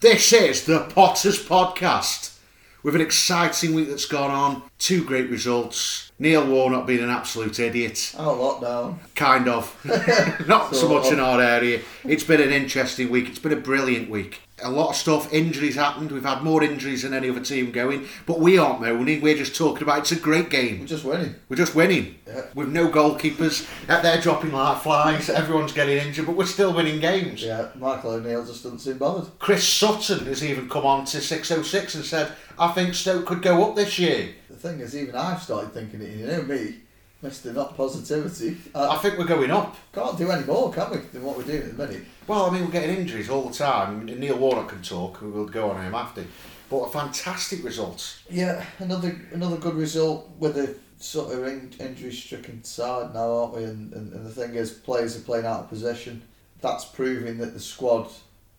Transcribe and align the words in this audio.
This 0.00 0.30
is 0.34 0.66
the 0.66 0.80
Potters 0.80 1.42
Podcast. 1.42 2.36
With 2.82 2.94
an 2.94 3.00
exciting 3.00 3.72
week 3.74 3.88
that's 3.88 4.04
gone 4.04 4.30
on, 4.30 4.62
two 4.78 5.02
great 5.02 5.30
results. 5.30 6.12
Neil 6.18 6.46
Warnock 6.46 6.86
being 6.86 7.02
an 7.02 7.08
absolute 7.08 7.58
idiot. 7.58 8.14
Oh, 8.18 8.60
lockdown. 8.60 8.98
Kind 9.14 9.48
of. 9.48 9.74
Not 10.46 10.74
so 10.74 10.82
Sort 10.88 11.02
much 11.04 11.12
in 11.12 11.18
our 11.18 11.40
area. 11.40 11.80
It's 12.04 12.24
been 12.24 12.42
an 12.42 12.50
interesting 12.52 13.08
week. 13.10 13.28
It's 13.30 13.38
been 13.38 13.54
a 13.54 13.56
brilliant 13.56 14.10
week. 14.10 14.40
A 14.62 14.70
lot 14.70 14.88
of 14.88 14.96
stuff, 14.96 15.32
injuries 15.34 15.74
happened. 15.74 16.10
We've 16.10 16.24
had 16.24 16.42
more 16.42 16.62
injuries 16.62 17.02
than 17.02 17.12
any 17.12 17.28
other 17.28 17.42
team 17.42 17.72
going. 17.72 18.06
But 18.24 18.40
we 18.40 18.56
aren't 18.56 18.80
moaning. 18.80 19.20
We're 19.20 19.36
just 19.36 19.54
talking 19.54 19.82
about 19.82 19.98
it's 19.98 20.12
a 20.12 20.16
great 20.16 20.48
game. 20.48 20.80
We're 20.80 20.86
just 20.86 21.04
winning. 21.04 21.34
We're 21.50 21.56
just 21.56 21.74
winning. 21.74 22.16
Yeah. 22.26 22.46
With 22.54 22.68
no 22.68 22.88
goalkeepers. 22.88 23.68
They're 23.86 24.20
dropping 24.20 24.52
like 24.52 24.82
flies. 24.82 25.28
Everyone's 25.28 25.72
getting 25.72 25.98
injured. 25.98 26.24
But 26.24 26.36
we're 26.36 26.46
still 26.46 26.72
winning 26.72 27.00
games. 27.00 27.42
Yeah, 27.42 27.68
Michael 27.74 28.12
O'Neill 28.12 28.46
just 28.46 28.62
doesn't 28.62 28.78
seem 28.78 28.96
bothered. 28.96 29.38
Chris 29.38 29.68
Sutton 29.68 30.24
has 30.24 30.42
even 30.42 30.70
come 30.70 30.86
on 30.86 31.04
to 31.04 31.20
606 31.20 31.94
and 31.94 32.04
said, 32.04 32.32
I 32.58 32.72
think 32.72 32.94
Stoke 32.94 33.26
could 33.26 33.42
go 33.42 33.68
up 33.68 33.76
this 33.76 33.98
year. 33.98 34.30
The 34.48 34.56
thing 34.56 34.80
is, 34.80 34.96
even 34.96 35.14
I've 35.14 35.42
started 35.42 35.74
thinking 35.74 36.00
it. 36.00 36.16
You 36.16 36.26
know 36.28 36.42
me, 36.42 36.76
Mister 37.22 37.52
Not 37.52 37.76
Positivity. 37.76 38.56
I 38.74 38.88
I 38.88 38.96
think 38.98 39.18
we're 39.18 39.24
going 39.24 39.50
up. 39.50 39.76
can't 39.92 40.18
do 40.18 40.30
any 40.30 40.44
more, 40.44 40.72
can 40.72 40.90
we, 40.90 40.98
than 40.98 41.22
what 41.22 41.36
we're 41.36 41.44
doing 41.44 41.62
at 41.62 41.76
the 41.76 41.86
minute? 41.86 42.04
Well, 42.26 42.46
I 42.46 42.50
mean, 42.50 42.64
we're 42.64 42.70
getting 42.70 42.96
injuries 42.96 43.30
all 43.30 43.48
the 43.48 43.54
time. 43.54 44.04
Neil 44.04 44.36
Warnock 44.36 44.68
can 44.68 44.82
talk, 44.82 45.20
we'll 45.22 45.46
go 45.46 45.70
on 45.70 45.82
him 45.82 45.94
after. 45.94 46.24
But 46.68 46.78
a 46.78 46.90
fantastic 46.90 47.64
result. 47.64 48.18
Yeah, 48.28 48.64
another 48.78 49.18
another 49.32 49.56
good 49.56 49.74
result 49.74 50.30
with 50.38 50.58
a 50.58 50.74
sort 50.98 51.32
of 51.32 51.46
in, 51.46 51.72
injury-stricken 51.78 52.64
side 52.64 53.14
now, 53.14 53.30
aren't 53.30 53.54
we? 53.54 53.64
And, 53.64 53.92
and, 53.92 54.12
and 54.12 54.26
the 54.26 54.30
thing 54.30 54.54
is, 54.54 54.70
players 54.70 55.16
are 55.16 55.20
playing 55.20 55.46
out 55.46 55.60
of 55.60 55.68
position. 55.68 56.22
That's 56.60 56.84
proving 56.86 57.38
that 57.38 57.52
the 57.54 57.60
squad 57.60 58.08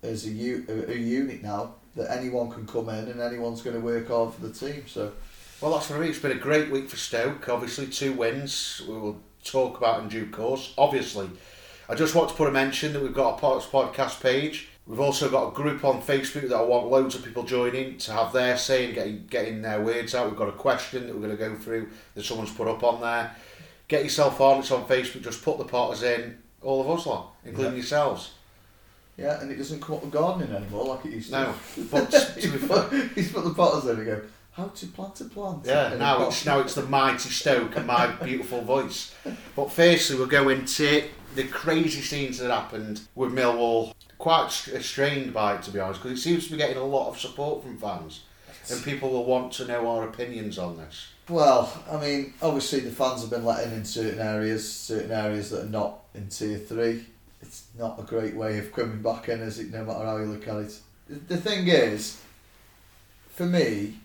is 0.03 0.25
a, 0.25 0.29
u- 0.29 0.65
a, 0.69 0.91
a 0.91 0.95
unit 0.95 1.41
now. 1.43 1.75
That 1.95 2.15
anyone 2.15 2.51
can 2.51 2.67
come 2.67 2.89
in 2.89 3.07
and 3.07 3.19
anyone's 3.19 3.63
going 3.63 3.75
to 3.75 3.81
work 3.81 4.09
hard 4.09 4.31
for 4.33 4.45
the 4.45 4.53
team. 4.53 4.83
So 4.85 5.13
Well, 5.61 5.71
that's 5.73 5.89
what 5.89 5.97
I 5.97 6.01
mean. 6.01 6.09
It's 6.09 6.19
been 6.19 6.31
a 6.31 6.35
great 6.35 6.69
week 6.69 6.89
for 6.89 6.97
Stoke. 6.97 7.49
Obviously, 7.49 7.87
two 7.87 8.13
wins. 8.13 8.81
We 8.87 8.93
will 8.95 9.19
talk 9.43 9.77
about 9.77 10.01
in 10.03 10.09
due 10.09 10.27
course. 10.27 10.73
Obviously, 10.77 11.29
I 11.89 11.95
just 11.95 12.13
want 12.13 12.29
to 12.29 12.35
put 12.35 12.47
a 12.47 12.51
mention 12.51 12.93
that 12.93 13.01
we've 13.01 13.13
got 13.13 13.37
a 13.37 13.41
Potters 13.41 13.67
podcast 13.67 14.21
page. 14.21 14.69
We've 14.85 14.99
also 14.99 15.29
got 15.29 15.49
a 15.49 15.55
group 15.55 15.83
on 15.83 16.01
Facebook 16.01 16.47
that 16.49 16.55
I 16.55 16.61
want 16.61 16.87
loads 16.87 17.15
of 17.15 17.25
people 17.25 17.43
joining 17.43 17.97
to 17.97 18.11
have 18.13 18.31
their 18.33 18.55
say 18.57 18.85
and 18.85 18.93
getting 18.93 19.25
getting 19.27 19.61
their 19.61 19.81
words 19.81 20.13
out. 20.13 20.27
We've 20.29 20.37
got 20.37 20.47
a 20.49 20.53
question 20.53 21.07
that 21.07 21.15
we're 21.15 21.25
going 21.27 21.37
to 21.37 21.49
go 21.49 21.55
through 21.55 21.89
that 22.13 22.23
someone's 22.23 22.51
put 22.53 22.67
up 22.67 22.83
on 22.83 23.01
there. 23.01 23.35
Get 23.87 24.03
yourself 24.03 24.39
on. 24.39 24.59
It's 24.59 24.71
on 24.71 24.85
Facebook. 24.85 25.23
Just 25.23 25.43
put 25.43 25.57
the 25.57 25.65
Potters 25.65 26.03
in. 26.03 26.37
All 26.61 26.81
of 26.81 26.99
us 26.99 27.05
lot, 27.05 27.33
including 27.45 27.73
Yeah. 27.73 27.77
yourselves. 27.77 28.31
yeah, 29.17 29.39
and 29.41 29.51
it 29.51 29.55
doesn't 29.57 29.81
come 29.81 29.95
up 29.95 30.01
with 30.03 30.11
gardening 30.11 30.53
anymore 30.55 30.85
like 30.85 31.05
it 31.05 31.11
used 31.13 31.31
to. 31.31 31.39
No, 31.41 31.53
but 31.91 32.09
to 32.11 32.19
he's, 32.39 32.51
be 32.51 32.57
put, 32.67 32.93
he's 33.15 33.31
put 33.31 33.43
the 33.43 33.53
potters 33.53 33.85
in 33.97 34.03
go, 34.05 34.21
how 34.57 34.67
to 34.69 34.87
plant 34.87 35.21
a 35.21 35.25
plant. 35.25 35.63
Yeah, 35.65 35.93
in 35.93 35.99
now 35.99 36.27
it's 36.27 36.45
now 36.45 36.59
it's 36.59 36.73
the 36.73 36.83
mighty 36.83 37.29
Stoke 37.29 37.75
and 37.77 37.85
my 37.85 38.07
beautiful 38.23 38.61
voice. 38.61 39.13
But 39.55 39.71
firstly, 39.71 40.17
we're 40.17 40.25
going 40.25 40.65
to 40.65 41.03
the 41.35 41.43
crazy 41.43 42.01
scenes 42.01 42.39
that 42.39 42.49
happened 42.49 43.01
with 43.13 43.31
Millwall. 43.31 43.93
Quite 44.17 44.51
st- 44.51 44.81
strained 44.81 45.31
by 45.31 45.55
it, 45.55 45.61
to 45.63 45.71
be 45.71 45.79
honest, 45.79 46.01
because 46.01 46.17
it 46.17 46.21
seems 46.21 46.45
to 46.45 46.51
be 46.51 46.57
getting 46.57 46.77
a 46.77 46.83
lot 46.83 47.09
of 47.09 47.19
support 47.19 47.61
from 47.61 47.77
fans, 47.77 48.23
and 48.71 48.83
people 48.83 49.11
will 49.11 49.25
want 49.25 49.53
to 49.53 49.65
know 49.65 49.87
our 49.87 50.07
opinions 50.07 50.57
on 50.57 50.75
this. 50.75 51.09
Well, 51.29 51.71
I 51.91 51.97
mean, 51.97 52.33
obviously 52.41 52.79
the 52.79 52.89
fans 52.89 53.21
have 53.21 53.29
been 53.29 53.45
letting 53.45 53.73
in 53.73 53.85
certain 53.85 54.19
areas, 54.19 54.71
certain 54.73 55.11
areas 55.11 55.51
that 55.51 55.65
are 55.65 55.69
not 55.69 55.99
in 56.15 56.29
tier 56.29 56.57
three. 56.57 57.05
It's 57.43 57.65
not 57.77 57.99
a 57.99 58.03
great 58.03 58.35
way 58.35 58.57
of 58.57 58.73
coming 58.73 59.03
back 59.03 59.29
in, 59.29 59.41
is 59.41 59.59
it? 59.59 59.71
No 59.71 59.85
matter 59.85 60.03
how 60.03 60.17
you 60.17 60.25
look 60.25 60.47
at 60.47 60.57
it. 60.57 60.79
The 61.27 61.37
thing 61.37 61.67
is, 61.67 62.19
for 63.29 63.45
me, 63.45 63.99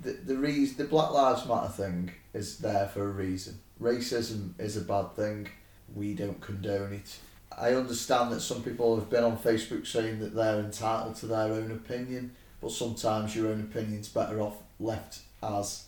the 0.00 0.12
the 0.12 0.36
reason 0.36 0.76
the 0.78 0.84
Black 0.84 1.10
Lives 1.10 1.46
Matter 1.46 1.68
thing 1.68 2.12
is 2.32 2.58
there 2.58 2.88
for 2.88 3.04
a 3.04 3.12
reason. 3.12 3.60
Racism 3.80 4.58
is 4.58 4.76
a 4.76 4.82
bad 4.82 5.14
thing. 5.14 5.48
We 5.94 6.14
don't 6.14 6.40
condone 6.40 6.92
it. 6.92 7.16
I 7.56 7.74
understand 7.74 8.32
that 8.32 8.40
some 8.40 8.62
people 8.62 8.96
have 8.96 9.10
been 9.10 9.24
on 9.24 9.36
Facebook 9.36 9.86
saying 9.86 10.20
that 10.20 10.34
they're 10.34 10.60
entitled 10.60 11.16
to 11.16 11.26
their 11.26 11.52
own 11.52 11.70
opinion, 11.70 12.34
but 12.60 12.70
sometimes 12.70 13.36
your 13.36 13.48
own 13.48 13.60
opinion's 13.60 14.08
better 14.08 14.40
off 14.40 14.56
left 14.80 15.20
as 15.42 15.86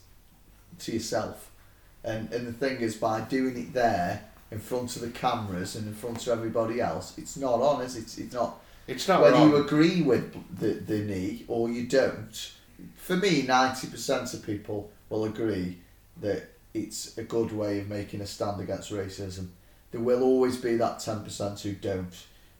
to 0.81 0.93
yourself. 0.93 1.51
And 2.03 2.31
and 2.33 2.47
the 2.47 2.53
thing 2.53 2.81
is, 2.81 2.97
by 2.97 3.23
doing 3.23 3.57
it 3.57 3.73
there 3.73 4.25
in 4.51 4.59
front 4.59 4.95
of 4.97 5.03
the 5.03 5.11
cameras 5.11 5.75
and 5.77 5.87
in 5.87 5.95
front 5.95 6.27
of 6.27 6.39
everybody 6.39 6.81
else, 6.81 7.17
it's 7.17 7.37
not 7.37 7.61
on, 7.61 7.81
is 7.83 7.97
it? 7.97 8.03
It's, 8.03 8.19
it's 8.19 8.35
not. 8.35 8.61
It's 8.87 9.09
not 9.09 9.23
whether 9.23 9.37
wrong. 9.37 9.51
you 9.51 9.57
agree 9.57 10.03
with 10.03 10.35
the, 10.59 10.75
the 10.75 10.99
knee 10.99 11.45
or 11.49 11.71
you 11.71 11.87
don't. 11.87 12.53
For 12.97 13.17
me, 13.17 13.43
ninety 13.43 13.89
percent 13.89 14.33
of 14.35 14.45
people 14.45 14.91
will 15.09 15.25
agree 15.25 15.79
that 16.21 16.51
it's 16.73 17.17
a 17.19 17.23
good 17.23 17.53
way 17.53 17.81
of 17.81 17.89
making 17.89 18.21
a 18.21 18.27
stand 18.27 18.61
against 18.61 18.93
racism. 18.93 19.49
There 19.91 20.01
will 20.01 20.23
always 20.23 20.57
be 20.57 20.77
that 20.77 21.01
ten 21.01 21.23
percent 21.23 21.61
who 21.61 21.73
don't. 21.73 22.15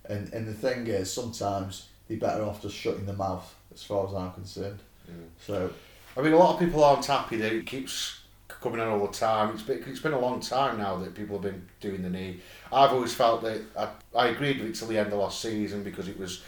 And 0.05 0.33
and 0.33 0.47
the 0.47 0.55
thing 0.55 0.87
is, 0.87 1.13
sometimes 1.13 1.89
they're 2.09 2.19
better 2.19 2.45
off 2.45 2.63
just 2.63 2.77
shutting 2.77 3.07
their 3.07 3.17
mouth, 3.17 3.55
as 3.73 3.83
far 3.83 4.07
as 4.07 4.15
I'm 4.15 4.33
concerned. 4.33 4.81
Mm. 5.11 5.27
So 5.47 5.71
I 6.17 6.23
mean, 6.23 6.33
a 6.33 6.39
lot 6.39 6.55
of 6.55 6.61
people 6.61 6.85
aren't 6.85 7.07
happy 7.07 7.37
that 7.39 7.53
it 7.53 7.67
keeps 7.67 8.21
coming 8.49 8.81
in 8.81 8.87
all 8.87 9.07
the 9.07 9.13
time. 9.13 9.53
It's 9.53 9.63
been, 9.63 9.83
it's 9.87 10.01
been 10.01 10.13
a 10.13 10.19
long 10.19 10.41
time 10.41 10.79
now 10.79 10.97
that 10.99 11.15
people 11.15 11.37
have 11.37 11.43
been 11.43 11.69
doing 11.81 12.03
the 12.03 12.11
knee. 12.11 12.41
I've 12.73 12.93
always 12.93 13.13
felt 13.13 13.43
that 13.43 13.63
I, 13.77 13.89
I 14.17 14.29
agreed 14.29 14.61
with 14.61 14.71
it 14.71 14.75
till 14.77 14.89
the 14.89 14.99
end 14.99 15.13
of 15.13 15.19
last 15.19 15.41
season 15.41 15.83
because 15.83 16.09
it 16.09 16.19
was 16.19 16.43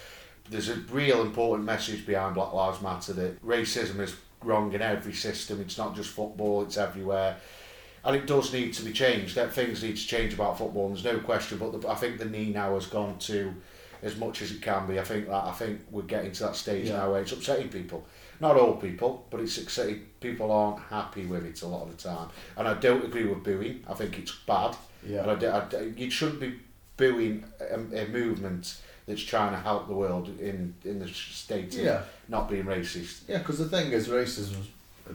there's 0.51 0.69
a 0.69 0.77
real 0.91 1.23
important 1.23 1.65
message 1.67 2.07
behind 2.07 2.34
Black 2.34 2.53
Lives 2.53 2.81
Matter 2.83 3.12
that 3.15 3.45
racism 3.47 4.01
is 4.01 4.15
wrong 4.43 4.73
in 4.73 4.83
every 4.83 5.12
system. 5.15 5.61
It's 5.61 5.79
not 5.79 5.95
just 5.97 6.11
football; 6.11 6.62
it's 6.62 6.77
everywhere. 6.77 7.37
And 8.05 8.15
it 8.15 8.27
does 8.27 8.53
need 8.53 8.73
to 8.75 8.84
be 8.84 8.93
changed. 8.93 9.34
That 9.34 9.53
things 9.53 9.83
need 9.83 9.97
to 9.97 10.07
change 10.07 10.34
about 10.34 10.59
football. 10.59 10.89
There's 10.89 11.03
no 11.05 11.19
question. 11.19 11.59
But 11.59 11.81
the, 11.81 11.89
I 11.89 11.95
think 11.97 12.19
the 12.19 12.25
knee 12.25 12.51
now 12.53 12.75
has 12.75 12.87
gone 12.87 13.19
to 13.21 13.53
as 14.03 14.17
much 14.17 14.43
as 14.43 14.53
it 14.53 14.62
can 14.62 14.87
be. 14.87 15.01
I 15.01 15.03
think 15.03 15.27
that 15.27 15.45
I 15.45 15.53
think 15.53 15.81
we're 15.91 16.03
getting 16.03 16.31
to 16.33 16.43
that 16.45 16.55
stage 16.57 16.87
Yeah. 16.89 16.99
now 16.99 17.11
where 17.13 17.23
it's 17.23 17.33
upsetting 17.33 17.69
people. 17.69 18.07
Not 18.39 18.57
all 18.57 18.75
people, 18.77 19.27
but 19.31 19.41
it's 19.41 19.57
upsetting. 19.59 20.07
People 20.21 20.53
aren't 20.53 20.81
happy 20.84 21.27
with 21.27 21.45
it 21.47 21.63
a 21.63 21.67
lot 21.67 21.84
of 21.89 21.97
the 21.97 22.03
time. 22.09 22.28
And 22.57 22.69
I 22.69 22.75
don't 22.75 23.05
agree 23.05 23.25
with 23.25 23.43
booing. 23.43 23.83
I 23.89 23.95
think 23.95 24.19
it's 24.19 24.33
bad. 24.47 24.77
yeah. 25.05 25.28
And 25.28 25.45
I, 25.45 25.59
I, 25.77 25.81
you 25.97 26.11
shouldn't 26.11 26.39
be 26.41 26.61
booing 26.99 27.45
a, 27.61 28.03
a 28.05 28.07
movement 28.09 28.81
that's 29.06 29.22
trying 29.22 29.53
to 29.53 29.59
help 29.59 29.87
the 29.89 29.94
world 29.94 30.28
in 30.41 30.75
in 30.84 30.99
the 30.99 31.09
state 31.09 31.75
of 31.75 31.81
Yeah. 31.84 32.03
not 32.28 32.49
being 32.50 32.65
racist. 32.65 33.21
Yeah, 33.28 33.39
because 33.39 33.59
the 33.59 33.69
thing 33.69 33.93
is, 33.93 34.09
racism's 34.09 34.69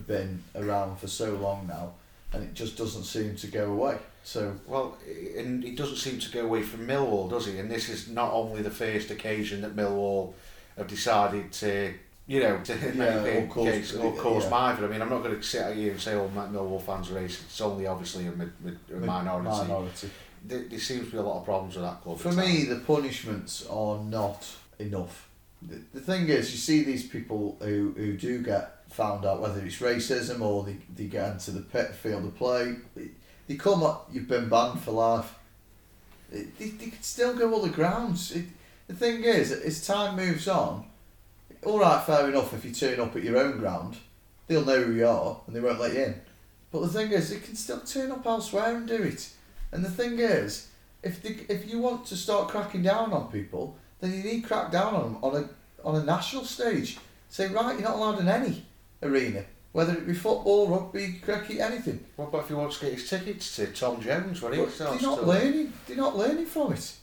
been 0.08 0.42
around 0.56 0.98
for 1.00 1.08
so 1.08 1.34
long 1.36 1.68
now, 1.68 1.92
and 2.34 2.44
it 2.44 2.54
just 2.54 2.78
doesn't 2.78 3.04
seem 3.04 3.36
to 3.36 3.48
go 3.48 3.66
away. 3.72 3.98
So 4.24 4.54
Well, 4.68 4.98
and 5.38 5.64
it 5.66 5.76
doesn't 5.76 5.98
seem 5.98 6.20
to 6.20 6.32
go 6.32 6.46
away 6.46 6.62
from 6.62 6.88
Millwall, 6.88 7.30
does 7.30 7.48
he? 7.48 7.58
And 7.58 7.70
this 7.70 7.90
is 7.90 8.08
not 8.08 8.32
only 8.32 8.62
the 8.62 8.70
first 8.72 9.10
occasion 9.12 9.62
that 9.62 9.76
Millwall 9.76 10.34
have 10.78 10.88
decided 10.88 11.52
to, 11.54 11.94
you 12.28 12.40
know, 12.40 12.60
to 12.64 12.74
Yeah, 12.96 13.24
or 13.24 13.48
cause- 13.48 13.66
case 13.66 13.94
or 13.96 14.14
cause 14.16 14.46
yeah. 14.46 14.56
I 14.86 14.88
mean, 14.88 15.02
I'm 15.02 15.10
not 15.10 15.24
going 15.24 15.36
to 15.36 15.44
sit 15.44 15.64
out 15.64 15.76
here 15.76 15.92
and 15.92 16.00
say, 16.00 16.14
"Oh, 16.14 16.30
my 16.30 16.46
Millwall 16.48 16.82
fans 16.82 17.10
are 17.12 17.16
racist." 17.16 17.44
It's 17.46 17.62
only 17.62 17.88
obviously 17.88 18.28
a, 18.28 18.32
a 18.32 19.00
minority. 19.00 19.50
minority. 19.50 20.10
There, 20.44 20.64
there 20.68 20.80
seems 20.80 21.06
to 21.06 21.12
be 21.12 21.18
a 21.18 21.22
lot 21.22 21.40
of 21.40 21.46
problems 21.46 21.76
with 21.76 21.86
that 21.86 22.02
club. 22.02 22.20
For 22.20 22.32
me, 22.32 22.66
the 22.66 22.78
punishments 22.78 23.66
are 23.68 24.00
not 24.00 24.48
enough. 24.80 25.30
The, 25.62 25.82
the 25.94 26.00
thing 26.00 26.30
is, 26.30 26.52
you 26.52 26.58
see 26.58 26.84
these 26.84 27.08
people 27.08 27.58
who, 27.62 27.94
who 27.96 28.18
do 28.18 28.42
get 28.42 28.82
found 28.90 29.26
out, 29.26 29.42
whether 29.42 29.64
it's 29.64 29.78
racism 29.78 30.42
or 30.42 30.64
they, 30.64 30.78
they 30.96 31.06
get 31.06 31.32
into 31.32 31.52
the 31.52 31.62
pit 31.62 31.92
field 31.92 32.26
of 32.26 32.36
play, 32.36 32.76
they 33.48 33.56
come 33.56 33.84
up, 33.84 34.10
you've 34.12 34.28
been 34.28 34.50
banned 34.50 34.80
for 34.82 34.92
life. 34.92 35.36
They, 36.32 36.44
they, 36.58 36.70
they 36.70 36.88
could 36.88 37.06
still 37.06 37.36
go 37.36 37.54
all 37.54 37.62
the 37.62 37.70
grounds. 37.70 38.32
It, 38.32 38.46
the 38.88 38.94
thing 38.94 39.24
is, 39.24 39.52
as 39.52 39.86
time 39.86 40.16
moves 40.16 40.48
on, 40.48 40.86
alright, 41.64 42.06
fair 42.06 42.30
enough, 42.30 42.54
if 42.54 42.66
you 42.66 42.74
turn 42.74 43.00
up 43.00 43.16
at 43.16 43.24
your 43.24 43.38
own 43.38 43.58
ground, 43.58 43.98
they'll 44.48 44.66
know 44.66 44.82
who 44.82 44.94
you 44.94 45.08
are 45.08 45.42
and 45.46 45.56
they 45.56 45.60
won't 45.60 45.80
let 45.80 45.94
you 45.94 46.04
in. 46.04 46.22
But 46.72 46.82
the 46.82 46.88
thing 46.88 47.12
is, 47.12 47.30
they 47.30 47.40
can 47.40 47.56
still 47.56 47.82
turn 47.82 48.12
up 48.12 48.26
elsewhere 48.26 48.76
and 48.76 48.88
do 48.88 49.04
it. 49.04 49.30
And 49.72 49.84
the 49.86 49.90
thing 49.90 50.20
is, 50.20 50.68
if 51.04 51.22
they, 51.24 51.38
if 51.54 51.70
you 51.70 51.80
want 51.80 52.06
to 52.08 52.16
start 52.16 52.50
cracking 52.50 52.84
down 52.84 53.12
on 53.14 53.32
people, 53.32 53.78
then 54.00 54.14
you 54.14 54.24
need 54.24 54.42
to 54.42 54.48
crack 54.48 54.72
down 54.72 54.94
on 54.94 55.04
them 55.14 55.18
on 55.24 55.36
a 55.44 55.50
on 55.88 55.96
a 55.96 56.04
national 56.04 56.44
stage. 56.46 56.98
Say 57.30 57.48
right, 57.48 57.74
you're 57.74 57.88
not 57.88 57.96
allowed 57.96 58.20
in 58.20 58.28
any 58.28 58.66
arena, 59.02 59.46
whether 59.72 59.94
it 59.94 60.06
be 60.06 60.14
football, 60.14 60.68
rugby, 60.68 61.20
cricket, 61.24 61.60
anything. 61.60 62.04
What 62.18 62.28
about 62.28 62.42
if 62.44 62.48
he 62.50 62.54
wants 62.54 62.78
to 62.80 62.86
get 62.86 62.94
his 62.96 63.10
tickets 63.10 63.56
to 63.56 63.68
Tom 63.68 64.02
Jones 64.02 64.42
when 64.42 64.54
he 64.54 64.60
But 64.60 64.72
starts 64.72 65.02
they're 65.02 65.10
not 65.10 65.20
to- 65.22 65.26
learning. 65.26 65.74
They're 65.88 65.98
not 65.98 66.18
learning 66.18 66.46
from 66.46 66.74
it. 66.74 66.94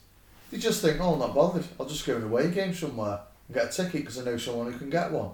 They 0.51 0.59
just 0.59 0.81
think, 0.83 0.99
oh, 1.01 1.15
I'm 1.15 1.19
not 1.19 1.35
bothered. 1.35 1.65
I'll 1.79 1.87
just 1.87 2.07
go 2.07 2.13
to 2.15 2.19
an 2.25 2.25
away 2.31 2.51
game 2.51 2.73
somewhere 2.75 3.21
and 3.49 3.55
get 3.55 3.67
a 3.67 3.73
ticket 3.73 4.01
because 4.03 4.19
I 4.19 4.25
know 4.25 4.37
someone 4.37 4.73
who 4.73 4.79
can 4.79 4.91
get 4.91 5.11
one. 5.11 5.31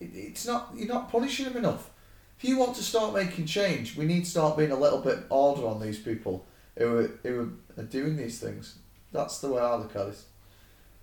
It, 0.00 0.10
it's 0.14 0.46
not. 0.46 0.70
You're 0.74 0.88
not 0.88 1.10
punishing 1.10 1.46
them 1.46 1.56
enough. 1.56 1.90
If 2.38 2.48
you 2.48 2.58
want 2.58 2.74
to 2.76 2.82
start 2.82 3.14
making 3.14 3.46
change, 3.46 3.96
we 3.96 4.04
need 4.04 4.24
to 4.24 4.30
start 4.30 4.56
being 4.58 4.72
a 4.72 4.76
little 4.78 4.98
bit 5.00 5.20
harder 5.30 5.66
on 5.66 5.80
these 5.80 5.98
people 5.98 6.44
who 6.76 6.98
are, 6.98 7.10
who 7.22 7.52
are 7.78 7.84
doing 7.84 8.16
these 8.16 8.40
things. 8.40 8.78
That's 9.12 9.40
the 9.40 9.50
way 9.50 9.62
I 9.62 9.76
look 9.76 9.94
at 9.96 10.08
it. 10.08 10.18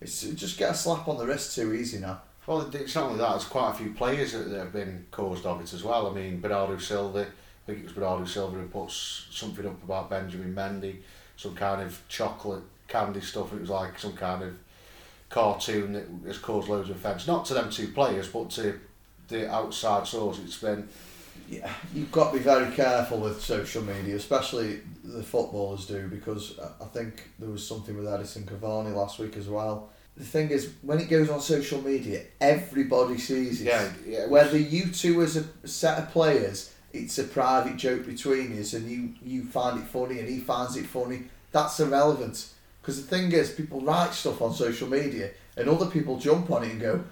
It's 0.01 0.21
just 0.21 0.57
get 0.57 0.71
a 0.71 0.73
slap 0.73 1.07
on 1.07 1.17
the 1.17 1.25
wrist 1.25 1.55
too 1.55 1.73
easy 1.73 1.99
now. 1.99 2.21
Well, 2.47 2.69
it's 2.73 2.95
not 2.95 3.05
only 3.05 3.19
that. 3.19 3.29
There's 3.29 3.43
quite 3.45 3.71
a 3.71 3.73
few 3.75 3.93
players 3.93 4.33
that 4.33 4.49
have 4.49 4.73
been 4.73 5.05
caused 5.11 5.45
of 5.45 5.61
it 5.61 5.71
as 5.73 5.83
well. 5.83 6.07
I 6.07 6.13
mean, 6.13 6.41
Bernardo 6.41 6.77
Silva. 6.77 7.21
I 7.21 7.65
think 7.65 7.79
it 7.79 7.83
was 7.83 7.93
Bernardo 7.93 8.25
Silva 8.25 8.57
who 8.57 8.67
put 8.67 8.91
something 8.91 9.65
up 9.65 9.83
about 9.83 10.09
Benjamin 10.09 10.55
Mendy, 10.55 10.97
some 11.37 11.55
kind 11.55 11.81
of 11.81 12.01
chocolate 12.07 12.63
candy 12.87 13.21
stuff. 13.21 13.53
It 13.53 13.61
was 13.61 13.69
like 13.69 13.99
some 13.99 14.13
kind 14.13 14.43
of 14.43 14.55
cartoon 15.29 15.93
that 15.93 16.07
has 16.25 16.39
caused 16.39 16.67
loads 16.67 16.89
of 16.89 16.95
offence. 16.95 17.27
Not 17.27 17.45
to 17.45 17.53
them 17.53 17.69
two 17.69 17.89
players, 17.89 18.27
but 18.27 18.49
to 18.51 18.79
the 19.27 19.49
outside 19.49 20.07
source. 20.07 20.39
It's 20.39 20.57
been. 20.57 20.89
Yeah, 21.51 21.69
you've 21.93 22.13
got 22.13 22.31
to 22.31 22.37
be 22.37 22.43
very 22.43 22.71
careful 22.73 23.19
with 23.19 23.43
social 23.43 23.83
media, 23.83 24.15
especially 24.15 24.79
the 25.03 25.21
footballers 25.21 25.85
do, 25.85 26.07
because 26.07 26.57
I 26.79 26.85
think 26.85 27.29
there 27.39 27.49
was 27.49 27.67
something 27.67 27.97
with 27.97 28.05
Edinson 28.05 28.45
Cavani 28.45 28.95
last 28.95 29.19
week 29.19 29.35
as 29.35 29.49
well. 29.49 29.89
The 30.15 30.23
thing 30.23 30.49
is, 30.49 30.71
when 30.81 30.99
it 30.99 31.09
goes 31.09 31.29
on 31.29 31.41
social 31.41 31.81
media, 31.81 32.23
everybody 32.39 33.17
sees 33.17 33.61
it. 33.61 33.65
Yeah, 33.65 33.89
yeah. 34.07 34.27
Whether 34.27 34.57
you 34.57 34.91
two 34.91 35.21
as 35.23 35.35
a 35.35 35.67
set 35.67 35.97
of 35.97 36.11
players, 36.11 36.73
it's 36.93 37.17
a 37.17 37.25
private 37.25 37.75
joke 37.75 38.05
between 38.05 38.55
you, 38.55 38.63
and 38.73 38.89
you 38.89 39.13
you 39.21 39.43
find 39.43 39.77
it 39.77 39.87
funny 39.87 40.19
and 40.19 40.29
he 40.29 40.39
finds 40.39 40.77
it 40.77 40.85
funny. 40.85 41.23
That's 41.51 41.79
irrelevant. 41.81 42.47
Because 42.81 43.01
the 43.01 43.07
thing 43.07 43.31
is, 43.33 43.51
people 43.51 43.81
write 43.81 44.13
stuff 44.13 44.41
on 44.41 44.53
social 44.53 44.87
media, 44.87 45.31
and 45.57 45.67
other 45.67 45.87
people 45.87 46.17
jump 46.17 46.49
on 46.49 46.63
it 46.63 46.71
and 46.71 46.79
go, 46.79 47.03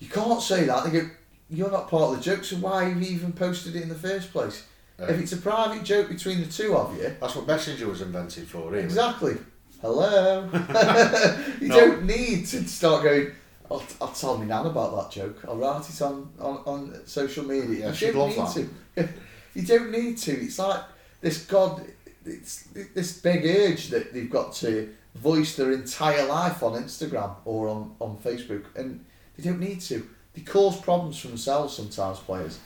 "You 0.00 0.08
can't 0.08 0.42
say 0.42 0.64
that." 0.64 0.84
They 0.84 0.90
go, 0.90 1.10
"You're 1.50 1.70
not 1.70 1.88
part 1.88 2.10
of 2.12 2.16
the 2.16 2.22
joke, 2.22 2.44
so 2.44 2.56
why 2.56 2.84
have 2.84 3.00
you 3.02 3.08
even 3.16 3.32
posted 3.32 3.76
it 3.76 3.82
in 3.82 3.88
the 3.88 3.94
first 3.94 4.32
place?" 4.32 4.64
if 5.00 5.20
it's 5.20 5.32
a 5.32 5.36
private 5.36 5.84
joke 5.84 6.08
between 6.08 6.40
the 6.40 6.46
two 6.48 6.74
of 6.76 6.96
you, 6.96 7.14
that's 7.20 7.36
what 7.36 7.46
Messenger 7.46 7.86
was 7.86 8.00
invented 8.02 8.48
for, 8.48 8.68
really. 8.70 8.82
Exactly. 8.82 9.36
Hello. 9.80 10.48
you 11.60 11.68
No. 11.68 11.76
don't 11.76 12.04
need 12.04 12.46
to 12.46 12.66
start 12.66 13.04
going. 13.04 13.30
I'll, 13.70 13.82
I'll 14.00 14.08
tell 14.12 14.36
my 14.38 14.44
nan 14.44 14.66
about 14.66 14.96
that 14.96 15.10
joke. 15.14 15.38
I'll 15.46 15.56
write 15.56 15.88
it 15.88 16.02
on, 16.02 16.30
on, 16.40 16.56
on 16.66 17.06
social 17.06 17.44
media. 17.44 17.78
Yeah, 17.78 17.88
you 17.90 17.94
she'd 17.94 18.12
don't 18.12 18.36
love 18.36 18.56
need 18.56 18.68
to. 18.96 19.08
you 19.54 19.62
don't 19.62 19.90
need 19.92 20.18
to. 20.18 20.32
It's 20.32 20.58
like 20.58 20.80
this 21.20 21.44
god. 21.44 21.84
It's 22.24 22.64
this 22.94 23.18
big 23.20 23.46
urge 23.46 23.88
that 23.90 24.12
they've 24.12 24.28
got 24.28 24.52
to 24.54 24.92
voice 25.14 25.54
their 25.54 25.70
entire 25.72 26.26
life 26.26 26.62
on 26.62 26.72
Instagram 26.82 27.36
or 27.44 27.68
on, 27.68 27.94
on 28.00 28.16
Facebook, 28.18 28.64
and 28.74 29.04
they 29.36 29.44
don't 29.44 29.60
need 29.60 29.80
to. 29.82 30.08
They 30.38 30.44
cause 30.44 30.80
problems 30.80 31.18
for 31.18 31.28
themselves 31.28 31.74
sometimes. 31.74 32.18
Players. 32.20 32.60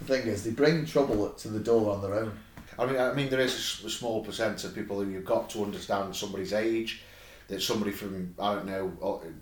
The 0.00 0.04
thing 0.04 0.26
is, 0.28 0.44
they 0.44 0.50
bring 0.50 0.84
trouble 0.84 1.30
to 1.30 1.48
the 1.48 1.58
door 1.60 1.94
on 1.94 2.02
their 2.02 2.14
own. 2.14 2.32
I 2.78 2.86
mean, 2.86 2.98
I 2.98 3.12
mean, 3.14 3.30
there 3.30 3.40
is 3.40 3.82
a 3.84 3.90
small 3.90 4.22
percent 4.24 4.62
of 4.64 4.74
people 4.74 5.00
who 5.02 5.10
you've 5.10 5.24
got 5.24 5.48
to 5.50 5.64
understand 5.64 6.14
somebody's 6.14 6.52
age. 6.52 7.02
That 7.48 7.60
somebody 7.62 7.90
from 7.90 8.34
I 8.38 8.54
don't 8.54 8.66
know 8.66 8.92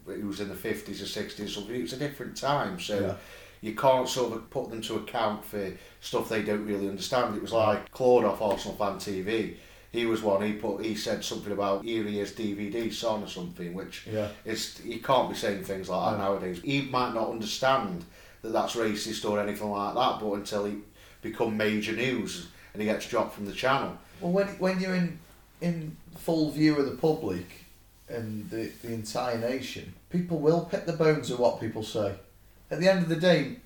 uh, 0.06 0.10
who 0.12 0.28
was 0.28 0.40
in 0.40 0.48
the 0.48 0.54
fifties 0.54 1.02
or 1.02 1.06
sixties, 1.06 1.54
something. 1.54 1.74
It's 1.74 1.92
a 1.92 1.98
different 1.98 2.36
time, 2.36 2.80
so 2.80 2.98
Yeah. 3.00 3.14
you 3.60 3.74
can't 3.74 4.08
sort 4.08 4.32
of 4.32 4.48
put 4.50 4.70
them 4.70 4.80
to 4.82 4.94
account 4.96 5.44
for 5.44 5.72
stuff 6.00 6.28
they 6.30 6.42
don't 6.42 6.64
really 6.64 6.88
understand. 6.88 7.36
It 7.36 7.42
was 7.42 7.52
like 7.52 7.90
Claude 7.90 8.24
off 8.24 8.40
Arsenal 8.40 8.76
Fan 8.78 8.94
TV. 8.96 9.56
He 9.98 10.06
was 10.06 10.22
one. 10.22 10.42
He 10.42 10.52
put. 10.52 10.84
He 10.84 10.94
said 10.94 11.24
something 11.24 11.52
about 11.52 11.84
Eria's 11.84 12.30
DVD 12.30 12.92
son 12.92 13.24
or 13.24 13.26
something, 13.26 13.74
which 13.74 14.06
Yeah. 14.06 14.28
it's 14.44 14.78
you 14.84 15.00
can't 15.00 15.28
be 15.28 15.34
saying 15.34 15.64
things 15.64 15.88
like 15.88 16.12
that 16.12 16.18
No. 16.18 16.24
nowadays. 16.34 16.60
He 16.62 16.82
might 16.82 17.14
not 17.14 17.30
understand 17.30 18.04
that 18.42 18.52
that's 18.52 18.76
racist 18.76 19.28
or 19.28 19.40
anything 19.40 19.68
like 19.70 19.94
that, 19.96 20.20
but 20.20 20.32
until 20.34 20.66
he 20.66 20.76
become 21.20 21.56
major 21.56 21.92
news 21.92 22.46
and 22.72 22.80
he 22.80 22.86
gets 22.86 23.08
dropped 23.08 23.34
from 23.34 23.46
the 23.46 23.52
channel. 23.52 23.98
Well, 24.20 24.30
when 24.30 24.46
when 24.60 24.78
you're 24.80 24.94
in 24.94 25.18
in 25.60 25.96
full 26.16 26.52
view 26.52 26.76
of 26.78 26.84
the 26.86 26.96
public 26.96 27.64
and 28.08 28.48
the, 28.50 28.70
the 28.82 28.92
entire 28.92 29.36
nation, 29.38 29.94
people 30.10 30.38
will 30.38 30.60
pick 30.64 30.86
the 30.86 30.92
bones 30.92 31.28
of 31.32 31.40
what 31.40 31.58
people 31.60 31.82
say. 31.82 32.14
At 32.70 32.78
the 32.78 32.88
end 32.88 33.00
of 33.02 33.08
the 33.08 33.16
day, 33.16 33.56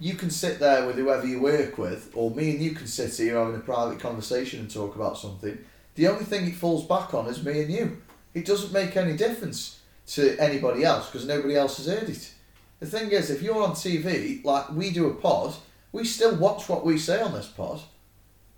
you 0.00 0.14
can 0.14 0.30
sit 0.30 0.58
there 0.58 0.86
with 0.86 0.96
whoever 0.96 1.26
you 1.26 1.38
work 1.42 1.76
with, 1.76 2.10
or 2.14 2.30
me 2.30 2.52
and 2.52 2.60
you 2.62 2.70
can 2.70 2.86
sit 2.86 3.14
here 3.14 3.36
having 3.38 3.56
a 3.56 3.58
private 3.58 4.00
conversation 4.00 4.60
and 4.60 4.70
talk 4.70 4.96
about 4.96 5.18
something. 5.18 5.58
The 5.94 6.08
only 6.08 6.24
thing 6.24 6.46
it 6.46 6.54
falls 6.54 6.84
back 6.86 7.12
on 7.14 7.26
is 7.26 7.44
me 7.44 7.62
and 7.62 7.72
you. 7.72 8.02
It 8.34 8.46
doesn't 8.46 8.72
make 8.72 8.96
any 8.96 9.16
difference 9.16 9.80
to 10.08 10.36
anybody 10.38 10.84
else 10.84 11.06
because 11.10 11.26
nobody 11.26 11.54
else 11.54 11.76
has 11.76 11.86
heard 11.86 12.08
it. 12.08 12.32
The 12.80 12.86
thing 12.86 13.10
is, 13.10 13.30
if 13.30 13.42
you're 13.42 13.62
on 13.62 13.72
TV, 13.72 14.44
like 14.44 14.70
we 14.70 14.90
do 14.90 15.08
a 15.08 15.14
pod, 15.14 15.54
we 15.92 16.04
still 16.04 16.34
watch 16.36 16.68
what 16.68 16.84
we 16.84 16.98
say 16.98 17.20
on 17.20 17.32
this 17.32 17.46
pod. 17.46 17.80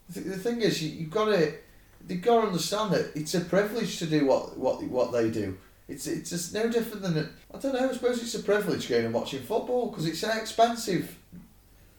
The, 0.08 0.20
thing 0.36 0.62
is, 0.62 0.82
you, 0.82 0.90
you've 0.90 1.10
got 1.10 1.26
to 1.26 1.52
you've 2.08 2.22
got 2.22 2.42
to 2.42 2.46
understand 2.48 2.92
that 2.92 3.10
it's 3.14 3.34
a 3.34 3.40
privilege 3.40 3.98
to 3.98 4.06
do 4.06 4.26
what 4.26 4.56
what 4.56 4.82
what 4.84 5.12
they 5.12 5.30
do. 5.30 5.58
It's 5.88 6.06
it's 6.06 6.30
just 6.30 6.54
no 6.54 6.68
different 6.68 7.02
than. 7.02 7.28
I 7.52 7.58
don't 7.58 7.74
know. 7.74 7.88
I 7.88 7.92
suppose 7.92 8.22
it's 8.22 8.34
a 8.34 8.42
privilege 8.42 8.88
going 8.88 9.06
and 9.06 9.14
watching 9.14 9.42
football 9.42 9.90
because 9.90 10.06
it's 10.06 10.22
expensive 10.22 11.16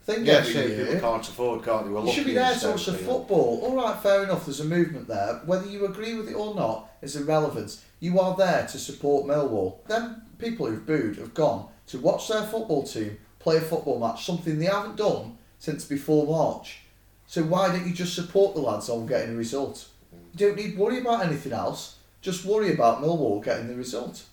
thing 0.06 0.26
Yeah, 0.26 0.34
every 0.34 0.54
year. 0.54 0.86
people 0.86 1.00
can't 1.02 1.28
afford, 1.28 1.64
can't 1.66 1.86
they? 1.86 1.92
We're 1.92 2.06
You 2.06 2.12
should 2.12 2.26
be 2.26 2.34
there 2.34 2.54
to 2.56 2.68
watch 2.70 2.86
the 2.86 2.92
sense, 2.92 3.02
you 3.02 3.08
know. 3.08 3.14
football. 3.14 3.60
All 3.64 3.76
right, 3.76 4.00
fair 4.02 4.24
enough. 4.24 4.46
There's 4.46 4.60
a 4.60 4.66
movement 4.66 5.08
there. 5.08 5.42
Whether 5.46 5.68
you 5.68 5.86
agree 5.86 6.14
with 6.16 6.30
it 6.30 6.34
or 6.36 6.54
not 6.56 6.90
is 7.02 7.16
irrelevant. 7.16 7.80
You 8.00 8.20
are 8.20 8.36
there 8.36 8.68
to 8.68 8.78
support 8.78 9.26
Millwall. 9.26 9.84
Them 9.88 10.22
people 10.38 10.68
who've 10.68 10.86
booed 10.86 11.18
have 11.18 11.34
gone 11.34 11.68
to 11.88 11.98
watch 12.00 12.28
their 12.28 12.44
football 12.44 12.84
team 12.84 13.18
play 13.40 13.58
a 13.58 13.62
football 13.62 14.00
match, 14.00 14.26
something 14.26 14.60
they 14.60 14.66
haven't 14.66 14.96
done 14.98 15.38
since 15.60 15.86
before 15.86 16.26
March. 16.28 16.80
So 17.28 17.42
why 17.44 17.70
don't 17.70 17.88
you 17.88 17.94
just 17.94 18.14
support 18.14 18.54
the 18.54 18.62
lads 18.62 18.90
on 18.90 19.08
getting 19.08 19.34
a 19.34 19.38
result? 19.38 19.88
You 20.34 20.48
don't 20.48 20.56
need 20.58 20.74
to 20.74 20.78
worry 20.78 21.00
about 21.00 21.26
anything 21.26 21.54
else. 21.54 21.96
Just 22.22 22.46
worry 22.46 22.74
about 22.74 23.02
Millwall 23.02 23.44
getting 23.44 23.68
the 23.68 23.76
result. 23.76 24.24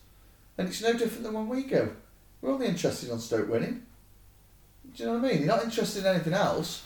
And 0.58 0.68
it's 0.68 0.82
no 0.82 0.92
different 0.92 1.22
than 1.24 1.32
when 1.34 1.48
we 1.48 1.62
go. 1.62 1.90
We're 2.40 2.52
only 2.52 2.66
interested 2.66 3.10
on 3.10 3.20
Stoke 3.20 3.48
winning. 3.48 3.86
Do 4.96 5.02
you 5.02 5.08
know 5.08 5.18
what 5.18 5.24
I 5.24 5.32
mean? 5.32 5.38
You're 5.38 5.48
not 5.48 5.64
interested 5.64 6.04
in 6.04 6.14
anything 6.14 6.34
else. 6.34 6.84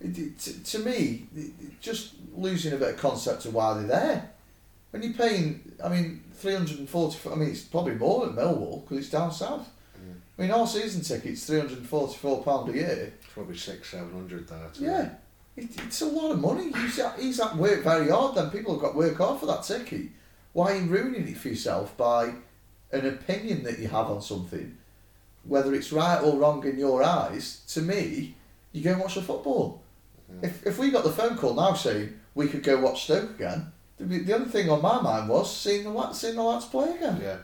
It, 0.00 0.18
it, 0.18 0.38
to, 0.38 0.64
to 0.64 0.78
me, 0.80 1.26
it, 1.36 1.80
just 1.80 2.14
losing 2.34 2.72
a 2.72 2.76
bit 2.76 2.94
of 2.94 2.96
concept 2.96 3.44
of 3.46 3.54
why 3.54 3.74
they're 3.74 3.86
there. 3.86 4.30
When 4.90 5.02
you're 5.02 5.12
paying, 5.12 5.72
I 5.82 5.88
mean, 5.88 6.22
340, 6.34 7.30
I 7.30 7.34
mean, 7.36 7.50
it's 7.50 7.60
probably 7.62 7.94
more 7.94 8.26
than 8.26 8.34
Millwall 8.34 8.82
because 8.82 8.98
it's 8.98 9.10
down 9.10 9.30
south. 9.30 9.68
Mm. 9.96 10.14
I 10.38 10.42
mean, 10.42 10.50
our 10.50 10.66
season 10.66 11.02
ticket's 11.02 11.48
£344 11.48 12.68
a 12.68 12.72
year. 12.72 13.12
It's 13.18 13.32
probably 13.32 13.56
six, 13.56 13.90
seven 13.90 14.12
hundred 14.12 14.48
there. 14.48 14.70
too. 14.74 14.84
Yeah, 14.84 15.10
it, 15.56 15.68
it's 15.84 16.00
a 16.00 16.06
lot 16.06 16.32
of 16.32 16.40
money. 16.40 16.72
He's 16.72 17.00
he's 17.20 17.40
at 17.40 17.56
work 17.56 17.84
very 17.84 18.08
hard, 18.08 18.34
then 18.34 18.50
people 18.50 18.72
have 18.74 18.82
got 18.82 18.92
to 18.92 18.98
work 18.98 19.16
hard 19.16 19.38
for 19.38 19.46
that 19.46 19.62
ticket. 19.62 20.08
Why 20.52 20.72
are 20.72 20.76
you 20.76 20.86
ruining 20.86 21.28
it 21.28 21.36
for 21.36 21.48
yourself 21.48 21.96
by 21.96 22.34
an 22.92 23.06
opinion 23.06 23.62
that 23.62 23.78
you 23.78 23.88
have 23.88 24.10
on 24.10 24.20
something, 24.20 24.76
whether 25.44 25.74
it's 25.74 25.92
right 25.92 26.20
or 26.22 26.38
wrong 26.38 26.66
in 26.66 26.78
your 26.78 27.02
eyes? 27.02 27.62
To 27.68 27.82
me, 27.82 28.34
you 28.72 28.82
go 28.82 28.92
and 28.92 29.00
watch 29.00 29.14
the 29.14 29.22
football. 29.22 29.82
Mm. 30.32 30.44
If, 30.44 30.66
if 30.66 30.78
we 30.78 30.90
got 30.90 31.04
the 31.04 31.10
phone 31.10 31.36
call 31.36 31.54
now 31.54 31.74
saying 31.74 32.18
we 32.34 32.48
could 32.48 32.62
go 32.62 32.80
watch 32.80 33.04
Stoke 33.04 33.30
again, 33.30 33.72
the, 33.98 34.18
the 34.18 34.34
other 34.34 34.44
thing 34.46 34.70
on 34.70 34.82
my 34.82 35.00
mind 35.00 35.28
was 35.28 35.54
seeing 35.54 35.84
the 35.84 36.12
seeing 36.12 36.36
the 36.36 36.42
lads 36.42 36.66
play 36.66 36.90
again. 36.94 37.20
Yeah. 37.22 37.36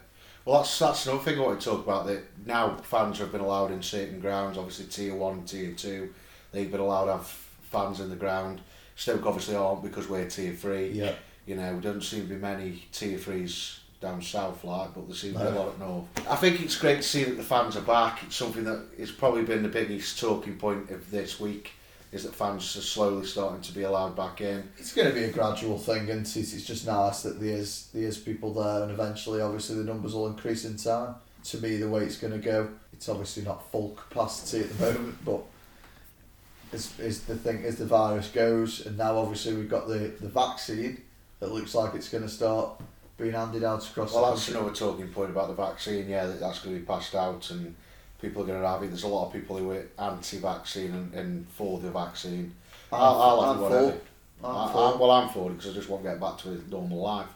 Well, 0.44 0.58
that's 0.58 0.78
that's 0.78 1.06
another 1.06 1.22
thing 1.22 1.38
I 1.38 1.42
want 1.42 1.60
to 1.60 1.68
talk 1.68 1.84
about. 1.84 2.06
That 2.06 2.22
now 2.46 2.76
fans 2.76 3.18
have 3.18 3.32
been 3.32 3.40
allowed 3.40 3.72
in 3.72 3.82
certain 3.82 4.20
grounds. 4.20 4.56
Obviously, 4.56 4.86
tier 4.86 5.14
one, 5.14 5.44
tier 5.44 5.72
two, 5.72 6.14
they've 6.52 6.70
been 6.70 6.80
allowed 6.80 7.06
to 7.06 7.12
have 7.12 7.26
fans 7.26 8.00
in 8.00 8.10
the 8.10 8.16
ground. 8.16 8.60
Stoke 8.94 9.26
obviously 9.26 9.56
aren't 9.56 9.82
because 9.82 10.08
we're 10.08 10.28
tier 10.28 10.54
three. 10.54 10.90
Yeah. 10.90 11.14
You 11.46 11.56
know, 11.56 11.72
there 11.72 11.80
doesn't 11.80 12.02
seem 12.02 12.22
to 12.22 12.34
be 12.34 12.36
many 12.36 12.84
tier 12.92 13.18
threes 13.18 13.80
down 14.00 14.20
south 14.20 14.62
like, 14.64 14.94
but 14.94 15.06
there 15.06 15.16
seems 15.16 15.34
to 15.36 15.40
be 15.40 15.46
a 15.46 15.50
lot 15.50 15.68
up 15.68 15.78
north. 15.78 16.06
I 16.28 16.36
think 16.36 16.60
it's 16.60 16.76
great 16.76 16.96
to 16.96 17.02
see 17.02 17.24
that 17.24 17.36
the 17.36 17.42
fans 17.42 17.76
are 17.76 17.82
back. 17.82 18.22
It's 18.22 18.36
something 18.36 18.64
that 18.64 18.86
has 18.98 19.10
probably 19.10 19.42
been 19.42 19.62
the 19.62 19.68
biggest 19.68 20.18
talking 20.18 20.56
point 20.56 20.90
of 20.90 21.10
this 21.10 21.40
week. 21.40 21.72
Is 22.12 22.22
that 22.22 22.34
fans 22.34 22.76
are 22.76 22.80
slowly 22.80 23.26
starting 23.26 23.60
to 23.62 23.72
be 23.72 23.82
allowed 23.82 24.16
back 24.16 24.40
in. 24.40 24.70
It's 24.78 24.94
going 24.94 25.08
to 25.08 25.12
be 25.12 25.24
a 25.24 25.32
gradual 25.32 25.76
thing, 25.76 26.08
and 26.08 26.20
it's, 26.20 26.36
it's 26.36 26.64
just 26.64 26.86
nice 26.86 27.22
that 27.22 27.40
there's 27.40 27.88
there's 27.92 28.16
people 28.16 28.54
there, 28.54 28.84
and 28.84 28.92
eventually, 28.92 29.40
obviously, 29.40 29.76
the 29.76 29.84
numbers 29.84 30.14
will 30.14 30.28
increase 30.28 30.64
in 30.64 30.76
time. 30.76 31.16
To 31.44 31.58
me, 31.58 31.76
the 31.76 31.88
way 31.88 32.04
it's 32.04 32.16
going 32.16 32.32
to 32.32 32.38
go, 32.38 32.70
it's 32.92 33.08
obviously 33.08 33.42
not 33.42 33.70
full 33.70 33.90
capacity 33.90 34.64
at 34.64 34.78
the 34.78 34.86
moment, 34.86 35.16
but 35.24 35.42
as, 36.72 36.92
as 37.00 37.20
the 37.22 37.36
thing 37.36 37.64
as 37.64 37.76
the 37.76 37.86
virus 37.86 38.28
goes, 38.28 38.86
and 38.86 38.96
now 38.96 39.18
obviously 39.18 39.54
we've 39.54 39.68
got 39.68 39.88
the, 39.88 40.12
the 40.20 40.28
vaccine 40.28 41.02
that 41.40 41.52
looks 41.52 41.74
like 41.74 41.94
it's 41.94 42.08
going 42.08 42.24
to 42.24 42.30
start 42.30 42.80
being 43.16 43.32
handed 43.32 43.64
out 43.64 43.88
across 43.88 44.12
Well, 44.12 44.24
the 44.26 44.30
that's 44.32 44.48
another 44.48 44.72
talking 44.72 45.08
point 45.08 45.30
about 45.30 45.48
the 45.48 45.54
vaccine. 45.54 46.08
Yeah, 46.08 46.26
that 46.26 46.40
that's 46.40 46.60
going 46.60 46.74
to 46.74 46.80
be 46.80 46.86
passed 46.86 47.14
out, 47.14 47.50
and 47.50 47.74
people 48.20 48.42
are 48.42 48.46
going 48.46 48.60
to 48.60 48.68
have 48.68 48.82
it. 48.82 48.88
There's 48.88 49.04
a 49.04 49.08
lot 49.08 49.26
of 49.26 49.32
people 49.32 49.56
who 49.56 49.70
are 49.72 49.84
anti-vaccine 49.98 50.92
and, 50.92 51.14
and 51.14 51.48
for 51.48 51.78
the 51.78 51.90
vaccine. 51.90 52.54
I'm, 52.92 53.00
I'll, 53.00 53.20
I'll 53.20 53.42
have 53.42 53.56
I'm 53.56 53.58
it 53.58 53.62
whatever. 53.62 53.92
for- 53.92 54.00
I'm 54.46 54.56
I, 54.68 54.72
for- 54.72 54.78
I, 54.78 54.96
well, 54.96 55.10
I'm 55.10 55.28
for 55.30 55.50
it 55.50 55.54
because 55.54 55.70
I 55.70 55.74
just 55.74 55.88
want 55.88 56.04
to 56.04 56.10
get 56.10 56.20
back 56.20 56.36
to 56.38 56.50
a 56.50 56.70
normal 56.70 57.00
life. 57.00 57.26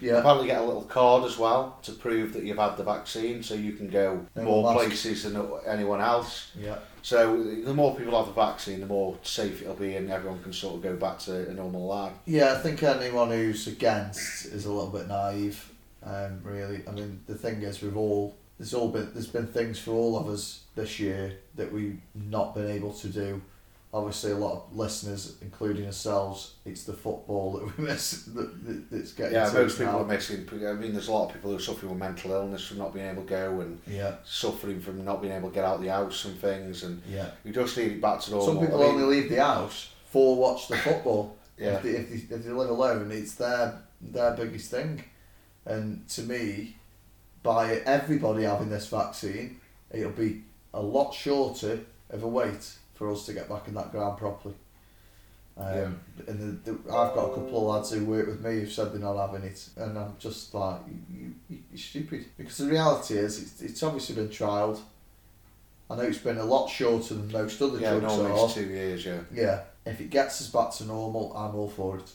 Yeah, 0.00 0.18
Apparently, 0.18 0.46
get 0.48 0.60
a 0.60 0.64
little 0.64 0.82
card 0.82 1.24
as 1.24 1.38
well 1.38 1.78
to 1.82 1.92
prove 1.92 2.32
that 2.32 2.42
you've 2.44 2.58
had 2.58 2.76
the 2.76 2.84
vaccine, 2.84 3.42
so 3.42 3.54
you 3.54 3.72
can 3.72 3.88
go 3.88 4.24
No 4.36 4.42
more 4.42 4.74
mask. 4.74 4.86
places 4.86 5.22
than 5.24 5.50
anyone 5.66 6.00
else. 6.00 6.50
yeah. 6.58 6.76
So 7.02 7.42
the 7.42 7.72
more 7.72 7.96
people 7.96 8.16
have 8.18 8.26
the 8.26 8.38
vaccine, 8.40 8.80
the 8.80 8.86
more 8.86 9.16
safe 9.22 9.62
it'll 9.62 9.74
be, 9.74 9.96
and 9.96 10.10
everyone 10.10 10.42
can 10.42 10.52
sort 10.52 10.74
of 10.74 10.82
go 10.82 10.96
back 10.96 11.18
to 11.20 11.48
a 11.48 11.54
normal 11.54 11.86
life. 11.86 12.12
Yeah, 12.26 12.52
I 12.52 12.58
think 12.58 12.82
anyone 12.82 13.30
who's 13.30 13.66
against 13.66 14.44
is 14.46 14.66
a 14.66 14.70
little 14.72 14.90
bit 14.90 15.08
naive. 15.08 15.72
Um, 16.02 16.40
really, 16.42 16.82
I 16.86 16.90
mean, 16.92 17.20
the 17.26 17.34
thing 17.34 17.62
is, 17.62 17.80
we've 17.82 17.96
all 17.96 18.36
there's 18.58 18.74
all 18.74 18.88
been 18.88 19.10
there's 19.14 19.26
been 19.28 19.46
things 19.46 19.78
for 19.78 19.92
all 19.92 20.18
of 20.18 20.28
us 20.28 20.64
this 20.74 21.00
year 21.00 21.32
that 21.56 21.72
we've 21.72 21.98
not 22.14 22.54
been 22.54 22.68
able 22.70 22.92
to 22.92 23.08
do. 23.08 23.40
Obviously, 23.92 24.30
a 24.30 24.36
lot 24.36 24.52
of 24.52 24.76
listeners, 24.76 25.36
including 25.42 25.84
ourselves, 25.84 26.54
it's 26.64 26.84
the 26.84 26.92
football 26.92 27.52
that 27.54 27.64
we 27.64 27.84
miss 27.86 28.22
that, 28.22 28.64
that 28.64 28.90
that's 28.90 29.12
getting. 29.12 29.34
Yeah, 29.34 29.50
most 29.52 29.78
people 29.78 29.94
now. 29.94 29.98
are 30.00 30.04
missing. 30.04 30.48
I 30.52 30.72
mean, 30.74 30.92
there's 30.92 31.08
a 31.08 31.12
lot 31.12 31.28
of 31.28 31.34
people 31.34 31.50
who 31.50 31.56
are 31.56 31.60
suffering 31.60 31.90
with 31.90 31.98
mental 31.98 32.30
illness 32.30 32.66
from 32.66 32.78
not 32.78 32.94
being 32.94 33.06
able 33.06 33.24
to 33.24 33.28
go 33.28 33.60
and 33.60 33.80
Yeah, 33.88 34.14
suffering 34.24 34.80
from 34.80 35.04
not 35.04 35.20
being 35.20 35.32
able 35.32 35.48
to 35.48 35.54
get 35.54 35.64
out 35.64 35.76
of 35.76 35.82
the 35.82 35.88
house 35.88 36.24
and 36.24 36.38
things. 36.38 36.84
And 36.84 37.02
yeah. 37.10 37.30
we 37.44 37.50
just 37.50 37.76
need 37.76 37.92
it 37.92 38.00
back 38.00 38.20
to 38.20 38.30
normal. 38.30 38.46
Some 38.46 38.60
people 38.60 38.80
I 38.80 38.86
mean, 38.86 39.02
only 39.02 39.16
leave 39.16 39.28
the 39.28 39.44
house 39.44 39.90
for 40.06 40.36
watch 40.36 40.68
the 40.68 40.76
football. 40.76 41.36
Yeah. 41.58 41.74
If, 41.74 41.82
they, 41.82 41.90
if, 41.90 42.28
they, 42.30 42.36
if 42.36 42.44
they 42.44 42.52
live 42.52 42.70
alone, 42.70 43.10
it's 43.10 43.34
their 43.34 43.82
their 44.00 44.34
biggest 44.34 44.70
thing. 44.70 45.04
And 45.66 46.08
to 46.08 46.22
me, 46.22 46.76
by 47.42 47.82
everybody 47.84 48.44
having 48.44 48.70
this 48.70 48.86
vaccine, 48.86 49.60
it'll 49.90 50.10
be 50.12 50.42
a 50.72 50.80
lot 50.80 51.12
shorter 51.12 51.80
of 52.08 52.22
a 52.22 52.28
wait 52.28 52.72
for 53.00 53.10
us 53.10 53.24
to 53.24 53.32
get 53.32 53.48
back 53.48 53.66
in 53.66 53.72
that 53.72 53.90
ground 53.92 54.18
properly. 54.18 54.54
Um, 55.56 55.98
And 56.28 56.62
the, 56.62 56.70
the, 56.70 56.78
I've 56.92 57.14
got 57.14 57.30
a 57.30 57.34
couple 57.34 57.56
of 57.56 57.74
lads 57.74 57.90
who 57.90 58.04
work 58.04 58.26
with 58.26 58.44
me 58.44 58.60
who've 58.60 58.70
said 58.70 58.92
they're 58.92 59.00
not 59.00 59.16
having 59.16 59.42
it, 59.48 59.70
and 59.78 59.98
I'm 59.98 60.16
just 60.18 60.52
like, 60.52 60.80
you, 61.10 61.32
you, 61.48 61.58
you're 61.70 61.78
stupid. 61.78 62.26
Because 62.36 62.58
the 62.58 62.66
reality 62.66 63.14
is, 63.14 63.40
it's, 63.40 63.62
it's 63.62 63.82
obviously 63.82 64.16
been 64.16 64.28
trialled. 64.28 64.80
I 65.88 65.96
know 65.96 66.02
it's 66.02 66.18
been 66.18 66.36
a 66.36 66.44
lot 66.44 66.68
shorter 66.68 67.14
than 67.14 67.32
most 67.32 67.60
other 67.62 67.80
yeah, 67.80 67.98
drugs 67.98 68.18
normally 68.18 68.42
it's 68.42 68.54
two 68.54 68.66
years, 68.66 69.06
yeah. 69.06 69.20
Yeah, 69.32 69.60
if 69.86 69.98
it 70.02 70.10
gets 70.10 70.42
us 70.42 70.48
back 70.48 70.72
to 70.72 70.84
normal, 70.84 71.34
I'm 71.34 71.54
all 71.54 71.70
for 71.70 71.96
it. 71.96 72.12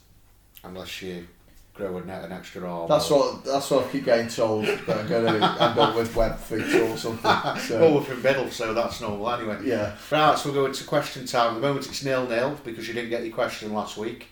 Unless 0.64 1.02
you 1.02 1.28
grow 1.76 1.98
an 1.98 2.10
extra 2.32 2.68
arm. 2.72 2.88
That's 2.88 3.12
or- 3.12 3.20
what 3.34 3.44
that's 3.44 3.70
what 3.70 3.86
I 3.86 3.92
keep 3.92 4.06
getting 4.06 4.30
told 4.30 4.66
that 4.66 4.98
I'm 4.98 5.08
going 5.08 5.26
to 5.26 5.34
end 5.34 5.44
up 5.80 5.96
with 5.96 6.16
web 6.16 6.38
feet 6.40 6.74
or 6.82 6.98
something. 6.98 7.24
Well, 7.26 7.58
So 7.60 7.94
we're 7.96 8.02
from 8.02 8.22
middle, 8.22 8.50
so 8.50 8.74
that's 8.74 9.02
normal 9.02 9.30
anyway. 9.32 9.60
yeah, 9.64 9.96
Right, 10.12 10.38
so 10.38 10.52
we'll 10.52 10.62
go 10.62 10.66
into 10.68 10.84
question 10.86 11.26
time. 11.26 11.50
At 11.52 11.56
the 11.56 11.62
moment 11.62 11.86
it's 11.88 12.04
nil 12.04 12.28
nil 12.28 12.58
because 12.64 12.88
you 12.88 12.94
didn't 12.94 13.10
get 13.10 13.24
your 13.26 13.34
question 13.36 13.74
last 13.74 13.98
week. 13.98 14.28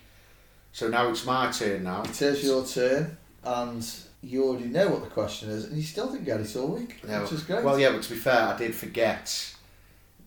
So 0.72 0.88
now 0.88 1.10
it's 1.10 1.26
my 1.26 1.52
turn 1.52 1.84
now. 1.84 2.02
it 2.04 2.20
is 2.22 2.44
your 2.44 2.66
turn, 2.66 3.18
and 3.44 3.88
you 4.22 4.46
already 4.46 4.66
know 4.70 4.88
what 4.90 5.04
the 5.04 5.10
question 5.10 5.50
is, 5.50 5.66
and 5.66 5.78
you 5.78 5.84
still 5.84 6.10
didn't 6.10 6.26
get 6.26 6.40
it 6.40 6.56
all 6.56 6.68
week, 6.70 7.04
No. 7.06 7.22
which 7.22 7.34
is 7.34 7.44
great. 7.44 7.64
Well, 7.64 7.78
yeah, 7.78 7.92
but 7.92 8.02
to 8.04 8.10
be 8.10 8.16
fair, 8.16 8.42
I 8.48 8.58
did 8.58 8.74
forget 8.74 9.54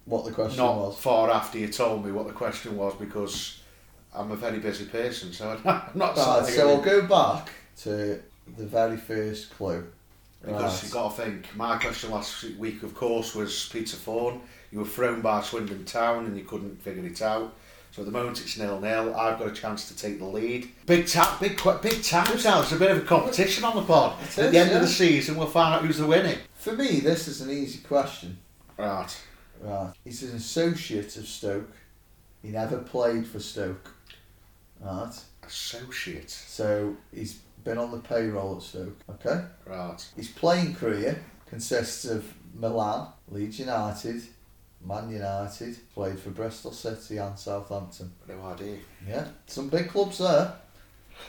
what 0.05 0.25
the 0.25 0.31
question 0.33 0.59
not 0.59 0.77
was. 0.77 0.99
far 0.99 1.31
after 1.31 1.59
you 1.59 1.67
told 1.69 2.05
me 2.05 2.13
what 2.13 2.27
the 2.29 2.33
question 2.33 2.77
was 2.77 2.95
because 2.95 3.61
I'm 4.17 4.31
a 4.31 4.37
very 4.37 4.59
busy 4.59 4.87
person, 4.87 5.33
so 5.33 5.51
I'm 5.65 5.83
not 5.95 6.17
Right, 6.17 6.47
so 6.47 6.69
I'll 6.71 6.81
go 6.81 7.07
back 7.07 7.51
to 7.83 8.21
the 8.57 8.67
very 8.67 8.97
first 8.97 9.51
clue. 9.51 9.87
because 10.45 10.63
Right. 10.75 10.83
you've 10.83 10.93
got 10.93 11.17
to 11.17 11.23
think. 11.23 11.55
My 11.57 11.77
question 11.79 12.11
last 12.11 12.45
week, 12.59 12.83
of 12.83 12.95
course, 12.95 13.35
was 13.35 13.69
Peter 13.73 13.97
Thorne. 13.97 14.41
You 14.73 14.79
were 14.81 14.85
thrown 14.85 15.21
by 15.21 15.43
Swindon 15.43 15.85
Town 15.85 16.27
and 16.27 16.37
you 16.37 16.45
couldn't 16.45 16.81
figure 16.83 17.05
it 17.05 17.21
out. 17.23 17.55
So 17.93 18.03
at 18.03 18.07
the 18.07 18.13
moment 18.13 18.41
it's 18.43 18.59
nil 18.59 18.79
nil. 18.81 19.15
I've 19.15 19.39
got 19.39 19.49
a 19.49 19.53
chance 19.53 19.89
to 19.89 19.97
take 19.97 20.19
the 20.19 20.27
lead. 20.27 20.71
Big 20.85 21.07
tap, 21.07 21.41
big 21.41 21.59
big 21.81 22.03
times 22.03 22.45
now. 22.45 22.61
It's 22.61 22.73
a 22.73 22.77
bit 22.77 22.91
of 22.91 22.99
a 22.99 23.01
competition 23.07 23.65
on 23.65 23.75
the 23.77 23.83
pod. 23.83 24.21
It 24.21 24.39
At 24.39 24.45
is, 24.47 24.53
the 24.53 24.59
end 24.59 24.71
yeah. 24.71 24.77
of 24.77 24.83
the 24.83 24.89
season, 24.89 25.37
we'll 25.37 25.47
find 25.47 25.75
out 25.75 25.83
who's 25.83 25.97
the 25.97 26.07
winner. 26.07 26.35
For 26.55 26.73
me, 26.75 27.01
this 27.01 27.27
is 27.27 27.41
an 27.41 27.51
easy 27.51 27.79
question. 27.79 28.39
Right. 28.77 29.17
Right, 29.63 29.93
he's 30.05 30.23
an 30.25 30.37
associate 30.37 31.17
of 31.17 31.27
Stoke. 31.27 31.73
He 32.43 32.49
never 32.51 32.77
played 32.79 33.27
for 33.27 33.41
Stoke. 33.41 33.95
Right, 34.81 35.13
Associate. 35.45 36.31
so 36.31 36.97
he's 37.13 37.35
been 37.65 37.79
on 37.79 37.91
the 37.91 37.99
payroll 37.99 38.57
at 38.57 38.63
Stoke. 38.63 38.97
Okay. 39.11 39.45
Right. 39.65 40.07
His 40.17 40.29
playing 40.29 40.75
career 40.75 41.21
consists 41.47 42.05
of 42.05 42.33
Milan, 42.55 43.09
Leeds 43.29 43.59
United, 43.59 44.23
Man 44.85 45.11
United, 45.11 45.77
played 45.95 46.19
for 46.19 46.31
Bristol 46.31 46.73
City 46.73 47.17
and 47.17 47.39
Southampton. 47.39 48.13
No 48.29 48.41
idea. 48.45 48.77
Yeah, 49.09 49.27
some 49.47 49.69
big 49.69 49.89
clubs 49.89 50.19
there. 50.19 50.53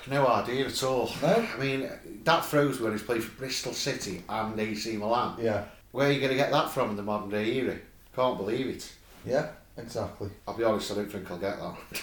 No 0.06 0.28
idea 0.28 0.66
at 0.68 0.84
all. 0.84 1.10
No? 1.22 1.48
I 1.56 1.58
mean, 1.60 1.90
that 2.24 2.46
throws 2.46 2.78
me 2.80 2.84
when 2.84 2.92
he's 2.94 3.04
played 3.04 3.24
for 3.24 3.38
Bristol 3.40 3.74
City 3.74 4.22
and 4.28 4.60
AC 4.60 4.98
Milan. 4.98 5.38
Yeah, 5.42 5.64
Where 5.92 6.10
are 6.10 6.12
you 6.12 6.20
going 6.20 6.32
to 6.32 6.38
get 6.38 6.52
that 6.52 6.70
from 6.72 6.90
in 6.92 6.98
the 6.98 7.04
modern 7.04 7.30
day 7.30 7.54
era? 7.56 7.78
Can't 8.16 8.38
believe 8.38 8.68
it. 8.68 8.94
yeah, 9.26 9.48
exactly. 9.78 10.30
I'll 10.48 10.58
be 10.58 10.64
honest, 10.66 10.92
I 10.92 10.96
don't 10.96 11.12
think 11.12 11.32
I'll 11.32 11.38
get 11.38 11.58
that. 11.58 11.76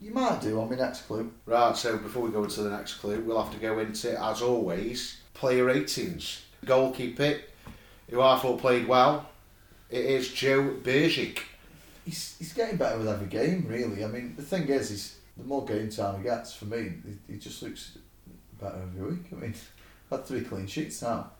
You 0.00 0.12
might 0.12 0.40
do 0.40 0.60
on 0.60 0.68
my 0.68 0.76
next 0.76 1.02
clue. 1.02 1.32
Right, 1.46 1.76
so 1.76 1.96
before 1.96 2.22
we 2.22 2.30
go 2.30 2.44
into 2.44 2.62
the 2.62 2.70
next 2.70 2.94
clue, 2.94 3.20
we'll 3.20 3.42
have 3.42 3.52
to 3.54 3.60
go 3.60 3.78
into, 3.78 4.20
as 4.22 4.42
always, 4.42 5.18
player 5.32 5.64
ratings. 5.64 6.42
Goalkeeper, 6.64 7.38
who 8.10 8.20
I 8.20 8.38
thought 8.38 8.60
played 8.60 8.86
well, 8.86 9.28
it 9.90 10.04
is 10.04 10.32
Joe 10.32 10.76
Bursik. 10.82 11.40
He's, 12.04 12.36
he's 12.38 12.52
getting 12.52 12.76
better 12.76 12.98
with 12.98 13.08
every 13.08 13.28
game, 13.28 13.66
really. 13.68 14.04
I 14.04 14.08
mean, 14.08 14.34
the 14.36 14.42
thing 14.42 14.68
is, 14.68 14.90
is 14.90 15.18
the 15.36 15.44
more 15.44 15.64
game 15.64 15.88
time 15.88 16.18
he 16.18 16.24
gets, 16.24 16.54
for 16.54 16.66
me, 16.66 16.92
he, 17.26 17.34
he 17.34 17.38
just 17.38 17.62
looks 17.62 17.96
better 18.60 18.78
every 18.82 19.10
week. 19.10 19.26
I 19.32 19.36
mean, 19.36 19.54
had 20.10 20.24
three 20.26 20.42
clean 20.42 20.66
sheets 20.66 21.00
now. 21.02 21.30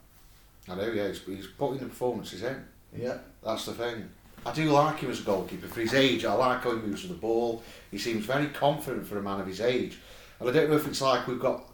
I 0.69 0.75
know, 0.75 0.91
yeah, 0.91 1.09
he's, 1.09 1.21
he's 1.21 1.47
putting 1.47 1.79
the 1.79 1.87
performances 1.87 2.43
in. 2.43 2.65
Yeah, 2.97 3.19
That's 3.43 3.67
the 3.67 3.75
thing. 3.75 4.09
I 4.47 4.53
do 4.53 4.65
like 4.71 4.99
him 4.99 5.11
as 5.11 5.21
a 5.21 5.23
goalkeeper. 5.23 5.67
For 5.69 5.81
his 5.81 5.95
age, 5.95 6.25
I 6.25 6.33
like 6.35 6.63
how 6.63 6.71
he 6.77 6.83
moves 6.83 7.03
with 7.03 7.13
the 7.13 7.19
ball. 7.19 7.63
He 7.91 7.99
seems 7.99 8.25
very 8.27 8.47
confident 8.49 9.07
for 9.07 9.19
a 9.19 9.23
man 9.23 9.41
of 9.41 9.47
his 9.47 9.61
age. 9.61 9.99
And 10.41 10.49
I 10.49 10.53
don't 10.53 10.69
know 10.71 10.77
if 10.77 10.87
it's 10.87 11.01
like 11.01 11.27
we've 11.27 11.41
got 11.41 11.65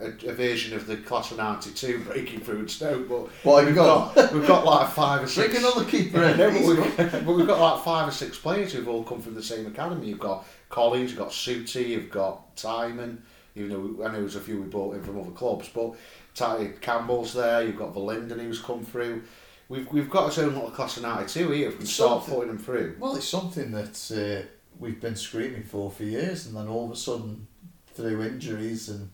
a, 0.00 0.06
a 0.28 0.32
version 0.32 0.74
of 0.76 0.86
the 0.86 0.96
class 0.98 1.30
of 1.30 1.38
92 1.38 2.04
breaking 2.04 2.40
through 2.40 2.62
at 2.62 2.70
Stoke, 2.70 3.08
but 3.08 3.28
What 3.44 3.64
we've 3.66 3.74
got? 3.74 4.14
we've 4.32 4.46
got 4.46 4.64
like 4.64 4.90
five 4.90 5.22
or 5.22 5.26
six. 5.26 5.52
bring 5.52 5.64
another 5.64 5.84
keeper 5.84 6.22
in. 6.22 6.36
No, 6.38 6.50
but, 6.50 6.62
we've, 6.62 7.12
but 7.26 7.34
we've 7.36 7.46
got 7.46 7.60
like 7.60 7.84
five 7.84 8.08
or 8.08 8.12
six 8.12 8.38
players 8.38 8.72
who've 8.72 8.88
all 8.88 9.02
come 9.04 9.20
from 9.20 9.34
the 9.34 9.42
same 9.42 9.66
academy. 9.66 10.08
You've 10.08 10.18
got 10.20 10.46
Collins, 10.68 11.10
you've 11.10 11.18
got 11.18 11.30
Souttar, 11.30 11.86
you've 11.86 12.10
got 12.10 12.54
Tymon, 12.56 13.18
even 13.56 13.68
though 13.70 14.04
I 14.04 14.12
know 14.12 14.20
there's 14.20 14.36
a 14.36 14.40
few 14.40 14.60
we 14.62 14.68
brought 14.68 14.94
in 14.94 15.02
from 15.02 15.18
other 15.20 15.32
clubs, 15.32 15.68
but 15.74 15.94
Ty 16.34 16.70
Campbell's 16.80 17.34
there, 17.34 17.62
you've 17.64 17.76
got 17.78 17.92
Verlinden 17.94 18.38
who's 18.38 18.60
come 18.60 18.84
through. 18.84 19.22
We've, 19.70 19.90
we've 19.92 20.10
got 20.10 20.36
our 20.36 20.44
own 20.44 20.54
little 20.54 20.70
class 20.72 20.96
of 20.96 21.04
92 21.04 21.50
here, 21.52 21.70
we 21.70 21.76
can 21.76 21.86
start 21.86 22.26
putting 22.26 22.48
them 22.48 22.58
through. 22.58 22.96
Well, 22.98 23.14
it's 23.14 23.28
something 23.28 23.70
that 23.70 24.42
uh, 24.44 24.44
we've 24.80 25.00
been 25.00 25.14
screaming 25.14 25.62
for 25.62 25.92
for 25.92 26.02
years, 26.02 26.46
and 26.46 26.56
then 26.56 26.66
all 26.66 26.86
of 26.86 26.90
a 26.90 26.96
sudden, 26.96 27.46
through 27.94 28.20
injuries 28.22 28.88
and 28.88 29.10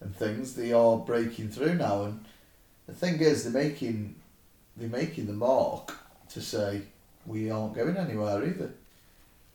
and 0.00 0.14
things, 0.14 0.54
they 0.54 0.72
are 0.72 0.96
breaking 0.96 1.48
through 1.48 1.74
now. 1.74 2.04
And 2.04 2.24
the 2.86 2.94
thing 2.94 3.18
is, 3.18 3.42
they're 3.42 3.64
making 3.64 4.14
they're 4.76 4.88
making 4.88 5.26
the 5.26 5.32
mark 5.32 5.98
to 6.28 6.40
say 6.40 6.82
we 7.26 7.50
aren't 7.50 7.74
going 7.74 7.96
anywhere 7.96 8.44
either. 8.44 8.70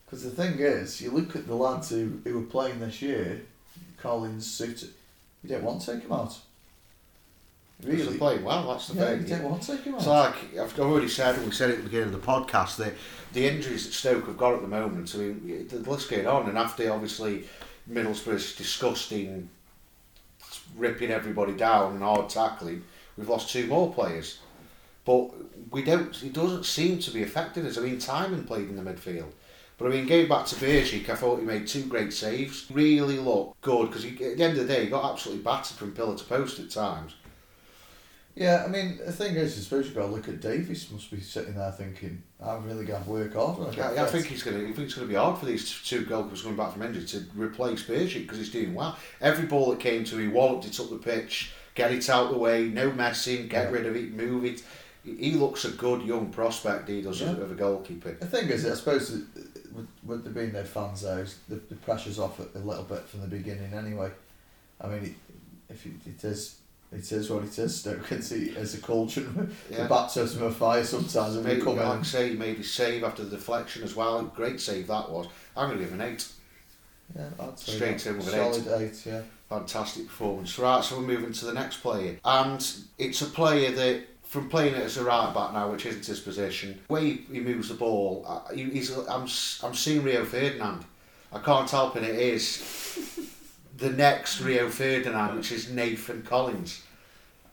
Because 0.04 0.22
the 0.22 0.30
thing 0.30 0.58
is, 0.58 1.00
you 1.00 1.12
look 1.12 1.34
at 1.34 1.46
the 1.46 1.54
lads 1.54 1.88
who, 1.88 2.20
who 2.24 2.38
were 2.38 2.46
playing 2.46 2.80
this 2.80 3.00
year, 3.00 3.40
Collins, 3.96 4.46
Souttar, 4.46 4.90
you 5.42 5.48
don't 5.48 5.64
want 5.64 5.80
to 5.80 5.94
take 5.94 6.02
them 6.02 6.12
out. 6.12 6.38
Really? 7.82 8.16
Playing 8.16 8.42
well, 8.42 8.68
that's 8.68 8.88
the 8.88 8.94
Yeah, 8.98 9.06
thing. 9.10 9.20
you 9.22 9.26
don't 9.28 9.42
want 9.44 9.62
to 9.62 9.72
take 9.72 9.84
them 9.84 9.94
out. 9.94 9.98
It's 9.98 10.06
like 10.06 10.58
I've 10.58 10.78
already 10.80 11.08
said, 11.08 11.36
and 11.36 11.44
we 11.44 11.52
said 11.52 11.70
it 11.70 11.74
at 11.74 11.78
the 11.78 11.84
beginning 11.84 12.14
of 12.14 12.20
the 12.20 12.26
podcast, 12.26 12.76
that 12.76 12.94
the 13.32 13.46
injuries 13.46 13.84
that 13.84 13.92
Stoke 13.92 14.26
have 14.26 14.38
got 14.38 14.54
at 14.54 14.62
the 14.62 14.68
moment, 14.68 15.14
I 15.14 15.18
mean, 15.18 15.68
the 15.68 15.78
list 15.90 16.10
going 16.10 16.26
on, 16.26 16.48
and 16.48 16.56
after 16.56 16.90
obviously 16.90 17.44
Middlesbrough's 17.90 18.56
disgusting 18.56 19.50
ripping 20.76 21.10
everybody 21.10 21.52
down 21.52 21.92
and 21.92 22.02
hard 22.02 22.28
tackling, 22.30 22.82
we've 23.16 23.28
lost 23.28 23.50
two 23.50 23.66
more 23.66 23.92
players. 23.92 24.38
But 25.04 25.30
we 25.70 25.82
don't, 25.82 26.20
it 26.22 26.32
doesn't 26.32 26.64
seem 26.64 26.98
to 27.00 27.10
be 27.10 27.22
affecting 27.22 27.66
us. 27.66 27.78
I 27.78 27.82
mean, 27.82 27.98
Tymon 27.98 28.46
played 28.46 28.68
in 28.68 28.76
the 28.76 28.82
midfield. 28.90 29.30
But 29.78 29.86
I 29.86 29.90
mean, 29.90 30.06
going 30.06 30.26
back 30.28 30.46
to 30.46 30.54
Bursik, 30.56 31.08
I 31.10 31.14
thought 31.14 31.38
he 31.38 31.44
made 31.44 31.66
two 31.66 31.84
great 31.84 32.12
saves. 32.12 32.66
Really 32.70 33.18
looked 33.18 33.60
good 33.60 33.88
because 33.88 34.04
at 34.06 34.16
the 34.18 34.42
end 34.42 34.58
of 34.58 34.66
the 34.66 34.72
day, 34.74 34.84
he 34.84 34.90
got 34.90 35.12
absolutely 35.12 35.44
battered 35.44 35.76
from 35.76 35.92
pillar 35.92 36.16
to 36.16 36.24
post 36.24 36.58
at 36.58 36.70
times. 36.70 37.14
Yeah, 38.36 38.64
I 38.66 38.68
mean, 38.68 38.98
the 39.04 39.12
thing 39.12 39.34
is, 39.34 39.56
I 39.56 39.62
suppose 39.62 39.86
you've 39.86 39.94
got 39.94 40.02
to 40.08 40.12
look 40.12 40.28
at 40.28 40.42
Davies. 40.42 40.90
Must 40.92 41.10
be 41.10 41.20
sitting 41.20 41.54
there 41.54 41.72
thinking, 41.72 42.22
"I'm 42.38 42.64
really 42.66 42.84
going 42.84 43.02
to 43.02 43.08
work 43.08 43.34
hard." 43.34 43.58
I 43.60 43.74
get 43.74 43.94
Yeah, 43.94 44.04
I 44.04 44.06
think 44.06 44.26
he's 44.26 44.42
going 44.42 44.58
to. 44.58 44.62
I 44.62 44.72
think 44.72 44.80
it's 44.86 44.94
going 44.94 45.08
to 45.08 45.12
be 45.12 45.18
hard 45.18 45.38
for 45.38 45.46
these 45.46 45.82
two 45.82 46.04
goalkeepers 46.04 46.42
coming 46.42 46.56
back 46.58 46.74
from 46.74 46.82
injury 46.82 47.06
to 47.06 47.24
replace 47.34 47.82
Bursik 47.84 48.22
because 48.24 48.36
he's 48.36 48.50
doing 48.52 48.74
well. 48.74 48.98
Every 49.22 49.46
ball 49.46 49.70
that 49.70 49.80
came 49.80 50.04
to 50.04 50.16
him, 50.18 50.20
he 50.20 50.28
walloped 50.28 50.66
it 50.66 50.78
up 50.78 50.90
the 50.90 50.96
pitch, 50.98 51.52
get 51.74 51.92
it 51.92 52.10
out 52.10 52.30
the 52.30 52.36
way, 52.36 52.64
no 52.66 52.92
messing, 52.92 53.48
get 53.48 53.64
Yeah. 53.64 53.70
rid 53.70 53.86
of 53.86 53.96
it, 53.96 54.12
move 54.12 54.44
it. 54.44 54.62
He 55.02 55.32
looks 55.32 55.64
a 55.64 55.70
good 55.70 56.02
young 56.02 56.30
prospect. 56.30 56.90
He 56.90 57.00
does 57.00 57.22
Yeah. 57.22 57.30
of 57.30 57.50
a 57.50 57.54
goalkeeper. 57.54 58.12
The 58.20 58.26
thing 58.26 58.48
is, 58.50 58.66
I 58.66 58.74
suppose, 58.74 59.12
uh, 59.14 59.18
with, 59.72 59.86
with 60.04 60.24
there 60.24 60.32
being 60.34 60.52
no 60.52 60.64
fans 60.64 61.00
there, 61.02 61.24
the, 61.48 61.54
the 61.54 61.76
pressure's 61.76 62.18
off 62.18 62.38
a, 62.38 62.58
a 62.58 62.60
little 62.60 62.84
bit 62.84 63.08
from 63.08 63.22
the 63.22 63.28
beginning 63.28 63.72
anyway. 63.72 64.10
I 64.78 64.88
mean, 64.88 65.04
it, 65.04 65.72
if 65.72 65.86
it, 65.86 65.92
it 66.06 66.22
is, 66.24 66.56
it 66.96 67.12
is 67.12 67.30
what 67.30 67.44
it 67.44 67.58
is. 67.58 67.80
Stoke 67.80 68.10
it's 68.12 68.32
a, 68.32 68.60
it's 68.60 68.74
a 68.74 68.80
cauldron. 68.80 69.54
Yeah. 69.70 69.82
The 69.82 69.88
baptism 69.88 70.42
of 70.42 70.56
fire 70.56 70.82
sometimes. 70.84 71.36
Made, 71.36 71.58
you 71.58 71.64
come 71.64 71.76
like 71.76 72.04
say, 72.04 72.30
he 72.30 72.36
made 72.36 72.56
his 72.56 72.72
save 72.72 73.04
after 73.04 73.24
the 73.24 73.36
deflection 73.36 73.82
as 73.82 73.94
well. 73.94 74.22
Great 74.22 74.60
save 74.60 74.86
that 74.86 75.10
was. 75.10 75.26
I'm 75.56 75.68
going 75.68 75.78
to 75.78 75.84
give 75.84 75.92
an 75.92 76.00
eight. 76.00 76.26
yeah, 77.14 77.28
I'd 77.38 77.58
Straight 77.58 78.06
in 78.06 78.16
with 78.18 78.32
an 78.32 78.40
eight. 78.40 78.54
solid 78.54 78.80
eight. 78.80 79.06
Yeah, 79.06 79.22
Fantastic 79.48 80.06
performance. 80.08 80.58
Right, 80.58 80.82
so 80.82 80.98
we're 80.98 81.06
moving 81.06 81.32
to 81.32 81.44
the 81.44 81.52
next 81.52 81.78
player. 81.78 82.16
And 82.24 82.66
it's 82.98 83.22
a 83.22 83.26
player 83.26 83.70
that, 83.72 84.02
from 84.24 84.48
playing 84.48 84.74
it 84.74 84.82
as 84.82 84.96
a 84.96 85.04
right 85.04 85.32
back 85.32 85.52
now, 85.52 85.70
which 85.70 85.86
isn't 85.86 86.04
his 86.04 86.20
position, 86.20 86.80
the 86.88 86.92
way 86.92 87.10
he, 87.12 87.40
moves 87.40 87.68
the 87.68 87.74
ball, 87.74 88.24
uh, 88.26 88.52
he's, 88.52 88.96
I'm, 88.96 89.28
I'm 89.62 89.74
seeing 89.74 90.02
Rio 90.02 90.24
Ferdinand. 90.24 90.84
I 91.32 91.38
can't 91.40 91.70
help 91.70 91.96
it, 91.96 92.02
it 92.02 92.16
is 92.16 93.20
the 93.76 93.90
next 93.90 94.40
Rio 94.40 94.68
Ferdinand, 94.68 95.36
which 95.36 95.52
is 95.52 95.70
Nathan 95.70 96.22
Collins. 96.22 96.82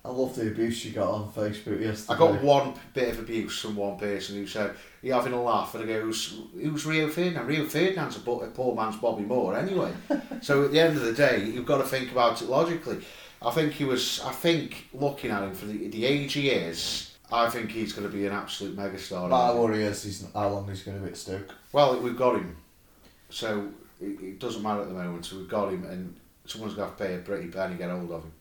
I 0.06 0.10
love 0.10 0.36
the 0.36 0.48
abuse 0.48 0.84
you 0.84 0.92
got 0.92 1.10
on 1.10 1.32
Facebook 1.32 1.80
yesterday. 1.80 2.14
I 2.14 2.18
got 2.18 2.44
one 2.44 2.74
bit 2.94 3.14
of 3.14 3.20
abuse 3.20 3.62
from 3.62 3.78
one 3.78 3.98
person 3.98 4.36
who 4.36 4.46
said, 4.46 4.76
You're 5.02 5.16
having 5.16 5.32
a 5.32 5.42
laugh, 5.42 5.74
and 5.76 5.84
I 5.86 5.88
goes, 5.88 6.40
Who's 6.54 6.86
Rio 6.86 7.08
Ferdinand? 7.08 7.48
Rio 7.48 7.66
Ferdinand's 7.66 8.18
a, 8.18 8.20
poor 8.20 8.76
man's 8.76 8.98
Bobby 8.98 9.24
Moore 9.24 9.58
anyway. 9.58 9.94
so 10.42 10.66
at 10.66 10.72
the 10.72 10.80
end 10.82 10.98
of 10.98 11.04
the 11.04 11.14
day, 11.14 11.46
you've 11.46 11.66
got 11.66 11.78
to 11.78 11.86
think 11.86 12.12
about 12.12 12.42
it 12.42 12.50
logically. 12.50 13.00
I 13.42 13.52
think 13.52 13.74
he 13.74 13.86
was, 13.86 14.22
I 14.26 14.34
think 14.34 14.90
looking 14.94 15.32
at 15.32 15.44
him 15.44 15.54
for 15.54 15.68
the, 15.68 15.88
the 15.88 16.06
age 16.06 16.34
he 16.34 16.50
is, 16.50 17.16
I 17.32 17.50
think 17.50 17.72
he's 17.72 17.94
going 17.94 18.10
to 18.10 18.14
be 18.14 18.28
an 18.28 18.34
absolute 18.34 18.76
megastar. 18.76 19.30
My 19.30 19.54
worry 19.54 19.84
is 19.84 20.04
he's, 20.04 20.26
how 20.34 20.50
long 20.50 20.68
he's 20.68 20.84
going 20.84 20.98
to 20.98 21.04
be 21.04 21.12
at 21.12 21.18
Stoke. 21.18 21.56
Well, 21.72 21.98
we've 22.02 22.18
got 22.18 22.36
him, 22.36 22.58
so 23.30 23.70
it, 24.02 24.22
it 24.22 24.40
doesn't 24.40 24.62
matter 24.62 24.82
at 24.82 24.90
the 24.90 24.94
moment. 24.94 25.26
So 25.26 25.38
we've 25.38 25.48
got 25.48 25.70
him, 25.70 25.86
and 25.86 26.14
someone's 26.46 26.76
got 26.76 26.98
to 26.98 27.04
pay 27.04 27.16
a 27.16 27.20
pretty 27.20 27.48
penny 27.48 27.76
to 27.76 27.78
get 27.78 27.90
hold 27.90 28.12
of 28.12 28.24
him. 28.24 28.32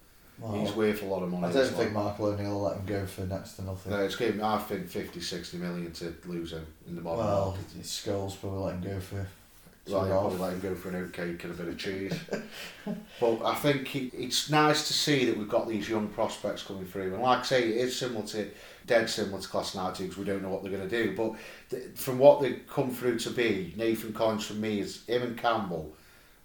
He's 0.54 0.72
worth 0.72 1.02
a 1.02 1.06
lot 1.06 1.22
of 1.22 1.30
money. 1.30 1.46
I 1.46 1.52
don't 1.52 1.72
think. 1.72 1.92
Mark 1.92 2.18
Loney 2.18 2.44
will 2.44 2.62
let 2.62 2.76
him 2.76 2.86
go 2.86 3.06
for 3.06 3.22
next 3.22 3.54
to 3.54 3.64
nothing. 3.64 3.92
No, 3.92 3.98
it's 3.98 4.16
given, 4.16 4.40
I 4.40 4.58
think 4.58 4.88
50, 4.88 5.20
60 5.20 5.56
million 5.58 5.92
to 5.92 6.14
lose 6.26 6.52
him 6.52 6.66
in 6.88 6.96
the 6.96 7.02
modern 7.02 7.26
well, 7.26 7.50
market. 7.50 7.86
Skulls 7.86 8.34
probably 8.34 8.58
let 8.58 8.74
him 8.74 8.82
go 8.82 9.00
for. 9.00 9.26
Well, 9.88 10.00
I'll 10.12 10.20
probably 10.20 10.38
let 10.38 10.52
him 10.54 10.60
go 10.60 10.74
for 10.74 10.88
an 10.90 10.96
oat 10.96 11.12
cake 11.12 11.42
and 11.42 11.52
a 11.52 11.56
bit 11.56 11.68
of 11.68 11.76
cheese. 11.76 12.14
but 13.20 13.44
I 13.44 13.54
think 13.54 13.88
he, 13.88 14.10
it's 14.14 14.48
nice 14.48 14.86
to 14.86 14.92
see 14.92 15.24
that 15.24 15.36
we've 15.36 15.48
got 15.48 15.68
these 15.68 15.88
young 15.88 16.08
prospects 16.08 16.62
coming 16.62 16.86
through. 16.86 17.14
And 17.14 17.22
like 17.22 17.40
I 17.40 17.42
say, 17.42 17.68
it 17.68 17.76
is 17.76 17.96
similar 17.96 18.24
to, 18.28 18.48
dead 18.86 19.10
similar 19.10 19.40
to 19.40 19.48
Class 19.48 19.74
90 19.74 20.04
because 20.04 20.18
we 20.18 20.24
don't 20.24 20.42
know 20.42 20.50
what 20.50 20.62
they're 20.62 20.72
going 20.72 20.88
to 20.88 21.04
do. 21.04 21.16
But 21.16 21.34
th- 21.70 21.96
from 21.96 22.18
what 22.18 22.40
they've 22.40 22.62
come 22.68 22.90
through 22.90 23.18
to 23.20 23.30
be, 23.30 23.74
Nathan 23.76 24.12
Collins 24.12 24.46
for 24.46 24.54
me 24.54 24.80
is 24.80 25.04
him 25.06 25.22
and 25.22 25.36
Campbell 25.36 25.92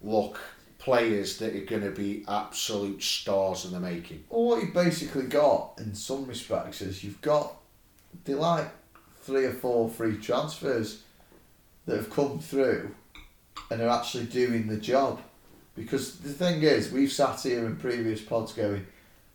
look 0.02 0.40
players 0.88 1.36
that 1.36 1.54
are 1.54 1.66
going 1.66 1.82
to 1.82 1.90
be 1.90 2.24
absolute 2.26 3.02
stars 3.02 3.66
in 3.66 3.72
the 3.72 3.78
making. 3.78 4.24
Well, 4.30 4.44
what 4.44 4.62
you 4.62 4.72
basically 4.72 5.26
got 5.26 5.74
in 5.76 5.94
some 5.94 6.26
respects 6.26 6.80
is 6.80 7.04
you've 7.04 7.20
got 7.20 7.56
they 8.24 8.32
like 8.32 8.70
three 9.20 9.44
or 9.44 9.52
four 9.52 9.90
free 9.90 10.16
transfers 10.16 11.02
that 11.84 11.96
have 11.96 12.08
come 12.08 12.38
through 12.38 12.94
and 13.70 13.82
are 13.82 13.90
actually 13.90 14.24
doing 14.24 14.66
the 14.66 14.78
job. 14.78 15.20
Because 15.76 16.16
the 16.20 16.32
thing 16.32 16.62
is, 16.62 16.90
we've 16.90 17.12
sat 17.12 17.38
here 17.42 17.66
in 17.66 17.76
previous 17.76 18.22
pods 18.22 18.54
going, 18.54 18.86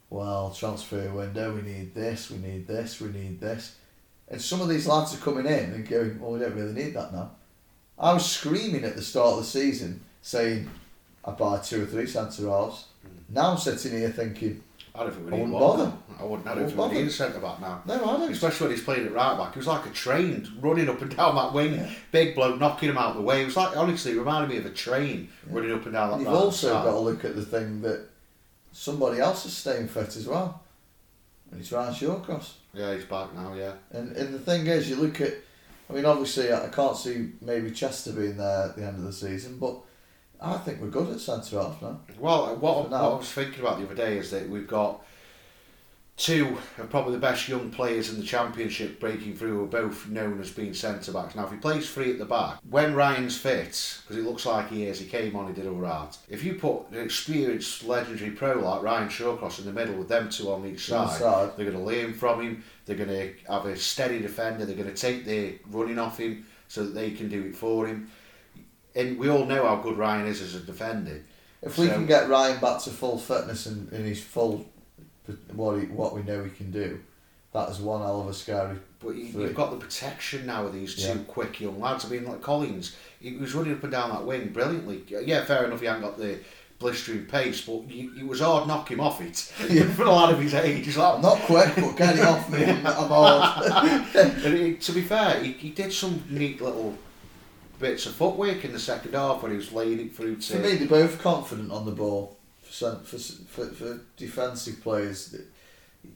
well, 0.09 0.49
transfer 0.49 1.07
window, 1.11 1.53
we 1.53 1.61
need 1.61 1.93
this, 1.93 2.31
we 2.31 2.39
need 2.39 2.65
this, 2.65 2.99
we 2.99 3.09
need 3.09 3.39
this. 3.39 3.75
And 4.27 4.41
some 4.41 4.59
of 4.59 4.69
these 4.69 4.87
lads 4.87 5.13
are 5.13 5.19
coming 5.19 5.45
in 5.45 5.71
and 5.73 5.87
going, 5.87 6.19
well, 6.19 6.31
we 6.31 6.39
don't 6.39 6.55
really 6.55 6.73
need 6.73 6.95
that 6.95 7.13
now. 7.13 7.29
I 7.99 8.11
was 8.11 8.25
screaming 8.25 8.83
at 8.85 8.95
the 8.95 9.03
start 9.03 9.33
of 9.33 9.37
the 9.37 9.45
season 9.45 10.01
saying, 10.23 10.67
I'd 11.25 11.37
buy 11.37 11.59
two 11.59 11.83
or 11.83 11.85
three 11.85 12.07
centre 12.07 12.49
halves. 12.49 12.85
Hmm. 13.01 13.33
Now 13.33 13.51
I'm 13.51 13.57
sitting 13.57 13.97
here 13.97 14.09
thinking, 14.11 14.61
I 14.95 14.99
don't 15.03 15.11
think 15.13 15.25
we 15.25 15.31
I 15.33 15.35
need 15.37 15.41
wouldn't 15.43 15.53
one. 15.59 15.77
bother. 15.77 15.93
I 16.19 16.23
wouldn't. 16.23 16.47
I 16.47 16.51
I 16.51 16.55
don't 16.55 16.63
wouldn't 16.65 16.79
think 16.81 16.91
we 16.93 16.97
need 16.99 17.07
a 17.07 17.11
centre 17.11 17.39
back 17.39 17.59
now. 17.61 17.81
no, 17.85 17.95
I 17.95 18.17
don't. 18.19 18.31
Especially 18.31 18.67
when 18.67 18.75
he's 18.75 18.85
playing 18.85 19.05
at 19.07 19.13
right 19.13 19.37
back. 19.37 19.53
He 19.53 19.59
was 19.59 19.67
like 19.67 19.85
a 19.85 19.89
train 19.89 20.47
running 20.61 20.89
up 20.89 21.01
and 21.01 21.15
down 21.15 21.35
that 21.35 21.53
wing. 21.53 21.73
Yeah. 21.75 21.89
Big 22.11 22.35
bloke 22.35 22.59
knocking 22.59 22.89
him 22.89 22.97
out 22.97 23.11
of 23.11 23.15
the 23.15 23.21
way. 23.23 23.41
It 23.41 23.45
was 23.45 23.57
like, 23.57 23.75
honestly, 23.75 24.11
it 24.11 24.17
reminded 24.17 24.49
me 24.49 24.57
of 24.57 24.65
a 24.65 24.69
train 24.69 25.29
Yeah. 25.47 25.55
running 25.55 25.71
up 25.71 25.83
and 25.85 25.93
down 25.93 26.11
that 26.11 26.19
You've 26.19 26.27
right 26.27 26.35
also 26.35 26.67
side. 26.73 26.83
got 26.85 26.91
to 26.91 26.99
look 26.99 27.25
at 27.25 27.35
the 27.35 27.45
thing 27.45 27.81
that 27.81 28.01
somebody 28.71 29.19
else 29.19 29.45
is 29.45 29.53
staying 29.55 29.87
fit 29.87 30.15
as 30.15 30.27
well. 30.27 30.61
And 31.51 31.59
it's 31.61 31.71
Ryan 31.71 31.93
Shawcross. 31.93 32.53
Yeah, 32.73 32.93
he's 32.95 33.05
back 33.05 33.33
now, 33.35 33.53
yeah. 33.53 33.73
And 33.91 34.15
and 34.17 34.33
the 34.33 34.39
thing 34.39 34.65
is, 34.67 34.89
you 34.89 34.95
look 34.95 35.21
at, 35.21 35.33
I 35.89 35.93
mean, 35.93 36.05
obviously, 36.05 36.51
I 36.51 36.65
I 36.65 36.69
can't 36.69 36.97
see 36.97 37.31
maybe 37.41 37.69
Chester 37.71 38.11
being 38.11 38.37
there 38.37 38.65
at 38.69 38.75
the 38.75 38.83
end 38.85 38.97
of 38.97 39.03
the 39.03 39.13
season, 39.13 39.57
but 39.59 39.77
I 40.43 40.57
think 40.57 40.81
we're 40.81 40.89
good 40.89 41.09
at 41.09 41.19
centre 41.19 41.61
half 41.61 41.81
now. 41.81 41.99
Well, 42.19 42.45
uh, 42.45 42.53
what, 42.55 42.73
For 42.73 42.81
what 42.81 42.91
now. 42.91 43.11
I 43.11 43.15
was 43.15 43.31
thinking 43.31 43.61
about 43.61 43.79
the 43.79 43.85
other 43.85 43.95
day 43.95 44.17
is 44.17 44.29
that 44.31 44.49
we've 44.49 44.67
got 44.67 45.01
two 46.15 46.57
of 46.77 46.89
probably 46.89 47.13
the 47.13 47.19
best 47.19 47.47
young 47.47 47.71
players 47.71 48.09
in 48.09 48.19
the 48.19 48.25
championship 48.25 48.99
breaking 48.99 49.35
through 49.35 49.55
who 49.55 49.63
are 49.63 49.67
both 49.67 50.07
known 50.09 50.39
as 50.39 50.51
being 50.51 50.73
centre 50.73 51.11
backs. 51.11 51.33
Now, 51.35 51.45
if 51.45 51.51
he 51.51 51.57
plays 51.57 51.89
three 51.89 52.11
at 52.11 52.19
the 52.19 52.25
back, 52.25 52.59
when 52.69 52.93
Ryan's 52.93 53.37
fit, 53.37 54.01
because 54.01 54.17
it 54.17 54.23
looks 54.25 54.45
like 54.45 54.69
he 54.69 54.83
is, 54.85 54.99
he 54.99 55.07
came 55.07 55.35
on, 55.35 55.47
he 55.47 55.53
did 55.53 55.65
all 55.65 55.75
right. 55.75 56.15
If 56.29 56.43
you 56.43 56.55
put 56.55 56.91
an 56.91 56.99
experienced, 56.99 57.85
legendary 57.85 58.31
pro 58.31 58.59
like 58.59 58.83
Ryan 58.83 59.07
Shawcross 59.07 59.59
in 59.59 59.65
the 59.65 59.73
middle 59.73 59.95
with 59.95 60.09
them 60.09 60.29
two 60.29 60.51
on 60.51 60.65
each 60.65 60.85
side, 60.85 61.17
side. 61.17 61.51
they're 61.55 61.71
going 61.71 61.77
to 61.77 61.83
learn 61.83 62.13
from 62.13 62.41
him. 62.41 62.63
They're 62.85 62.97
going 62.97 63.09
to 63.09 63.33
have 63.49 63.65
a 63.65 63.77
steady 63.77 64.19
defender. 64.19 64.65
They're 64.65 64.75
going 64.75 64.93
to 64.93 65.01
take 65.01 65.25
the 65.25 65.57
running 65.71 65.97
off 65.97 66.19
him 66.19 66.45
so 66.67 66.83
that 66.83 66.93
they 66.93 67.11
can 67.11 67.29
do 67.29 67.43
it 67.43 67.55
for 67.55 67.87
him. 67.87 68.09
And 68.95 69.17
we 69.17 69.29
all 69.29 69.45
know 69.45 69.65
how 69.67 69.77
good 69.77 69.97
Ryan 69.97 70.27
is 70.27 70.41
as 70.41 70.55
a 70.55 70.59
defender. 70.59 71.21
If 71.61 71.77
we 71.77 71.87
So- 71.87 71.93
can 71.93 72.05
get 72.05 72.29
Ryan 72.29 72.59
back 72.59 72.81
to 72.83 72.89
full 72.89 73.17
fitness 73.17 73.65
and, 73.65 73.91
and 73.91 74.05
his 74.05 74.21
full, 74.21 74.65
what 75.53 75.79
he, 75.79 75.85
what 75.87 76.13
we 76.15 76.21
know 76.23 76.43
he 76.43 76.49
can 76.49 76.71
do, 76.71 76.99
that 77.53 77.69
is 77.69 77.79
one 77.79 78.01
hell 78.01 78.21
of 78.21 78.27
a 78.27 78.33
scary. 78.33 78.77
But 78.99 79.15
you, 79.15 79.25
you've 79.25 79.55
got 79.55 79.71
the 79.71 79.77
protection 79.77 80.45
now 80.45 80.65
of 80.65 80.73
these 80.73 80.95
two 80.95 81.01
Yeah. 81.07 81.17
quick 81.27 81.59
young 81.61 81.79
lads. 81.79 82.05
I 82.05 82.09
mean, 82.09 82.25
like 82.25 82.41
Collins, 82.41 82.95
he 83.19 83.35
was 83.37 83.53
running 83.53 83.73
up 83.73 83.83
and 83.83 83.91
down 83.91 84.09
that 84.09 84.25
wing 84.25 84.49
brilliantly. 84.49 85.03
Yeah, 85.07 85.43
fair 85.45 85.65
enough, 85.65 85.79
he 85.79 85.85
hadn't 85.87 86.01
got 86.01 86.17
the 86.17 86.39
blistering 86.79 87.25
pace, 87.25 87.61
but 87.61 87.89
you, 87.89 88.11
it 88.19 88.25
was 88.27 88.39
hard 88.41 88.67
knock 88.67 88.89
him 88.91 88.99
off 88.99 89.21
it. 89.21 89.53
yeah. 89.69 89.83
For 89.93 90.03
a 90.03 90.11
lad 90.11 90.33
of 90.33 90.39
his 90.41 90.53
age, 90.53 90.85
he's 90.85 90.97
like, 90.97 91.21
not 91.21 91.37
quick, 91.41 91.73
but 91.75 91.95
get 91.95 92.17
it 92.17 92.25
off 92.25 92.49
me. 92.49 92.65
I'm, 92.65 92.77
I'm 92.87 93.07
hard. 93.07 94.15
and 94.15 94.57
he, 94.57 94.75
to 94.75 94.91
be 94.91 95.01
fair, 95.01 95.41
he, 95.41 95.51
he 95.53 95.69
did 95.69 95.93
some 95.93 96.23
neat 96.29 96.61
little 96.61 96.97
bits 97.79 98.05
of 98.05 98.13
footwork 98.13 98.63
in 98.65 98.73
the 98.73 98.79
second 98.79 99.13
half 99.13 99.41
when 99.41 99.51
he 99.51 99.57
was 99.57 99.71
laying 99.71 99.99
it 99.99 100.15
through 100.15 100.37
to. 100.37 100.53
For 100.53 100.59
me, 100.59 100.75
they're 100.75 100.87
both 100.87 101.21
confident 101.21 101.71
on 101.71 101.85
the 101.85 101.91
ball. 101.91 102.37
For 102.61 102.95
for 103.03 103.17
for, 103.17 103.65
for 103.67 104.01
defensive 104.17 104.81
players, 104.81 105.35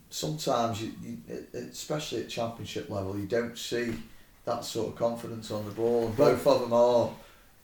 sometimes 0.09 0.81
you, 0.81 0.91
you, 1.03 1.17
especially 1.53 2.21
at 2.21 2.29
championship 2.29 2.89
level, 2.89 3.17
you 3.17 3.27
don't 3.27 3.57
see 3.57 3.93
that 4.45 4.63
sort 4.63 4.89
of 4.89 4.95
confidence 4.95 5.51
on 5.51 5.65
the 5.65 5.71
ball. 5.71 6.07
And 6.07 6.17
both 6.17 6.47
of 6.47 6.61
them 6.61 6.73
are 6.73 7.11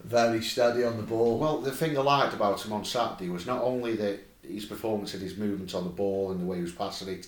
very 0.03 0.41
steady 0.41 0.83
on 0.83 0.97
the 0.97 1.03
ball. 1.03 1.39
Well, 1.39 1.59
the 1.59 1.71
thing 1.71 1.97
I 1.97 2.01
liked 2.01 2.33
about 2.33 2.63
him 2.63 2.73
on 2.73 2.83
Saturday 2.83 3.29
was 3.29 3.45
not 3.47 3.61
only 3.61 3.95
that 3.95 4.19
his 4.45 4.65
performance 4.65 5.13
and 5.13 5.23
his 5.23 5.37
movement 5.37 5.73
on 5.73 5.85
the 5.85 5.89
ball 5.89 6.31
and 6.31 6.41
the 6.41 6.45
way 6.45 6.57
he 6.57 6.63
was 6.63 6.73
passing 6.73 7.07
it. 7.07 7.27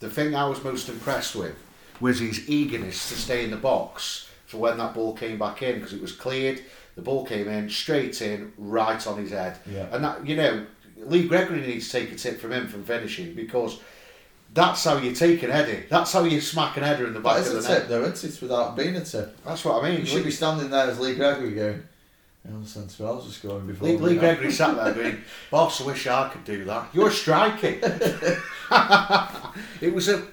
The 0.00 0.08
thing 0.08 0.34
I 0.34 0.48
was 0.48 0.64
most 0.64 0.88
impressed 0.88 1.36
with 1.36 1.56
was 2.00 2.20
his 2.20 2.48
eagerness 2.48 3.08
to 3.10 3.16
stay 3.16 3.44
in 3.44 3.50
the 3.50 3.56
box 3.56 4.27
for 4.48 4.56
when 4.58 4.78
that 4.78 4.94
ball 4.94 5.12
came 5.12 5.38
back 5.38 5.62
in 5.62 5.76
because 5.76 5.92
it 5.92 6.00
was 6.00 6.12
cleared. 6.12 6.60
The 6.96 7.02
ball 7.02 7.24
came 7.24 7.46
in 7.48 7.68
straight 7.70 8.20
in, 8.22 8.52
right 8.58 9.06
on 9.06 9.18
his 9.18 9.30
head, 9.30 9.58
Yeah. 9.70 9.86
and 9.92 10.02
that 10.02 10.26
you 10.26 10.34
know, 10.36 10.66
Lee 11.04 11.28
Gregory 11.28 11.60
needs 11.60 11.86
to 11.90 12.00
take 12.00 12.10
a 12.10 12.16
tip 12.16 12.40
from 12.40 12.52
him 12.52 12.66
from 12.66 12.82
finishing 12.82 13.34
because 13.34 13.78
that's 14.52 14.82
how 14.82 14.96
you 14.96 15.12
take 15.14 15.42
an 15.44 15.50
header. 15.50 15.84
That's 15.88 16.12
how 16.12 16.24
you 16.24 16.40
smack 16.40 16.76
an 16.78 16.82
header 16.82 17.06
in 17.06 17.12
the 17.14 17.20
back 17.20 17.36
that 17.36 17.46
of 17.52 17.58
is 17.58 17.66
the 17.66 17.70
a 17.70 17.74
net. 17.74 17.80
tip, 17.82 17.88
though, 17.90 18.02
isn't 18.04 18.34
it? 18.34 18.42
Without 18.42 18.74
being 18.76 18.96
a 18.96 19.04
tip, 19.04 19.36
That's 19.44 19.64
what 19.64 19.84
I 19.84 19.90
mean. 19.90 20.00
you 20.00 20.06
should 20.06 20.24
be 20.24 20.30
standing 20.32 20.70
there 20.70 20.88
as 20.90 20.98
Lee 20.98 21.14
Gregory 21.14 21.52
going. 21.52 21.82
Centre 22.64 23.04
halves 23.04 23.28
are 23.28 23.30
scoring 23.32 23.66
before. 23.66 23.86
Lee, 23.88 23.96
Lee. 23.98 24.16
Gregory 24.16 24.50
sat 24.50 24.74
there 24.74 24.94
going, 24.94 25.18
Boss, 25.50 25.82
I 25.82 25.84
wish 25.84 26.06
I 26.06 26.30
could 26.30 26.44
do 26.44 26.64
that. 26.64 26.88
You're 26.94 27.10
striking. 27.10 27.78
it 29.82 29.92
was 29.92 30.08
a 30.08 30.24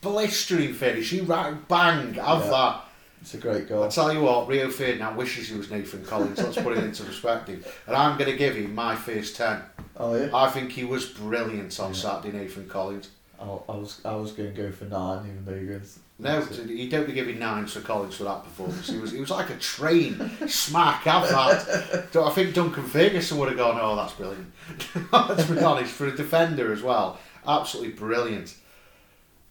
blistering 0.00 0.72
finish. 0.74 1.10
He 1.10 1.20
right 1.20 1.66
bang, 1.68 2.14
have 2.14 2.44
Yeah. 2.44 2.50
that. 2.50 2.82
It's 3.26 3.34
a 3.34 3.38
great 3.38 3.68
goal. 3.68 3.82
I 3.82 3.88
tell 3.88 4.12
you 4.12 4.20
what, 4.20 4.46
Rio 4.46 4.70
Ferdinand 4.70 5.16
wishes 5.16 5.48
he 5.48 5.56
was 5.58 5.68
Nathan 5.68 6.04
Collins. 6.04 6.38
Let's 6.38 6.58
put 6.62 6.78
it 6.78 6.84
into 6.84 7.02
perspective. 7.02 7.82
And 7.88 7.96
I'm 7.96 8.16
going 8.16 8.30
to 8.30 8.36
give 8.36 8.54
him 8.54 8.72
my 8.72 8.94
first 8.94 9.34
10. 9.34 9.62
Oh 9.96 10.14
yeah. 10.14 10.28
I 10.32 10.48
think 10.48 10.70
he 10.70 10.84
was 10.84 11.06
brilliant 11.06 11.80
on 11.80 11.92
Yeah. 11.92 11.98
Saturday, 11.98 12.38
Nathan 12.38 12.68
Collins. 12.68 13.08
I, 13.40 13.42
I 13.42 13.46
was 13.76 14.00
I 14.04 14.14
was 14.14 14.30
going 14.30 14.54
to 14.54 14.62
go 14.62 14.70
for 14.70 14.84
nine, 14.84 15.26
even 15.26 15.44
though 15.44 15.54
you're 15.54 15.78
going. 15.78 15.82
No, 16.20 16.38
you 16.68 16.88
don't 16.88 17.08
be 17.08 17.14
giving 17.14 17.40
nines 17.40 17.72
for 17.72 17.80
Collins 17.80 18.14
for 18.14 18.22
that 18.22 18.44
performance. 18.44 18.88
He 18.88 18.96
was 18.98 19.10
he 19.10 19.18
was 19.18 19.30
like 19.30 19.50
a 19.50 19.56
train. 19.56 20.30
Smack, 20.46 21.02
have 21.02 21.28
that. 21.28 22.12
So 22.12 22.24
I 22.28 22.30
think 22.30 22.54
Duncan 22.54 22.84
Ferguson 22.84 23.38
would 23.38 23.48
have 23.48 23.58
gone, 23.58 23.76
oh, 23.82 23.96
that's 23.96 24.12
brilliant. 24.12 24.52
Let's 25.12 25.50
be 25.50 25.58
honest, 25.58 25.90
for 25.90 26.06
a 26.06 26.16
defender 26.16 26.72
as 26.72 26.80
well, 26.80 27.18
absolutely 27.44 27.92
brilliant. 27.94 28.54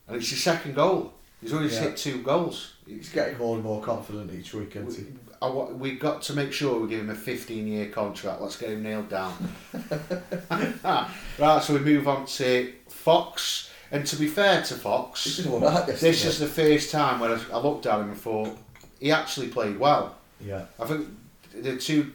And 0.08 0.16
it's 0.16 0.30
his 0.30 0.42
second 0.42 0.76
goal. 0.76 1.14
He's 1.42 1.52
only 1.52 1.74
Yeah. 1.74 1.82
hit 1.82 1.98
two 1.98 2.22
goals. 2.24 2.75
He's 2.88 3.10
getting 3.10 3.38
more 3.38 3.56
and 3.56 3.64
more 3.64 3.82
confident 3.82 4.32
each 4.32 4.54
week, 4.54 4.76
isn't 4.76 4.96
he? 4.96 5.12
We, 5.12 5.20
I, 5.42 5.50
we've 5.50 6.00
got 6.00 6.22
to 6.24 6.34
make 6.34 6.54
sure 6.54 6.80
we 6.80 6.88
give 6.88 7.00
him 7.00 7.10
a 7.10 7.16
15 7.16 7.68
year 7.68 7.90
contract. 7.90 8.42
Let's 8.42 8.58
get 8.58 8.70
him 8.70 8.84
nailed 8.84 9.10
down. 9.10 9.34
right, 11.40 11.64
so 11.64 11.74
we 11.74 11.80
move 11.80 12.08
on 12.08 12.26
to 12.28 12.74
Fox. 12.88 13.72
And 13.92 14.06
to 14.06 14.16
be 14.16 14.28
fair 14.28 14.62
to 14.64 14.74
Fox, 14.76 15.38
did 15.38 15.48
all 15.48 15.60
right 15.60 15.88
yesterday. 15.88 16.00
this 16.00 16.26
is 16.26 16.40
the 16.40 16.48
first 16.48 16.92
time 16.92 17.20
when 17.20 17.32
I, 17.32 17.40
I 17.54 17.58
looked 17.58 17.86
at 17.86 18.00
him 18.00 18.10
and 18.10 18.18
thought 18.18 18.58
he 19.00 19.12
actually 19.12 19.48
played 19.48 19.80
well. 19.80 20.16
yeah. 20.40 20.66
I 20.80 20.86
think 20.86 21.08
the 21.54 21.78
two 21.78 22.12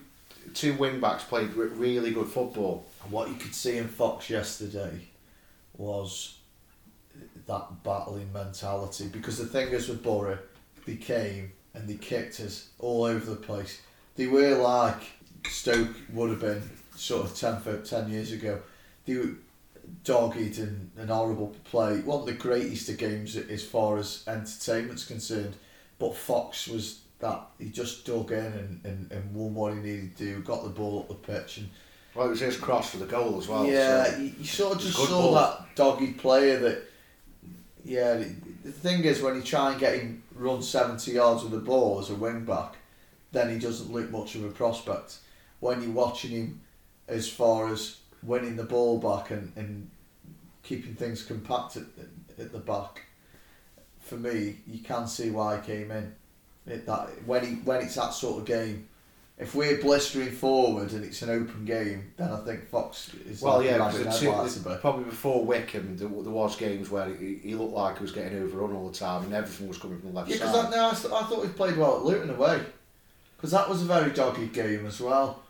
two 0.55 0.75
wing 0.75 1.01
backs 1.01 1.25
played 1.25 1.55
re- 1.55 1.69
really 1.69 2.13
good 2.13 2.29
football. 2.29 2.87
And 3.03 3.13
what 3.13 3.29
you 3.29 3.35
could 3.35 3.55
see 3.55 3.77
in 3.79 3.89
Fox 3.89 4.29
yesterday 4.29 5.09
was 5.77 6.39
that 7.47 7.83
battling 7.83 8.33
mentality. 8.33 9.09
Because 9.09 9.39
the 9.39 9.47
thing 9.47 9.69
is 9.69 9.89
with 9.89 10.03
Borough, 10.03 10.39
they 10.91 10.97
came 10.97 11.53
and 11.75 11.89
they 11.89 11.95
kicked 11.95 12.41
us 12.41 12.69
all 12.81 13.05
over 13.05 13.25
the 13.31 13.37
place. 13.37 13.81
They 14.17 14.27
were 14.27 14.57
like 14.57 15.01
Stoke 15.49 15.95
would 16.13 16.31
have 16.31 16.41
been 16.41 16.63
sort 16.97 17.27
of 17.27 17.37
10, 17.37 17.61
fif- 17.61 17.89
10 17.89 18.11
years 18.11 18.33
ago. 18.33 18.61
They 19.07 19.17
were 19.17 19.31
dogged 20.05 20.59
and, 20.59 20.91
and 20.99 21.11
horrible 21.11 21.55
play. 21.65 22.01
One 22.01 22.21
of 22.21 22.27
the 22.27 22.33
greatest 22.33 22.89
of 22.89 22.99
games 22.99 23.37
as 23.37 23.65
far 23.65 23.99
as 23.99 24.25
entertainment's 24.27 25.05
concerned. 25.05 25.55
But 25.99 26.17
Fox 26.17 26.67
was 26.67 27.01
that 27.21 27.41
he 27.59 27.69
just 27.69 28.05
dug 28.05 28.33
in 28.33 28.39
and, 28.45 28.81
and, 28.85 29.13
and 29.13 29.35
won 29.35 29.55
what 29.55 29.75
he 29.75 29.79
needed 29.81 30.17
to 30.17 30.25
do, 30.25 30.41
got 30.41 30.65
the 30.65 30.71
ball 30.71 31.01
up 31.01 31.09
the 31.09 31.15
pitch 31.15 31.59
and 31.59 31.69
Well, 32.15 32.27
it 32.27 32.31
was 32.31 32.41
his 32.41 32.57
cross 32.57 32.91
for 32.91 32.97
the 32.97 33.07
goal 33.07 33.39
as 33.39 33.47
well. 33.47 33.65
yeah, 33.67 34.05
so- 34.05 34.17
you, 34.19 34.33
you 34.39 34.45
sort 34.45 34.77
of 34.77 34.81
just 34.83 34.97
saw 34.97 35.07
ball. 35.09 35.35
that 35.35 35.77
doggy 35.77 36.13
player 36.15 36.59
that. 36.59 36.83
Yeah, 37.85 38.23
the, 38.63 38.73
thing 38.73 39.05
is, 39.05 39.23
when 39.23 39.37
you 39.37 39.43
try 39.43 39.73
and 39.73 39.81
get 39.81 39.99
him 39.99 40.23
run 40.35 40.63
70 40.63 41.11
yards 41.13 41.43
with 41.43 41.53
the 41.53 41.59
ball 41.59 41.99
as 42.01 42.11
a 42.11 42.15
wing 42.15 42.45
back, 42.45 42.77
then 43.33 43.51
he 43.51 43.59
doesn't 43.59 43.93
look 43.93 44.11
much 44.11 44.35
of 44.35 44.45
a 44.45 44.49
prospect. 44.49 45.19
When 45.61 45.83
you're 45.83 45.93
watching 45.93 46.31
him 46.31 46.61
as 47.09 47.29
far 47.29 47.73
as 47.73 47.99
winning 48.23 48.57
the 48.57 48.65
ball 48.65 48.99
back 48.99 49.31
and, 49.31 49.53
and 49.57 49.91
keeping 50.63 50.95
things 50.95 51.23
compact 51.23 51.77
at, 51.77 51.85
at 52.39 52.53
the 52.53 52.59
back, 52.59 53.03
for 54.01 54.17
me, 54.17 54.57
you 54.67 54.81
can 54.81 55.07
see 55.07 55.31
why 55.31 55.57
he 55.57 55.67
came 55.67 55.91
in. 55.91 56.15
It, 56.67 56.87
that 56.87 57.09
when 57.27 57.45
he 57.45 57.53
when 57.63 57.81
it's 57.81 57.95
that 57.95 58.13
sort 58.13 58.41
of 58.41 58.45
game, 58.45 58.89
if 59.41 59.55
we're 59.55 59.79
blistering 59.79 60.31
forward 60.31 60.93
and 60.93 61.03
it's 61.05 61.23
an 61.23 61.31
open 61.31 61.65
game, 61.65 62.13
then 62.17 62.31
I 62.31 62.37
think 62.41 62.69
Fox 62.69 63.13
is 63.27 63.41
Well, 63.41 63.63
yeah, 63.63 63.79
because 63.79 63.99
the 63.99 64.05
the 64.05 64.61
two, 64.61 64.69
the- 64.69 64.77
probably 64.77 65.05
before 65.05 65.45
Wycombe, 65.45 65.97
there, 65.97 66.09
there 66.09 66.33
was 66.33 66.57
games 66.57 66.91
where 66.91 67.09
he, 67.15 67.37
he 67.37 67.55
looked 67.55 67.73
like 67.73 67.97
he 67.97 68.03
was 68.03 68.13
getting 68.13 68.39
overrun 68.43 68.73
all 68.75 68.89
the 68.89 68.97
time, 68.97 69.25
and 69.25 69.33
everything 69.33 69.67
was 69.67 69.79
coming 69.79 69.99
from 69.99 70.11
the 70.11 70.17
left 70.17 70.31
side. 70.31 70.39
Yeah, 70.41 70.47
because 70.69 71.05
no, 71.05 71.17
I, 71.17 71.21
I 71.21 71.25
thought 71.25 71.43
we 71.43 71.49
played 71.49 71.77
well 71.77 71.97
at 71.97 72.05
Luton 72.05 72.31
away. 72.31 72.61
Because 73.37 73.53
that 73.53 73.71
was 73.71 73.81
a 73.81 73.87
very 73.87 74.11
dogged 74.11 74.53
game 74.53 74.85
as 74.85 75.01
well. 75.01 75.43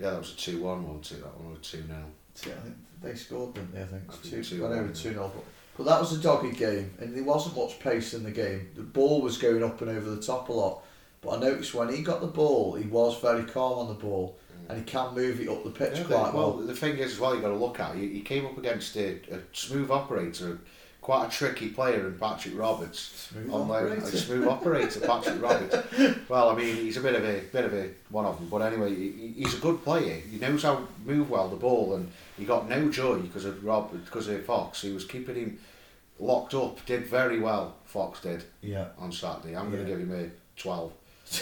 Yeah, 0.00 0.10
that 0.12 0.20
was 0.20 0.32
a 0.32 0.36
2-1-2, 0.36 1.08
That 1.22 1.38
one 1.38 1.50
was 1.50 1.60
two 1.60 1.84
0 1.86 1.98
See, 2.34 2.50
I 2.50 2.54
think 2.54 2.74
they 3.02 3.14
scored, 3.14 3.54
didn't 3.54 3.74
they? 3.74 3.82
I 3.82 3.86
think 3.86 4.02
I 4.08 4.12
think 4.14 4.46
two 4.46 4.64
over 4.64 4.88
two 4.88 5.12
0 5.12 5.30
but, 5.34 5.44
but 5.76 5.84
that 5.84 6.00
was 6.00 6.14
a 6.14 6.18
dogged 6.18 6.56
game, 6.56 6.92
and 6.98 7.14
there 7.14 7.22
wasn't 7.22 7.56
much 7.56 7.78
pace 7.78 8.14
in 8.14 8.24
the 8.24 8.30
game. 8.30 8.70
The 8.74 8.82
ball 8.82 9.20
was 9.20 9.36
going 9.36 9.62
up 9.62 9.82
and 9.82 9.90
over 9.90 10.08
the 10.08 10.22
top 10.22 10.48
a 10.48 10.52
lot, 10.52 10.83
but 11.24 11.38
I 11.38 11.40
noticed 11.40 11.74
when 11.74 11.88
he 11.94 12.02
got 12.02 12.20
the 12.20 12.26
ball, 12.26 12.74
he 12.74 12.86
was 12.86 13.18
very 13.20 13.44
calm 13.44 13.78
on 13.78 13.88
the 13.88 13.94
ball, 13.94 14.36
mm. 14.52 14.68
and 14.68 14.78
he 14.78 14.84
can 14.84 15.14
move 15.14 15.40
it 15.40 15.48
up 15.48 15.64
the 15.64 15.70
pitch 15.70 15.98
Yeah, 15.98 16.04
quite 16.04 16.34
well, 16.34 16.52
well. 16.56 16.66
the 16.66 16.74
thing 16.74 16.98
is, 16.98 17.12
as 17.12 17.20
well, 17.20 17.32
you've 17.34 17.42
got 17.42 17.48
to 17.50 17.56
look 17.56 17.80
at. 17.80 17.96
He, 17.96 18.08
he 18.08 18.20
came 18.20 18.46
up 18.46 18.58
against 18.58 18.96
a, 18.96 19.16
a 19.32 19.38
smooth 19.52 19.90
operator, 19.90 20.58
quite 21.00 21.26
a 21.26 21.30
tricky 21.30 21.68
player 21.68 22.06
in 22.06 22.18
Patrick 22.18 22.56
Roberts. 22.56 23.28
Smooth 23.30 23.50
on 23.52 23.68
loan, 23.68 23.86
a 23.88 23.96
operator. 23.96 24.16
smooth 24.16 24.46
operator, 24.48 25.00
Patrick 25.00 25.42
Roberts. 25.42 25.76
Well, 26.28 26.48
I 26.50 26.54
mean, 26.56 26.76
he's 26.76 26.96
a 26.96 27.00
bit 27.02 27.14
of 27.14 27.24
a 27.24 27.40
bit 27.52 27.64
of 27.66 27.74
a 27.74 27.90
one 28.08 28.24
of 28.24 28.36
them, 28.38 28.48
but 28.48 28.62
anyway, 28.62 28.94
he, 28.94 29.34
he's 29.36 29.54
a 29.54 29.58
good 29.60 29.82
player. 29.84 30.14
He 30.30 30.38
knows 30.38 30.62
how 30.62 30.76
to 30.76 30.86
move 31.04 31.28
well 31.30 31.48
the 31.48 31.56
ball, 31.56 31.94
and 31.94 32.10
he 32.38 32.44
got 32.44 32.68
no 32.68 32.88
joy 32.90 33.18
because 33.18 33.44
of 33.44 33.62
Rob, 33.64 33.92
because 34.04 34.26
of 34.28 34.44
Fox. 34.44 34.80
He 34.82 34.90
was 34.92 35.04
keeping 35.04 35.36
him 35.36 35.58
locked 36.18 36.54
up. 36.54 36.84
Did 36.86 37.06
very 37.06 37.38
well. 37.38 37.76
Fox 37.84 38.20
did 38.22 38.42
Yeah, 38.62 38.86
on 38.98 39.12
Saturday. 39.12 39.54
I'm 39.56 39.70
going 39.70 39.84
to 39.84 39.88
give 39.90 40.00
him 40.00 40.12
a 40.12 40.30
twelve. 40.60 40.92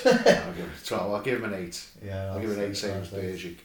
I'll 0.06 0.12
give 0.12 0.56
him 0.56 0.70
twelve. 0.84 1.12
I'll 1.14 1.22
give 1.22 1.42
him 1.42 1.52
an 1.52 1.62
eight. 1.62 1.84
yeah. 2.04 2.32
I'll 2.32 2.40
give 2.40 2.50
him 2.50 2.58
an 2.58 2.64
eight. 2.64 2.68
that's 2.68 2.80
Same 2.80 3.00
as. 3.00 3.08
Bursik. 3.08 3.56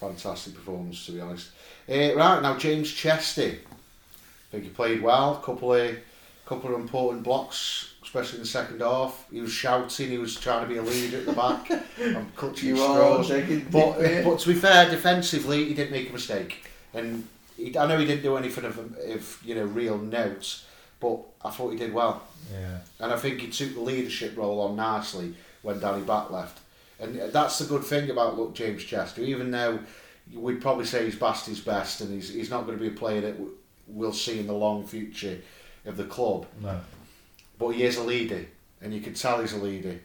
Fantastic 0.00 0.54
performance, 0.54 1.06
to 1.06 1.12
be 1.12 1.20
honest. 1.20 1.50
Uh, 1.88 2.14
right 2.16 2.40
now, 2.42 2.56
James 2.58 2.92
Chester. 2.92 3.52
I 3.52 4.50
think 4.50 4.64
he 4.64 4.70
played 4.70 5.02
well. 5.02 5.36
Couple 5.36 5.74
of 5.74 5.96
couple 6.44 6.74
of 6.74 6.80
important 6.80 7.22
blocks, 7.22 7.94
especially 8.02 8.38
in 8.38 8.42
the 8.42 8.48
second 8.48 8.80
half. 8.80 9.26
He 9.30 9.40
was 9.40 9.52
shouting. 9.52 10.08
He 10.10 10.18
was 10.18 10.38
trying 10.38 10.62
to 10.62 10.68
be 10.68 10.76
a 10.78 10.82
leader 10.82 11.18
at 11.18 11.26
the 11.26 11.32
back. 11.32 11.70
I'm 12.00 12.30
clutching 12.36 12.70
You 12.70 12.76
straws. 12.76 13.30
But, 13.70 14.24
but 14.24 14.38
to 14.40 14.48
be 14.48 14.54
fair, 14.54 14.90
defensively, 14.90 15.64
he 15.66 15.74
didn't 15.74 15.92
make 15.92 16.10
a 16.10 16.12
mistake. 16.12 16.64
And 16.92 17.26
he, 17.56 17.76
I 17.78 17.86
know 17.86 17.98
he 17.98 18.04
didn't 18.04 18.22
do 18.24 18.36
anything 18.36 18.64
of, 18.64 18.78
of 18.78 19.38
you 19.44 19.54
know 19.54 19.64
real 19.64 19.96
notes, 19.98 20.66
but 21.00 21.20
I 21.44 21.50
thought 21.50 21.70
he 21.70 21.78
did 21.78 21.94
well. 21.94 22.22
yeah. 22.52 22.78
And 23.00 23.12
I 23.12 23.16
think 23.16 23.40
he 23.40 23.48
took 23.48 23.74
the 23.74 23.80
leadership 23.80 24.36
role 24.36 24.60
on 24.62 24.76
nicely 24.76 25.34
when 25.62 25.80
Danny 25.80 26.02
Back 26.02 26.30
left. 26.30 26.58
And 27.00 27.16
that's 27.32 27.58
the 27.58 27.64
good 27.64 27.82
thing 27.84 28.10
about 28.10 28.38
look 28.38 28.54
James 28.54 28.84
Chester. 28.84 29.22
Even 29.22 29.50
though 29.50 29.80
we'd 30.32 30.60
probably 30.60 30.84
say 30.84 31.04
he's 31.04 31.16
past 31.16 31.46
his 31.46 31.60
best 31.60 32.00
and 32.00 32.12
he's, 32.12 32.32
he's 32.32 32.50
not 32.50 32.66
going 32.66 32.78
to 32.78 32.82
be 32.82 32.88
a 32.88 32.96
player 32.96 33.20
that 33.22 33.34
we'll 33.88 34.12
see 34.12 34.38
in 34.38 34.46
the 34.46 34.52
long 34.52 34.86
future 34.86 35.38
of 35.84 35.96
the 35.96 36.04
club, 36.04 36.46
No. 36.60 36.80
but 37.58 37.70
he 37.70 37.82
is 37.82 37.96
a 37.96 38.04
leader. 38.04 38.44
And 38.80 38.92
you 38.94 39.00
can 39.00 39.14
tell 39.14 39.40
he's 39.40 39.52
a 39.52 39.58
leader. 39.58 39.98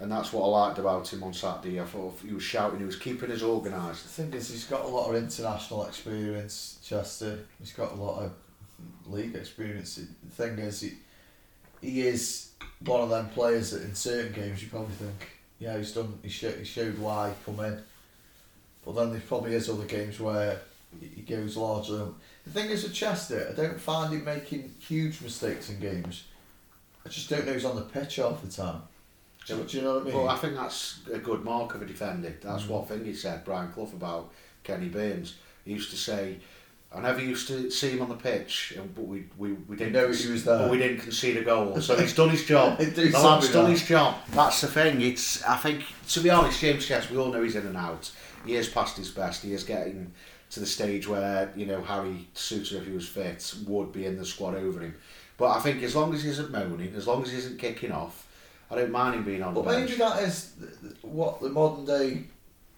And 0.00 0.10
that's 0.10 0.32
what 0.32 0.42
I 0.44 0.48
liked 0.66 0.78
about 0.78 1.10
him 1.12 1.22
on 1.22 1.32
Saturday. 1.32 1.80
I 1.80 1.84
thought 1.84 2.18
he 2.26 2.32
was 2.34 2.42
shouting, 2.42 2.80
he 2.80 2.84
was 2.84 2.96
keeping 2.96 3.30
us 3.30 3.42
organised. 3.42 4.02
The 4.04 4.08
thing 4.22 4.32
is, 4.34 4.50
he's 4.50 4.64
got 4.64 4.84
a 4.84 4.88
lot 4.88 5.08
of 5.08 5.16
international 5.16 5.84
experience, 5.86 6.78
Chester. 6.84 7.40
He's 7.60 7.72
got 7.72 7.92
a 7.92 7.94
lot 7.94 8.22
of 8.22 8.32
league 9.06 9.34
experience. 9.36 9.94
The 9.96 10.30
thing 10.30 10.58
is, 10.58 10.80
he, 10.80 10.92
he 11.82 12.06
is 12.06 12.50
one 12.84 13.00
of 13.02 13.10
them 13.10 13.28
players 13.30 13.72
that 13.72 13.82
in 13.82 13.94
certain 13.94 14.32
games 14.32 14.62
you 14.62 14.68
probably 14.70 14.94
think, 14.94 15.28
yeah, 15.58 15.76
he's 15.76 15.92
done. 15.92 16.18
He, 16.22 16.28
sho- 16.30 16.52
he 16.52 16.64
showed 16.64 16.98
why 16.98 17.28
he 17.30 17.34
come 17.44 17.62
in. 17.64 17.82
But 18.84 18.94
then 18.96 19.10
there 19.12 19.20
probably 19.28 19.54
is 19.54 19.68
other 19.68 19.84
games 19.84 20.18
where 20.18 20.60
he 21.14 21.22
goes 21.22 21.56
larger. 21.56 22.06
The 22.44 22.50
thing 22.50 22.70
is 22.70 22.82
with 22.82 22.94
Chester, 22.94 23.48
I 23.50 23.54
don't 23.54 23.80
find 23.80 24.12
him 24.12 24.24
making 24.24 24.74
huge 24.80 25.20
mistakes 25.20 25.70
in 25.70 25.78
games. 25.80 26.24
I 27.04 27.08
just 27.08 27.28
don't 27.30 27.46
know 27.46 27.52
he's 27.52 27.64
on 27.64 27.76
the 27.76 27.82
pitch 27.82 28.16
half 28.16 28.42
the 28.42 28.50
time. 28.50 28.82
Do, 29.46 29.62
do 29.64 29.76
you 29.76 29.82
know 29.82 29.94
what 29.94 30.02
I 30.02 30.04
mean? 30.06 30.14
Well, 30.14 30.28
I 30.28 30.36
think 30.36 30.54
that's 30.54 31.00
a 31.12 31.18
good 31.18 31.44
mark 31.44 31.74
of 31.74 31.82
a 31.82 31.86
defender. 31.86 32.32
That's 32.40 32.64
Mm. 32.64 32.68
what 32.68 32.88
thing 32.88 33.04
he 33.04 33.14
said, 33.14 33.44
Brian 33.44 33.72
Clough, 33.72 33.90
about 33.92 34.30
Kenny 34.64 34.88
Burns. 34.88 35.34
He 35.64 35.72
used 35.72 35.90
to 35.90 35.96
say, 35.96 36.38
I 36.94 37.00
never 37.00 37.20
used 37.20 37.48
to 37.48 37.70
see 37.70 37.90
him 37.90 38.02
on 38.02 38.08
the 38.10 38.14
pitch, 38.16 38.76
but 38.94 39.06
we, 39.06 39.24
we, 39.38 39.52
we 39.52 39.76
didn't 39.76 39.94
know 39.94 40.10
he 40.12 40.30
was 40.30 40.44
there. 40.44 40.58
but 40.58 40.70
we 40.70 40.78
didn't 40.78 40.98
concede 40.98 41.36
a 41.38 41.42
goal. 41.42 41.80
So 41.80 41.96
he's 41.96 42.14
done 42.22 42.28
his 42.28 42.44
job. 42.44 42.78
The 42.78 43.10
lad's 43.10 43.52
done 43.52 43.70
his 43.70 43.86
job. 43.86 44.16
That's 44.32 44.60
the 44.60 44.66
thing. 44.66 45.00
It's 45.00 45.42
I 45.44 45.56
think 45.56 45.84
to 46.08 46.20
be 46.20 46.30
honest, 46.30 46.60
James 46.60 46.86
Chess, 46.86 47.10
we 47.10 47.16
all 47.16 47.32
know 47.32 47.42
he's 47.42 47.56
in 47.56 47.66
and 47.66 47.76
out. 47.76 48.10
He 48.44 48.56
is 48.56 48.68
past 48.68 48.96
his 48.96 49.10
best. 49.10 49.42
He 49.42 49.54
is 49.54 49.64
getting 49.64 50.12
to 50.50 50.60
the 50.60 50.66
stage 50.66 51.08
where 51.08 51.50
you 51.56 51.64
know 51.66 51.80
Harry 51.82 52.28
Souttar, 52.34 52.74
if 52.78 52.86
he 52.86 52.92
was 52.92 53.08
fit, 53.08 53.54
would 53.66 53.92
be 53.92 54.04
in 54.06 54.18
the 54.18 54.24
squad 54.26 54.54
over 54.54 54.80
him. 54.80 54.94
But 55.38 55.56
I 55.56 55.60
think 55.60 55.82
as 55.82 55.96
long 55.96 56.12
as 56.14 56.22
he 56.22 56.28
isn't 56.30 56.50
moaning, 56.50 56.92
as 56.94 57.06
long 57.06 57.22
as 57.22 57.30
he 57.32 57.38
isn't 57.38 57.58
kicking 57.58 57.90
off, 57.90 58.28
I 58.70 58.74
don't 58.76 58.90
mind 58.90 59.14
him 59.14 59.24
being 59.24 59.42
on 59.42 59.54
But 59.54 59.62
the 59.62 59.70
bench. 59.70 59.90
maybe 59.90 59.98
that 59.98 60.22
is 60.22 60.52
what 61.00 61.40
the 61.40 61.48
modern 61.48 61.84
day 61.86 62.24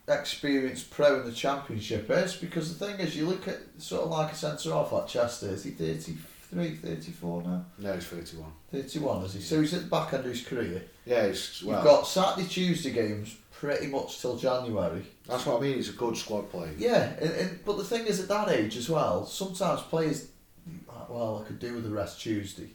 experienced 0.09 0.91
pro 0.91 1.21
in 1.21 1.27
the 1.27 1.33
championship 1.33 2.11
is 2.11 2.35
because 2.37 2.77
the 2.77 2.87
thing 2.87 3.01
is 3.01 3.17
you 3.17 3.27
look 3.27 3.49
at 3.49 3.59
sort 3.79 4.03
of 4.05 4.11
like 4.11 4.33
a 4.33 4.35
centre 4.35 4.71
half 4.71 4.93
like 4.93 5.07
Chester 5.07 5.49
is 5.49 5.65
he 5.65 5.71
33 5.71 6.75
34 6.77 7.43
now 7.43 7.65
No, 7.79 7.95
he's 7.95 8.05
31. 8.07 8.53
31 8.71 9.25
is 9.25 9.35
he 9.35 9.41
so 9.41 9.61
he's 9.61 9.73
at 9.75 9.83
the 9.83 9.87
back 9.89 10.13
end 10.13 10.25
of 10.25 10.31
his 10.31 10.45
career 10.45 10.83
Yeah, 11.07 11.27
he's, 11.29 11.63
well, 11.65 11.77
you've 11.77 11.85
got 11.85 12.07
Saturday 12.07 12.47
Tuesday 12.47 12.91
games 12.93 13.35
pretty 13.53 13.87
much 13.87 14.21
till 14.21 14.37
January 14.37 15.05
that's 15.27 15.47
what 15.47 15.59
I 15.59 15.61
mean. 15.63 15.77
He's 15.77 15.89
a 15.89 15.93
good 15.93 16.17
squad 16.19 16.51
player. 16.51 16.75
yeah 16.77 17.15
and, 17.21 17.31
and 17.31 17.65
but 17.65 17.79
the 17.79 17.85
thing 17.85 18.07
is 18.07 18.21
at 18.21 18.29
that 18.29 18.51
age 18.51 18.77
as 18.77 18.91
well 18.91 19.25
sometimes 19.25 19.81
players 19.83 20.29
well 21.09 21.43
I 21.43 21.47
could 21.49 21.59
do 21.59 21.75
with 21.75 21.85
the 21.85 21.91
rest 21.91 22.21
Tuesday 22.21 22.69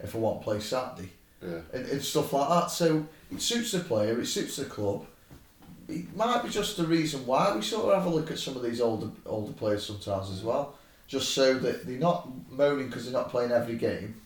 if 0.00 0.14
I 0.14 0.18
want 0.18 0.40
to 0.40 0.44
play 0.44 0.58
Saturday 0.60 1.10
Yeah. 1.40 1.60
and, 1.72 1.86
and 1.86 2.02
stuff 2.02 2.32
like 2.32 2.48
that. 2.48 2.70
So 2.70 3.06
it 3.32 3.40
suits 3.40 3.70
the 3.72 3.78
player, 3.80 4.20
it 4.20 4.26
suits 4.26 4.56
the 4.56 4.64
club. 4.64 5.06
It 5.88 6.16
might 6.16 6.42
be 6.42 6.48
just 6.48 6.76
the 6.76 6.86
reason 6.86 7.26
why 7.26 7.54
we 7.54 7.62
sort 7.62 7.92
of 7.92 8.02
have 8.02 8.10
a 8.10 8.14
look 8.14 8.30
at 8.30 8.38
some 8.38 8.56
of 8.56 8.62
these 8.62 8.80
older 8.80 9.08
older 9.26 9.52
players 9.52 9.84
sometimes 9.84 10.30
as 10.30 10.42
well, 10.42 10.74
just 11.06 11.32
so 11.34 11.54
that 11.54 11.86
they're 11.86 11.98
not 11.98 12.28
moaning 12.50 12.86
because 12.86 13.04
they're 13.04 13.12
not 13.12 13.30
playing 13.30 13.52
every 13.52 13.76
game, 13.76 14.20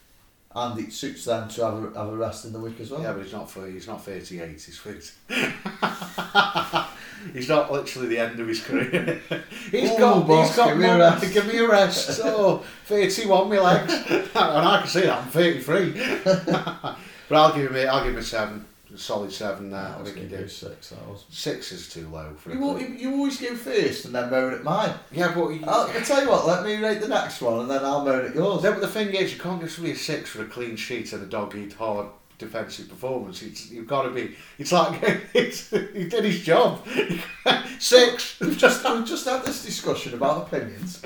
and 0.54 0.78
it 0.78 0.92
suits 0.92 1.24
them 1.24 1.48
to 1.48 1.64
have 1.64 1.74
a, 1.74 1.98
have 1.98 2.08
a 2.12 2.16
rest 2.16 2.44
in 2.44 2.52
the 2.52 2.60
week 2.60 2.78
as 2.80 2.90
well. 2.90 3.02
Yeah, 3.02 3.12
but 3.12 3.22
he's 3.24 3.32
not. 3.32 3.50
For, 3.50 3.66
he's 3.66 3.86
not 3.88 4.04
thirty-eight. 4.04 4.60
He's 4.60 4.78
fit. 4.78 5.12
he's 7.32 7.48
not 7.48 7.72
literally 7.72 8.08
the 8.08 8.18
end 8.18 8.38
of 8.38 8.46
his 8.48 8.60
career. 8.62 9.20
he's 9.70 9.90
Ooh, 9.90 9.98
got. 9.98 10.26
boss, 10.26 10.48
he's 10.48 10.56
got 10.56 10.68
give 10.68 10.78
me 10.78 10.86
a 10.86 10.98
rest. 10.98 11.32
Give 11.34 11.46
me 11.46 11.58
a 11.58 11.68
rest. 11.68 12.08
So 12.18 12.62
thirty-one, 12.86 13.48
my 13.48 13.58
legs, 13.58 13.92
and 13.92 14.28
I 14.34 14.78
can 14.80 14.88
see 14.88 15.00
that 15.02 15.18
I'm 15.18 15.28
thirty-three. 15.28 15.92
but 16.24 17.36
I'll 17.36 17.54
give 17.54 17.70
him. 17.70 17.76
A, 17.76 17.86
I'll 17.86 18.04
give 18.04 18.12
him 18.14 18.18
a 18.20 18.22
seven. 18.22 18.64
A 18.94 18.96
solid 18.96 19.30
seven 19.30 19.70
there. 19.70 19.80
I 19.80 20.00
I 20.00 20.02
think 20.04 20.16
he 20.16 20.24
going 20.24 20.42
did. 20.42 20.50
six. 20.50 20.88
That 20.90 21.06
was. 21.06 21.24
Six 21.28 21.72
is 21.72 21.92
too 21.92 22.08
low 22.08 22.32
for 22.36 22.52
You, 22.52 22.62
al- 22.64 22.76
him. 22.76 22.96
you 22.98 23.12
always 23.12 23.38
go 23.40 23.54
first 23.54 24.06
and 24.06 24.14
then 24.14 24.30
moan 24.30 24.54
at 24.54 24.64
mine. 24.64 24.94
Yeah, 25.12 25.34
but. 25.34 25.48
He, 25.48 25.62
I'll, 25.64 25.82
I'll 25.90 26.00
tell 26.02 26.22
you 26.22 26.28
what, 26.30 26.46
let 26.46 26.64
me 26.64 26.76
rate 26.76 27.00
the 27.00 27.08
next 27.08 27.42
one 27.42 27.60
and 27.60 27.70
then 27.70 27.84
I'll 27.84 28.04
moan 28.04 28.24
at 28.26 28.34
yours. 28.34 28.62
No, 28.62 28.72
but 28.72 28.80
the 28.80 28.88
thing 28.88 29.08
is, 29.14 29.34
you 29.34 29.40
can't 29.40 29.60
give 29.60 29.70
somebody 29.70 29.92
a 29.92 29.96
six 29.96 30.30
for 30.30 30.42
a 30.42 30.46
clean 30.46 30.76
sheet 30.76 31.12
and 31.12 31.22
a 31.22 31.26
dog-eat 31.26 31.74
hard 31.74 32.06
defensive 32.38 32.88
performance. 32.88 33.42
It's, 33.42 33.70
you've 33.70 33.88
got 33.88 34.02
to 34.02 34.10
be. 34.10 34.34
It's 34.58 34.72
like 34.72 34.98
it's, 35.34 35.68
he 35.70 36.08
did 36.08 36.24
his 36.24 36.42
job. 36.42 36.86
six. 37.78 38.38
We've 38.40 38.56
just, 38.56 38.88
we've 38.88 39.04
just 39.06 39.24
had 39.26 39.44
this 39.44 39.64
discussion 39.64 40.14
about 40.14 40.46
opinions. 40.46 41.02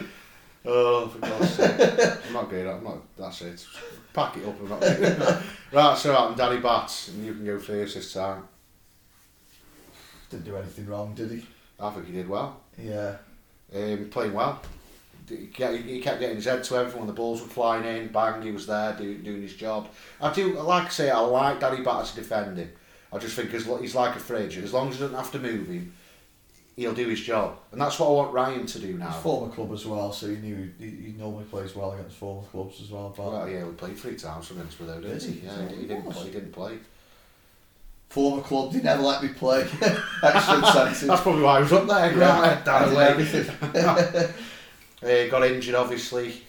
Oh, 0.64 1.08
for 1.08 1.18
God's 1.18 1.50
sake. 1.50 1.80
I'm 2.26 2.32
not 2.32 2.50
going, 2.50 2.68
I'm 2.68 2.84
not, 2.84 3.16
that's 3.16 3.42
it. 3.42 3.66
Pack 4.12 4.36
it 4.36 4.46
up, 4.46 4.60
I'm 4.60 4.68
not 4.68 4.80
going. 4.80 5.42
right, 5.72 5.98
so 5.98 6.16
I'm 6.16 6.36
Danny 6.36 6.60
Batts, 6.60 7.08
and 7.08 7.26
you 7.26 7.34
can 7.34 7.44
go 7.44 7.58
first 7.58 7.94
this 7.96 8.12
time. 8.12 8.44
Didn't 10.30 10.44
do 10.44 10.56
anything 10.56 10.86
wrong, 10.86 11.14
did 11.14 11.30
he? 11.30 11.44
I 11.80 11.90
think 11.90 12.06
he 12.06 12.12
did 12.12 12.28
well. 12.28 12.60
Yeah. 12.78 13.16
Um, 13.74 14.08
playing 14.10 14.34
well. 14.34 14.62
He 15.28 15.46
kept, 15.46 15.86
getting 15.86 16.36
his 16.36 16.44
head 16.44 16.62
to 16.64 16.76
everything 16.76 17.00
when 17.00 17.06
the 17.06 17.12
balls 17.12 17.40
were 17.40 17.48
flying 17.48 17.84
in. 17.84 18.08
Bang, 18.08 18.42
he 18.42 18.50
was 18.50 18.66
there 18.66 18.92
doing, 18.92 19.22
doing 19.22 19.42
his 19.42 19.54
job. 19.54 19.88
I 20.20 20.32
do, 20.32 20.54
like 20.60 20.86
I 20.86 20.88
say, 20.90 21.10
I 21.10 21.18
like 21.20 21.60
Danny 21.60 21.82
Batth's 21.82 22.14
defending. 22.14 22.70
I 23.12 23.18
just 23.18 23.36
think 23.36 23.50
he's, 23.50 23.66
he's 23.80 23.94
like 23.94 24.16
a 24.16 24.20
fridge. 24.20 24.58
As 24.58 24.72
long 24.72 24.88
as 24.88 24.96
he 24.96 25.00
doesn't 25.00 25.16
have 25.16 25.32
to 25.32 25.38
move 25.38 25.68
him, 25.68 25.92
he'll 26.76 26.94
do 26.94 27.08
his 27.08 27.20
job. 27.20 27.58
And 27.70 27.80
that's 27.80 27.98
what 27.98 28.08
I 28.08 28.10
want 28.12 28.32
Ryan 28.32 28.66
to 28.66 28.78
do 28.78 28.94
now. 28.98 29.08
His 29.10 29.22
former 29.22 29.52
club 29.52 29.72
as 29.72 29.84
well, 29.86 30.12
so 30.12 30.28
he 30.28 30.36
knew 30.36 30.70
he, 30.78 30.86
he 30.86 31.14
normally 31.18 31.44
plays 31.44 31.74
well 31.74 31.92
against 31.92 32.16
former 32.16 32.46
clubs 32.48 32.80
as 32.80 32.90
well. 32.90 33.12
But 33.16 33.30
Well, 33.32 33.48
yeah, 33.48 33.64
we 33.64 33.72
played 33.72 33.96
three 33.98 34.16
times 34.16 34.48
for 34.48 34.54
Middlesbrough 34.54 34.86
though, 34.86 35.00
didn't 35.00 35.18
Did 35.18 35.22
he? 35.22 35.40
he? 35.40 35.46
Yeah, 35.46 35.68
he, 35.68 35.76
he 35.76 35.86
didn't 35.86 36.10
play. 36.10 36.24
He 36.24 36.30
didn't 36.30 36.52
play. 36.52 36.78
former 38.08 38.42
club, 38.42 38.72
they 38.72 38.80
never 38.82 39.02
let 39.02 39.22
me 39.22 39.28
play. 39.30 39.60
Extra 40.22 40.56
incentive. 40.58 41.08
That's 41.08 41.22
probably 41.22 41.42
why 41.42 41.58
I 41.58 41.60
was 41.60 41.72
up 41.72 41.86
there. 41.86 42.16
Yeah, 42.16 42.40
Right, 42.40 42.64
down 42.64 42.88
did 42.88 42.94
away. 42.94 44.28
Uh, 45.02 45.28
got 45.30 45.44
injured, 45.44 45.74
obviously. 45.74 46.42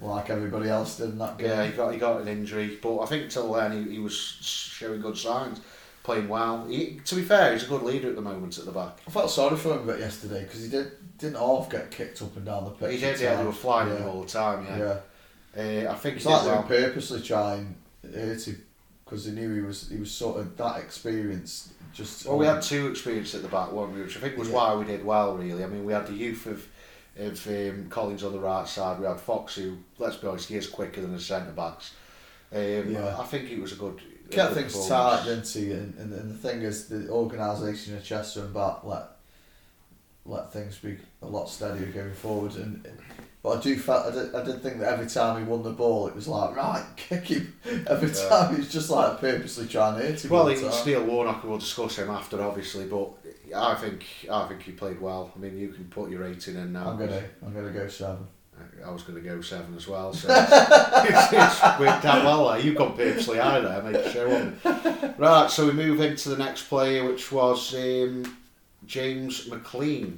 like 0.00 0.30
everybody 0.30 0.68
else 0.68 0.96
did 0.98 1.10
in 1.10 1.18
that 1.18 1.38
game. 1.38 1.48
Yeah, 1.48 1.66
he 1.66 1.72
got 1.72 1.92
he 1.92 1.98
got 1.98 2.20
an 2.20 2.28
injury, 2.28 2.78
but 2.80 3.00
I 3.00 3.06
think 3.06 3.30
till 3.30 3.52
then 3.52 3.84
he, 3.86 3.94
he 3.94 3.98
was 3.98 4.16
showing 4.16 5.00
good 5.00 5.18
signs, 5.18 5.60
playing 6.08 6.28
well. 6.28 6.66
He, 6.66 7.00
to 7.04 7.16
be 7.16 7.22
fair, 7.22 7.52
he's 7.52 7.64
a 7.64 7.66
good 7.66 7.82
leader 7.82 8.08
at 8.08 8.16
the 8.16 8.22
moment 8.22 8.56
at 8.56 8.64
the 8.64 8.72
back. 8.72 8.98
I 9.06 9.10
felt 9.10 9.30
sorry 9.30 9.56
for 9.56 9.74
him 9.74 9.80
a 9.80 9.92
bit 9.92 10.00
yesterday 10.00 10.42
because 10.42 10.62
he 10.62 10.70
did 10.70 10.92
didn't 11.18 11.36
half 11.36 11.68
get 11.68 11.90
kicked 11.90 12.22
up 12.22 12.34
and 12.36 12.46
down 12.46 12.64
the 12.64 12.70
pitch. 12.70 12.92
He 12.92 12.98
did, 12.98 13.20
yeah. 13.20 13.36
They 13.36 13.44
were 13.44 13.52
flying 13.52 13.88
yeah. 13.88 13.98
him 13.98 14.08
all 14.08 14.22
the 14.22 14.28
time. 14.28 14.64
Yeah, 14.64 14.98
Yeah, 15.56 15.88
uh, 15.88 15.92
I 15.92 15.94
think 15.96 16.16
it's 16.16 16.24
he 16.24 16.30
like 16.30 16.42
did 16.44 16.50
they 16.50 16.56
were 16.56 16.62
purposely 16.62 17.20
trying 17.20 17.76
hurt 18.02 18.46
him 18.46 18.64
because 19.04 19.26
they 19.26 19.32
knew 19.32 19.54
he 19.54 19.60
was 19.60 19.90
he 19.90 19.98
was 19.98 20.10
sort 20.10 20.40
of 20.40 20.56
that 20.56 20.78
experience. 20.80 21.74
Just 21.92 22.26
Well, 22.26 22.38
we 22.38 22.46
had 22.46 22.62
two 22.62 22.86
experiences 22.88 23.34
at 23.34 23.42
the 23.42 23.48
back, 23.48 23.70
weren't 23.72 23.92
we? 23.92 24.00
Which 24.00 24.16
I 24.16 24.20
think 24.20 24.38
was 24.38 24.48
Yeah. 24.48 24.54
why 24.54 24.74
we 24.76 24.84
did 24.86 25.04
well, 25.04 25.36
really. 25.36 25.62
I 25.62 25.66
mean, 25.66 25.84
we 25.84 25.92
had 25.92 26.06
the 26.06 26.14
youth 26.14 26.46
of 26.46 26.66
of 27.18 27.46
um, 27.48 27.86
Collins 27.90 28.24
on 28.24 28.32
the 28.32 28.38
right 28.38 28.66
side. 28.66 28.98
We 29.00 29.06
had 29.06 29.20
Fox, 29.20 29.56
who, 29.56 29.76
let's 29.98 30.16
be 30.16 30.28
honest, 30.28 30.48
he 30.48 30.54
is 30.56 30.68
quicker 30.68 31.00
than 31.00 31.12
the 31.12 31.20
centre 31.20 31.50
backs. 31.50 31.92
Um, 32.52 32.92
Yeah. 32.92 33.16
I 33.18 33.24
think 33.24 33.50
it 33.50 33.60
was 33.60 33.72
a 33.72 33.76
good. 33.76 34.00
Kept 34.30 34.54
things 34.54 34.88
tight, 34.88 35.24
didn't 35.24 35.48
he? 35.48 35.72
And, 35.72 35.94
and, 35.98 36.12
and 36.12 36.30
the 36.30 36.36
thing 36.36 36.62
is, 36.62 36.88
the 36.88 37.08
organisation 37.08 37.96
of 37.96 38.04
Chester 38.04 38.40
and 38.40 38.54
Batth 38.54 38.84
let 38.84 39.04
let 40.24 40.52
things 40.52 40.76
be 40.78 40.98
a 41.22 41.26
lot 41.26 41.48
steadier 41.48 41.86
going 41.86 42.12
forward. 42.12 42.54
And 42.56 42.86
but 43.42 43.58
I 43.58 43.60
do 43.62 43.78
felt 43.78 44.12
I 44.12 44.14
did, 44.14 44.34
I 44.34 44.44
did 44.44 44.62
think 44.62 44.80
that 44.80 44.92
every 44.92 45.06
time 45.06 45.42
he 45.42 45.50
won 45.50 45.62
the 45.62 45.70
ball, 45.70 46.08
it 46.08 46.14
was 46.14 46.28
like 46.28 46.54
right, 46.54 46.84
kick 46.96 47.24
him. 47.24 47.54
Every 47.86 48.10
Yeah. 48.10 48.28
time 48.28 48.54
he 48.54 48.60
was 48.60 48.70
just 48.70 48.90
like 48.90 49.20
purposely 49.20 49.66
trying 49.66 50.00
to 50.00 50.06
hit 50.06 50.24
him. 50.24 50.30
Well, 50.30 50.48
he. 50.48 50.56
Neil 50.86 51.04
Warnock, 51.04 51.44
we'll 51.44 51.58
discuss 51.58 51.96
him 51.96 52.10
after, 52.10 52.42
obviously, 52.42 52.84
but 52.86 53.10
I 53.54 53.74
think 53.76 54.04
I 54.30 54.46
think 54.48 54.62
he 54.62 54.72
played 54.72 55.00
well. 55.00 55.32
I 55.34 55.38
mean, 55.38 55.56
you 55.56 55.68
can 55.68 55.84
put 55.86 56.10
your 56.10 56.20
rating 56.20 56.56
in 56.56 56.72
now. 56.72 56.88
I'm 56.88 56.88
um, 56.88 56.98
gonna 56.98 57.22
I'm 57.44 57.54
gonna 57.54 57.70
go 57.70 57.88
seven. 57.88 58.26
I 58.84 58.90
was 58.90 59.02
going 59.02 59.22
to 59.22 59.28
go 59.28 59.40
seven 59.40 59.74
as 59.76 59.86
well, 59.86 60.12
so 60.12 60.28
it's, 60.30 61.32
it's 61.32 61.80
worked 61.80 62.04
out 62.04 62.24
well 62.24 62.48
there. 62.48 62.60
You've 62.60 62.76
gone 62.76 62.96
purposely 62.96 63.38
high 63.38 63.60
there, 63.60 63.82
mate. 63.82 64.12
So, 64.12 64.36
um, 64.36 65.14
right, 65.18 65.50
so 65.50 65.66
we 65.66 65.72
move 65.72 66.00
into 66.00 66.30
the 66.30 66.36
next 66.36 66.68
player, 66.68 67.06
which 67.06 67.30
was 67.30 67.74
um, 67.74 68.36
James 68.86 69.48
McClean. 69.48 70.16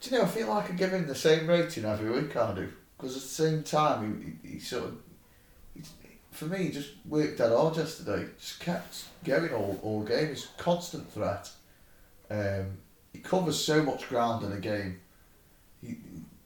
Do 0.00 0.10
you 0.10 0.18
know? 0.18 0.24
I 0.24 0.28
feel 0.28 0.48
like 0.48 0.70
I 0.70 0.74
give 0.74 0.92
him 0.92 1.06
the 1.06 1.14
same 1.14 1.46
rating 1.46 1.84
every 1.84 2.10
week. 2.10 2.36
I 2.36 2.54
do 2.54 2.68
because 2.96 3.16
at 3.16 3.22
the 3.22 3.28
same 3.28 3.62
time 3.64 4.38
he, 4.42 4.48
he, 4.48 4.54
he 4.54 4.60
sort 4.60 4.84
of 4.84 4.94
for 6.30 6.46
me 6.46 6.64
he 6.64 6.70
just 6.70 6.90
worked 7.04 7.38
that 7.38 7.56
hard 7.56 7.76
yesterday. 7.76 8.26
Just 8.38 8.60
kept 8.60 9.04
going 9.24 9.52
all 9.52 9.78
all 9.82 10.02
game. 10.02 10.28
He's 10.28 10.48
a 10.56 10.62
constant 10.62 11.12
threat. 11.12 11.50
Um, 12.30 12.78
he 13.12 13.18
covers 13.18 13.62
so 13.62 13.82
much 13.82 14.08
ground 14.08 14.44
in 14.44 14.52
a 14.52 14.60
game. 14.60 15.00
He, 15.80 15.96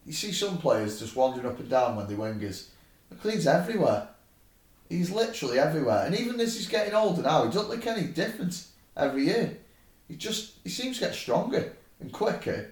you 0.07 0.13
see 0.13 0.33
some 0.33 0.59
players 0.59 1.01
just 1.01 1.17
wandering 1.17 1.47
up 1.47 1.59
and 1.59 1.69
down 1.69 1.97
when 1.97 2.07
they 2.07 2.15
wingers. 2.15 2.69
McClean's 3.13 3.47
everywhere. 3.47 4.09
He's 4.89 5.11
literally 5.11 5.59
everywhere, 5.59 6.07
and 6.07 6.15
even 6.15 6.41
as 6.41 6.57
he's 6.57 6.69
getting 6.69 6.95
older 6.95 7.23
now, 7.23 7.45
he 7.45 7.51
doesn't 7.51 7.69
look 7.69 7.87
any 7.87 8.07
different 8.07 8.67
every 8.97 9.25
year. 9.25 9.59
He 10.07 10.15
just 10.15 10.55
he 10.63 10.71
seems 10.71 10.99
to 10.99 11.07
get 11.07 11.15
stronger 11.15 11.73
and 12.01 12.13
quicker. 12.13 12.71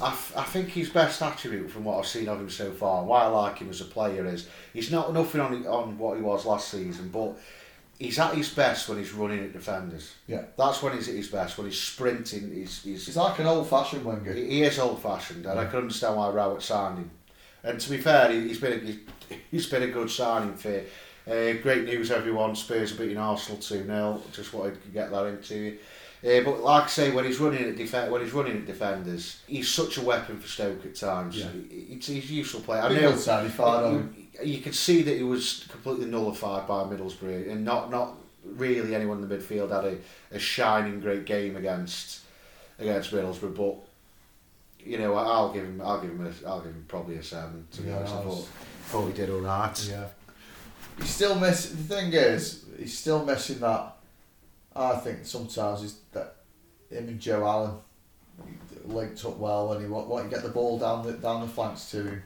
I 0.00 0.44
think 0.44 0.68
his 0.68 0.90
best 0.90 1.20
attribute 1.22 1.70
from 1.70 1.84
what 1.84 1.98
I've 1.98 2.06
seen 2.06 2.28
of 2.28 2.38
him 2.38 2.50
so 2.50 2.70
far, 2.70 3.00
and 3.00 3.08
why 3.08 3.22
I 3.22 3.26
like 3.26 3.58
him 3.58 3.70
as 3.70 3.80
a 3.80 3.86
player, 3.86 4.26
is 4.26 4.48
he's 4.72 4.92
not 4.92 5.12
nothing 5.12 5.40
on 5.40 5.66
on 5.66 5.98
what 5.98 6.16
he 6.16 6.22
was 6.22 6.46
last 6.46 6.68
season, 6.68 7.08
but 7.08 7.36
he's 7.98 8.18
at 8.18 8.34
his 8.34 8.48
best 8.50 8.88
when 8.88 8.98
he's 8.98 9.12
running 9.12 9.40
at 9.40 9.52
defenders. 9.52 10.14
Yeah. 10.26 10.42
That's 10.56 10.82
when 10.82 10.94
he's 10.94 11.08
at 11.08 11.14
his 11.14 11.28
best, 11.28 11.58
when 11.58 11.66
he's 11.66 11.80
sprinting. 11.80 12.52
He's, 12.54 12.82
he's, 12.82 13.06
He's 13.06 13.16
like 13.16 13.38
an 13.38 13.46
old 13.46 13.68
fashioned 13.68 14.04
winger. 14.04 14.32
He, 14.32 14.46
he 14.48 14.62
is 14.62 14.78
old 14.78 15.02
fashioned, 15.02 15.46
and 15.46 15.58
I 15.58 15.66
can 15.66 15.80
understand 15.80 16.16
why 16.16 16.30
Rowett 16.30 16.62
signed 16.62 16.98
him. 16.98 17.10
And 17.64 17.80
to 17.80 17.90
be 17.90 17.98
fair, 17.98 18.30
he, 18.30 18.48
he's 18.48 18.60
been 18.60 18.72
a, 19.30 19.34
he's, 19.50 19.66
been 19.66 19.82
a 19.82 19.88
good 19.88 20.10
signing 20.10 20.54
for. 20.56 20.82
Uh, 21.28 21.52
great 21.62 21.84
news, 21.84 22.10
everyone. 22.10 22.56
Spurs 22.56 22.92
are 22.92 22.96
beating 22.96 23.18
Arsenal 23.18 23.60
two 23.60 23.84
0 23.84 24.22
Just 24.32 24.54
wanted 24.54 24.82
to 24.82 24.88
get 24.88 25.10
that 25.10 25.26
into 25.26 25.56
you. 25.56 25.78
Uh, 26.24 26.42
but 26.42 26.62
like 26.62 26.84
I 26.84 26.86
say, 26.86 27.10
when 27.10 27.26
he's 27.26 27.38
running 27.38 27.62
at 27.64 27.76
def- 27.76 28.08
when 28.10 28.22
he's 28.22 28.32
running 28.32 28.56
at 28.56 28.66
defenders, 28.66 29.42
he's 29.46 29.68
such 29.68 29.98
a 29.98 30.00
weapon 30.00 30.38
for 30.40 30.48
Stoke 30.48 30.84
at 30.86 30.94
times. 30.94 31.36
Yeah. 31.36 31.48
He- 31.70 31.98
He's, 32.00 32.08
a 32.08 32.14
useful 32.34 32.60
player. 32.60 32.80
I 32.82 32.88
know 32.94 33.12
fired 33.50 33.84
on 33.84 33.94
him. 33.94 34.27
You 34.42 34.60
could 34.60 34.74
see 34.74 35.02
that 35.02 35.16
he 35.16 35.22
was 35.22 35.66
completely 35.70 36.06
nullified 36.06 36.66
by 36.66 36.84
Middlesbrough, 36.84 37.50
and 37.50 37.64
not 37.64 37.90
not 37.90 38.14
really 38.44 38.94
anyone 38.94 39.22
in 39.22 39.28
the 39.28 39.36
midfield 39.36 39.70
had 39.70 39.84
a, 39.84 39.98
a 40.34 40.38
shining 40.38 41.00
great 41.00 41.24
game 41.26 41.56
against 41.56 42.20
against 42.78 43.12
Middlesbrough. 43.12 43.56
But 43.56 43.76
you 44.86 44.98
know, 44.98 45.14
I'll 45.14 45.52
give 45.52 45.64
him 45.64 45.80
I'll 45.80 46.00
give 46.00 46.10
him 46.10 46.26
a, 46.26 46.48
I'll 46.48 46.60
give 46.60 46.72
him 46.72 46.84
probably 46.88 47.16
a 47.16 47.22
seven. 47.22 47.66
To 47.72 47.82
be 47.82 47.88
Yeah, 47.88 47.96
honest, 47.96 48.14
I 48.14 48.18
I 48.18 48.22
thought 48.22 48.46
thought 48.84 49.06
he 49.08 49.12
did 49.12 49.30
all 49.30 49.40
right. 49.40 49.88
Yeah. 49.90 50.06
He's 50.98 51.10
still 51.10 51.38
missing. 51.38 51.76
The 51.76 51.94
thing 51.94 52.12
is, 52.12 52.64
he's 52.78 52.98
still 52.98 53.24
missing 53.24 53.60
that. 53.60 53.94
I 54.74 54.96
think 54.96 55.24
sometimes 55.26 55.82
is 55.82 55.98
that 56.12 56.36
him 56.90 57.08
and 57.08 57.20
Joe 57.20 57.46
Allen 57.46 57.78
linked 58.84 59.24
up 59.24 59.36
well 59.36 59.68
when 59.68 59.80
he 59.80 59.86
what 59.86 60.06
what 60.08 60.24
you 60.24 60.30
get 60.30 60.42
the 60.42 60.48
ball 60.48 60.78
down 60.78 61.06
the 61.06 61.12
down 61.14 61.40
the 61.40 61.48
flanks 61.48 61.90
to 61.90 62.02
him. 62.04 62.22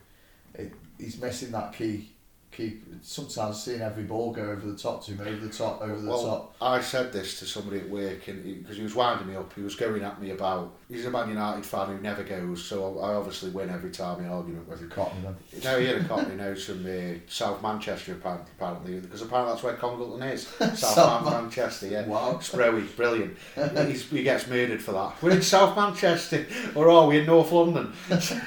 He's 0.98 1.20
missing 1.20 1.50
that 1.52 1.72
key. 1.72 2.11
Key. 2.52 2.80
Sometimes 3.00 3.62
seeing 3.62 3.80
every 3.80 4.04
ball 4.04 4.30
go 4.32 4.42
over 4.42 4.66
the 4.70 4.76
top 4.76 5.02
to 5.06 5.12
him, 5.12 5.20
over 5.26 5.46
the 5.46 5.52
top, 5.52 5.80
over 5.80 6.00
the 6.00 6.08
Well, 6.08 6.22
top. 6.22 6.56
I 6.60 6.80
said 6.82 7.10
this 7.12 7.38
to 7.40 7.46
somebody 7.46 7.80
at 7.80 7.88
work, 7.88 8.28
and 8.28 8.44
because 8.62 8.76
he, 8.76 8.82
was 8.82 8.94
winding 8.94 9.26
me 9.28 9.36
up, 9.36 9.52
he 9.54 9.62
was 9.62 9.74
going 9.74 10.02
at 10.04 10.20
me 10.20 10.30
about 10.30 10.74
he's 10.88 11.06
a 11.06 11.10
Man 11.10 11.30
United 11.30 11.64
fan 11.64 11.88
who 11.88 11.98
never 12.02 12.22
goes, 12.22 12.62
so 12.62 12.98
I 13.00 13.14
obviously 13.14 13.50
win 13.50 13.70
every 13.70 13.90
time 13.90 14.20
in 14.22 14.30
argument 14.30 14.68
with 14.68 14.80
him. 14.80 14.88
Me 14.90 14.94
then. 15.22 15.36
No, 15.64 15.80
he 15.80 15.86
had 15.86 15.96
a 15.96 16.04
Cockney 16.04 16.36
nose 16.36 16.64
from 16.66 16.84
uh, 16.86 17.18
South 17.26 17.62
Manchester 17.62 18.12
apparently, 18.12 18.50
apparently, 18.56 19.00
because 19.00 19.22
apparently 19.22 19.52
that's 19.54 19.64
where 19.64 19.74
Congleton 19.74 20.22
is. 20.28 20.46
South, 20.58 20.76
South 20.78 21.24
Man- 21.24 21.42
Manchester, 21.44 21.88
yeah. 21.88 22.06
Wow. 22.06 22.34
Sprowy, 22.34 22.94
brilliant. 22.96 23.36
He's, 23.88 24.08
he 24.10 24.22
gets 24.22 24.46
murdered 24.46 24.82
for 24.82 24.92
that. 24.92 25.14
We're 25.22 25.30
in 25.32 25.42
South 25.42 25.74
Manchester, 25.74 26.46
or 26.74 26.90
are 26.90 27.06
we 27.08 27.20
in 27.20 27.26
North 27.26 27.50
London? 27.50 27.92
so 28.20 28.38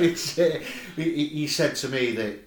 it's, 0.00 0.36
uh, 0.38 0.60
he, 0.96 1.02
he- 1.02 1.26
he 1.28 1.46
said 1.46 1.76
to 1.76 1.88
me 1.88 2.10
that 2.16 2.38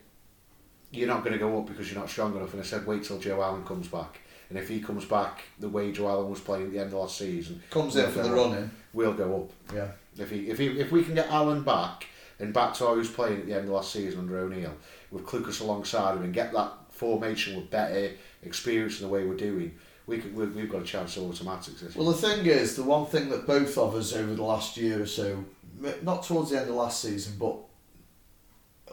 you're 0.91 1.07
not 1.07 1.23
going 1.23 1.33
to 1.33 1.39
go 1.39 1.59
up 1.59 1.67
because 1.67 1.91
you're 1.91 1.99
not 1.99 2.09
strong 2.09 2.35
enough, 2.35 2.53
and 2.53 2.61
I 2.61 2.65
said 2.65 2.85
wait 2.85 3.03
till 3.03 3.19
Joe 3.19 3.41
Allen 3.41 3.63
comes 3.63 3.87
back. 3.87 4.19
And 4.49 4.57
if 4.57 4.67
he 4.67 4.79
comes 4.79 5.05
back 5.05 5.43
the 5.59 5.69
way 5.69 5.91
Joe 5.91 6.09
Allen 6.09 6.29
was 6.29 6.39
playing 6.39 6.65
at 6.65 6.71
the 6.71 6.79
end 6.79 6.87
of 6.87 6.93
last 6.93 7.17
season, 7.17 7.61
Comes 7.69 7.95
in 7.95 8.11
for 8.11 8.23
the 8.23 8.31
running. 8.31 8.71
We'll 8.93 9.13
go 9.13 9.43
up. 9.43 9.75
Yeah. 9.75 9.89
If 10.17 10.31
he, 10.31 10.49
if 10.49 10.57
he, 10.57 10.67
if 10.79 10.91
we 10.91 11.03
can 11.03 11.13
get 11.13 11.27
Allen 11.27 11.63
back 11.63 12.07
and 12.39 12.51
back 12.51 12.73
to 12.75 12.85
how 12.85 12.93
he 12.93 12.99
was 12.99 13.09
playing 13.09 13.41
at 13.41 13.45
the 13.45 13.53
end 13.53 13.65
of 13.65 13.69
last 13.69 13.93
season 13.93 14.21
under 14.21 14.39
O'Neill, 14.39 14.73
with 15.11 15.25
Clucas 15.25 15.61
alongside 15.61 16.17
him 16.17 16.23
and 16.23 16.33
get 16.33 16.51
that 16.53 16.71
formation 16.89 17.55
with 17.55 17.69
better 17.69 18.11
experience 18.43 18.99
in 18.99 19.07
the 19.07 19.13
way 19.13 19.23
we're 19.23 19.35
doing, 19.35 19.75
we 20.07 20.17
could, 20.17 20.35
we, 20.35 20.45
we've 20.47 20.69
got 20.69 20.81
a 20.81 20.85
chance 20.85 21.15
of 21.17 21.23
automatics. 21.23 21.95
Well, 21.95 22.07
the 22.07 22.13
thing 22.13 22.45
is, 22.47 22.75
the 22.75 22.83
one 22.83 23.05
thing 23.05 23.29
that 23.29 23.45
both 23.45 23.77
of 23.77 23.93
us 23.93 24.13
over 24.13 24.33
the 24.33 24.43
last 24.43 24.75
year 24.77 25.03
or 25.03 25.05
so, 25.05 25.45
not 26.01 26.23
towards 26.23 26.49
the 26.49 26.59
end 26.59 26.69
of 26.69 26.75
last 26.75 27.01
season, 27.01 27.35
but 27.39 27.55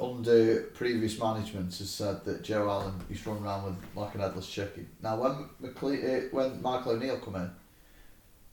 under 0.01 0.63
previous 0.75 1.19
management, 1.19 1.75
has 1.77 1.91
said 1.91 2.25
that 2.25 2.43
Joe 2.43 2.69
Allen 2.69 2.95
he's 3.09 3.27
run 3.27 3.43
around 3.43 3.65
with 3.65 3.75
like 3.95 4.15
an 4.15 4.21
headless 4.21 4.49
chicken. 4.49 4.89
Now, 5.03 5.17
when 5.17 5.49
McLe- 5.73 6.27
uh, 6.27 6.29
when 6.33 6.61
Michael 6.63 6.93
O'Neill 6.93 7.19
come 7.19 7.37
in, 7.37 7.51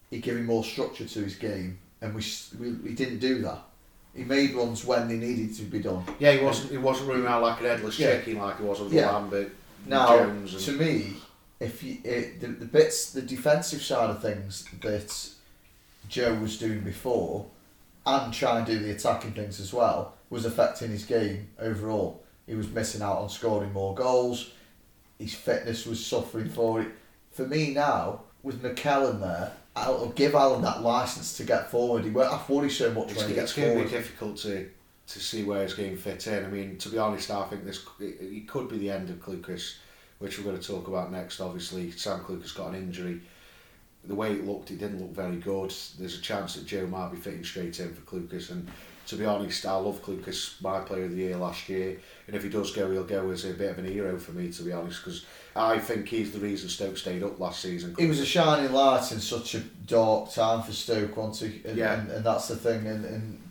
he 0.09 0.19
gave 0.19 0.37
him 0.37 0.45
more 0.45 0.63
structure 0.63 1.05
to 1.05 1.19
his 1.23 1.35
game, 1.35 1.79
and 2.01 2.13
we 2.15 2.23
we, 2.59 2.71
we 2.73 2.93
didn't 2.93 3.19
do 3.19 3.41
that. 3.41 3.59
He 4.15 4.23
made 4.23 4.53
runs 4.53 4.85
when 4.85 5.07
they 5.07 5.15
needed 5.17 5.55
to 5.55 5.63
be 5.63 5.79
done. 5.79 6.03
Yeah, 6.19 6.33
he 6.33 6.43
wasn't 6.43 6.71
he 6.71 6.77
wasn't 6.77 7.09
running 7.09 7.25
around 7.25 7.41
like 7.41 7.59
an 7.61 7.65
headless 7.65 7.97
Yeah. 7.99 8.17
chicken 8.19 8.37
like 8.37 8.57
he 8.59 8.63
was 8.63 8.79
under 8.81 8.93
Yeah. 8.95 9.11
Lambert, 9.11 9.51
Now, 9.87 10.19
and 10.19 10.47
to 10.47 10.71
me, 10.73 11.15
if 11.59 11.81
you 11.83 11.97
it, 12.03 12.39
the, 12.39 12.47
the 12.47 12.65
bits, 12.65 13.11
the 13.11 13.21
defensive 13.23 13.81
side 13.81 14.09
of 14.11 14.21
things 14.21 14.65
that 14.81 15.29
Joe 16.09 16.35
was 16.35 16.57
doing 16.59 16.81
before, 16.81 17.47
and 18.05 18.31
try 18.33 18.57
and 18.59 18.67
do 18.67 18.77
the 18.79 18.91
attacking 18.91 19.31
things 19.31 19.59
as 19.59 19.73
well, 19.73 20.13
was 20.33 20.45
affecting 20.45 20.89
his 20.89 21.05
game 21.05 21.47
overall. 21.59 22.23
He 22.47 22.55
was 22.55 22.67
missing 22.69 23.03
out 23.03 23.19
on 23.19 23.29
scoring 23.29 23.71
more 23.71 23.93
goals. 23.93 24.49
His 25.19 25.33
fitness 25.33 25.85
was 25.85 26.03
suffering 26.03 26.49
for 26.49 26.81
it. 26.81 26.87
For 27.31 27.47
me 27.47 27.73
now, 27.73 28.21
with 28.41 28.61
McKellen 28.61 29.21
there, 29.21 29.51
I'll 29.75 30.09
give 30.09 30.33
Allen 30.33 30.63
that 30.63 30.81
license 30.81 31.37
to 31.37 31.43
get 31.43 31.69
forward. 31.69 32.03
He 32.03 32.09
won't 32.09 32.31
have 32.31 32.47
to 32.47 32.51
worry 32.51 32.69
so 32.69 32.91
much 32.91 33.11
It's, 33.11 33.17
when 33.17 33.27
he 33.29 33.35
it's 33.35 33.53
gets 33.53 33.53
going 33.53 33.77
to 33.77 33.83
be 33.83 33.89
difficult 33.89 34.37
to 34.37 34.69
to 35.05 35.19
see 35.19 35.43
where 35.43 35.63
his 35.63 35.73
game 35.73 35.97
fit 35.97 36.25
in. 36.27 36.45
I 36.45 36.47
mean, 36.47 36.77
to 36.77 36.89
be 36.89 36.97
honest, 36.97 37.29
I 37.29 37.43
think 37.45 37.65
this 37.65 37.85
it, 37.99 38.17
it 38.19 38.47
could 38.47 38.69
be 38.69 38.77
the 38.77 38.89
end 38.89 39.09
of 39.09 39.17
Clucas, 39.17 39.75
which 40.19 40.37
we're 40.37 40.45
going 40.45 40.59
to 40.59 40.67
talk 40.67 40.87
about 40.87 41.11
next. 41.11 41.41
Obviously, 41.41 41.91
Sam 41.91 42.21
Clucas 42.21 42.55
got 42.55 42.69
an 42.69 42.75
injury. 42.75 43.21
The 44.05 44.15
way 44.15 44.31
it 44.31 44.45
looked, 44.45 44.71
it 44.71 44.79
didn't 44.79 44.99
look 44.99 45.13
very 45.13 45.37
good. 45.37 45.73
There's 45.99 46.17
a 46.17 46.21
chance 46.21 46.55
that 46.55 46.65
Joe 46.65 46.87
might 46.87 47.11
be 47.11 47.17
fitting 47.17 47.43
straight 47.43 47.79
in 47.79 47.93
for 47.93 48.01
Clucas. 48.01 48.49
And 48.51 48.67
to 49.07 49.15
be 49.15 49.25
honest, 49.25 49.65
I 49.65 49.75
love 49.75 50.01
Clucas, 50.01 50.61
my 50.61 50.79
player 50.79 51.05
of 51.05 51.11
the 51.11 51.17
year 51.17 51.37
last 51.37 51.67
year. 51.69 51.99
And 52.27 52.35
if 52.35 52.43
he 52.43 52.49
does 52.49 52.71
go, 52.71 52.89
he'll 52.91 53.03
go 53.03 53.29
as 53.31 53.43
a 53.45 53.53
bit 53.53 53.71
of 53.71 53.79
an 53.79 53.85
hero 53.85 54.17
for 54.17 54.31
me, 54.31 54.51
to 54.51 54.63
be 54.63 54.71
honest, 54.71 55.03
because 55.03 55.25
I 55.55 55.77
think 55.79 56.07
he's 56.07 56.31
the 56.31 56.39
reason 56.39 56.69
Stoke 56.69 56.97
stayed 56.97 57.21
up 57.23 57.39
last 57.39 57.61
season. 57.61 57.95
He 57.97 58.07
was 58.07 58.19
a 58.19 58.25
shining 58.25 58.71
light 58.71 59.11
in 59.11 59.19
such 59.19 59.55
a 59.55 59.59
dark 59.59 60.31
time 60.33 60.63
for 60.63 60.71
Stoke, 60.71 61.17
wasn't 61.17 61.51
he? 61.53 61.67
And, 61.67 61.77
Yeah. 61.77 61.99
and, 61.99 62.09
and 62.11 62.25
that's 62.25 62.47
the 62.47 62.55
thing. 62.55 62.87
And, 62.87 63.05
and 63.05 63.41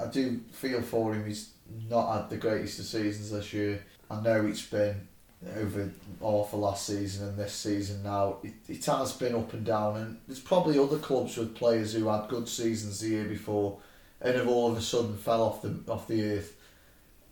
I 0.00 0.06
do 0.06 0.40
feel 0.52 0.80
for 0.82 1.12
him. 1.14 1.26
He's 1.26 1.50
not 1.88 2.12
had 2.14 2.30
the 2.30 2.36
greatest 2.36 2.78
of 2.80 2.86
seasons 2.86 3.30
this 3.30 3.52
year. 3.52 3.84
I 4.10 4.20
know 4.20 4.46
it's 4.46 4.64
been 4.66 5.06
over 5.56 5.90
awful 6.20 6.60
last 6.60 6.86
season 6.86 7.28
and 7.28 7.38
this 7.38 7.52
season 7.54 8.02
now. 8.02 8.38
It, 8.42 8.52
it 8.68 8.84
has 8.86 9.12
been 9.12 9.34
up 9.34 9.52
and 9.52 9.64
down. 9.64 9.96
And 9.98 10.18
there's 10.26 10.40
probably 10.40 10.78
other 10.78 10.98
clubs 10.98 11.36
with 11.36 11.54
players 11.54 11.92
who 11.94 12.08
had 12.08 12.28
good 12.28 12.48
seasons 12.48 13.00
the 13.00 13.08
year 13.10 13.24
before 13.24 13.78
and 14.20 14.34
have 14.36 14.48
all 14.48 14.70
of 14.70 14.76
a 14.76 14.82
sudden 14.82 15.16
fell 15.16 15.42
off 15.42 15.62
the 15.62 15.78
off 15.88 16.06
the 16.08 16.22
earth. 16.32 16.56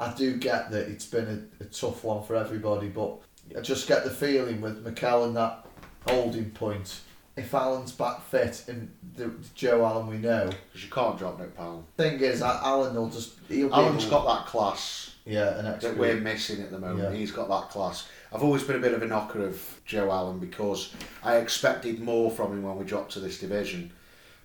I 0.01 0.13
do 0.15 0.37
get 0.37 0.71
that 0.71 0.89
it's 0.89 1.07
been 1.07 1.49
a, 1.61 1.65
a 1.65 1.67
tough 1.67 2.05
one 2.05 2.23
for 2.23 2.37
everybody, 2.37 2.89
but 2.89 3.19
I 3.57 3.61
just 3.61 3.89
get 3.89 4.05
the 4.05 4.11
feeling 4.11 4.61
with 4.61 4.85
McKellen 4.85 5.35
that 5.35 5.67
holding 6.07 6.51
point. 6.51 7.01
If 7.37 7.55
Allen's 7.55 7.93
back 7.93 8.23
fit 8.25 8.65
and 8.67 8.91
the 9.15 9.31
Joe 9.55 9.85
Allen 9.85 10.09
we 10.09 10.17
know, 10.19 10.47
Because 10.73 10.85
you 10.85 10.91
can't 10.91 11.17
drop 11.17 11.39
Nick 11.39 11.57
Powell. 11.57 11.85
thing 11.97 12.19
is, 12.21 12.43
Allen 12.43 12.95
will 12.97 13.09
just 13.11 13.35
he'll 13.49 13.69
be 13.69 13.75
able- 13.75 14.11
got 14.11 14.27
that 14.39 14.47
class 14.47 15.15
yeah 15.25 15.57
an 15.59 15.67
extra. 15.67 15.91
that 15.91 15.99
we're 15.99 16.17
missing 16.17 16.63
at 16.63 16.71
the 16.73 16.79
moment. 16.79 17.13
Yeah. 17.13 17.17
He's 17.17 17.31
got 17.31 17.49
that 17.49 17.71
class. 17.71 18.09
I've 18.33 18.43
always 18.43 18.65
been 18.65 18.77
a 18.77 18.81
bit 18.81 18.93
of 18.93 19.03
a 19.03 19.07
knocker 19.07 19.47
of 19.47 19.81
Joe 19.85 20.11
Allen 20.11 20.39
because 20.41 20.93
I 21.23 21.37
expected 21.37 22.01
more 22.01 22.29
from 22.31 22.53
him 22.53 22.63
when 22.65 22.77
we 22.77 22.85
dropped 22.85 23.13
to 23.13 23.21
this 23.21 23.39
division, 23.39 23.93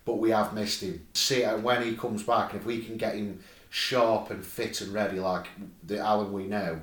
but 0.05 0.15
we 0.15 0.31
have 0.31 0.53
missed 0.53 0.81
him. 0.81 1.05
See 1.13 1.43
when 1.43 1.83
he 1.83 1.95
comes 1.95 2.23
back, 2.23 2.53
if 2.53 2.65
we 2.65 2.81
can 2.83 2.97
get 2.97 3.15
him 3.15 3.39
sharp 3.69 4.29
and 4.29 4.45
fit 4.45 4.81
and 4.81 4.93
ready 4.93 5.19
like 5.19 5.47
the 5.83 5.99
Allen 5.99 6.31
we 6.33 6.45
know, 6.45 6.79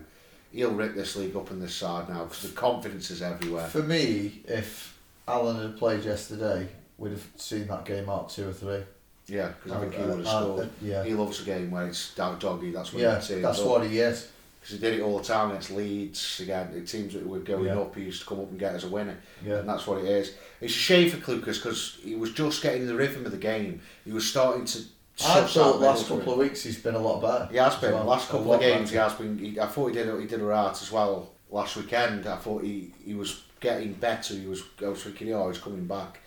he'll 0.53 0.73
rip 0.73 0.95
this 0.95 1.17
league 1.17 1.37
up 1.37 1.51
in 1.51 1.61
this 1.61 1.75
side 1.75 2.09
now 2.09 2.25
because 2.25 2.43
the 2.43 2.49
confidence 2.57 3.11
is 3.11 3.23
everywhere. 3.23 3.67
For 3.69 3.83
me, 3.83 4.43
if 4.49 4.99
Allen 5.29 5.61
had 5.63 5.77
played 5.79 6.05
yesterday, 6.05 6.69
we'd 6.99 7.13
have 7.13 7.27
seen 7.37 7.67
that 7.69 7.85
game 7.85 8.09
out 8.09 8.31
two 8.31 8.49
or 8.49 8.53
three. 8.53 8.83
Yeah, 9.27 9.49
because 9.63 9.73
I 9.73 9.81
think 9.81 9.95
he 9.95 10.03
Uh, 10.03 10.07
would 10.09 10.19
have 10.19 10.27
uh, 10.27 10.41
scored. 10.41 10.67
uh, 10.67 10.71
yeah. 10.83 11.05
He 11.05 11.15
loves 11.15 11.41
a 11.41 11.45
game 11.45 11.71
where 11.71 11.87
it's 11.87 12.15
dog 12.15 12.41
doggy. 12.41 12.73
That's 12.73 12.93
what 12.93 13.01
Yeah, 13.03 13.21
he 13.21 13.35
that's 13.37 13.61
what 13.61 13.87
he 13.87 14.01
is. 14.01 14.27
Because 14.61 14.77
he 14.77 14.79
did 14.79 14.99
it 14.99 15.03
all 15.03 15.19
the 15.19 15.25
time 15.25 15.51
against 15.51 15.71
Leeds. 15.71 16.41
Again, 16.43 16.73
it 16.75 16.89
seems 16.89 17.15
that 17.15 17.27
we're 17.27 17.39
going 17.39 17.65
Yeah. 17.65 17.81
up. 17.81 17.95
He 17.97 18.03
used 18.03 18.21
to 18.21 18.27
come 18.27 18.41
up 18.41 18.51
and 18.51 18.59
get 18.59 18.75
us 18.75 18.85
a 18.85 18.89
winner. 18.89 19.19
Yeah. 19.45 19.59
And 19.59 19.69
that's 19.69 19.87
what 19.87 20.05
it 20.05 20.05
is. 20.05 20.33
It's 20.61 20.75
a 20.75 20.79
shame 20.79 21.11
for 21.11 21.17
Clucas 21.17 21.57
because 21.57 21.97
he 22.03 22.15
was 22.15 22.33
just 22.33 22.63
getting 22.63 22.87
the 22.87 22.95
rhythm 22.95 23.25
of 23.25 23.33
the 23.33 23.39
game. 23.39 23.81
He 24.05 24.13
was 24.13 24.29
starting 24.29 24.67
to. 24.67 24.83
I 25.23 25.43
thought 25.43 25.81
last 25.81 26.09
couple 26.09 26.33
of 26.33 26.39
weeks 26.39 26.63
he's 26.63 26.79
been 26.79 26.95
a 26.95 26.99
lot 26.99 27.21
better. 27.21 27.49
He 27.51 27.59
has 27.59 27.77
been. 27.77 27.93
well. 27.93 28.05
last 28.05 28.29
couple 28.29 28.55
of 28.55 28.61
games, 28.61 28.91
he 28.91 28.97
has 28.97 29.15
been. 29.15 29.39
He, 29.39 29.59
I 29.59 29.67
thought 29.67 29.89
he 29.89 29.95
did. 29.95 30.21
He 30.21 30.27
did 30.27 30.41
alright 30.41 30.81
as 30.81 30.93
well 30.93 31.33
last 31.51 31.77
weekend. 31.77 32.27
I 32.27 32.37
thought 32.37 32.63
he, 32.63 32.93
he 33.05 33.15
was 33.15 33.43
getting 33.61 33.95
better. 33.95 34.35
He 34.35 34.47
was. 34.47 34.63
I 34.83 34.89
was 34.89 35.03
thinking, 35.03 35.33
oh, 35.33 35.49
he's 35.49 35.59
coming 35.59 35.87
back. 35.87 36.21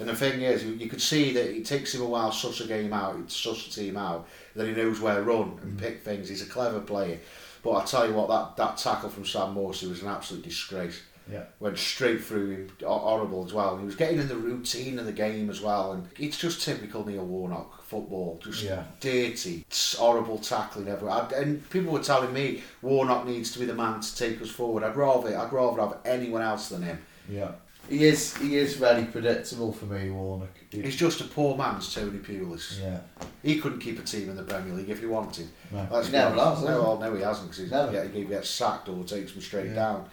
And 0.00 0.08
the 0.08 0.16
thing 0.16 0.40
is, 0.40 0.64
you, 0.64 0.88
could 0.88 1.02
see 1.02 1.34
that 1.34 1.54
it 1.54 1.66
takes 1.66 1.94
him 1.94 2.00
a 2.00 2.06
while 2.06 2.30
to 2.30 2.36
suss 2.36 2.62
a 2.62 2.66
game 2.66 2.90
out, 2.90 3.28
to 3.28 3.34
suss 3.34 3.66
a 3.66 3.70
team 3.70 3.98
out. 3.98 4.26
Then 4.56 4.68
he 4.68 4.72
knows 4.72 4.98
where 4.98 5.16
to 5.16 5.22
run 5.22 5.58
and 5.62 5.76
mm. 5.76 5.78
pick 5.78 6.02
things. 6.02 6.30
He's 6.30 6.40
a 6.40 6.46
clever 6.46 6.80
player. 6.80 7.18
But 7.62 7.72
I 7.72 7.84
tell 7.84 8.06
you 8.08 8.14
what, 8.14 8.28
that, 8.28 8.56
that 8.56 8.76
tackle 8.78 9.10
from 9.10 9.24
Sam 9.26 9.54
Morsy 9.54 9.88
was 9.88 10.02
an 10.02 10.08
absolute 10.08 10.42
disgrace. 10.44 11.02
Yeah. 11.30 11.44
Went 11.60 11.78
straight 11.78 12.24
through 12.24 12.50
him, 12.50 12.70
horrible 12.84 13.44
as 13.44 13.52
well. 13.52 13.76
He 13.76 13.84
was 13.84 13.94
getting 13.94 14.18
in 14.18 14.26
the 14.26 14.34
routine 14.36 14.98
of 14.98 15.06
the 15.06 15.12
game 15.12 15.48
as 15.48 15.60
well, 15.60 15.92
and 15.92 16.08
it's 16.18 16.36
just 16.38 16.62
typical 16.62 17.06
Neil 17.06 17.24
Warnock 17.24 17.84
football. 17.84 18.40
Just 18.42 18.62
Yeah. 18.64 18.82
dirty, 18.98 19.64
horrible 19.96 20.38
tackling 20.38 20.88
everywhere. 20.88 21.28
And 21.36 21.68
people 21.70 21.92
were 21.92 22.02
telling 22.02 22.32
me 22.32 22.62
Warnock 22.82 23.26
needs 23.26 23.52
to 23.52 23.60
be 23.60 23.64
the 23.66 23.74
man 23.74 24.00
to 24.00 24.16
take 24.16 24.42
us 24.42 24.48
forward. 24.50 24.82
I'd 24.82 24.96
rather, 24.96 25.36
I'd 25.38 25.52
rather 25.52 25.80
have 25.82 25.98
anyone 26.04 26.42
else 26.42 26.68
than 26.68 26.82
him. 26.82 26.98
Yeah. 27.28 27.52
He 27.90 28.04
is 28.04 28.36
he 28.38 28.56
is 28.56 28.76
very 28.76 29.04
predictable 29.04 29.72
for 29.72 29.84
me, 29.86 30.08
Warnock. 30.10 30.48
He- 30.70 30.80
He's 30.82 30.96
just 30.96 31.20
a 31.20 31.24
poor 31.24 31.56
man's 31.58 31.92
Tony 31.92 32.18
Pulis. 32.18 32.80
yeah. 32.80 33.00
He 33.42 33.58
couldn't 33.60 33.80
keep 33.80 33.98
a 33.98 34.02
team 34.02 34.30
in 34.30 34.36
the 34.36 34.44
Premier 34.44 34.72
League 34.74 34.88
if 34.88 35.00
he 35.00 35.06
wanted. 35.06 35.48
No. 35.72 35.86
Let's 35.90 36.06
He 36.06 36.12
never 36.12 36.36
has. 36.36 36.62
No, 36.62 36.80
well, 36.82 36.98
no, 36.98 37.14
he 37.16 37.22
hasn't 37.22 37.50
because 37.50 37.70
Never. 37.70 37.92
get- 37.92 38.10
he 38.14 38.24
gets 38.24 38.48
sacked 38.48 38.88
or 38.88 39.02
takes 39.04 39.32
him 39.32 39.40
straight 39.42 39.66
Yeah. 39.66 39.74
down. 39.74 40.08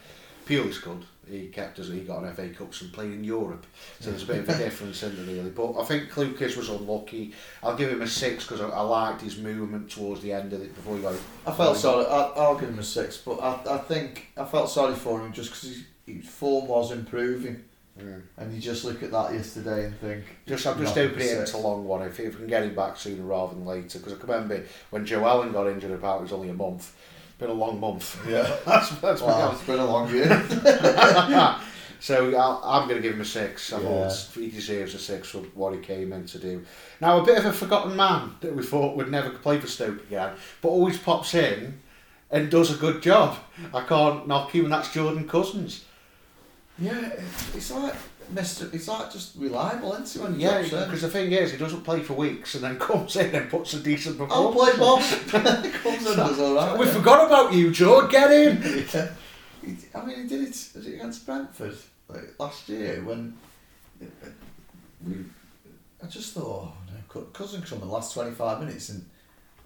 Pulis 0.48 0.82
could. 0.82 1.06
He 1.30 1.48
kept 1.48 1.78
us. 1.78 1.90
He 1.90 2.00
got 2.00 2.24
an 2.24 2.30
FA 2.34 2.48
Cup 2.50 2.72
and 2.82 2.94
played 2.94 3.12
in 3.12 3.22
Europe, 3.24 3.66
so 4.00 4.10
there's 4.12 4.24
a 4.24 4.28
bit 4.28 4.38
of 4.38 4.50
a 4.50 4.58
difference 4.64 5.04
in 5.04 5.12
it 5.12 5.28
really. 5.28 5.50
But 5.50 5.78
I 5.78 5.84
think 5.84 6.10
Clucas 6.10 6.56
was 6.56 6.70
unlucky. 6.70 7.34
I'll 7.62 7.76
give 7.76 7.92
him 7.92 8.02
a 8.02 8.08
six 8.08 8.46
because 8.46 8.62
I, 8.62 8.70
I 8.70 8.80
liked 8.82 9.22
his 9.22 9.38
movement 9.38 9.92
towards 9.92 10.22
the 10.22 10.32
end 10.32 10.54
of 10.54 10.62
it 10.62 10.74
before 10.74 10.96
he 10.96 11.02
got. 11.02 11.16
I 11.46 11.52
felt 11.52 11.76
sorry. 11.76 12.06
I, 12.06 12.22
I'll 12.38 12.58
give 12.58 12.70
him 12.70 12.80
a 12.80 12.84
six, 12.84 13.18
but 13.18 13.40
I, 13.42 13.76
I 13.76 13.78
think 13.80 14.28
I 14.38 14.46
felt 14.46 14.70
sorry 14.70 14.96
for 14.96 15.20
him 15.20 15.34
just 15.34 15.50
because 15.50 15.64
his, 15.64 15.84
his 16.06 16.26
form 16.30 16.70
was 16.70 16.94
improving, 16.94 17.62
Yeah. 18.00 18.16
and 18.38 18.54
you 18.54 18.60
just 18.62 18.84
look 18.86 19.02
at 19.04 19.12
that 19.12 19.34
yesterday 19.34 19.86
and 19.86 20.00
think. 20.00 20.24
Just 20.46 20.68
I'm 20.68 20.78
just 20.80 20.96
Not 20.96 21.06
opening 21.06 21.28
it 21.28 21.38
six. 21.48 21.54
a 21.54 21.58
long 21.58 21.86
one 21.86 22.04
if, 22.04 22.20
if 22.20 22.34
we 22.34 22.40
can 22.42 22.48
get 22.48 22.64
him 22.64 22.76
back 22.76 22.98
sooner 22.98 23.24
rather 23.24 23.54
than 23.56 23.66
later 23.66 23.98
because 24.00 24.14
I 24.14 24.18
can 24.18 24.30
remember 24.30 24.64
when 24.92 25.06
Joe 25.06 25.26
Allen 25.26 25.52
got 25.52 25.68
injured 25.68 25.92
about 25.92 26.20
it 26.20 26.24
was 26.24 26.32
only 26.34 26.50
a 26.50 26.54
month. 26.54 26.96
Been 27.40 27.50
a 27.50 27.54
long 27.54 27.80
month. 27.80 28.20
Yeah. 28.28 28.44
that's 28.66 28.90
that's 29.00 29.22
Well, 29.22 29.52
it's 29.52 29.64
been 29.64 29.80
a 29.80 29.86
long 29.86 30.10
year. 30.12 30.28
so 32.00 32.36
I'll, 32.36 32.62
I'm 32.64 32.88
going 32.88 33.02
to 33.02 33.02
give 33.02 33.14
him 33.16 33.22
a 33.22 33.26
six. 33.26 33.74
I 33.74 33.82
Yeah. 33.82 34.12
he 34.36 34.50
deserves 34.50 34.94
a 34.94 35.00
six 35.00 35.30
for 35.30 35.40
what 35.56 35.74
he 35.74 35.80
came 35.80 36.14
in 36.14 36.26
to 36.28 36.40
do. 36.40 36.64
Now, 37.02 37.20
a 37.22 37.26
bit 37.26 37.38
of 37.38 37.46
a 37.46 37.54
forgotten 37.54 37.96
man 37.96 38.36
that 38.42 38.56
we 38.56 38.64
thought 38.64 38.96
would 38.98 39.10
never 39.12 39.30
play 39.32 39.60
for 39.60 39.68
Stoke 39.68 40.02
again, 40.04 40.34
but 40.62 40.70
always 40.70 40.98
pops 40.98 41.34
in 41.36 41.80
and 42.32 42.50
does 42.52 42.74
a 42.74 42.78
good 42.78 43.02
job. 43.02 43.38
I 43.74 43.82
can't 43.84 44.28
knock 44.28 44.54
him, 44.54 44.66
and 44.66 44.74
that's 44.74 44.92
Jordan 44.94 45.28
Cousins. 45.28 45.86
Yeah, 46.80 47.12
it's 47.54 47.72
like 47.72 47.94
Mister. 48.32 48.70
It's 48.74 48.88
like 48.88 49.12
just 49.12 49.36
reliable, 49.38 49.94
isn't 49.94 50.16
it? 50.22 50.24
When 50.24 50.40
Yeah, 50.40 50.62
because 50.62 51.02
the 51.02 51.10
thing 51.10 51.32
is, 51.32 51.52
he 51.52 51.58
doesn't 51.58 51.82
play 51.84 52.02
for 52.02 52.14
weeks 52.14 52.56
and 52.56 52.64
then 52.64 52.78
comes 52.90 53.16
in 53.16 53.34
and 53.34 53.50
puts 53.50 53.74
a 53.74 53.80
decent 53.80 54.20
I'll 54.22 54.52
performance. 54.52 54.76
play 54.76 54.80
boss. 54.80 55.32
Comes 55.84 56.06
in 56.08 56.18
does 56.18 56.40
all 56.40 56.56
right. 56.56 56.78
We 56.78 56.86
yeah. 56.86 56.94
forgot 56.94 57.26
about 57.28 57.54
you, 57.54 57.72
George. 57.72 58.12
Get 58.12 58.32
in. 58.32 58.86
Yeah. 59.64 59.76
I 59.96 60.06
mean, 60.06 60.22
he 60.22 60.28
did 60.30 60.42
it, 60.44 60.50
was 60.76 60.88
it 60.88 60.94
against 60.94 61.26
Brentford 61.26 61.76
like, 62.08 62.40
last 62.40 62.70
year 62.70 63.04
when 63.04 63.36
uh, 64.02 64.06
we. 65.06 65.16
I 66.02 66.06
just 66.08 66.34
thought, 66.34 66.70
oh 66.70 66.74
no, 66.88 67.00
Cou- 67.10 67.26
cousin 67.34 67.62
come 67.64 67.82
in 67.82 67.88
the 67.88 67.94
last 67.94 68.14
twenty 68.14 68.32
five 68.32 68.60
minutes 68.62 68.90
and, 68.90 69.06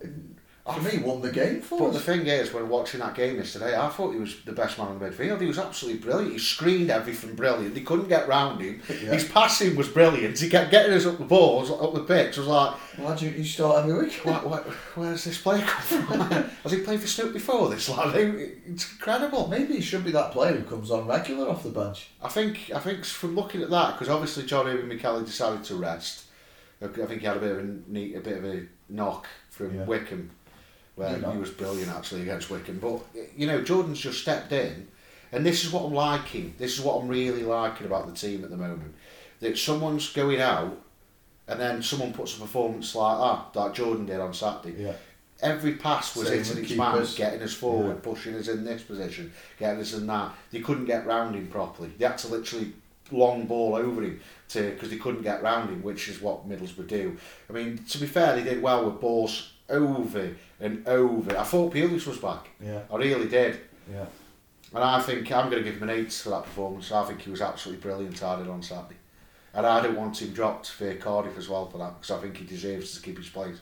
and 0.01 0.35
for 0.65 0.81
me 0.81 0.99
won 0.99 1.21
the 1.21 1.31
game 1.31 1.61
for 1.61 1.79
But 1.79 1.93
the 1.93 1.99
thing 1.99 2.27
is, 2.27 2.53
when 2.53 2.69
watching 2.69 2.99
that 2.99 3.15
game 3.15 3.37
yesterday, 3.37 3.75
I 3.77 3.89
thought 3.89 4.13
he 4.13 4.19
was 4.19 4.41
the 4.43 4.51
best 4.51 4.77
man 4.77 4.87
on 4.87 4.99
the 4.99 5.09
midfield. 5.09 5.41
He 5.41 5.47
was 5.47 5.57
absolutely 5.57 6.01
brilliant. 6.01 6.33
He 6.33 6.39
screened 6.39 6.91
everything 6.91 7.35
brilliant. 7.35 7.73
They 7.73 7.81
couldn't 7.81 8.07
get 8.09 8.27
round 8.27 8.61
him. 8.61 8.81
Yeah. 9.01 9.13
His 9.13 9.27
passing 9.27 9.75
was 9.75 9.87
brilliant. 9.87 10.37
He 10.37 10.47
kept 10.47 10.69
getting 10.69 10.93
us 10.93 11.07
up 11.07 11.17
the 11.17 11.23
balls, 11.25 11.71
up 11.71 11.93
the 11.93 12.03
pitch. 12.03 12.37
I 12.37 12.41
was 12.41 12.47
like, 12.47 12.75
Why 12.97 13.15
do 13.15 13.27
you, 13.27 13.43
start 13.43 13.79
every 13.79 14.05
week? 14.05 14.13
what, 14.23 14.47
what, 14.47 14.63
where's 14.95 15.23
this 15.23 15.41
player 15.41 15.63
come 15.65 16.03
from? 16.05 16.19
Has 16.63 16.71
he 16.71 16.81
played 16.81 16.99
for 16.99 17.07
Stoke 17.07 17.33
before 17.33 17.69
this? 17.69 17.89
Like, 17.89 18.13
it's 18.15 18.91
incredible. 18.91 19.47
Maybe 19.47 19.75
he 19.75 19.81
should 19.81 20.03
be 20.03 20.11
that 20.11 20.31
player 20.33 20.53
who 20.57 20.63
comes 20.63 20.91
on 20.91 21.07
regular 21.07 21.49
off 21.49 21.63
the 21.63 21.69
bench. 21.69 22.09
I 22.21 22.27
think 22.29 22.69
I 22.75 22.79
think 22.79 23.03
from 23.05 23.35
looking 23.35 23.63
at 23.63 23.71
that, 23.71 23.93
because 23.93 24.09
obviously 24.09 24.45
John 24.45 24.67
Obi 24.67 24.83
Mikel 24.83 25.21
decided 25.21 25.63
to 25.65 25.75
rest. 25.75 26.25
I 26.81 26.85
I 26.85 26.89
think 27.07 27.21
he 27.21 27.25
had 27.25 27.37
a 27.37 27.39
bit 27.39 27.51
of 27.51 27.59
a 27.59 27.77
neat, 27.87 28.15
a 28.15 28.19
bit 28.21 28.37
of 28.37 28.45
a 28.45 28.63
knock 28.89 29.27
from 29.49 29.75
Yeah. 29.75 29.85
Wycombe, 29.85 30.29
where 31.01 31.17
knock. 31.17 31.33
he 31.33 31.39
was 31.39 31.49
brilliant 31.49 31.91
actually 31.91 32.21
against 32.21 32.49
Wycombe. 32.49 32.79
But 32.79 33.01
you 33.35 33.47
know, 33.47 33.61
Jordan's 33.61 33.99
just 33.99 34.21
stepped 34.21 34.51
in, 34.51 34.87
and 35.31 35.45
this 35.45 35.63
is 35.65 35.71
what 35.71 35.85
I'm 35.85 35.93
liking. 35.93 36.53
This 36.57 36.77
is 36.77 36.81
what 36.83 37.01
I'm 37.01 37.07
really 37.07 37.43
liking 37.43 37.87
about 37.87 38.07
the 38.07 38.13
team 38.13 38.43
at 38.43 38.49
the 38.49 38.57
moment. 38.57 38.93
That 39.39 39.57
someone's 39.57 40.11
going 40.13 40.39
out, 40.39 40.77
and 41.47 41.59
then 41.59 41.81
someone 41.81 42.13
puts 42.13 42.37
a 42.37 42.41
performance 42.41 42.93
like 42.95 43.17
that, 43.53 43.59
like 43.59 43.73
Jordan 43.73 44.05
did 44.05 44.19
on 44.19 44.33
Saturday. 44.33 44.83
Yeah. 44.83 44.93
Every 45.41 45.73
pass 45.73 46.15
was 46.15 46.29
hitting 46.29 46.63
its 46.63 46.71
man, 46.75 47.03
getting 47.15 47.41
us 47.41 47.53
forward, 47.55 47.95
Yeah. 47.95 48.01
pushing 48.13 48.35
us 48.35 48.47
in 48.47 48.63
this 48.63 48.83
position, 48.83 49.33
getting 49.57 49.81
us 49.81 49.93
in 49.93 50.05
that. 50.05 50.35
They 50.51 50.59
couldn't 50.59 50.85
get 50.85 51.07
round 51.07 51.35
him 51.35 51.47
properly. 51.47 51.89
They 51.97 52.05
had 52.05 52.19
to 52.19 52.27
literally 52.27 52.73
long 53.09 53.45
ball 53.47 53.73
over 53.75 54.03
him 54.03 54.21
to 54.49 54.69
because 54.69 54.89
they 54.91 54.97
couldn't 54.97 55.23
get 55.23 55.41
round 55.41 55.69
him, 55.71 55.81
which 55.81 56.07
is 56.09 56.21
what 56.21 56.47
Middlesbrough 56.47 56.87
do. 56.87 57.17
I 57.49 57.53
mean, 57.53 57.79
to 57.89 57.97
be 57.97 58.05
fair, 58.05 58.35
they 58.35 58.43
did 58.43 58.61
well 58.61 58.85
with 58.85 59.01
balls 59.01 59.53
over 59.67 60.29
and 60.61 60.87
over. 60.87 61.37
I 61.37 61.43
thought 61.43 61.73
Pulis 61.73 62.05
was 62.07 62.17
back. 62.17 62.49
Yeah, 62.63 62.81
I 62.91 62.95
really 62.95 63.27
did. 63.27 63.59
yeah. 63.91 64.05
And 64.73 64.83
I 64.83 65.01
think 65.01 65.29
I'm 65.33 65.49
going 65.49 65.63
to 65.63 65.69
give 65.69 65.81
him 65.81 65.89
an 65.89 65.95
eight 65.95 66.13
for 66.13 66.29
that 66.29 66.43
performance. 66.43 66.91
I 66.93 67.03
think 67.03 67.21
he 67.21 67.29
was 67.29 67.41
absolutely 67.41 67.81
brilliant 67.81 68.23
I 68.23 68.37
did 68.37 68.47
on 68.47 68.63
Saturday. 68.63 68.95
And 69.53 69.65
I 69.65 69.81
don't 69.81 69.97
want 69.97 70.21
him 70.21 70.31
dropped 70.31 70.69
for 70.69 70.93
Cardiff 70.95 71.37
as 71.37 71.49
well 71.49 71.67
for 71.69 71.77
that 71.79 71.99
because 71.99 72.11
I 72.17 72.21
think 72.21 72.37
he 72.37 72.45
deserves 72.45 72.95
to 72.95 73.01
keep 73.01 73.17
his 73.17 73.27
place. 73.27 73.57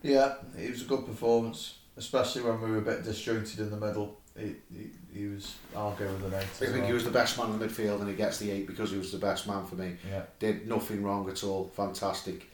Yeah, 0.00 0.34
it 0.56 0.70
was 0.70 0.82
a 0.82 0.84
good 0.84 1.06
performance, 1.06 1.78
especially 1.96 2.42
when 2.42 2.60
we 2.60 2.70
were 2.70 2.78
a 2.78 2.82
bit 2.82 3.02
disjointed 3.02 3.58
in 3.58 3.70
the 3.70 3.76
middle. 3.76 4.20
He, 4.38 4.54
he, 4.72 4.90
he 5.12 5.26
was. 5.26 5.56
I'll 5.74 5.96
go 5.96 6.06
with 6.06 6.26
an 6.26 6.34
eight. 6.34 6.42
I 6.42 6.44
think 6.44 6.76
well. 6.76 6.86
he 6.86 6.92
was 6.92 7.04
the 7.04 7.10
best 7.10 7.36
man 7.36 7.50
in 7.50 7.58
the 7.58 7.66
midfield 7.66 7.98
and 7.98 8.08
he 8.08 8.14
gets 8.14 8.38
the 8.38 8.52
eight 8.52 8.68
because 8.68 8.92
he 8.92 8.96
was 8.98 9.10
the 9.10 9.18
best 9.18 9.48
man 9.48 9.66
for 9.66 9.74
me. 9.74 9.96
Yeah, 10.08 10.22
Did 10.38 10.68
nothing 10.68 11.02
wrong 11.02 11.28
at 11.28 11.42
all. 11.42 11.72
Fantastic. 11.74 12.48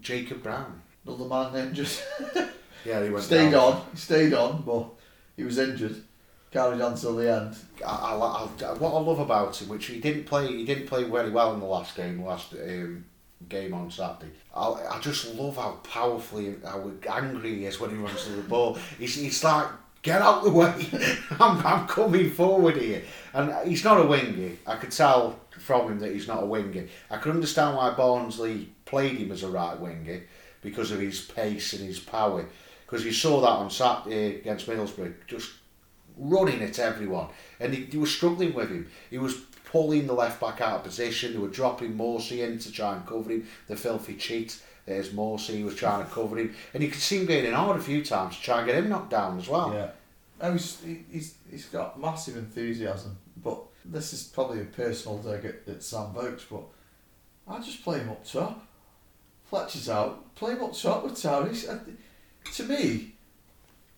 Jacob 0.00 0.42
Brown. 0.42 0.82
another 1.06 1.26
man 1.26 1.68
injured. 1.68 1.90
Yeah, 2.84 3.02
he 3.02 3.10
went 3.10 3.24
stayed 3.24 3.52
down. 3.52 3.74
on. 3.74 3.82
He 3.92 3.96
stayed 3.96 4.34
on, 4.34 4.62
but 4.62 4.86
he 5.36 5.44
was 5.44 5.58
injured. 5.58 5.96
Carried 6.50 6.80
on 6.80 6.96
till 6.96 7.16
the 7.16 7.32
end. 7.32 7.56
I, 7.86 7.90
I, 7.90 8.14
I, 8.16 8.72
what 8.72 8.92
I 8.92 9.00
love 9.00 9.20
about 9.20 9.60
him, 9.60 9.68
which 9.68 9.86
he 9.86 10.00
didn't 10.00 10.24
play, 10.24 10.48
he 10.48 10.64
didn't 10.64 10.86
play 10.88 11.04
very 11.04 11.30
well 11.30 11.54
in 11.54 11.60
the 11.60 11.66
last 11.66 11.94
game, 11.94 12.24
last 12.24 12.52
um, 12.54 13.04
game 13.48 13.72
on 13.72 13.90
Saturday. 13.90 14.32
I, 14.54 14.68
I 14.90 14.98
just 15.00 15.32
love 15.36 15.56
how 15.56 15.78
powerfully, 15.84 16.56
how 16.64 16.90
angry 17.08 17.56
he 17.56 17.66
is 17.66 17.78
when 17.78 17.90
he 17.90 17.96
runs 17.96 18.24
to 18.24 18.30
the 18.30 18.42
ball. 18.42 18.76
He's, 18.98 19.14
he's 19.14 19.44
like, 19.44 19.68
get 20.02 20.22
out 20.22 20.42
the 20.42 20.50
way, 20.50 20.74
I'm, 21.38 21.64
I'm 21.64 21.86
coming 21.86 22.30
forward 22.30 22.76
here. 22.76 23.02
And 23.32 23.68
he's 23.68 23.84
not 23.84 24.00
a 24.00 24.06
winger. 24.06 24.56
I 24.66 24.74
could 24.76 24.90
tell 24.90 25.38
from 25.50 25.92
him 25.92 25.98
that 26.00 26.12
he's 26.12 26.26
not 26.26 26.42
a 26.42 26.46
winger. 26.46 26.86
I 27.10 27.18
could 27.18 27.32
understand 27.32 27.76
why 27.76 27.90
Barnsley 27.90 28.70
played 28.86 29.18
him 29.18 29.30
as 29.30 29.44
a 29.44 29.48
right 29.48 29.78
winger 29.78 30.22
because 30.62 30.90
of 30.90 31.00
his 31.00 31.20
pace 31.22 31.72
and 31.72 31.82
his 31.84 31.98
power. 31.98 32.46
Because 32.86 33.04
you 33.04 33.12
saw 33.12 33.40
that 33.40 33.48
on 33.48 33.70
Saturday 33.70 34.36
uh, 34.36 34.38
against 34.38 34.66
Middlesbrough, 34.66 35.14
just 35.26 35.50
running 36.16 36.62
at 36.62 36.78
everyone, 36.78 37.28
and 37.60 37.72
he, 37.72 37.84
he 37.84 37.96
was 37.96 38.12
struggling 38.14 38.52
with 38.52 38.68
him. 38.70 38.88
He 39.10 39.18
was 39.18 39.34
pulling 39.64 40.06
the 40.08 40.12
left 40.12 40.40
back 40.40 40.60
out 40.60 40.78
of 40.78 40.82
position. 40.84 41.32
They 41.32 41.38
were 41.38 41.48
dropping 41.48 41.94
Morsy 41.96 42.40
in 42.44 42.58
to 42.58 42.72
try 42.72 42.96
and 42.96 43.06
cover 43.06 43.30
him. 43.30 43.46
The 43.68 43.76
filthy 43.76 44.16
cheat. 44.16 44.60
There's 44.86 45.10
Morsy. 45.10 45.54
He 45.58 45.62
was 45.64 45.76
trying 45.76 46.04
to 46.04 46.10
cover 46.10 46.36
him, 46.38 46.54
and 46.74 46.82
you 46.82 46.90
could 46.90 47.00
see 47.00 47.18
him 47.20 47.26
getting 47.26 47.46
in 47.50 47.54
hard 47.54 47.76
a 47.78 47.82
few 47.82 48.04
times 48.04 48.36
to 48.36 48.42
try 48.42 48.58
and 48.58 48.66
get 48.66 48.76
him 48.76 48.88
knocked 48.88 49.10
down 49.10 49.38
as 49.38 49.46
well. 49.48 49.72
Yeah. 49.72 49.90
Oh, 50.40 50.52
he's, 50.52 50.80
he- 50.80 51.04
he's, 51.12 51.34
he's 51.50 51.66
got 51.66 52.00
massive 52.00 52.36
enthusiasm, 52.36 53.16
but 53.44 53.60
this 53.84 54.12
is 54.12 54.24
probably 54.24 54.62
a 54.62 54.64
personal 54.64 55.18
dig 55.18 55.44
at, 55.44 55.68
at 55.72 55.82
Sam 55.82 56.12
Vokes, 56.12 56.44
but 56.50 56.62
I 57.46 57.60
just 57.60 57.84
play 57.84 57.98
him 58.00 58.10
up 58.10 58.24
top. 58.24 58.66
Fletcher's 59.50 59.88
out, 59.88 60.34
play 60.36 60.52
him 60.52 60.62
up 60.62 60.70
with 60.70 61.14
Tyrese. 61.14 61.80
To 62.54 62.62
me, 62.64 63.14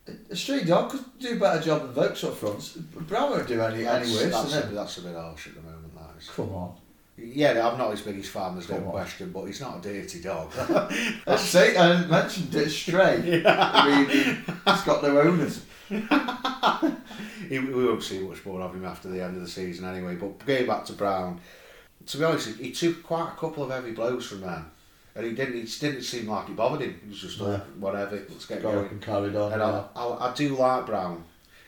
a- 0.06 0.34
stray 0.34 0.64
dog 0.64 0.90
could 0.90 1.04
do 1.20 1.34
a 1.34 1.36
better 1.36 1.60
job 1.60 1.82
than 1.82 1.92
Vokes 1.92 2.24
up 2.24 2.34
front. 2.34 3.06
Brown 3.06 3.30
won't 3.30 3.46
do 3.46 3.60
any, 3.60 3.80
any 3.80 3.84
That's, 3.84 4.12
worse 4.12 4.32
that's, 4.32 4.66
a, 4.66 4.74
that's 4.74 4.98
a 4.98 5.02
bit 5.02 5.14
harsh 5.14 5.48
at 5.48 5.54
the 5.54 5.60
moment. 5.60 5.94
That 5.94 6.18
is. 6.18 6.28
Come 6.30 6.54
on. 6.54 6.74
Yeah, 7.18 7.68
I'm 7.68 7.76
not 7.76 7.90
his 7.90 8.00
biggest 8.00 8.30
fan. 8.30 8.54
There's 8.54 8.70
no 8.70 8.80
question, 8.80 9.30
but 9.30 9.44
he's 9.44 9.60
not 9.60 9.78
a 9.78 9.80
dirty 9.82 10.22
dog. 10.22 10.50
Let's 11.26 11.42
say 11.42 11.76
I 11.76 11.92
didn't 11.92 12.10
mention 12.10 12.48
it 12.50 12.70
stray. 12.70 13.42
I 13.46 13.88
mean, 13.88 14.08
he, 14.08 14.22
he's 14.22 14.82
got 14.82 15.02
no 15.02 15.20
owners. 15.20 15.62
he, 15.88 17.58
we 17.58 17.86
won't 17.86 18.02
see 18.02 18.20
much 18.20 18.44
more 18.46 18.62
of 18.62 18.74
him 18.74 18.86
after 18.86 19.08
the 19.08 19.22
end 19.22 19.36
of 19.36 19.42
the 19.42 19.48
season 19.48 19.84
anyway. 19.84 20.16
But 20.16 20.44
going 20.46 20.66
back 20.66 20.86
to 20.86 20.94
Brown, 20.94 21.38
to 22.06 22.18
be 22.18 22.24
honest, 22.24 22.56
he, 22.56 22.64
he 22.64 22.72
took 22.72 23.02
quite 23.02 23.28
a 23.34 23.38
couple 23.38 23.62
of 23.64 23.70
heavy 23.70 23.92
blows 23.92 24.26
from 24.26 24.40
them, 24.40 24.70
and 25.14 25.26
he 25.26 25.32
didn't. 25.32 25.56
It 25.56 25.76
didn't 25.80 26.02
seem 26.02 26.28
like 26.28 26.48
it 26.48 26.56
bothered 26.56 26.80
him. 26.82 27.00
He 27.02 27.08
was 27.10 27.20
just 27.20 27.40
like, 27.40 27.62
whatever, 27.78 28.16
let's 28.30 28.46
get 28.46 28.62
Got 28.62 28.72
going. 28.72 28.88
and 28.88 29.02
carried 29.02 29.36
on. 29.36 29.52
And 29.52 29.60
yeah. 29.60 29.84
I, 29.94 30.04
I, 30.04 30.30
I 30.30 30.34
do 30.34 30.56
like 30.56 30.86
Brown. 30.86 31.24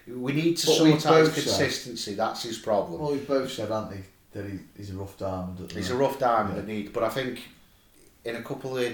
We 0.07 0.33
need 0.33 0.57
to 0.59 0.67
But 0.67 0.75
sort 0.75 0.89
out 0.91 0.95
his 0.95 1.05
both 1.05 1.35
said- 1.35 1.43
consistency. 1.45 2.15
That's 2.15 2.43
his 2.43 2.59
problem. 2.59 3.01
Well, 3.01 3.13
we've 3.13 3.27
both 3.27 3.51
said, 3.51 3.71
haven't 3.71 3.91
they, 3.91 4.41
that 4.41 4.51
he, 4.51 4.59
he's 4.77 4.91
a 4.91 4.95
rough 4.95 5.17
diamond. 5.19 5.61
At 5.61 5.69
the 5.71 5.75
He's 5.77 5.91
a 5.91 5.97
rough 5.97 6.19
diamond 6.19 6.57
Yeah. 6.69 6.75
need, 6.75 6.93
but 6.93 7.03
I 7.05 7.09
think 7.09 7.41
in 8.25 8.37
a 8.37 8.43
couple 8.43 8.77
of, 8.77 8.93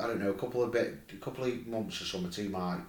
I 0.00 0.06
don't 0.06 0.20
know, 0.20 0.30
a 0.30 0.34
couple 0.34 0.62
of 0.62 0.72
bit, 0.72 0.94
a 1.12 1.16
couple 1.16 1.44
of 1.44 1.66
months 1.66 2.00
or 2.02 2.04
something, 2.04 2.44
he 2.44 2.50
might, 2.50 2.80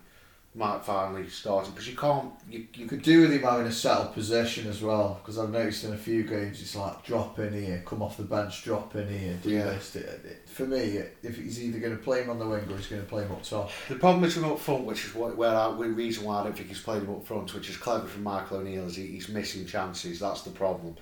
might 0.54 0.84
finally 0.84 1.30
start 1.30 1.66
because 1.68 1.88
you 1.88 1.96
can't, 1.96 2.30
you, 2.50 2.68
you 2.76 2.86
could 2.86 3.02
do 3.02 3.22
with 3.22 3.32
him 3.32 3.42
having 3.42 3.68
a 3.68 3.72
settled 3.72 4.14
position 4.14 4.68
as 4.68 4.82
well, 4.82 5.20
because 5.22 5.40
I've 5.40 5.50
noticed 5.50 5.86
in 5.86 5.94
a 5.94 5.98
few 5.98 6.24
games 6.24 6.62
it's 6.62 6.76
like 6.76 7.06
drop 7.06 7.40
in 7.40 7.54
here, 7.54 7.82
come 7.86 8.02
off 8.02 8.18
the 8.18 8.24
bench, 8.24 8.62
drop 8.64 8.94
in 8.96 9.08
here, 9.08 9.38
do 9.42 9.50
Yeah. 9.50 9.64
this. 9.66 9.96
It, 9.96 10.06
it, 10.26 10.50
for 10.50 10.64
me, 10.66 11.02
if 11.24 11.38
he's 11.38 11.64
either 11.64 11.80
going 11.80 11.96
to 11.98 12.04
play 12.04 12.22
him 12.22 12.30
on 12.30 12.38
the 12.38 12.46
wing 12.46 12.66
or 12.70 12.76
he's 12.76 12.88
going 12.88 13.02
to 13.02 13.08
play 13.08 13.24
him 13.24 13.32
up 13.32 13.44
top. 13.44 13.72
The 13.88 13.96
problem 13.96 14.22
with 14.24 14.36
him 14.36 14.44
up 14.44 14.60
front, 14.60 14.84
which 14.84 15.06
is 15.06 15.16
what, 15.16 15.38
where 15.38 15.56
I, 15.56 15.70
the 15.72 15.88
reason 15.88 16.26
why 16.26 16.42
I 16.42 16.44
don't 16.44 16.56
think 16.56 16.68
he's 16.68 16.82
played 16.82 17.04
him 17.04 17.12
up 17.12 17.26
front, 17.26 17.54
which 17.54 17.70
is 17.70 17.78
clever 17.78 18.06
from 18.08 18.24
Michael 18.24 18.58
O'Neill, 18.58 18.88
is 18.88 18.98
he, 18.98 19.08
he's 19.08 19.30
missing 19.30 19.66
chances. 19.66 20.20
That's 20.20 20.42
the 20.42 20.50
problem. 20.52 20.98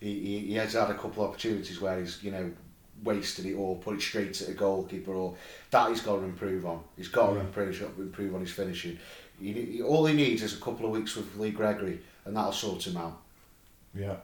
He, 0.00 0.18
he, 0.20 0.38
he 0.48 0.54
has 0.54 0.72
had 0.72 0.88
a 0.90 0.94
couple 0.94 1.24
of 1.24 1.30
opportunities 1.30 1.78
where 1.80 2.00
he's 2.00 2.22
you 2.22 2.30
know 2.30 2.50
wasted 3.04 3.46
it 3.46 3.54
all, 3.56 3.76
put 3.76 3.96
it 3.96 4.00
straight 4.02 4.40
at 4.42 4.48
a 4.48 4.52
goalkeeper, 4.54 5.12
or 5.12 5.36
that 5.70 5.88
he's 5.90 6.00
got 6.00 6.16
to 6.16 6.22
improve 6.24 6.66
on. 6.66 6.82
He's 6.96 7.08
got 7.08 7.28
to 7.30 7.34
Yeah. 7.36 7.40
improve 7.42 7.80
improve 7.98 8.34
on 8.34 8.40
his 8.40 8.50
finishing. 8.52 8.98
He, 9.40 9.52
he, 9.52 9.82
all 9.82 10.06
he 10.06 10.14
needs 10.14 10.42
is 10.42 10.54
a 10.56 10.60
couple 10.60 10.86
of 10.86 10.92
weeks 10.92 11.14
with 11.16 11.36
Lee 11.36 11.50
Gregory, 11.50 12.00
and 12.24 12.36
that'll 12.36 12.52
sort 12.52 12.86
him 12.86 12.96
out. 12.96 13.20
Yeah. 13.94 14.16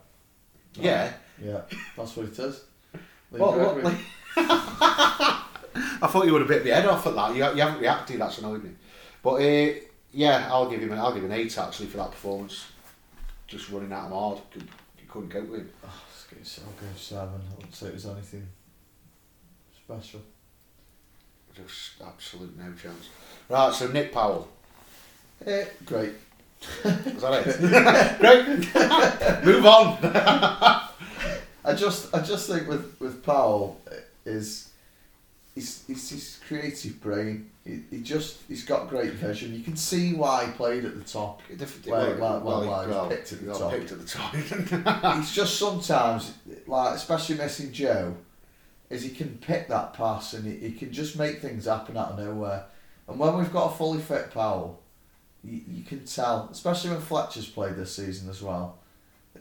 Yeah. 0.75 1.13
Yeah, 1.43 1.63
that's 1.97 2.17
what 2.17 2.27
it 2.27 2.39
is. 2.39 2.65
Lee 3.33 3.41
What, 3.41 3.59
what, 3.59 3.85
Lee- 3.85 3.97
I 4.37 6.07
thought 6.09 6.27
you 6.27 6.33
would 6.33 6.43
have 6.43 6.49
bit 6.49 6.65
the 6.65 6.75
head 6.75 6.87
off 6.87 7.07
at 7.07 7.15
that. 7.15 7.31
You, 7.35 7.45
you 7.55 7.63
haven't 7.63 7.81
reacted. 7.81 8.21
That's 8.21 8.39
annoyed 8.39 8.65
me. 8.65 8.71
But 9.23 9.35
uh, 9.43 9.75
yeah, 10.13 10.49
I'll 10.51 10.69
give 10.69 10.81
him. 10.81 10.93
An, 10.93 10.99
I'll 10.99 11.13
give 11.15 11.25
him 11.25 11.31
an 11.31 11.39
eight 11.39 11.57
actually 11.59 11.87
for 11.89 11.99
that 11.99 12.11
performance. 12.11 12.67
Just 13.47 13.71
running 13.71 13.93
out 13.93 14.07
of 14.07 14.13
hard. 14.13 14.39
You 14.55 14.63
couldn't 15.09 15.31
cope 15.31 15.49
with 15.49 15.61
him. 15.61 15.71
Oh, 15.85 15.89
I'll 15.89 16.73
go 16.73 16.97
seven. 16.97 17.41
I 17.51 17.55
wouldn't 17.57 17.75
say 17.75 17.87
it 17.89 17.95
was 17.95 18.07
anything 18.07 18.47
special. 19.91 20.21
Just 21.55 22.01
absolute 22.07 22.57
no 22.57 22.73
chance. 22.81 23.09
Right. 23.49 23.73
So 23.75 23.89
Nick 23.89 24.13
Powell. 24.13 24.49
Eh, 25.45 25.65
great. 25.85 26.13
Is 26.85 27.23
that 27.23 27.47
it? 27.47 28.21
Great. 28.21 29.45
Move 29.45 29.67
on. 29.67 29.99
I 31.65 31.75
just, 31.75 32.15
I 32.15 32.21
just 32.21 32.49
think 32.49 32.69
with 32.69 32.97
with 33.01 33.25
Powell 33.25 33.81
eh, 33.91 33.97
is, 34.27 34.71
he's, 35.55 35.85
he's 35.87 36.09
his 36.11 36.41
creative 36.47 37.01
brain. 37.01 37.51
He, 37.65 37.81
he 37.91 38.03
just, 38.03 38.39
he's 38.49 38.65
got 38.65 38.89
great 38.89 39.13
vision. 39.13 39.55
You 39.55 39.63
can 39.63 39.77
see 39.77 40.15
why 40.15 40.47
he 40.47 40.53
played 40.53 40.85
at 40.85 40.97
the 40.97 41.05
top. 41.05 41.43
Well, 41.87 42.17
well, 42.19 42.41
well, 42.41 42.67
well, 42.67 43.09
he 43.09 43.17
picked 43.17 43.33
at 43.33 43.41
the 43.45 43.53
he 43.53 43.59
top. 43.59 43.71
picked 43.73 43.93
at 43.93 43.99
the 43.99 44.07
top. 44.07 44.35
It's 45.19 45.35
just 45.35 45.59
sometimes, 45.59 46.35
like 46.67 46.95
especially 46.95 47.37
missing 47.37 47.73
Joe, 47.73 48.15
is 48.91 49.03
he 49.05 49.11
can 49.11 49.39
pick 49.39 49.69
that 49.69 49.95
pass 49.95 50.35
and 50.35 50.45
he, 50.45 50.69
he 50.69 50.73
can 50.73 50.93
just 50.93 51.17
make 51.17 51.41
things 51.41 51.65
happen 51.65 51.97
out 51.97 52.13
of 52.13 52.19
nowhere. 52.19 52.65
And 53.09 53.19
when 53.19 53.39
we've 53.39 53.53
got 53.53 53.73
a 53.73 53.77
fully 53.77 54.01
fit 54.01 54.33
Powell, 54.33 54.81
you, 55.43 55.61
you 55.67 55.85
can 55.85 56.05
tell, 56.05 56.49
especially 56.51 56.91
when 56.91 57.01
Fletcher's 57.01 57.49
played 57.49 57.77
this 57.77 57.95
season 57.95 58.29
as 58.29 58.43
well. 58.43 58.79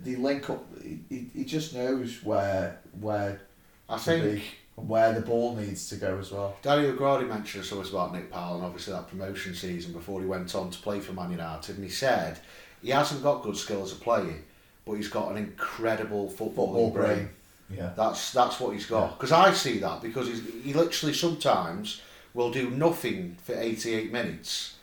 The 0.02 0.16
link 0.16 0.50
up, 0.50 0.64
he, 0.82 1.30
he, 1.34 1.44
just 1.44 1.74
knows 1.74 2.24
where 2.24 2.80
where 3.02 3.42
I 3.90 3.98
think. 3.98 4.44
where 4.76 5.12
the 5.12 5.20
ball 5.20 5.56
needs 5.56 5.90
to 5.90 5.98
go 5.98 6.18
as 6.20 6.32
well. 6.32 6.56
Danny 6.62 6.88
O'Grady 6.88 7.26
mentioned 7.26 7.66
something 7.66 7.92
about 7.92 8.14
Nick 8.14 8.32
Powell 8.32 8.56
and 8.56 8.64
obviously 8.64 8.94
that 8.94 9.10
promotion 9.10 9.54
season 9.54 9.92
before 9.92 10.22
he 10.22 10.26
went 10.26 10.56
on 10.56 10.70
to 10.70 10.80
play 10.80 11.02
for 11.02 11.12
Man 11.12 11.32
United 11.32 11.76
and 11.76 11.84
he 11.84 11.90
said 11.90 12.40
he 12.82 12.92
hasn't 12.92 13.22
got 13.22 13.44
good 13.44 13.58
skill 13.58 13.84
as 13.84 13.92
a 13.92 13.96
player 13.96 14.42
but 14.86 14.94
he's 14.94 15.10
got 15.10 15.32
an 15.32 15.38
incredible 15.38 16.28
footballing 16.28 16.36
Football 16.56 16.92
brain. 16.92 17.16
brain. 17.16 17.30
Yeah. 17.70 17.92
That's 17.96 18.32
that's 18.34 18.60
what 18.60 18.74
he's 18.74 18.86
got 18.86 19.18
because 19.18 19.32
I 19.32 19.54
see 19.54 19.78
that 19.80 20.02
because 20.02 20.28
he's, 20.28 20.42
he 20.64 20.74
literally 20.74 21.14
sometimes 21.14 22.02
will 22.34 22.52
do 22.52 22.70
nothing 22.70 23.38
for 23.44 23.54
88 23.56 24.12
minutes 24.12 24.76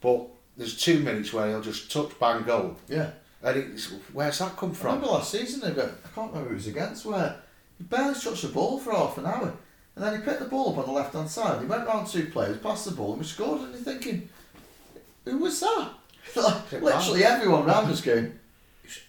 but 0.00 0.26
there's 0.56 0.76
two 0.80 1.00
minutes 1.00 1.32
where 1.32 1.48
he'll 1.48 1.60
just 1.60 1.90
touch 1.90 2.10
bang 2.20 2.42
goal 2.44 2.76
Yeah. 2.88 3.10
and 3.42 3.56
it's, 3.56 3.92
where's 4.12 4.38
that 4.38 4.56
come 4.56 4.70
I 4.70 4.74
from? 4.74 4.86
remember 4.94 5.06
last 5.14 5.32
season, 5.32 5.62
I 5.64 5.74
can't 5.74 5.92
remember 6.32 6.40
who 6.40 6.50
it 6.50 6.54
was 6.54 6.66
against, 6.68 7.04
where 7.06 7.36
he 7.78 7.84
barely 7.84 8.14
touched 8.14 8.42
the 8.42 8.48
ball 8.48 8.78
for 8.78 8.92
half 8.92 9.16
an 9.18 9.26
hour. 9.26 9.52
And 9.96 10.04
then 10.04 10.18
he 10.20 10.24
picked 10.24 10.40
the 10.40 10.46
ball 10.46 10.70
up 10.72 10.78
on 10.78 10.86
the 10.86 10.92
left 10.92 11.14
hand 11.14 11.28
side. 11.28 11.60
He 11.60 11.66
went 11.66 11.86
round 11.86 12.06
two 12.06 12.26
players, 12.26 12.58
passed 12.58 12.84
the 12.86 12.92
ball, 12.92 13.12
and 13.12 13.20
we 13.20 13.26
scored. 13.26 13.60
And 13.62 13.72
you're 13.72 13.82
thinking, 13.82 14.28
who 15.24 15.38
was 15.38 15.60
that? 15.60 15.90
Literally 16.72 17.24
everyone 17.24 17.64
round 17.66 17.90
us 17.90 18.00
going, 18.00 18.38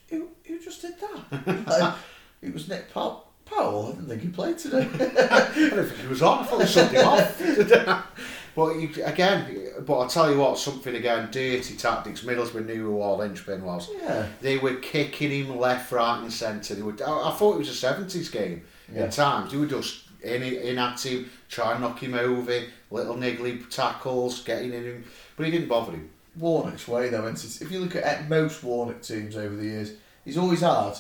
who, 0.10 0.28
who 0.46 0.60
just 0.60 0.82
did 0.82 0.94
that? 1.00 1.68
like, 1.68 1.94
it 2.42 2.54
was 2.54 2.68
Nick 2.68 2.92
Pow- 2.94 3.24
Powell. 3.46 3.88
I 3.88 3.92
didn't 3.92 4.08
think 4.08 4.22
he 4.22 4.28
played 4.30 4.58
today. 4.58 4.88
I 5.32 5.52
don't 5.56 5.86
think 5.86 6.00
he 6.02 6.08
was 6.08 6.22
on. 6.22 6.40
I 6.40 6.44
thought 6.44 6.92
him 6.92 7.08
off. 7.08 8.08
but 8.56 8.76
you, 8.76 8.90
again, 9.04 9.74
but 9.86 10.00
I'll 10.00 10.08
tell 10.08 10.32
you 10.32 10.40
what, 10.40 10.58
something 10.58 10.96
again, 10.96 11.30
dirty 11.32 11.76
tactics. 11.76 12.22
Middlesbrough 12.22 12.66
knew 12.66 12.86
who 12.86 13.02
all 13.02 13.18
linchpin 13.18 13.64
was. 13.64 13.90
yeah. 14.02 14.28
They 14.42 14.58
were 14.58 14.76
kicking 14.76 15.32
him 15.32 15.58
left, 15.58 15.92
right, 15.92 16.22
and 16.22 16.32
centre. 16.32 16.76
They 16.76 16.82
were. 16.82 16.96
I, 17.06 17.30
I 17.30 17.32
thought 17.32 17.56
it 17.56 17.60
was 17.60 17.70
a 17.70 17.74
seventies 17.74 18.30
game. 18.30 18.64
Yeah. 18.94 19.04
At 19.04 19.14
times, 19.14 19.52
they 19.52 19.58
were 19.58 19.68
just 19.68 20.06
in 20.22 20.44
in 20.44 20.78
at 20.78 21.06
him, 21.06 21.30
try 21.50 21.72
and 21.74 21.82
knock 21.82 22.02
him 22.02 22.14
over, 22.14 22.64
little 22.90 23.16
niggly 23.16 23.70
tackles, 23.70 24.42
getting 24.44 24.74
in 24.74 24.84
him, 24.84 25.04
but 25.36 25.46
he 25.46 25.52
didn't 25.52 25.68
bother 25.68 25.94
him. 25.94 26.10
Warnock's 26.38 26.88
way 26.88 27.10
though, 27.10 27.28
and 27.28 27.38
if 27.38 27.72
you 27.72 27.80
look 27.80 27.96
at 27.96 28.30
most 28.30 28.64
Warnock 28.64 29.02
teams 29.02 29.36
over 29.36 29.56
the 29.56 29.66
years, 29.66 29.94
he's 30.24 30.38
always 30.38 30.62
had 30.62 30.94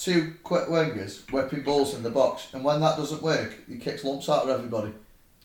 two 0.00 0.34
quick 0.42 0.66
wingers 0.68 1.30
whipping 1.30 1.62
balls 1.62 1.94
in 1.94 2.02
the 2.02 2.10
box, 2.10 2.48
and 2.52 2.64
when 2.64 2.80
that 2.80 2.96
doesn't 2.96 3.22
work, 3.22 3.54
he 3.68 3.76
kicks 3.76 4.04
lumps 4.04 4.28
out 4.28 4.44
of 4.44 4.48
everybody. 4.48 4.92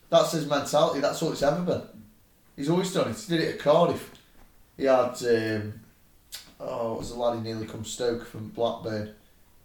That's 0.10 0.32
his 0.32 0.48
mentality. 0.48 1.02
That's 1.02 1.22
all 1.22 1.32
it's 1.32 1.44
ever 1.44 1.62
been. 1.62 1.82
He's 2.56 2.70
always 2.70 2.94
done 2.94 3.10
it. 3.10 3.18
He 3.18 3.38
did 3.38 3.44
it 3.44 3.56
at 3.56 3.60
Cardiff. 3.60 4.12
He 4.78 4.86
had 4.86 5.16
um, 5.24 5.74
oh, 6.60 6.92
what 6.92 7.00
was 7.00 7.10
the 7.10 7.20
lad 7.20 7.38
he 7.38 7.42
nearly 7.44 7.68
come 7.68 7.84
Stoke 7.84 8.26
from 8.26 8.50
Blackburn 8.50 9.14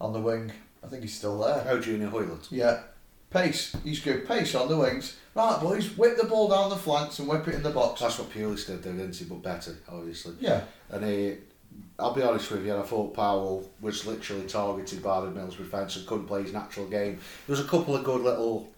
on 0.00 0.12
the 0.12 0.20
wing. 0.20 0.52
I 0.82 0.88
think 0.88 1.02
he's 1.02 1.16
still 1.16 1.38
there. 1.38 1.64
Oh, 1.68 1.78
Junior 1.78 2.08
Hoilett. 2.08 2.50
Yeah. 2.50 2.80
Pace. 3.30 3.76
He's 3.84 4.00
good. 4.00 4.26
pace 4.26 4.54
on 4.54 4.68
the 4.68 4.76
wings. 4.76 5.16
Right, 5.34 5.60
boys, 5.60 5.96
whip 5.96 6.16
the 6.16 6.24
ball 6.24 6.48
down 6.48 6.70
the 6.70 6.76
flanks 6.76 7.20
and 7.20 7.28
whip 7.28 7.46
it 7.46 7.54
in 7.54 7.62
the 7.62 7.70
box. 7.70 8.00
That's 8.00 8.18
what 8.18 8.30
Pulis 8.30 8.66
did, 8.66 8.82
though, 8.82 8.92
didn't 8.92 9.14
he? 9.14 9.24
But 9.24 9.42
better, 9.42 9.76
obviously. 9.88 10.34
Yeah. 10.40 10.62
And 10.88 11.04
he, 11.04 11.36
I'll 11.98 12.14
be 12.14 12.22
honest 12.22 12.50
with 12.50 12.64
you, 12.64 12.76
I 12.76 12.82
thought 12.82 13.12
Powell 13.14 13.68
was 13.80 14.06
literally 14.06 14.46
targeted 14.46 15.02
by 15.02 15.20
the 15.20 15.26
Middlesbrough 15.28 15.70
fence 15.70 15.96
and 15.96 16.06
couldn't 16.06 16.26
play 16.26 16.42
his 16.42 16.52
natural 16.52 16.86
game. 16.86 17.18
There 17.46 17.52
was 17.56 17.60
a 17.60 17.68
couple 17.68 17.94
of 17.94 18.04
good 18.04 18.22
little 18.22 18.68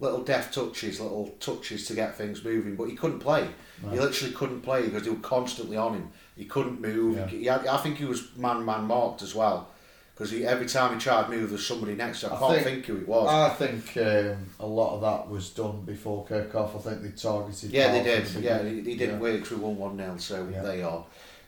little 0.00 0.22
deft 0.22 0.54
touches, 0.54 1.00
little 1.00 1.28
touches 1.40 1.86
to 1.88 1.94
get 1.94 2.16
things 2.16 2.44
moving, 2.44 2.76
but 2.76 2.84
he 2.84 2.94
couldn't 2.94 3.18
play. 3.18 3.48
No. 3.82 3.88
He 3.90 3.98
literally 3.98 4.32
couldn't 4.32 4.60
play 4.60 4.82
because 4.82 5.02
they 5.04 5.10
were 5.10 5.16
constantly 5.16 5.76
on 5.76 5.94
him. 5.94 6.10
He 6.36 6.44
couldn't 6.44 6.80
move. 6.80 7.16
Yeah. 7.16 7.26
He, 7.26 7.44
had, 7.46 7.66
I 7.66 7.78
think 7.78 7.96
he 7.96 8.04
was 8.04 8.36
man 8.36 8.64
man 8.64 8.84
marked 8.84 9.22
as 9.22 9.34
well 9.34 9.68
because 10.14 10.32
every 10.42 10.66
time 10.66 10.92
he 10.94 11.00
tried 11.00 11.24
to 11.24 11.30
move, 11.30 11.48
there's 11.50 11.66
somebody 11.66 11.94
next 11.94 12.20
to 12.20 12.26
him. 12.26 12.32
I, 12.32 12.36
I 12.36 12.38
can't 12.40 12.52
think- 12.64 12.64
think, 12.64 12.86
who 12.86 12.96
it 12.98 13.08
was. 13.08 13.28
I 13.28 13.48
think 13.54 13.96
um, 13.96 14.46
a 14.60 14.66
lot 14.66 14.94
of 14.96 15.00
that 15.00 15.28
was 15.30 15.50
done 15.50 15.82
before 15.82 16.26
Kirkhoff. 16.26 16.76
I 16.76 16.78
think 16.90 17.02
they 17.02 17.10
targeted. 17.10 17.70
yeah, 17.70 17.92
they 17.92 18.02
did. 18.02 18.26
the 18.26 18.40
Yeah, 18.42 18.62
he, 18.62 18.82
he 18.82 18.94
didn't 18.96 19.16
Yeah. 19.16 19.20
work. 19.20 19.50
we 19.50 19.56
won 19.56 19.76
one 19.78 19.96
0 19.96 20.16
so 20.18 20.48
Yeah. 20.52 20.62
they 20.62 20.82
are. 20.82 21.04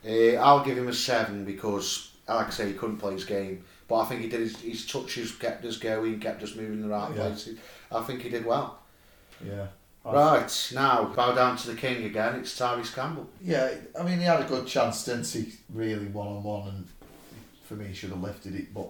Uh, 0.06 0.34
I'll 0.36 0.64
give 0.64 0.78
him 0.78 0.88
a 0.88 0.92
seven 0.94 1.44
because, 1.44 2.10
like 2.28 2.46
I 2.46 2.50
say, 2.50 2.68
he 2.68 2.74
couldn't 2.74 2.96
play 2.98 3.12
his 3.12 3.24
game, 3.24 3.64
but 3.88 4.00
I 4.00 4.04
think 4.06 4.22
he 4.22 4.28
did. 4.28 4.40
His, 4.40 4.56
his 4.60 4.86
touches 4.86 5.32
kept 5.32 5.64
us 5.64 5.76
going, 5.76 6.20
kept 6.20 6.42
us 6.42 6.54
moving 6.56 6.74
in 6.74 6.82
the 6.82 6.88
right 6.88 7.10
Yeah. 7.10 7.22
places. 7.22 7.58
I 7.92 8.02
think 8.02 8.22
he 8.22 8.28
did 8.30 8.46
well. 8.46 8.78
Yeah. 9.44 9.66
I- 10.04 10.12
Right 10.14 10.70
now, 10.74 11.12
bow 11.14 11.34
down 11.34 11.58
to 11.58 11.66
the 11.68 11.74
king 11.74 12.04
again. 12.04 12.36
It's 12.36 12.58
Tyrese 12.58 12.94
Campbell. 12.94 13.28
Yeah, 13.42 13.70
I 13.98 14.02
mean, 14.02 14.18
he 14.18 14.24
had 14.24 14.40
a 14.40 14.44
good 14.48 14.66
chance, 14.66 15.04
didn't 15.04 15.26
he? 15.26 15.52
Really, 15.68 16.06
one 16.06 16.28
on 16.28 16.42
one, 16.42 16.68
and 16.68 16.88
for 17.66 17.74
me, 17.74 17.88
he 17.88 17.94
should 17.94 18.08
have 18.10 18.22
lifted 18.22 18.54
it. 18.54 18.72
But 18.72 18.88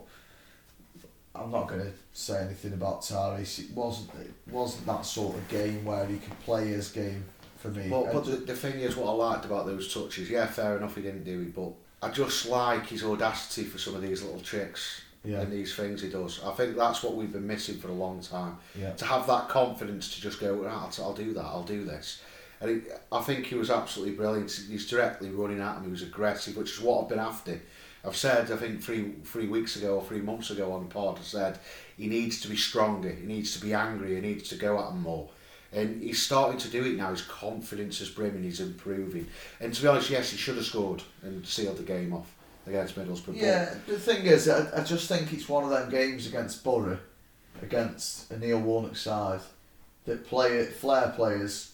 I'm 1.35 1.51
not 1.51 1.67
going 1.69 1.81
to 1.81 1.93
say 2.13 2.41
anything 2.45 2.73
about 2.75 3.03
Tyrese. 3.03 3.59
It 3.59 3.71
wasn't. 3.73 4.11
It 4.21 4.53
wasn't 4.53 4.87
that 4.87 5.05
sort 5.05 5.37
of 5.37 5.49
game 5.49 5.85
where 5.85 6.07
he 6.07 6.19
could 6.19 6.39
play 6.41 6.69
his 6.69 6.91
game 6.91 7.25
for 7.61 7.69
me. 7.69 7.89
But, 7.89 8.13
but 8.13 8.25
the, 8.25 8.37
the 8.37 8.55
thing 8.55 8.81
is, 8.81 8.97
what 8.97 9.09
I 9.09 9.13
liked 9.13 9.45
about 9.45 9.67
those 9.67 9.93
touches, 9.93 10.31
yeah, 10.31 10.47
fair 10.47 10.77
enough, 10.77 10.97
he 10.97 11.03
didn't 11.03 11.25
do 11.25 11.43
it, 11.43 11.55
but 11.55 11.73
I 12.03 12.11
just 12.11 12.47
like 12.47 12.87
his 12.87 13.05
audacity 13.05 13.65
for 13.65 13.79
some 13.79 13.95
of 13.95 14.03
these 14.03 14.23
little 14.23 14.41
tricks 14.41 15.03
yeah, 15.25 15.41
and 15.41 15.53
these 15.53 15.75
things 15.75 16.03
he 16.03 16.09
does. 16.09 16.43
I 16.43 16.53
think 16.53 16.77
that's 16.77 17.03
what 17.03 17.15
we've 17.15 17.33
been 17.33 17.47
missing 17.47 17.79
for 17.79 17.89
a 17.89 17.93
long 17.93 18.21
time. 18.21 18.57
yeah, 18.79 18.93
to 18.95 19.05
have 19.05 19.27
that 19.27 19.49
confidence 19.49 20.15
to 20.15 20.21
just 20.21 20.41
go, 20.41 20.55
right, 20.55 20.73
I'll, 20.73 20.93
I'll 21.05 21.15
do 21.15 21.35
that, 21.35 21.45
I'll 21.45 21.63
do 21.63 21.85
this. 21.85 22.23
And 22.63 22.83
he, 22.83 22.89
I 23.13 23.21
think 23.21 23.47
he 23.47 23.55
was 23.55 23.71
absolutely 23.71 24.15
brilliant. 24.15 24.51
He's 24.69 24.89
directly 24.89 25.31
running 25.31 25.61
at 25.61 25.77
him. 25.77 25.85
He 25.85 25.91
was 25.91 26.03
aggressive, 26.03 26.57
which 26.57 26.73
is 26.73 26.81
what 26.81 27.03
I've 27.03 27.09
been 27.09 27.19
after. 27.19 27.61
I've 28.05 28.17
said, 28.17 28.51
I 28.51 28.57
think 28.57 28.83
three 28.83 29.13
three 29.25 29.47
weeks 29.47 29.77
ago 29.77 29.97
or 29.97 30.03
three 30.03 30.21
months 30.21 30.51
ago 30.51 30.73
on 30.73 30.85
the 30.85 30.89
pod, 30.89 31.19
I 31.19 31.23
said 31.23 31.59
he 31.99 32.07
needs 32.07 32.41
to 32.41 32.49
be 32.49 32.57
stronger. 32.57 33.11
He 33.11 33.27
needs 33.27 33.53
to 33.59 33.65
be 33.65 33.75
angry. 33.75 34.15
He 34.15 34.21
needs 34.23 34.49
to 34.51 34.57
go 34.57 34.79
at 34.79 34.91
him 34.91 35.03
more. 35.03 35.29
And 35.73 36.03
he's 36.03 36.21
starting 36.23 36.59
to 36.59 36.68
do 36.68 36.85
it 36.85 36.97
now. 36.97 37.11
His 37.11 37.23
confidence 37.23 38.01
is 38.01 38.09
brimming. 38.09 38.43
He's 38.43 38.61
improving. 38.61 39.29
And 39.61 39.73
to 39.73 39.83
be 39.83 39.87
honest, 39.89 40.11
yes, 40.11 40.31
he 40.31 40.37
should 40.37 40.57
have 40.57 40.64
scored 40.66 41.03
and 41.23 41.47
sealed 41.47 41.77
the 41.77 41.85
game 41.85 42.12
off 42.12 42.35
against 42.66 42.97
Middlesbrough. 42.97 43.27
but- 43.27 43.37
yeah. 43.37 43.75
The 43.87 43.99
thing 43.99 44.27
is, 44.27 44.49
I, 44.49 44.81
I 44.81 44.83
just 44.85 45.09
think 45.09 45.33
it's 45.33 45.49
one 45.49 45.62
of 45.64 45.71
them 45.71 45.89
games 45.91 46.27
against 46.27 46.64
Borough, 46.64 46.99
against 47.62 48.31
a 48.33 48.39
Neil 48.39 48.61
Warnock 48.61 48.97
side, 48.97 49.41
that 50.07 50.27
play 50.27 50.64
flair 50.66 51.12
players 51.14 51.73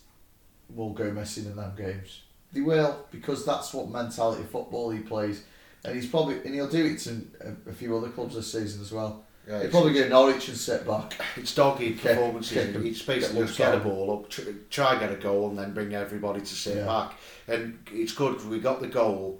will 0.74 0.90
go 0.90 1.10
missing 1.10 1.46
in 1.46 1.56
them 1.56 1.72
games. 1.76 2.22
They 2.52 2.60
will 2.60 3.06
because 3.10 3.44
that's 3.44 3.72
what 3.74 3.88
mentality 3.90 4.42
football 4.50 4.90
he 4.90 5.00
plays, 5.00 5.42
and 5.84 5.94
he's 5.94 6.06
probably 6.08 6.36
and 6.44 6.54
he'll 6.54 6.68
do 6.68 6.84
it 6.86 6.98
to 7.00 7.22
a, 7.40 7.70
a 7.70 7.72
few 7.72 7.96
other 7.96 8.08
clubs 8.08 8.34
this 8.34 8.50
season 8.52 8.80
as 8.80 8.92
well. 8.92 9.24
Yeah, 9.46 9.56
it's- 9.58 9.70
probably 9.70 9.92
go 9.94 10.08
Norwich 10.08 10.48
and 10.48 10.56
sit 10.56 10.86
back. 10.86 11.14
It's 11.36 11.54
doggy 11.54 11.92
Kick- 11.94 12.02
performances. 12.02 12.52
kick 12.74 12.84
it's 12.84 13.02
basically 13.02 13.38
get 13.40 13.46
just 13.46 13.58
get 13.58 13.74
a 13.74 13.78
ball 13.78 14.12
up, 14.24 14.28
tr- 14.30 14.42
try 14.70 14.98
get 14.98 15.12
a 15.12 15.16
goal, 15.16 15.50
and 15.50 15.58
then 15.58 15.72
bring 15.74 15.94
everybody 15.94 16.40
to 16.40 16.46
sit 16.46 16.76
Yeah. 16.78 16.86
back. 16.86 17.14
And 17.48 17.78
it's 17.92 18.12
good. 18.12 18.44
We 18.48 18.58
got 18.58 18.80
the 18.80 18.88
goal, 18.88 19.38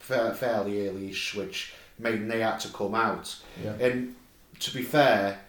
fa- 0.00 0.34
fairly 0.34 0.88
early-ish, 0.88 1.34
which 1.34 1.72
made 1.98 2.28
they 2.30 2.40
had 2.40 2.58
to 2.60 2.68
come 2.68 2.94
out. 2.94 3.34
Yeah, 3.64 3.72
And 3.74 4.14
to 4.60 4.74
be 4.74 4.82
fair, 4.82 5.40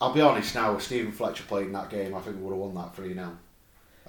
I'll 0.00 0.12
be 0.12 0.20
honest 0.20 0.54
now. 0.54 0.74
If 0.76 0.82
Stephen 0.82 1.12
Fletcher 1.12 1.44
played 1.46 1.66
in 1.66 1.72
that 1.72 1.88
game, 1.90 2.14
I 2.14 2.20
think 2.20 2.36
we 2.36 2.42
would 2.42 2.50
have 2.50 2.58
won 2.58 2.74
that 2.74 2.94
three 2.96 3.14
0 3.14 3.38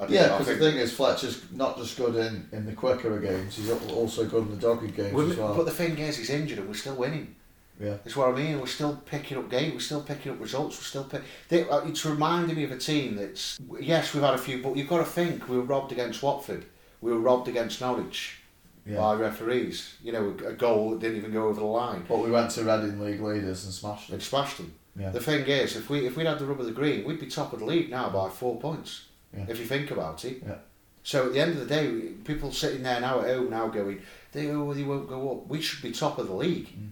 yeah. 0.09 0.29
Because 0.37 0.47
the 0.47 0.55
thing 0.57 0.77
is, 0.77 0.91
Fletcher's 0.91 1.43
not 1.53 1.77
just 1.77 1.95
good 1.95 2.15
in, 2.15 2.49
in 2.51 2.65
the 2.65 2.73
quicker 2.73 3.17
games; 3.19 3.55
he's 3.55 3.69
also 3.69 4.25
good 4.25 4.43
in 4.43 4.51
the 4.51 4.57
dogged 4.57 4.93
games 4.95 5.31
as 5.31 5.37
well. 5.37 5.53
But 5.55 5.65
the 5.65 5.71
thing 5.71 5.97
is, 5.97 6.17
he's 6.17 6.29
injured, 6.31 6.57
and 6.59 6.67
we're 6.67 6.73
still 6.73 6.95
winning. 6.95 7.35
Yeah, 7.79 7.97
That's 8.03 8.15
what 8.15 8.29
I 8.29 8.31
mean. 8.31 8.59
We're 8.59 8.67
still 8.67 8.95
picking 9.05 9.37
up 9.37 9.49
games. 9.49 9.73
We're 9.73 9.79
still 9.79 10.01
picking 10.01 10.31
up 10.31 10.39
results. 10.39 10.77
We're 10.77 10.83
still 10.83 11.03
pick. 11.03 11.23
They, 11.49 11.67
uh, 11.67 11.79
it's 11.79 12.05
reminding 12.05 12.55
me 12.55 12.63
of 12.63 12.71
a 12.71 12.77
team 12.77 13.15
that's 13.15 13.59
yes, 13.79 14.13
we've 14.13 14.23
had 14.23 14.33
a 14.33 14.37
few, 14.37 14.61
but 14.61 14.77
you've 14.77 14.87
got 14.87 14.99
to 14.99 15.05
think 15.05 15.49
we 15.49 15.57
were 15.57 15.63
robbed 15.63 15.91
against 15.91 16.23
Watford. 16.23 16.65
We 17.01 17.11
were 17.11 17.19
robbed 17.19 17.47
against 17.47 17.81
Norwich 17.81 18.37
yeah. 18.85 18.97
by 18.97 19.15
referees. 19.15 19.95
You 20.01 20.13
know, 20.13 20.35
a 20.45 20.53
goal 20.53 20.91
that 20.91 20.99
didn't 20.99 21.17
even 21.17 21.31
go 21.31 21.47
over 21.47 21.59
the 21.59 21.65
line. 21.65 22.05
But 22.07 22.19
we 22.19 22.31
went 22.31 22.51
to 22.51 22.63
Reading 22.63 22.99
League 23.01 23.21
leaders 23.21 23.65
and 23.65 23.73
smashed 23.73 24.09
them. 24.09 24.19
It 24.19 24.23
smashed 24.23 24.57
them. 24.57 24.73
Yeah. 24.97 25.09
The 25.09 25.19
thing 25.19 25.45
is, 25.45 25.75
if 25.75 25.89
we 25.89 26.07
if 26.07 26.15
we'd 26.15 26.27
had 26.27 26.39
the 26.39 26.45
rub 26.45 26.59
of 26.59 26.65
the 26.65 26.71
green, 26.71 27.03
we'd 27.05 27.19
be 27.19 27.27
top 27.27 27.51
of 27.51 27.59
the 27.59 27.65
league 27.65 27.89
now 27.89 28.09
by 28.09 28.29
four 28.29 28.59
points. 28.59 29.07
Yeah. 29.35 29.45
If 29.49 29.59
you 29.59 29.65
think 29.65 29.91
about 29.91 30.23
it. 30.23 30.41
Yeah. 30.45 30.55
So 31.03 31.27
at 31.27 31.33
the 31.33 31.39
end 31.39 31.51
of 31.51 31.59
the 31.59 31.65
day, 31.65 32.13
people 32.23 32.51
sitting 32.51 32.83
there 32.83 32.99
now 32.99 33.21
at 33.21 33.35
home 33.35 33.49
now 33.51 33.67
going, 33.67 34.01
they 34.31 34.49
oh, 34.49 34.73
they 34.73 34.83
won't 34.83 35.07
go 35.07 35.31
up. 35.31 35.47
We 35.47 35.61
should 35.61 35.83
be 35.83 35.91
top 35.91 36.17
of 36.17 36.27
the 36.27 36.33
league. 36.33 36.67
Mm. 36.67 36.89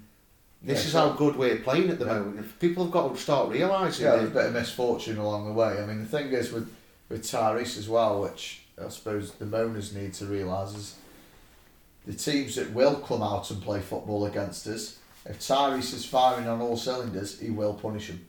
This 0.63 0.79
Yeah, 0.79 0.85
is 0.85 0.91
so- 0.93 0.99
how 1.09 1.15
good 1.15 1.35
we're 1.35 1.57
playing 1.57 1.89
at 1.89 1.99
the 1.99 2.05
Yeah. 2.05 2.13
moment. 2.19 2.39
If 2.39 2.57
people 2.59 2.83
have 2.85 2.93
got 2.93 3.13
to 3.13 3.21
start 3.21 3.49
realising 3.49 4.05
Yeah, 4.05 4.11
that 4.11 4.17
there's 4.17 4.29
a 4.29 4.33
bit 4.33 4.45
of 4.45 4.53
misfortune 4.53 5.17
along 5.17 5.45
the 5.45 5.51
way. 5.53 5.77
I 5.81 5.85
mean, 5.85 5.99
the 5.99 6.09
thing 6.17 6.31
is 6.31 6.51
with 6.51 6.69
with 7.09 7.23
Tyrese 7.23 7.77
as 7.77 7.87
well, 7.89 8.21
which 8.21 8.61
I 8.83 8.89
suppose 8.89 9.33
the 9.33 9.45
moaners 9.45 9.93
need 9.93 10.13
to 10.15 10.25
realise 10.25 10.73
is 10.73 10.93
the 12.07 12.13
teams 12.13 12.55
that 12.55 12.73
will 12.73 12.95
come 12.95 13.21
out 13.21 13.51
and 13.51 13.61
play 13.61 13.81
football 13.81 14.25
against 14.25 14.65
us. 14.67 14.95
If 15.25 15.39
Tyrese 15.39 15.93
is 15.93 16.05
firing 16.05 16.47
on 16.47 16.59
all 16.61 16.75
cylinders, 16.77 17.39
he 17.39 17.49
will 17.51 17.73
punish 17.75 18.07
them. 18.07 18.25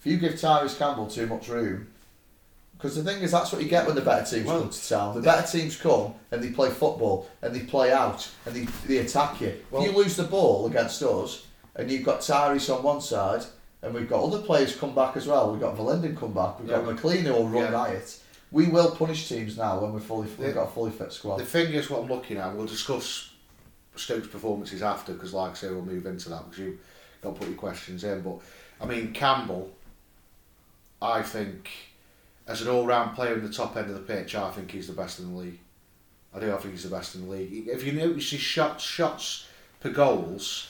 If 0.00 0.06
you 0.06 0.18
give 0.18 0.34
Tyrese 0.34 0.76
Campbell 0.76 1.06
too 1.06 1.26
much 1.28 1.48
room, 1.48 1.86
because 2.76 2.96
the 2.96 3.02
thing 3.04 3.22
is 3.22 3.30
that's 3.30 3.52
what 3.52 3.62
you 3.62 3.68
get 3.68 3.86
when 3.86 3.94
the 3.94 4.02
better 4.02 4.28
teams 4.28 4.46
Well, 4.46 4.60
come 4.62 4.70
to 4.70 4.88
town. 4.88 5.14
The 5.14 5.22
better 5.22 5.46
teams 5.58 5.76
come 5.76 6.14
and 6.30 6.42
they 6.42 6.50
play 6.50 6.68
football 6.70 7.28
and 7.42 7.54
they 7.54 7.60
play 7.60 7.90
out 7.92 8.28
and 8.44 8.54
they, 8.54 8.66
they 8.86 8.98
attack 8.98 9.40
you. 9.40 9.54
Well- 9.70 9.82
if 9.82 9.90
you 9.92 9.96
lose 9.96 10.16
the 10.16 10.24
ball 10.24 10.66
against 10.66 11.02
us 11.02 11.42
and 11.80 11.90
you've 11.90 12.04
got 12.04 12.20
Tyrese 12.20 12.74
on 12.76 12.82
one 12.82 13.00
side 13.00 13.42
and 13.82 13.94
we've 13.94 14.08
got 14.08 14.22
other 14.22 14.40
players 14.40 14.76
come 14.76 14.94
back 14.94 15.16
as 15.16 15.26
well. 15.26 15.50
We've 15.50 15.60
got 15.60 15.76
Verlinden 15.76 16.16
come 16.16 16.32
back. 16.34 16.58
We've 16.60 16.68
got 16.68 16.84
Yeah. 16.84 16.92
McClean 16.92 17.22
who 17.22 17.32
will 17.32 17.48
run 17.48 17.64
Yeah. 17.64 17.70
riot. 17.70 18.18
We 18.52 18.66
will 18.66 18.90
punish 18.90 19.28
teams 19.28 19.56
now 19.56 19.78
when 19.80 19.92
we're 19.94 20.00
fully 20.00 20.28
we've 20.38 20.54
got 20.54 20.68
a 20.68 20.70
fully 20.70 20.90
fit 20.90 21.12
squad. 21.12 21.38
The 21.38 21.46
thing 21.46 21.72
is, 21.72 21.88
what 21.88 22.02
I'm 22.02 22.08
looking 22.08 22.36
at, 22.36 22.54
we'll 22.54 22.66
discuss 22.66 23.30
Stokes' 23.96 24.26
performances 24.28 24.82
after, 24.82 25.12
because 25.14 25.32
like 25.32 25.52
I 25.52 25.54
say, 25.54 25.68
we'll 25.70 25.84
move 25.84 26.04
into 26.06 26.28
that 26.30 26.44
because 26.44 26.58
you 26.58 26.78
got 27.22 27.34
to 27.34 27.38
put 27.38 27.48
your 27.48 27.56
questions 27.56 28.04
in. 28.04 28.20
But 28.22 28.40
I 28.80 28.86
mean, 28.86 29.12
Campbell, 29.12 29.70
I 31.00 31.22
think, 31.22 31.70
as 32.46 32.60
an 32.62 32.68
all-round 32.68 33.14
player 33.14 33.34
in 33.34 33.42
the 33.46 33.52
top 33.52 33.76
end 33.76 33.88
of 33.88 33.94
the 33.94 34.00
pitch, 34.14 34.34
I 34.34 34.50
think 34.50 34.70
he's 34.72 34.88
the 34.88 34.92
best 34.92 35.20
in 35.20 35.32
the 35.32 35.38
league. 35.38 35.60
I 36.34 36.40
do. 36.40 36.52
I 36.52 36.56
think 36.58 36.74
he's 36.74 36.82
the 36.84 36.94
best 36.94 37.14
in 37.14 37.26
the 37.26 37.30
league. 37.30 37.68
If 37.68 37.84
you 37.84 37.92
notice 37.92 38.30
his 38.30 38.40
shots, 38.40 38.84
shots 38.84 39.46
per 39.80 39.90
goals, 39.90 40.68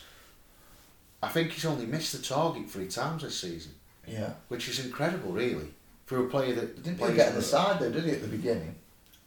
I 1.22 1.28
think 1.28 1.52
he's 1.52 1.64
only 1.66 1.86
missed 1.86 2.12
the 2.12 2.22
target 2.22 2.68
three 2.70 2.88
times 2.88 3.22
this 3.22 3.38
season, 3.38 3.72
yeah. 4.06 4.30
which 4.48 4.68
is 4.68 4.84
incredible, 4.84 5.32
really, 5.32 5.68
for 6.06 6.24
a 6.24 6.28
player 6.28 6.54
that 6.54 6.76
He 6.76 6.82
didn't 6.82 6.98
plays 6.98 7.16
get 7.16 7.28
in 7.30 7.34
the 7.34 7.42
side 7.42 7.78
though, 7.80 7.90
did 7.90 8.04
he, 8.04 8.12
at 8.12 8.22
the 8.22 8.28
beginning? 8.28 8.74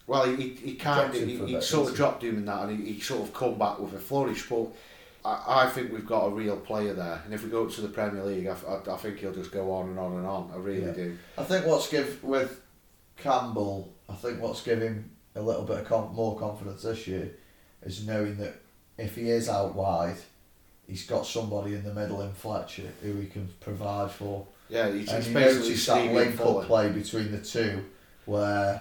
Well, 0.06 0.24
he, 0.26 0.36
he, 0.36 0.48
he 0.70 0.74
kind 0.74 1.08
of 1.08 1.14
he, 1.14 1.36
he 1.46 1.60
sort 1.60 1.86
of 1.88 1.90
he? 1.92 1.96
dropped 1.96 2.22
him 2.24 2.36
in 2.38 2.44
that, 2.46 2.68
and 2.68 2.78
he, 2.84 2.92
he 2.94 3.00
sort 3.00 3.22
of 3.22 3.32
come 3.32 3.56
back 3.58 3.78
with 3.78 3.94
a 3.94 3.98
flourish. 3.98 4.46
But 4.48 4.66
I, 5.24 5.64
I 5.64 5.70
think 5.70 5.92
we've 5.92 6.04
got 6.06 6.26
a 6.26 6.30
real 6.30 6.56
player 6.58 6.92
there, 6.94 7.22
and 7.24 7.32
if 7.32 7.42
we 7.44 7.48
go 7.50 7.64
up 7.64 7.70
to 7.72 7.80
the 7.80 7.88
Premier 7.88 8.22
League, 8.24 8.46
I, 8.46 8.56
I, 8.68 8.92
I 8.92 8.96
think 8.98 9.18
he'll 9.18 9.32
just 9.32 9.52
go 9.52 9.72
on 9.72 9.88
and 9.90 9.98
on 9.98 10.12
and 10.16 10.26
on. 10.26 10.50
I 10.52 10.58
really 10.58 10.84
Yeah. 10.86 10.92
do. 10.92 11.18
I 11.38 11.44
think 11.44 11.64
what's 11.64 11.88
give 11.88 12.22
with 12.22 12.60
Campbell, 13.16 13.92
I 14.08 14.14
think 14.14 14.40
what's 14.40 14.62
giving 14.62 15.08
a 15.34 15.40
little 15.40 15.62
bit 15.64 15.78
of 15.78 15.86
com- 15.86 16.14
more 16.14 16.38
confidence 16.38 16.82
this 16.82 17.06
year 17.06 17.30
is 17.82 18.06
knowing 18.06 18.36
that 18.38 18.54
if 18.98 19.14
he 19.16 19.30
is 19.30 19.48
out 19.48 19.74
wide, 19.74 20.16
he's 20.86 21.06
got 21.06 21.26
somebody 21.26 21.74
in 21.74 21.84
the 21.84 21.94
middle 21.94 22.22
in 22.22 22.32
Fletcher 22.32 22.92
who 23.02 23.14
he 23.14 23.26
can 23.26 23.48
provide 23.60 24.10
for. 24.10 24.46
Yeah, 24.68 24.90
he's, 24.90 25.10
and 25.12 25.24
you 25.26 25.34
noticed 25.34 25.86
that 25.86 26.12
link 26.12 26.40
up 26.40 26.64
play 26.64 26.90
between 26.90 27.30
the 27.32 27.40
two, 27.40 27.84
where 28.24 28.80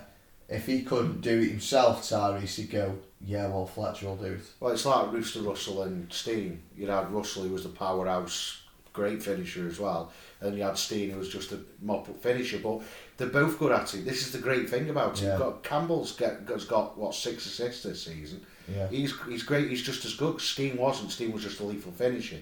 if 0.50 0.66
he 0.66 0.84
couldn't 0.84 1.22
do 1.22 1.40
it 1.40 1.50
himself, 1.50 2.04
Tyrese 2.04 2.60
would 2.60 2.70
go, 2.70 2.98
yeah, 3.26 3.48
well, 3.48 3.66
Fletcher 3.66 4.08
will 4.08 4.16
do 4.18 4.34
it. 4.34 4.42
Well, 4.60 4.74
it's 4.74 4.86
like 4.86 5.12
Rooster 5.12 5.42
Russell 5.42 5.84
and 5.84 6.12
Stein. 6.12 6.62
You 6.78 6.88
had 6.88 7.12
Russell, 7.12 7.44
who 7.44 7.50
was 7.50 7.64
the 7.64 7.70
powerhouse, 7.70 8.62
great 8.92 9.24
finisher 9.24 9.68
as 9.68 9.80
well, 9.80 10.12
and 10.42 10.58
you 10.58 10.64
had 10.64 10.78
Stein, 10.78 11.10
who 11.10 11.18
was 11.18 11.30
just 11.30 11.52
a 11.52 11.60
mop-up 11.82 12.22
finisher. 12.22 12.60
But 12.60 12.82
they're 13.18 13.28
both 13.28 13.58
good 13.60 13.72
at 13.72 13.94
it. 13.94 14.06
This 14.06 14.26
is 14.26 14.32
the 14.32 14.40
great 14.40 14.70
thing 14.70 14.90
about 14.90 15.18
it. 15.22 15.26
Yeah. 15.26 15.32
You've 15.32 15.40
got 15.40 15.64
Campbell's 15.64 16.14
get, 16.14 16.42
has 16.48 16.66
got 16.66 16.98
what 16.98 17.16
six 17.16 17.46
assists 17.46 17.84
this 17.84 18.04
season. 18.04 18.46
Yeah. 18.68 18.88
He's 18.88 19.14
he's 19.28 19.44
great. 19.44 19.70
He's 19.70 19.82
just 19.84 20.06
as 20.06 20.14
good. 20.14 20.40
Stein 20.40 20.78
wasn't. 20.78 21.12
Stein 21.12 21.32
was 21.32 21.44
just 21.44 21.60
a 21.60 21.64
lethal 21.64 21.92
finisher. 21.92 22.38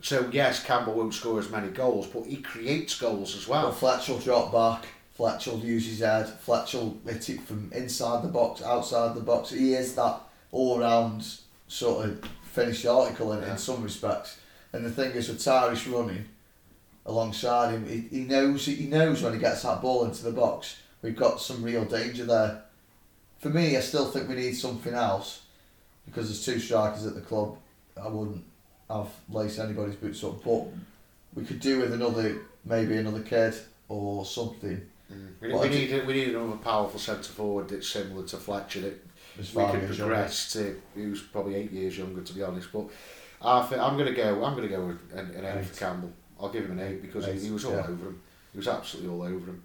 So 0.00 0.28
yes, 0.32 0.64
Campbell 0.64 0.94
won't 0.94 1.14
score 1.14 1.38
as 1.38 1.50
many 1.50 1.68
goals, 1.68 2.06
but 2.06 2.24
he 2.26 2.36
creates 2.36 2.98
goals 2.98 3.36
as 3.36 3.46
But 3.46 3.50
well. 3.50 3.72
Fletcher 3.72 4.12
will 4.12 4.20
drop 4.20 4.52
back. 4.52 4.88
Fletcher 5.14 5.50
will 5.50 5.64
use 5.64 5.86
his 5.86 5.98
head. 5.98 6.28
Fletcher 6.28 6.78
will 6.78 6.98
hit 7.04 7.28
it 7.30 7.40
from 7.42 7.70
inside 7.74 8.22
the 8.22 8.28
box, 8.28 8.62
outside 8.62 9.16
the 9.16 9.20
box. 9.20 9.50
He 9.50 9.74
is 9.74 9.94
that 9.96 10.20
all-round 10.52 11.26
sort 11.66 12.06
of 12.06 12.24
finished 12.44 12.86
article 12.86 13.32
in, 13.32 13.42
Yeah. 13.42 13.52
in 13.52 13.58
some 13.58 13.82
respects. 13.82 14.38
And 14.72 14.84
the 14.84 14.90
thing 14.90 15.10
is, 15.12 15.28
with 15.28 15.38
Tyrese 15.38 15.92
running 15.92 16.26
alongside 17.04 17.72
him, 17.72 17.88
he, 17.88 18.18
he 18.18 18.24
knows 18.24 18.66
he 18.66 18.86
knows 18.86 19.22
when 19.22 19.32
he 19.32 19.38
gets 19.40 19.62
that 19.62 19.82
ball 19.82 20.04
into 20.04 20.22
the 20.22 20.30
box, 20.30 20.76
we've 21.02 21.16
got 21.16 21.40
some 21.40 21.62
real 21.62 21.84
danger 21.84 22.24
there. 22.24 22.62
For 23.40 23.50
me, 23.50 23.76
I 23.76 23.80
still 23.80 24.06
think 24.10 24.28
we 24.28 24.34
need 24.36 24.56
something 24.56 24.94
else 24.94 25.42
because 26.08 26.28
there's 26.28 26.44
two 26.44 26.58
strikers 26.60 27.06
at 27.06 27.14
the 27.14 27.20
club. 27.20 27.56
I 28.00 28.08
wouldn't 28.08 28.44
have 28.88 29.08
lace 29.28 29.58
anybody's 29.58 29.96
boots 29.96 30.22
up, 30.24 30.42
but 30.44 30.66
we 31.34 31.44
could 31.44 31.60
do 31.60 31.80
with 31.80 31.92
another, 31.92 32.38
maybe 32.64 32.96
another 32.96 33.20
kid 33.22 33.54
or 33.88 34.24
something. 34.24 34.80
Mm. 35.12 35.28
We, 35.40 35.54
we 35.54 35.68
ju- 35.68 35.68
need 35.68 36.06
we 36.06 36.12
need 36.14 36.28
another 36.34 36.56
powerful 36.56 37.00
centre 37.00 37.32
forward 37.32 37.68
that's 37.68 37.88
similar 37.88 38.26
to 38.26 38.36
Fletcher 38.36 38.80
that 38.80 39.06
we 39.36 39.64
could 39.64 39.86
progress 39.96 40.52
to. 40.52 40.80
Who's 40.94 41.22
probably 41.22 41.54
eight 41.54 41.72
years 41.72 41.98
younger, 41.98 42.22
to 42.22 42.32
be 42.32 42.42
honest. 42.42 42.70
But 42.72 42.86
I 43.42 43.62
think 43.62 43.80
I'm 43.80 43.96
gonna 43.96 44.12
go. 44.12 44.44
I'm 44.44 44.54
gonna 44.54 44.68
go 44.68 44.86
with 44.86 45.00
an, 45.12 45.30
an 45.34 45.44
eight 45.44 45.60
Eight. 45.64 45.78
Campbell. 45.78 46.12
I'll 46.40 46.50
give 46.50 46.66
him 46.66 46.78
an 46.78 46.86
eight 46.86 47.02
because 47.02 47.26
Eight, 47.26 47.38
he, 47.38 47.46
he 47.46 47.50
was 47.50 47.64
all 47.64 47.72
yeah. 47.72 47.80
over 47.80 48.08
him. 48.08 48.20
He 48.52 48.58
was 48.58 48.68
absolutely 48.68 49.10
all 49.10 49.22
over 49.22 49.50
him. 49.50 49.62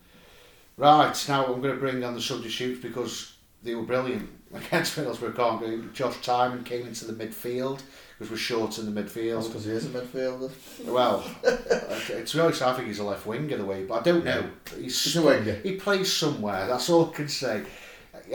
Right 0.75 1.25
now, 1.29 1.45
I'm 1.45 1.61
going 1.61 1.75
to 1.75 1.79
bring 1.79 2.03
on 2.03 2.15
the 2.15 2.21
substitutes 2.21 2.81
because 2.81 3.32
they 3.63 3.75
were 3.75 3.83
brilliant 3.83 4.29
against 4.53 4.95
Middlesbrough. 4.97 5.35
Can't 5.35 5.59
go. 5.59 5.81
Josh 5.93 6.15
Tymon 6.17 6.63
came 6.65 6.85
into 6.87 7.05
the 7.05 7.13
midfield 7.13 7.81
because 8.17 8.29
we're 8.31 8.37
short 8.37 8.77
in 8.77 8.93
the 8.93 9.01
midfield. 9.01 9.47
because 9.47 9.65
he 9.65 9.71
is 9.71 9.85
a 9.85 9.89
midfielder. 9.89 10.51
Well, 10.85 11.21
to 11.43 12.33
be 12.33 12.39
honest, 12.39 12.61
I 12.61 12.73
think 12.73 12.87
he's 12.87 12.99
a 12.99 13.03
left 13.03 13.25
winger 13.25 13.57
the 13.57 13.65
way, 13.65 13.83
but 13.83 13.95
I 13.95 14.01
don't 14.03 14.23
know. 14.25 14.49
He's 14.77 15.03
He's 15.03 15.15
a 15.15 15.21
winger. 15.23 15.53
he 15.63 15.75
plays 15.77 16.11
somewhere. 16.11 16.67
That's 16.67 16.89
all 16.89 17.09
I 17.09 17.13
can 17.15 17.27
say. 17.29 17.63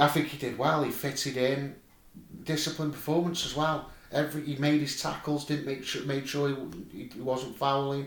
I 0.01 0.09
think 0.09 0.29
he 0.29 0.39
did 0.39 0.59
well. 0.59 0.83
He 0.83 0.91
fitted 0.91 1.37
in. 1.37 1.77
Disciplined 2.45 2.93
performance 2.95 3.45
as 3.47 3.55
well. 3.55 3.91
Every 4.11 4.43
he 4.43 4.57
made 4.57 4.81
his 4.81 5.01
tackles. 5.01 5.45
Didn't 5.45 5.67
make 5.67 5.85
sure 5.85 6.03
made 6.05 6.27
sure 6.29 6.49
he, 6.93 7.11
he 7.15 7.21
wasn't 7.21 7.57
fouling. 7.57 8.07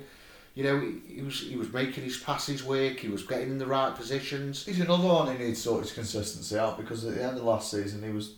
You 0.53 0.63
know, 0.65 0.79
he, 0.79 1.15
he 1.15 1.21
was 1.21 1.39
he 1.39 1.55
was 1.55 1.71
making 1.71 2.03
his 2.03 2.17
passes 2.17 2.63
work. 2.63 2.99
He 2.99 3.07
was 3.07 3.23
getting 3.23 3.51
in 3.51 3.57
the 3.57 3.65
right 3.65 3.95
positions. 3.95 4.65
He's 4.65 4.79
another 4.79 5.07
one 5.07 5.27
who 5.27 5.43
needs 5.43 5.59
to 5.59 5.69
sort 5.69 5.83
his 5.83 5.93
consistency 5.93 6.57
out 6.57 6.77
because 6.77 7.05
at 7.05 7.15
the 7.15 7.23
end 7.23 7.37
of 7.37 7.43
last 7.43 7.71
season 7.71 8.03
he 8.03 8.09
was 8.09 8.35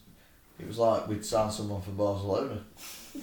he 0.60 0.66
was 0.66 0.78
like 0.78 1.08
we'd 1.08 1.26
signed 1.26 1.54
someone 1.54 1.82
from 1.82 1.98
Barcelona. 1.98 2.64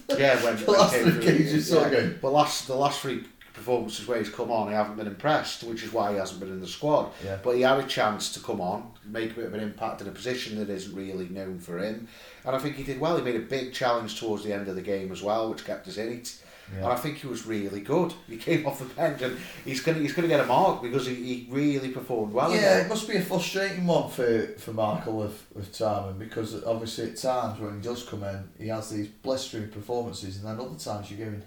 Yeah, 0.08 0.42
when, 0.42 0.56
The 0.64 0.70
last 0.70 0.96
three 0.96 1.24
games 1.24 1.52
you 1.52 1.60
saw 1.60 1.82
yeah. 1.82 2.00
him. 2.00 2.18
But 2.20 2.32
last 2.32 2.66
the 2.66 2.74
last 2.74 3.00
three 3.00 3.24
performances 3.52 4.06
where 4.06 4.18
he's 4.18 4.30
come 4.30 4.50
on, 4.50 4.68
he 4.68 4.74
haven't 4.74 4.96
been 4.96 5.06
impressed, 5.06 5.62
which 5.64 5.82
is 5.82 5.92
why 5.92 6.12
he 6.12 6.18
hasn't 6.18 6.40
been 6.40 6.50
in 6.50 6.60
the 6.60 6.66
squad. 6.66 7.12
Yeah. 7.24 7.38
But 7.42 7.56
he 7.56 7.62
had 7.62 7.78
a 7.78 7.86
chance 7.86 8.32
to 8.32 8.40
come 8.40 8.60
on, 8.60 8.90
make 9.04 9.32
a 9.32 9.34
bit 9.34 9.44
of 9.46 9.54
an 9.54 9.60
impact 9.60 10.00
in 10.00 10.08
a 10.08 10.12
position 10.12 10.58
that 10.58 10.70
isn't 10.70 10.94
really 10.94 11.28
known 11.28 11.58
for 11.58 11.78
him. 11.78 12.08
And 12.44 12.56
I 12.56 12.58
think 12.58 12.76
he 12.76 12.82
did 12.82 13.00
well. 13.00 13.16
He 13.16 13.22
made 13.22 13.36
a 13.36 13.40
big 13.40 13.72
challenge 13.72 14.18
towards 14.18 14.44
the 14.44 14.52
end 14.52 14.68
of 14.68 14.76
the 14.76 14.82
game 14.82 15.12
as 15.12 15.22
well, 15.22 15.50
which 15.50 15.64
kept 15.64 15.86
us 15.88 15.98
in 15.98 16.12
it. 16.12 16.40
And 16.76 16.86
I 16.86 16.96
think 16.96 17.18
he 17.18 17.26
was 17.26 17.46
really 17.46 17.80
good. 17.80 18.14
He 18.28 18.36
came 18.36 18.66
off 18.66 18.78
the 18.78 18.84
bench 18.86 19.22
and 19.22 19.38
he's 19.64 19.80
gonna 19.80 19.98
he's 19.98 20.12
gonna 20.12 20.28
get 20.28 20.40
a 20.40 20.46
mark 20.46 20.82
because 20.82 21.06
he, 21.06 21.14
he 21.14 21.46
really 21.50 21.88
performed 21.88 22.32
well. 22.32 22.54
yeah, 22.54 22.80
it 22.80 22.88
must 22.88 23.08
be 23.08 23.16
a 23.16 23.22
frustrating 23.22 23.86
one 23.86 24.10
for, 24.10 24.46
for 24.58 24.72
Michael 24.72 25.18
with, 25.18 25.46
with 25.54 25.72
Tymon 25.72 26.18
because 26.18 26.62
obviously 26.64 27.10
at 27.10 27.16
times 27.16 27.60
when 27.60 27.76
he 27.76 27.82
does 27.82 28.04
come 28.04 28.22
in, 28.24 28.48
he 28.58 28.68
has 28.68 28.90
these 28.90 29.08
blistering 29.08 29.68
performances, 29.68 30.36
and 30.36 30.46
then 30.46 30.64
other 30.64 30.78
times 30.78 31.10
you're 31.10 31.26
going, 31.26 31.42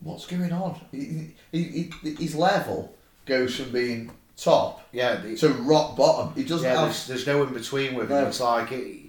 what's 0.00 0.26
going 0.26 0.52
on? 0.52 0.80
He, 0.90 1.34
he, 1.52 1.90
he, 2.02 2.14
his 2.14 2.34
level 2.34 2.94
goes 3.26 3.56
from 3.56 3.72
being 3.72 4.10
top 4.36 4.86
yeah. 4.92 5.16
the- 5.16 5.36
to 5.36 5.48
rock 5.48 5.96
bottom. 5.96 6.34
He 6.34 6.44
doesn't 6.44 6.64
yeah, 6.64 6.80
have. 6.80 6.84
there's, 6.84 7.06
there's 7.06 7.26
no 7.26 7.42
in 7.42 7.52
between 7.52 7.94
with 7.94 8.10
him. 8.10 8.22
No. 8.22 8.28
It's 8.28 8.40
like 8.40 8.72
it, 8.72 9.05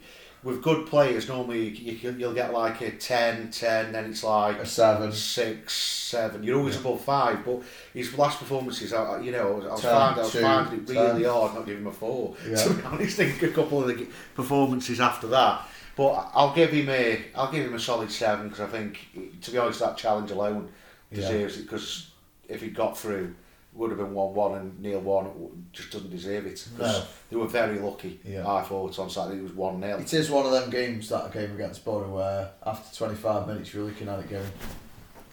with 0.47 0.61
good 0.63 0.87
players, 0.87 1.27
normally 1.27 1.67
you, 1.69 2.11
you'll 2.17 2.33
get 2.33 2.53
like 2.53 2.79
a 2.79 2.91
10, 2.91 3.51
10, 3.51 3.91
then 3.91 4.05
it's 4.05 4.23
like 4.23 4.59
A 4.59 4.65
seven. 4.65 5.11
six, 5.11 5.73
seven. 5.75 6.41
You're 6.41 6.57
always 6.57 6.77
above 6.79 7.01
five, 7.01 7.43
but 7.43 7.63
his 7.93 8.17
last 8.17 8.39
performances, 8.39 8.93
I, 8.93 9.19
you 9.19 9.33
know, 9.33 9.55
I 9.61 9.73
was, 9.73 9.81
Ten, 9.81 9.91
finding, 9.91 10.19
I 10.19 10.23
was 10.23 10.31
two, 10.31 10.41
finding 10.41 10.79
it 10.79 10.89
really 10.89 11.21
ten. 11.23 11.31
hard 11.31 11.53
not 11.53 11.65
giving 11.65 11.81
him 11.81 11.87
a 11.87 11.91
four. 11.91 12.35
Yeah. 12.47 12.55
To 12.55 12.73
be 12.73 12.81
honest, 12.85 13.17
think 13.17 13.43
a 13.43 13.49
couple 13.49 13.81
of 13.81 13.87
the 13.89 14.07
performances 14.35 15.01
after 15.01 15.27
that. 15.27 15.67
But 15.97 16.29
I'll 16.33 16.55
give 16.55 16.71
him 16.71 16.87
a, 16.89 17.25
I'll 17.35 17.51
give 17.51 17.65
him 17.65 17.73
a 17.73 17.79
solid 17.79 18.09
seven 18.09 18.47
because 18.47 18.61
I 18.61 18.67
think, 18.67 19.05
to 19.41 19.51
be 19.51 19.57
honest, 19.57 19.81
that 19.81 19.97
challenge 19.97 20.31
alone 20.31 20.69
Yeah. 21.11 21.17
deserves 21.21 21.57
it 21.57 21.63
because 21.63 22.11
if 22.47 22.61
he 22.61 22.69
got 22.69 22.97
through, 22.97 23.35
would 23.77 23.91
have 23.91 23.99
been 23.99 24.13
one 24.13 24.33
one 24.33 24.59
and 24.59 24.79
Neil 24.79 24.99
one 24.99 25.67
just 25.71 25.91
doesn't 25.91 26.09
deserve 26.09 26.45
it. 26.47 26.67
No. 26.77 27.03
They 27.29 27.35
were 27.35 27.47
very 27.47 27.79
lucky. 27.79 28.19
Yeah. 28.25 28.51
I 28.51 28.63
thought 28.63 28.97
on 28.99 29.09
Saturday 29.09 29.39
it 29.39 29.43
was 29.43 29.53
one 29.53 29.79
0 29.81 29.99
It 29.99 30.13
is 30.13 30.29
one 30.29 30.45
of 30.45 30.51
them 30.51 30.69
games 30.69 31.09
that 31.09 31.31
game 31.31 31.51
against 31.53 31.85
Borough 31.85 32.15
where 32.15 32.49
after 32.65 32.95
25 32.95 33.47
minutes 33.47 33.73
you're 33.73 33.85
looking 33.85 34.09
at 34.09 34.19
it 34.19 34.29
going, 34.29 34.49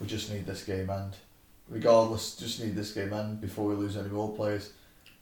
we 0.01 0.07
just 0.07 0.31
need 0.31 0.47
this 0.47 0.65
game 0.65 0.91
end. 0.91 1.17
Regardless, 1.69 2.37
just 2.37 2.61
need 2.63 2.75
this 2.75 2.93
game 2.93 3.13
end 3.13 3.41
before 3.41 3.67
we 3.67 3.75
lose 3.75 3.97
any 3.97 4.11
more 4.11 4.35
players, 4.35 4.73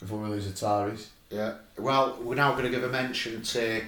before 0.00 0.18
we 0.18 0.28
lose 0.28 0.46
a 0.48 0.50
Tyrese. 0.50 1.06
Yeah. 1.30 1.54
Well, 1.78 2.18
we're 2.20 2.34
now 2.34 2.52
going 2.52 2.64
to 2.64 2.70
give 2.70 2.82
a 2.82 2.88
mention 2.88 3.42
to 3.42 3.82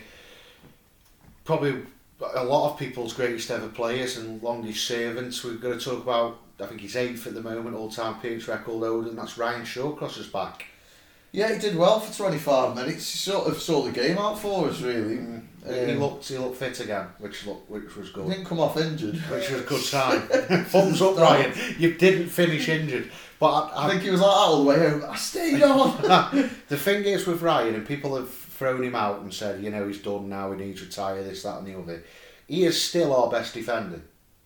probably 1.45 1.83
a 2.35 2.45
lot 2.45 2.71
of 2.73 2.79
people's 2.79 3.13
greatest 3.13 3.51
ever 3.51 3.69
players 3.69 4.17
and 4.17 4.43
longest 4.43 4.87
servants. 4.87 5.43
We're 5.45 5.55
going 5.55 5.79
to 5.79 5.85
talk 5.85 6.03
about, 6.03 6.39
I 6.61 6.67
think 6.67 6.81
he's 6.81 6.97
eighth 6.97 7.27
at 7.27 7.35
the 7.35 7.43
moment, 7.43 7.75
all 7.77 7.91
time 7.91 8.15
appearance 8.15 8.47
record 8.49 8.81
holder, 8.81 9.09
and 9.09 9.19
that's 9.19 9.37
Ryan 9.39 9.65
Shawcross's 9.65 10.29
back. 10.29 10.67
Yeah, 11.33 11.53
he 11.53 11.59
did 11.59 11.75
well 11.77 11.99
for 11.99 12.17
25 12.17 12.77
minutes. 12.77 13.11
He 13.11 13.19
sort 13.19 13.49
of 13.49 13.61
saw 13.61 13.83
the 13.83 13.91
game 13.91 14.17
out 14.19 14.39
for 14.39 14.69
us, 14.69 14.81
really. 14.81 15.17
he 15.17 15.93
Um, 15.93 15.99
looked 15.99 16.29
he 16.29 16.39
looked 16.39 16.59
fit 16.59 16.79
again, 16.79 17.09
which 17.19 17.45
looked 17.45 17.69
which 17.69 17.97
was 17.97 18.07
He 18.09 18.13
good. 18.15 18.29
didn't 18.31 18.45
come 18.45 18.61
off 18.61 18.77
injured. 18.77 19.17
Which 19.17 19.51
was 19.51 19.63
a 19.63 19.65
good 19.65 19.81
sign. 19.83 20.21
Thumbs 20.67 21.03
up, 21.03 21.17
Ryan. 21.17 21.53
You 21.77 21.95
didn't 21.95 22.29
finish 22.29 22.69
injured, 22.69 23.11
but 23.41 23.49
I, 23.51 23.87
I 23.87 23.91
think 23.91 24.03
he 24.03 24.11
was 24.11 24.21
like 24.21 24.31
that 24.31 24.37
all 24.39 24.63
the 24.63 24.69
way 24.71 24.79
home. 24.79 25.05
I 25.11 25.17
stayed 25.17 25.61
on. 25.65 26.03
the 26.69 26.77
thing 26.77 27.03
is 27.03 27.27
with 27.27 27.43
Ryan, 27.43 27.75
and 27.75 27.87
people 27.89 28.15
have 28.15 28.31
thrown 28.31 28.85
him 28.85 28.95
out 28.95 29.21
and 29.23 29.35
said, 29.35 29.61
you 29.65 29.71
know, 29.71 29.89
he's 29.89 29.99
done 29.99 30.29
now, 30.29 30.53
he 30.53 30.59
needs 30.65 30.79
to 30.83 30.87
retire, 30.87 31.25
this, 31.25 31.43
that, 31.43 31.59
and 31.59 31.67
the 31.67 31.77
other. 31.77 32.05
He 32.47 32.65
is 32.65 32.81
still 32.81 33.13
our 33.13 33.29
best 33.29 33.55
defender. 33.55 34.03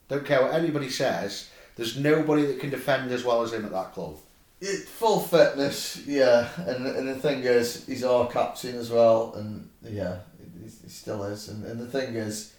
Don't 0.08 0.24
care 0.24 0.40
what 0.40 0.54
anybody 0.54 0.88
says, 0.88 1.50
there's 1.78 1.96
nobody 1.96 2.44
that 2.44 2.60
can 2.60 2.68
defend 2.68 3.10
as 3.12 3.24
well 3.24 3.40
as 3.40 3.52
him 3.52 3.64
at 3.64 3.72
that 3.72 3.94
club. 3.94 4.16
It, 4.60 4.88
full 4.88 5.20
fitness, 5.20 6.04
yeah. 6.06 6.48
And, 6.66 6.84
and 6.84 7.08
the 7.08 7.14
thing 7.14 7.44
is, 7.44 7.86
he's 7.86 8.02
our 8.02 8.26
captain 8.26 8.76
as 8.76 8.90
well, 8.90 9.32
and 9.36 9.70
yeah, 9.82 10.18
he, 10.38 10.64
he 10.64 10.88
still 10.88 11.22
is. 11.22 11.48
And, 11.48 11.64
and 11.64 11.80
the 11.80 11.86
thing 11.86 12.16
is, 12.16 12.54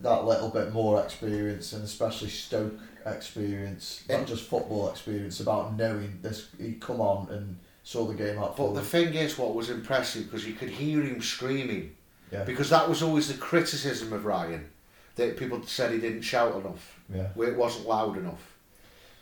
that 0.00 0.24
little 0.24 0.50
bit 0.50 0.72
more 0.72 1.02
experience, 1.02 1.72
and 1.72 1.82
especially 1.82 2.28
Stoke 2.28 2.78
experience, 3.04 4.04
not 4.08 4.26
just 4.26 4.44
football 4.44 4.88
experience, 4.88 5.40
about 5.40 5.76
knowing 5.76 6.20
this. 6.22 6.48
He 6.56 6.74
come 6.74 7.00
on 7.00 7.28
and 7.30 7.58
saw 7.82 8.06
the 8.06 8.14
game 8.14 8.38
out 8.38 8.56
But 8.56 8.56
for 8.56 8.74
the 8.74 8.82
thing 8.82 9.14
is, 9.14 9.36
what 9.36 9.54
was 9.54 9.68
impressive, 9.68 10.24
because 10.24 10.46
you 10.46 10.54
could 10.54 10.70
hear 10.70 11.02
him 11.02 11.20
screaming, 11.20 11.96
Yeah, 12.30 12.44
because 12.44 12.70
that 12.70 12.88
was 12.88 13.02
always 13.02 13.26
the 13.26 13.34
criticism 13.34 14.12
of 14.12 14.24
Ryan, 14.24 14.70
that 15.16 15.36
people 15.36 15.60
said 15.66 15.90
he 15.92 15.98
didn't 15.98 16.22
shout 16.22 16.54
enough. 16.54 16.93
Yeah. 17.12 17.28
where 17.34 17.50
it 17.50 17.56
wasn't 17.56 17.88
loud 17.88 18.16
enough. 18.16 18.54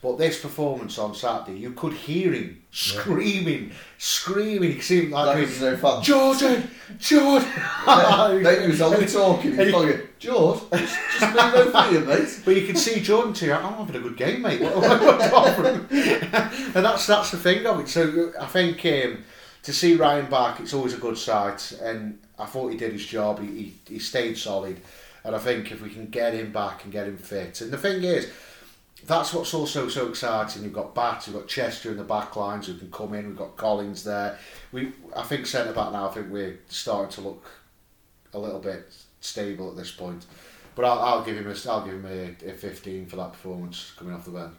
But 0.03 0.18
this 0.18 0.41
performance 0.41 0.99
on 0.99 1.14
Saturday, 1.14 1.61
you 1.61 1.70
could 1.74 1.93
hear 1.93 2.33
him 2.33 2.61
screaming, 2.72 3.70
screaming. 3.99 4.72
He 4.72 4.80
seemed 4.80 5.12
That 5.12 5.26
like 5.26 5.39
was 5.47 5.61
no 5.61 5.76
fun. 5.76 6.03
Jordan, 6.03 6.68
Jordan. 6.99 7.49
Then 8.43 8.62
he 8.62 8.68
was 8.68 8.83
only 8.83 9.07
talking. 9.07 9.53
He 9.53 9.72
was 9.72 10.01
George, 10.18 10.61
just, 10.72 10.99
just 11.20 11.35
move 11.35 11.55
over 11.55 11.83
here, 11.91 12.01
mate. 12.01 12.41
But 12.45 12.57
you 12.57 12.66
could 12.66 12.78
see 12.78 13.01
Jordan 13.01 13.33
too. 13.33 13.53
I'm 13.53 13.74
having 13.74 13.95
a 13.95 14.01
good 14.01 14.16
game, 14.16 14.43
mate. 14.43 14.61
What, 14.61 14.74
what, 14.76 15.01
what's 15.33 15.59
wrong 15.61 15.87
And 16.74 16.85
that's 16.85 17.07
that's 17.07 17.30
the 17.30 17.37
thing 17.37 17.64
of 17.64 17.78
it. 17.78 17.89
So 17.89 18.33
I 18.41 18.47
think 18.47 18.85
um, 18.85 19.24
to 19.62 19.72
see 19.72 19.95
Ryan 19.95 20.28
back, 20.28 20.59
it's 20.59 20.74
always 20.74 20.95
a 20.95 20.99
good 20.99 21.16
sight. 21.16 21.78
And 21.80 22.18
I 22.41 22.47
thought 22.47 22.72
he 22.72 22.76
did 22.76 22.93
his 22.93 23.07
job. 23.07 23.39
He, 23.41 23.47
he, 23.47 23.74
he 23.87 23.99
stayed 24.01 24.37
solid. 24.37 24.80
And 25.25 25.37
I 25.37 25.39
think 25.39 25.70
if 25.70 25.81
we 25.81 25.91
can 25.91 26.07
get 26.07 26.35
him 26.35 26.53
back 26.53 26.85
and 26.85 26.93
get 26.93 27.07
him 27.07 27.16
fit, 27.16 27.61
and 27.61 27.70
the 27.70 27.79
thing 27.79 28.03
is, 28.03 28.31
that's 29.07 29.35
what's 29.35 29.55
also 29.55 29.89
so 29.89 30.09
exciting. 30.09 30.62
You've 30.62 30.73
got 30.73 30.95
Batth, 30.95 31.27
you've 31.27 31.37
got 31.37 31.49
Chester 31.49 31.91
in 31.91 31.97
the 31.97 32.05
back 32.05 32.37
lines 32.37 32.66
who 32.66 32.75
can 32.75 32.91
come 32.91 33.14
in. 33.14 33.29
We've 33.29 33.37
got 33.37 33.57
Collins 33.57 34.05
there. 34.05 34.39
We, 34.70 34.93
I 35.16 35.23
think 35.23 35.47
centre 35.47 35.73
back 35.73 35.93
now. 35.93 36.09
I 36.09 36.12
think 36.12 36.31
we're 36.31 36.59
starting 36.68 37.11
to 37.12 37.20
look 37.20 37.51
a 38.33 38.39
little 38.39 38.61
bit 38.61 38.93
stable 39.20 39.70
at 39.70 39.77
this 39.77 39.91
point. 39.91 40.27
But 40.75 40.85
I'll, 40.85 41.01
I'll 41.01 41.25
give 41.25 41.37
him 41.37 41.47
a, 41.51 41.70
I'll 41.70 41.85
give 41.85 41.95
him 41.95 42.07
a, 42.07 42.51
a 42.51 42.55
fifteen 42.55 43.07
for 43.07 43.16
that 43.16 43.33
performance 43.33 43.93
coming 43.97 44.14
off 44.14 44.25
the 44.25 44.31
bench. 44.31 44.55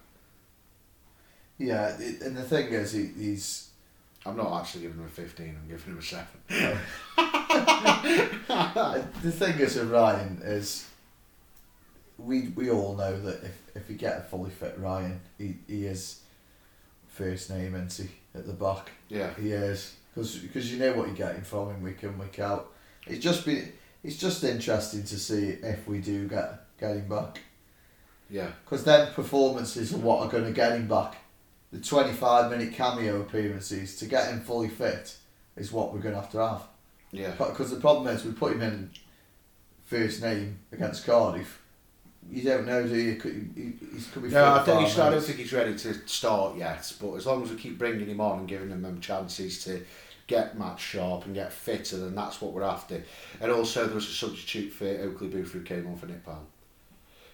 Yeah, 1.57 1.95
it, 1.97 2.21
and 2.21 2.35
the 2.35 2.43
thing 2.43 2.67
is, 2.67 2.91
he, 2.91 3.05
he's. 3.17 3.69
I'm 4.25 4.37
not 4.37 4.61
actually 4.61 4.83
giving 4.83 4.99
him 4.99 5.05
a 5.05 5.09
fifteen. 5.09 5.57
I'm 5.61 5.67
giving 5.69 5.93
him 5.93 5.99
a 5.99 6.01
seven. 6.01 6.27
the 9.23 9.31
thing 9.31 9.59
is 9.59 9.75
with 9.75 9.89
Ryan 9.89 10.41
is. 10.43 10.89
We 12.17 12.49
we 12.49 12.69
all 12.69 12.95
know 12.95 13.19
that 13.21 13.43
if, 13.43 13.75
if 13.75 13.89
you 13.89 13.95
get 13.95 14.17
a 14.17 14.21
fully 14.21 14.51
fit 14.51 14.75
Ryan, 14.77 15.19
he, 15.37 15.55
he 15.67 15.85
is 15.85 16.21
first 17.07 17.49
name, 17.49 17.75
isn't 17.75 18.07
he, 18.07 18.37
at 18.37 18.45
the 18.45 18.53
back. 18.53 18.91
Yeah. 19.09 19.33
He 19.39 19.51
is 19.51 19.95
because 20.15 20.71
you 20.71 20.79
know 20.79 20.93
what 20.93 21.07
you're 21.07 21.15
getting 21.15 21.41
from 21.41 21.69
him 21.69 21.81
week 21.81 22.03
in 22.03 22.17
week 22.17 22.39
out. 22.39 22.71
It's 23.07 23.23
just 23.23 23.45
been 23.45 23.71
it's 24.03 24.17
just 24.17 24.43
interesting 24.43 25.03
to 25.03 25.17
see 25.17 25.49
if 25.49 25.87
we 25.87 25.99
do 25.99 26.27
get 26.27 26.65
get 26.79 26.97
him 26.97 27.07
back. 27.07 27.39
Yeah. 28.29 28.51
Because 28.65 28.83
then 28.83 29.13
performances 29.13 29.93
are 29.93 29.97
what 29.97 30.25
are 30.25 30.29
going 30.29 30.45
to 30.45 30.51
get 30.51 30.73
him 30.73 30.87
back. 30.87 31.17
The 31.71 31.79
25 31.79 32.51
minute 32.51 32.73
cameo 32.73 33.21
appearances 33.21 33.95
to 33.97 34.05
get 34.05 34.29
him 34.29 34.41
fully 34.41 34.69
fit 34.69 35.15
is 35.55 35.71
what 35.71 35.93
we're 35.93 35.99
going 35.99 36.15
to 36.15 36.21
have 36.21 36.31
to 36.31 36.39
have. 36.39 36.61
Yeah. 37.13 37.31
Because 37.31 37.69
the 37.69 37.79
problem 37.79 38.13
is 38.13 38.25
we 38.25 38.31
put 38.33 38.53
him 38.53 38.61
in 38.61 38.89
first 39.85 40.21
name 40.21 40.59
against 40.71 41.05
Cardiff. 41.05 41.61
You 42.29 42.43
don't 42.43 42.65
know, 42.65 42.87
do 42.87 42.95
you? 42.95 43.15
Could, 43.17 43.51
he, 43.55 43.61
he 43.95 44.03
could 44.11 44.23
be 44.23 44.29
No, 44.29 44.55
I, 44.55 44.63
think 44.63 44.87
he's, 44.87 44.97
I 44.97 45.09
don't 45.09 45.21
think 45.21 45.37
he's 45.37 45.53
ready 45.53 45.77
to 45.77 45.93
start 46.07 46.57
yet. 46.57 46.91
But 46.99 47.13
as 47.15 47.25
long 47.25 47.43
as 47.43 47.51
we 47.51 47.57
keep 47.57 47.77
bringing 47.77 48.07
him 48.07 48.19
on 48.19 48.39
and 48.39 48.47
giving 48.47 48.69
him 48.69 48.81
them 48.81 48.99
chances 48.99 49.63
to 49.65 49.85
get 50.25 50.57
match 50.57 50.81
sharp 50.81 51.25
and 51.25 51.35
get 51.35 51.51
fitter, 51.51 51.97
then 51.97 52.15
that's 52.15 52.41
what 52.41 52.53
we're 52.53 52.63
after. 52.63 53.03
And 53.39 53.51
also, 53.51 53.85
there 53.85 53.95
was 53.95 54.07
a 54.07 54.13
substitute 54.13 54.71
for 54.71 54.87
Oakley 54.87 55.27
Booth 55.27 55.51
who 55.51 55.61
came 55.61 55.85
on 55.85 55.97
for 55.97 56.07
Nick 56.07 56.25
Powell. 56.25 56.47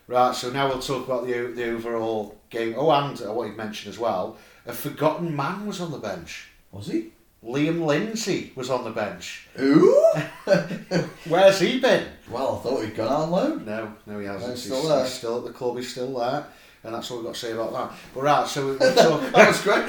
Right, 0.08 0.34
so 0.34 0.50
now 0.50 0.68
we'll 0.68 0.80
talk 0.80 1.06
about 1.06 1.28
the 1.28 1.54
the 1.56 1.70
overall 1.70 2.36
game. 2.50 2.74
Oh, 2.76 2.90
and 2.90 3.22
uh, 3.22 3.30
I 3.30 3.32
wanted 3.32 3.52
to 3.52 3.58
mention 3.58 3.92
as 3.92 4.00
well, 4.00 4.38
a 4.66 4.74
forgotten 4.74 5.36
man 5.36 5.68
was 5.68 5.80
on 5.80 5.92
the 5.92 6.00
bench. 6.00 6.50
Was 6.72 6.88
he? 6.88 7.12
Liam 7.44 7.86
Lindsay 7.86 8.52
was 8.56 8.70
on 8.70 8.84
the 8.84 8.90
bench. 8.90 9.48
Ooh! 9.60 10.12
Where's 11.30 11.60
he 11.60 11.80
been? 11.80 12.06
well, 12.30 12.58
I 12.58 12.64
thought 12.64 12.84
he'd 12.84 12.96
gone 12.96 13.08
on 13.08 13.32
loan. 13.32 13.66
No, 13.66 13.94
no, 14.06 14.20
he 14.20 14.26
hasn't. 14.26 14.52
he's 14.52 14.64
he's, 14.66 14.74
still 14.78 14.90
there. 14.90 15.04
he's 15.06 15.14
still 15.14 15.38
at 15.40 15.46
the 15.46 15.54
club. 15.54 15.78
He's 15.78 15.90
still 15.92 16.18
there, 16.20 16.46
and 16.84 16.94
that's 16.94 17.10
all 17.10 17.18
we've 17.18 17.26
got 17.26 17.36
to 17.36 17.40
say 17.40 17.54
about 17.54 17.72
that. 17.74 17.92
But 18.14 18.24
right, 18.24 18.48
so 18.48 18.72
we- 18.72 18.78
talk. 18.78 18.96
that 19.34 19.48
was 19.48 19.62
great. 19.62 19.86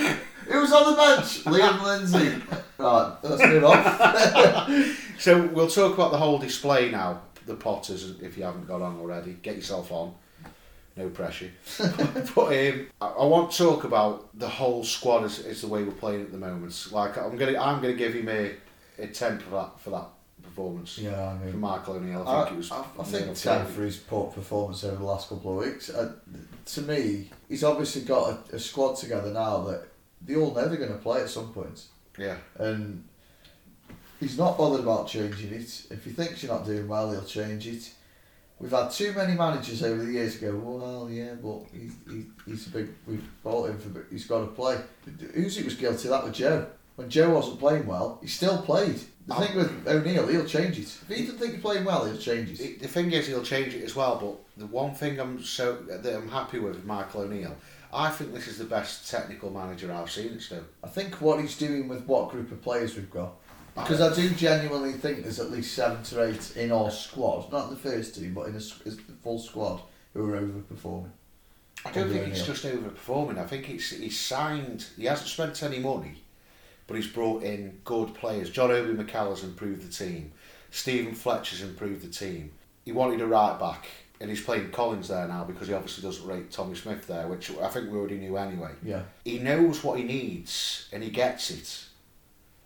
Who 0.46 0.60
was 0.60 0.72
on 0.72 0.90
the 0.92 0.96
bench? 0.96 1.44
Liam 1.44 1.82
Lindsay. 1.82 2.42
Right, 2.78 3.16
let's 3.22 3.42
move 3.42 3.64
on. 3.64 4.94
So 5.18 5.46
we'll 5.48 5.68
talk 5.68 5.94
about 5.94 6.12
the 6.12 6.18
whole 6.18 6.38
display 6.38 6.90
now. 6.90 7.22
The 7.46 7.56
Potters, 7.56 8.20
if 8.22 8.38
you 8.38 8.44
haven't 8.44 8.68
got 8.68 8.80
on 8.80 9.00
already, 9.00 9.36
get 9.42 9.56
yourself 9.56 9.90
on. 9.90 10.14
No 10.96 11.08
pressure. 11.08 11.50
but 11.78 12.38
um, 12.38 12.86
I, 13.00 13.06
I 13.06 13.24
want 13.24 13.52
to 13.52 13.58
talk 13.58 13.84
about 13.84 14.36
the 14.38 14.48
whole 14.48 14.84
squad 14.84 15.24
as, 15.24 15.38
as 15.40 15.62
the 15.62 15.68
way 15.68 15.84
we're 15.84 15.92
playing 15.92 16.22
at 16.22 16.32
the 16.32 16.38
moment. 16.38 16.88
Like 16.90 17.16
I'm 17.16 17.36
gonna, 17.36 17.58
I'm 17.58 17.80
gonna 17.80 17.94
give 17.94 18.14
him 18.14 18.28
a, 18.28 18.52
a 18.98 19.06
ten 19.06 19.38
for 19.38 19.50
that 19.50 19.80
for 19.80 19.90
that 19.90 20.08
performance 20.42 20.98
yeah, 20.98 21.32
I 21.32 21.38
from 21.38 21.46
mean, 21.46 21.60
Michael 21.60 21.94
O'Neill. 21.94 22.26
I 22.26 22.42
I, 22.42 22.44
think 22.44 22.54
it 22.54 22.56
was. 22.56 22.72
I, 22.72 22.84
I 22.98 23.02
think 23.04 23.36
ten 23.36 23.58
perfect. 23.58 23.76
for 23.76 23.82
his 23.82 23.96
poor 23.96 24.30
performance 24.30 24.84
over 24.84 24.96
the 24.96 25.04
last 25.04 25.28
couple 25.28 25.58
of 25.58 25.66
weeks. 25.66 25.90
Uh, 25.90 26.12
to 26.66 26.82
me, 26.82 27.30
he's 27.48 27.64
obviously 27.64 28.02
got 28.02 28.48
a, 28.52 28.56
a 28.56 28.58
squad 28.58 28.96
together 28.96 29.32
now 29.32 29.62
that 29.62 29.88
they're 30.20 30.38
all 30.38 30.54
know 30.54 30.68
they're 30.68 30.76
going 30.76 30.92
to 30.92 30.98
play 30.98 31.22
at 31.22 31.30
some 31.30 31.52
point. 31.52 31.84
Yeah, 32.18 32.36
and 32.56 33.04
he's 34.18 34.36
not 34.36 34.58
bothered 34.58 34.80
about 34.80 35.08
changing 35.08 35.52
it. 35.52 35.86
If 35.90 36.04
he 36.04 36.10
thinks 36.10 36.42
you're 36.42 36.52
not 36.52 36.66
doing 36.66 36.88
well, 36.88 37.10
he'll 37.10 37.24
change 37.24 37.66
it. 37.66 37.90
We've 38.60 38.70
had 38.70 38.90
too 38.90 39.12
many 39.14 39.34
managers 39.34 39.82
over 39.82 40.02
the 40.04 40.12
years 40.12 40.36
go, 40.36 40.54
well, 40.54 41.08
yeah, 41.10 41.32
but 41.42 41.60
he, 41.72 41.90
he, 42.12 42.26
he's 42.44 42.66
a 42.66 42.70
big, 42.70 42.88
we've 43.06 43.24
bought 43.42 43.70
him 43.70 43.78
for, 43.78 43.88
but 43.88 44.04
he's 44.10 44.26
got 44.26 44.40
to 44.40 44.46
play. 44.48 44.78
Hughesy 45.08 45.64
was 45.64 45.74
guilty 45.74 46.08
of 46.08 46.10
that 46.12 46.24
with 46.24 46.34
Joe. 46.34 46.66
When 46.96 47.08
Joe 47.08 47.30
wasn't 47.30 47.58
playing 47.58 47.86
well, 47.86 48.18
he 48.20 48.28
still 48.28 48.60
played. 48.60 49.00
The 49.26 49.34
Um, 49.34 49.42
thing 49.46 49.56
with 49.56 49.88
O'Neill, 49.88 50.26
he'll 50.26 50.44
change 50.44 50.78
it. 50.78 50.82
If 50.82 51.04
he 51.08 51.22
doesn't 51.24 51.38
think 51.38 51.52
he's 51.54 51.62
playing 51.62 51.84
well, 51.86 52.04
he'll 52.04 52.18
change 52.18 52.50
it. 52.50 52.60
It- 52.60 52.82
the 52.82 52.88
thing 52.88 53.10
is, 53.12 53.26
he'll 53.26 53.42
change 53.42 53.72
it 53.74 53.82
as 53.82 53.96
well. 53.96 54.16
But 54.20 54.60
the 54.60 54.66
one 54.66 54.94
thing 54.94 55.18
I'm 55.18 55.42
so 55.42 55.76
that 55.88 56.14
I'm 56.14 56.28
happy 56.28 56.58
with 56.58 56.74
with 56.74 56.84
Michael 56.84 57.22
O'Neill, 57.22 57.56
I 57.94 58.10
think 58.10 58.34
this 58.34 58.46
is 58.46 58.58
the 58.58 58.64
best 58.64 59.10
technical 59.10 59.50
manager 59.50 59.90
I've 59.90 60.10
seen 60.10 60.34
at 60.34 60.42
Stoke. 60.42 60.68
I 60.84 60.88
think 60.88 61.14
what 61.22 61.40
he's 61.40 61.56
doing 61.56 61.88
with 61.88 62.04
what 62.06 62.28
group 62.30 62.52
of 62.52 62.60
players 62.60 62.94
we've 62.96 63.10
got. 63.10 63.32
Because 63.74 64.00
I 64.00 64.14
do 64.14 64.28
genuinely 64.30 64.92
think 64.92 65.22
there's 65.22 65.40
at 65.40 65.50
least 65.50 65.74
seven 65.74 66.02
to 66.04 66.24
eight 66.24 66.56
in 66.56 66.72
our 66.72 66.90
squad, 66.90 67.50
not 67.52 67.64
in 67.64 67.70
the 67.70 67.76
first 67.76 68.14
team, 68.14 68.34
but 68.34 68.48
in 68.48 68.56
a, 68.56 68.58
the 68.58 69.14
full 69.22 69.38
squad 69.38 69.80
who 70.12 70.28
are 70.32 70.40
overperforming. 70.40 71.10
I 71.84 71.92
don't 71.92 72.10
think 72.10 72.26
he's 72.26 72.42
O'Neill. 72.42 72.54
just 72.54 72.64
overperforming. 72.64 73.38
I 73.38 73.46
think 73.46 73.64
he's 73.64 73.90
he's 73.90 74.18
signed. 74.18 74.86
He 74.96 75.06
hasn't 75.06 75.28
spent 75.28 75.62
any 75.62 75.78
money, 75.78 76.22
but 76.86 76.96
he's 76.96 77.06
brought 77.06 77.42
in 77.42 77.80
good 77.84 78.14
players. 78.14 78.50
John 78.50 78.70
Obi 78.70 79.02
McCallum's 79.02 79.44
improved 79.44 79.88
the 79.88 79.92
team. 79.92 80.32
Stephen 80.70 81.14
Fletcher's 81.14 81.62
improved 81.62 82.02
the 82.02 82.12
team. 82.12 82.52
He 82.84 82.92
wanted 82.92 83.20
a 83.20 83.26
right 83.26 83.58
back, 83.58 83.86
and 84.20 84.28
he's 84.28 84.42
playing 84.42 84.70
Collins 84.70 85.08
there 85.08 85.26
now 85.26 85.44
because 85.44 85.68
he 85.68 85.74
obviously 85.74 86.02
doesn't 86.02 86.26
rate 86.26 86.50
Tommy 86.50 86.74
Smith 86.74 87.06
there, 87.06 87.26
which 87.28 87.50
I 87.58 87.68
think 87.68 87.90
we 87.90 87.98
already 87.98 88.18
knew 88.18 88.36
anyway. 88.36 88.72
Yeah. 88.82 89.02
He 89.24 89.38
knows 89.38 89.82
what 89.82 89.98
he 89.98 90.04
needs, 90.04 90.88
and 90.92 91.02
he 91.02 91.10
gets 91.10 91.50
it. 91.50 91.84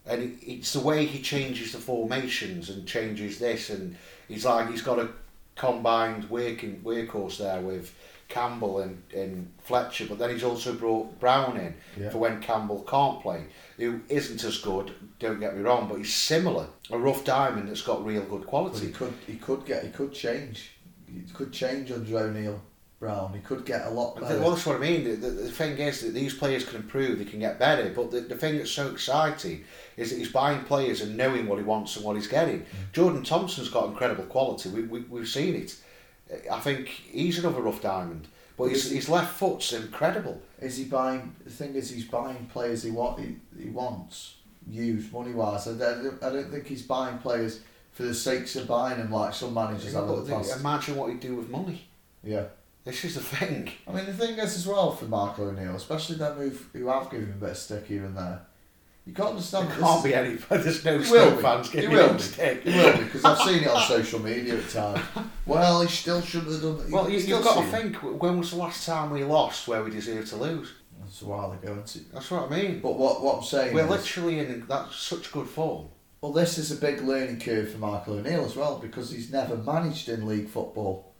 And 0.06 0.38
it's 0.42 0.72
the 0.74 0.80
way 0.80 1.06
he 1.06 1.22
changes 1.22 1.72
the 1.72 1.78
formations 1.78 2.68
and 2.70 2.86
changes 2.86 3.38
this, 3.38 3.70
and 3.70 3.96
he's 4.28 4.44
like 4.44 4.70
he's 4.70 4.82
got 4.82 4.98
a 4.98 5.08
combined 5.56 6.28
working 6.30 6.80
workhorse 6.84 7.38
there 7.38 7.60
with 7.60 7.94
Campbell 8.28 8.80
and, 8.80 9.02
and 9.14 9.50
Fletcher, 9.62 10.06
but 10.08 10.18
then 10.18 10.30
he's 10.30 10.42
also 10.44 10.74
brought 10.74 11.18
Brown 11.20 11.56
in 11.56 11.74
Yeah. 11.98 12.10
for 12.10 12.18
when 12.18 12.40
Campbell 12.40 12.82
can't 12.88 13.20
play, 13.22 13.44
who 13.76 14.00
isn't 14.08 14.42
as 14.44 14.58
good. 14.58 14.92
Don't 15.20 15.40
get 15.40 15.56
me 15.56 15.62
wrong, 15.62 15.88
but 15.88 15.96
he's 15.98 16.12
similar. 16.12 16.66
A 16.90 16.98
rough 16.98 17.24
diamond 17.24 17.68
that's 17.68 17.82
got 17.82 18.04
real 18.04 18.22
good 18.22 18.30
But 18.30 18.38
he 18.40 18.44
quality. 18.46 18.92
could 18.92 19.14
he 19.26 19.36
could 19.36 19.64
get 19.64 19.84
he 19.84 19.90
could 19.90 20.12
change. 20.12 20.72
He 21.06 21.20
could 21.32 21.52
change 21.52 21.92
under 21.92 22.18
O'Neill 22.18 22.60
Brown. 22.98 23.32
He 23.34 23.40
could 23.40 23.64
get 23.64 23.86
a 23.86 23.90
lot 23.90 24.20
better. 24.20 24.38
Well, 24.38 24.50
that's 24.50 24.66
what 24.66 24.76
I 24.76 24.78
mean. 24.78 25.04
The, 25.04 25.16
the, 25.16 25.30
the 25.30 25.50
thing 25.50 25.78
is 25.78 26.00
that 26.00 26.14
these 26.14 26.34
players 26.34 26.64
can 26.64 26.76
improve, 26.76 27.18
they 27.18 27.24
can 27.24 27.40
get 27.40 27.58
better. 27.58 27.90
But 27.90 28.10
the, 28.10 28.20
the 28.20 28.36
thing 28.36 28.56
that's 28.56 28.70
so 28.70 28.90
exciting 28.90 29.64
is 29.96 30.10
that 30.10 30.16
he's 30.16 30.32
buying 30.32 30.64
players 30.64 31.00
and 31.00 31.16
knowing 31.16 31.46
what 31.46 31.58
he 31.58 31.64
wants 31.64 31.96
and 31.96 32.04
what 32.04 32.16
he's 32.16 32.28
getting. 32.28 32.60
Mm. 32.60 32.92
Jordan 32.92 33.22
Thompson's 33.22 33.68
got 33.68 33.86
incredible 33.86 34.24
quality. 34.24 34.70
We, 34.70 34.82
we, 34.82 35.00
we've 35.00 35.28
seen 35.28 35.54
it. 35.54 35.76
I 36.50 36.60
think 36.60 36.88
he's 36.88 37.38
another 37.38 37.60
rough 37.60 37.82
diamond. 37.82 38.28
But 38.56 38.68
his, 38.68 38.90
his 38.90 39.08
left 39.08 39.34
foot's 39.34 39.72
incredible. 39.72 40.40
Is 40.60 40.76
he 40.76 40.84
buying? 40.84 41.34
The 41.44 41.50
thing 41.50 41.74
is, 41.74 41.90
he's 41.90 42.04
buying 42.04 42.46
players 42.46 42.84
he 42.84 42.90
want. 42.92 43.18
He, 43.18 43.36
he 43.60 43.68
wants 43.68 44.36
used 44.70 45.12
money 45.12 45.32
wise. 45.32 45.68
I, 45.68 45.72
I, 45.72 46.02
don't, 46.02 46.22
I 46.22 46.30
don't 46.30 46.50
think 46.50 46.66
he's 46.66 46.82
buying 46.82 47.18
players 47.18 47.60
for 47.92 48.04
the 48.04 48.14
sakes 48.14 48.56
of 48.56 48.66
buying 48.66 48.98
them 48.98 49.10
like 49.10 49.34
some 49.34 49.54
managers 49.54 49.92
have 49.94 50.08
in 50.08 50.24
the 50.24 50.30
past. 50.30 50.58
imagine 50.58 50.96
what 50.96 51.10
he'd 51.10 51.20
do 51.20 51.36
with 51.36 51.48
money. 51.48 51.86
Yeah. 52.22 52.44
This 52.84 53.04
is 53.04 53.14
the 53.14 53.20
thing. 53.22 53.70
I 53.88 53.92
mean, 53.92 54.04
the 54.06 54.12
thing 54.12 54.38
is 54.38 54.56
as 54.56 54.66
well 54.66 54.92
for 54.92 55.06
Mark 55.06 55.38
O'Neill, 55.38 55.74
especially 55.74 56.16
them 56.16 56.36
who 56.36 56.50
who 56.78 56.88
have 56.88 57.10
given 57.10 57.26
him 57.26 57.32
a 57.32 57.40
bit 57.40 57.50
of 57.50 57.56
stick 57.56 57.86
here 57.86 58.04
and 58.04 58.16
there. 58.16 58.42
You 59.06 59.12
can't 59.12 59.30
understand. 59.30 59.70
There 59.70 59.78
can't 59.78 60.04
be 60.04 60.14
any. 60.14 60.34
There's 60.50 60.84
no 60.84 61.02
Stoke 61.02 61.40
fans 61.42 61.68
giving 61.68 61.90
him 61.90 62.16
be. 62.16 62.22
stick. 62.22 62.62
He 62.62 62.70
will 62.70 62.96
because 62.98 63.24
I've 63.24 63.38
seen 63.38 63.62
it 63.62 63.68
on 63.68 63.82
social 63.88 64.20
media 64.20 64.58
at 64.58 64.68
times. 64.70 65.00
Well, 65.46 65.82
he 65.82 65.88
still 65.88 66.20
shouldn't 66.22 66.52
have 66.52 66.62
done 66.62 66.78
that. 66.78 66.90
Well, 66.90 67.10
you, 67.10 67.18
you've 67.18 67.44
got 67.44 67.62
to 67.62 67.68
it. 67.68 67.70
think, 67.70 67.96
when 67.96 68.38
was 68.38 68.50
the 68.50 68.56
last 68.56 68.86
time 68.86 69.10
we 69.10 69.24
lost 69.24 69.68
where 69.68 69.82
we 69.82 69.90
deserved 69.90 70.28
to 70.28 70.36
lose? 70.36 70.72
That's 71.00 71.20
a 71.20 71.26
while 71.26 71.52
ago, 71.52 71.72
isn't 71.84 71.96
it? 72.02 72.12
That's 72.14 72.30
what 72.30 72.50
I 72.50 72.56
mean. 72.56 72.80
But 72.80 72.98
what 72.98 73.22
what 73.22 73.38
I'm 73.38 73.44
saying 73.44 73.74
We're 73.74 73.84
is, 73.84 73.90
literally 73.90 74.38
in 74.38 74.66
that 74.68 74.90
such 74.90 75.32
good 75.32 75.48
form. 75.48 75.88
well, 76.22 76.32
this 76.32 76.56
is 76.56 76.70
a 76.72 76.76
big 76.76 77.02
learning 77.02 77.40
curve 77.40 77.72
for 77.72 77.78
Michael 77.78 78.14
O'Neill 78.18 78.44
as 78.44 78.56
well 78.56 78.78
because 78.78 79.10
he's 79.10 79.30
never 79.30 79.56
managed 79.56 80.08
in 80.08 80.26
league 80.26 80.48
football. 80.48 81.13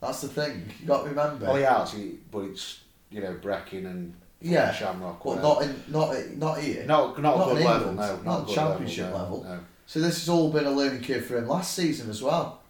That's 0.00 0.22
the 0.22 0.28
thing. 0.28 0.64
You 0.80 0.86
got 0.86 1.02
to 1.04 1.10
remember. 1.10 1.56
He 1.56 1.62
has, 1.62 1.92
he, 1.92 2.18
but 2.30 2.40
it's 2.44 2.80
you 3.10 3.20
know 3.20 3.34
Brechin 3.42 3.84
and 3.86 4.14
Yeah, 4.40 4.72
Shamrock. 4.72 5.22
but 5.22 5.42
not 5.42 5.62
in 5.62 5.82
not 5.88 6.14
not 6.36 6.58
here. 6.60 6.84
not 6.86 7.20
not, 7.20 7.36
not 7.38 7.46
a 7.48 7.50
good 7.52 7.60
in 7.60 7.66
level. 7.66 7.88
England, 7.90 7.98
No, 7.98 8.16
not 8.16 8.24
not, 8.24 8.42
a 8.42 8.44
good 8.46 8.54
championship 8.54 9.04
level. 9.12 9.20
level. 9.20 9.44
No, 9.44 9.54
no. 9.56 9.60
So 9.86 10.00
this 10.00 10.18
has 10.20 10.28
all 10.28 10.50
been 10.52 10.66
a 10.66 10.70
learning 10.70 11.02
curve 11.02 11.26
for 11.26 11.36
him 11.36 11.48
last 11.48 11.74
season 11.74 12.08
as 12.10 12.22
well. 12.22 12.60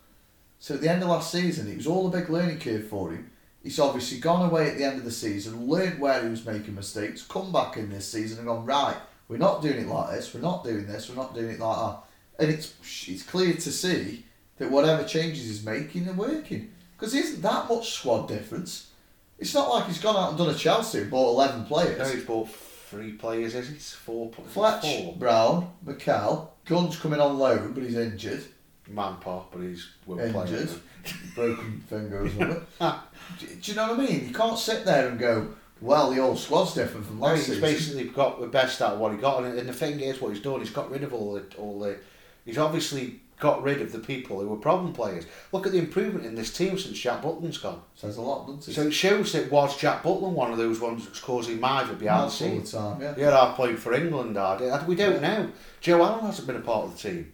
So 0.59 0.75
at 0.75 0.81
the 0.81 0.89
end 0.91 1.03
of 1.03 1.09
last 1.09 1.31
season, 1.31 1.71
it 1.71 1.77
was 1.77 1.87
all 1.87 2.07
a 2.07 2.11
big 2.11 2.29
learning 2.31 2.59
curve 2.59 2.87
for 2.89 3.13
him. 3.13 3.31
He's 3.63 3.79
obviously 3.79 4.19
gone 4.19 4.49
away 4.49 4.71
at 4.71 4.79
the 4.79 4.85
end 4.85 4.99
of 4.99 5.05
the 5.05 5.11
season, 5.11 5.67
learned 5.67 6.01
where 6.01 6.23
he 6.23 6.31
was 6.31 6.45
making 6.47 6.75
mistakes, 6.75 7.23
come 7.23 7.53
back 7.53 7.77
in 7.77 7.91
this 7.91 8.11
season 8.11 8.39
and 8.39 8.47
gone 8.47 8.65
right. 8.65 8.97
We're 9.29 9.37
not 9.37 9.61
doing 9.63 9.81
it 9.81 9.87
like 9.87 10.13
this. 10.13 10.35
We're 10.35 10.41
not 10.41 10.65
doing 10.65 10.87
this. 10.87 11.09
We're 11.09 11.15
not 11.17 11.35
doing 11.35 11.51
it 11.51 11.61
like 11.61 11.77
that. 11.77 11.99
And 12.43 12.51
it's 12.51 12.75
it's 13.07 13.23
clear 13.23 13.53
to 13.53 13.71
see 13.71 14.25
that 14.57 14.71
whatever 14.71 15.05
changes 15.05 15.45
he's 15.45 15.65
making 15.65 16.09
are 16.09 16.15
working 16.15 16.73
because 17.01 17.15
there 17.15 17.23
isn't 17.23 17.41
that 17.43 17.69
much 17.69 17.91
squad 17.93 18.29
difference. 18.29 18.91
It's 19.39 19.55
not 19.55 19.71
like 19.71 19.87
he's 19.87 20.01
gone 20.01 20.17
out 20.17 20.29
and 20.29 20.39
done 20.39 20.51
a 20.51 20.55
Chelsea 20.55 20.99
and 21.01 21.11
bought 21.11 21.31
11 21.31 21.65
players. 21.65 21.99
No, 21.99 22.05
he's 22.05 22.25
bought 22.25 22.51
three 22.51 23.13
players, 23.13 23.55
is 23.55 23.71
it? 23.71 23.81
Four 23.81 24.29
players. 24.29 24.53
Fletch, 24.53 24.83
Four. 24.83 25.17
Brown, 25.17 25.73
Mikel, 25.87 26.53
Gunn's 26.67 26.99
coming 26.99 27.21
on 27.21 27.39
loan, 27.39 27.73
but 27.73 27.83
he's 27.83 27.97
injured. 27.97 28.45
Manpop, 28.93 29.45
but 29.53 29.61
he's 29.63 29.89
Injured. 30.07 30.69
Broken 31.35 31.83
finger 31.89 32.25
or 32.25 32.29
something. 32.29 32.67
Ah, 32.81 33.07
do, 33.39 33.47
do 33.47 33.71
you 33.71 33.77
know 33.77 33.93
what 33.95 34.01
I 34.01 34.07
mean? 34.07 34.29
You 34.29 34.35
can't 34.35 34.59
sit 34.59 34.85
there 34.85 35.09
and 35.09 35.19
go, 35.19 35.55
well, 35.81 36.11
the 36.11 36.21
old 36.21 36.39
squad's 36.39 36.75
different 36.75 37.07
from 37.07 37.19
No, 37.21 37.27
last 37.27 37.37
he's 37.39 37.47
season. 37.47 37.63
basically 37.63 38.05
got 38.09 38.41
the 38.41 38.47
best 38.49 38.83
out 38.83 38.95
of 38.95 38.99
what 39.01 39.13
he 39.13 39.19
got, 39.19 39.45
and, 39.45 39.59
and 39.59 39.69
the 39.69 39.73
thing 39.73 40.01
is, 40.01 40.21
what 40.21 40.35
he's 40.35 40.43
done, 40.43 40.61
he's 40.61 40.71
got 40.71 40.91
rid 40.91 41.03
of 41.03 41.15
all 41.15 41.33
the, 41.35 41.45
all 41.57 41.79
the. 41.79 41.97
He's 42.45 42.59
obviously 42.59 43.21
got 43.41 43.63
rid 43.63 43.81
of 43.81 43.91
the 43.93 43.99
people 43.99 44.39
who 44.41 44.49
were 44.49 44.57
problem 44.57 44.93
players. 44.93 45.25
Look 45.53 45.67
at 45.67 45.73
the 45.73 45.79
improvement 45.79 46.27
in 46.27 46.35
this 46.35 46.53
team 46.53 46.79
since 46.79 46.99
Jack 46.99 47.23
Butland's 47.23 47.59
gone. 47.59 47.81
Says 47.95 48.17
a 48.17 48.21
lot, 48.23 48.47
doesn't 48.47 48.69
it? 48.71 48.75
So 48.75 48.83
it 48.83 48.91
shows 48.93 49.33
that 49.33 49.51
was 49.51 49.77
Jack 49.77 50.03
Butland 50.03 50.33
one 50.33 50.53
of 50.53 50.59
those 50.59 50.81
ones 50.81 51.05
that's 51.07 51.21
causing 51.21 51.61
major 51.61 51.95
behind 51.95 51.99
the 51.99 52.05
That's 52.05 52.43
all 52.43 52.49
the 52.49 52.55
scenes. 52.57 52.73
time, 52.73 53.01
yeah. 53.03 53.15
Yeah, 53.17 53.41
I 53.41 53.53
played 53.55 53.79
for 53.79 53.93
England. 53.95 54.37
I 54.39 54.59
did. 54.59 54.87
We 54.87 54.95
don't 54.95 55.21
know. 55.23 55.51
Joe 55.81 56.05
Allen 56.05 56.25
hasn't 56.27 56.47
been 56.47 56.57
a 56.57 56.61
part 56.61 56.85
of 56.87 56.93
the 57.03 57.09
team. 57.09 57.33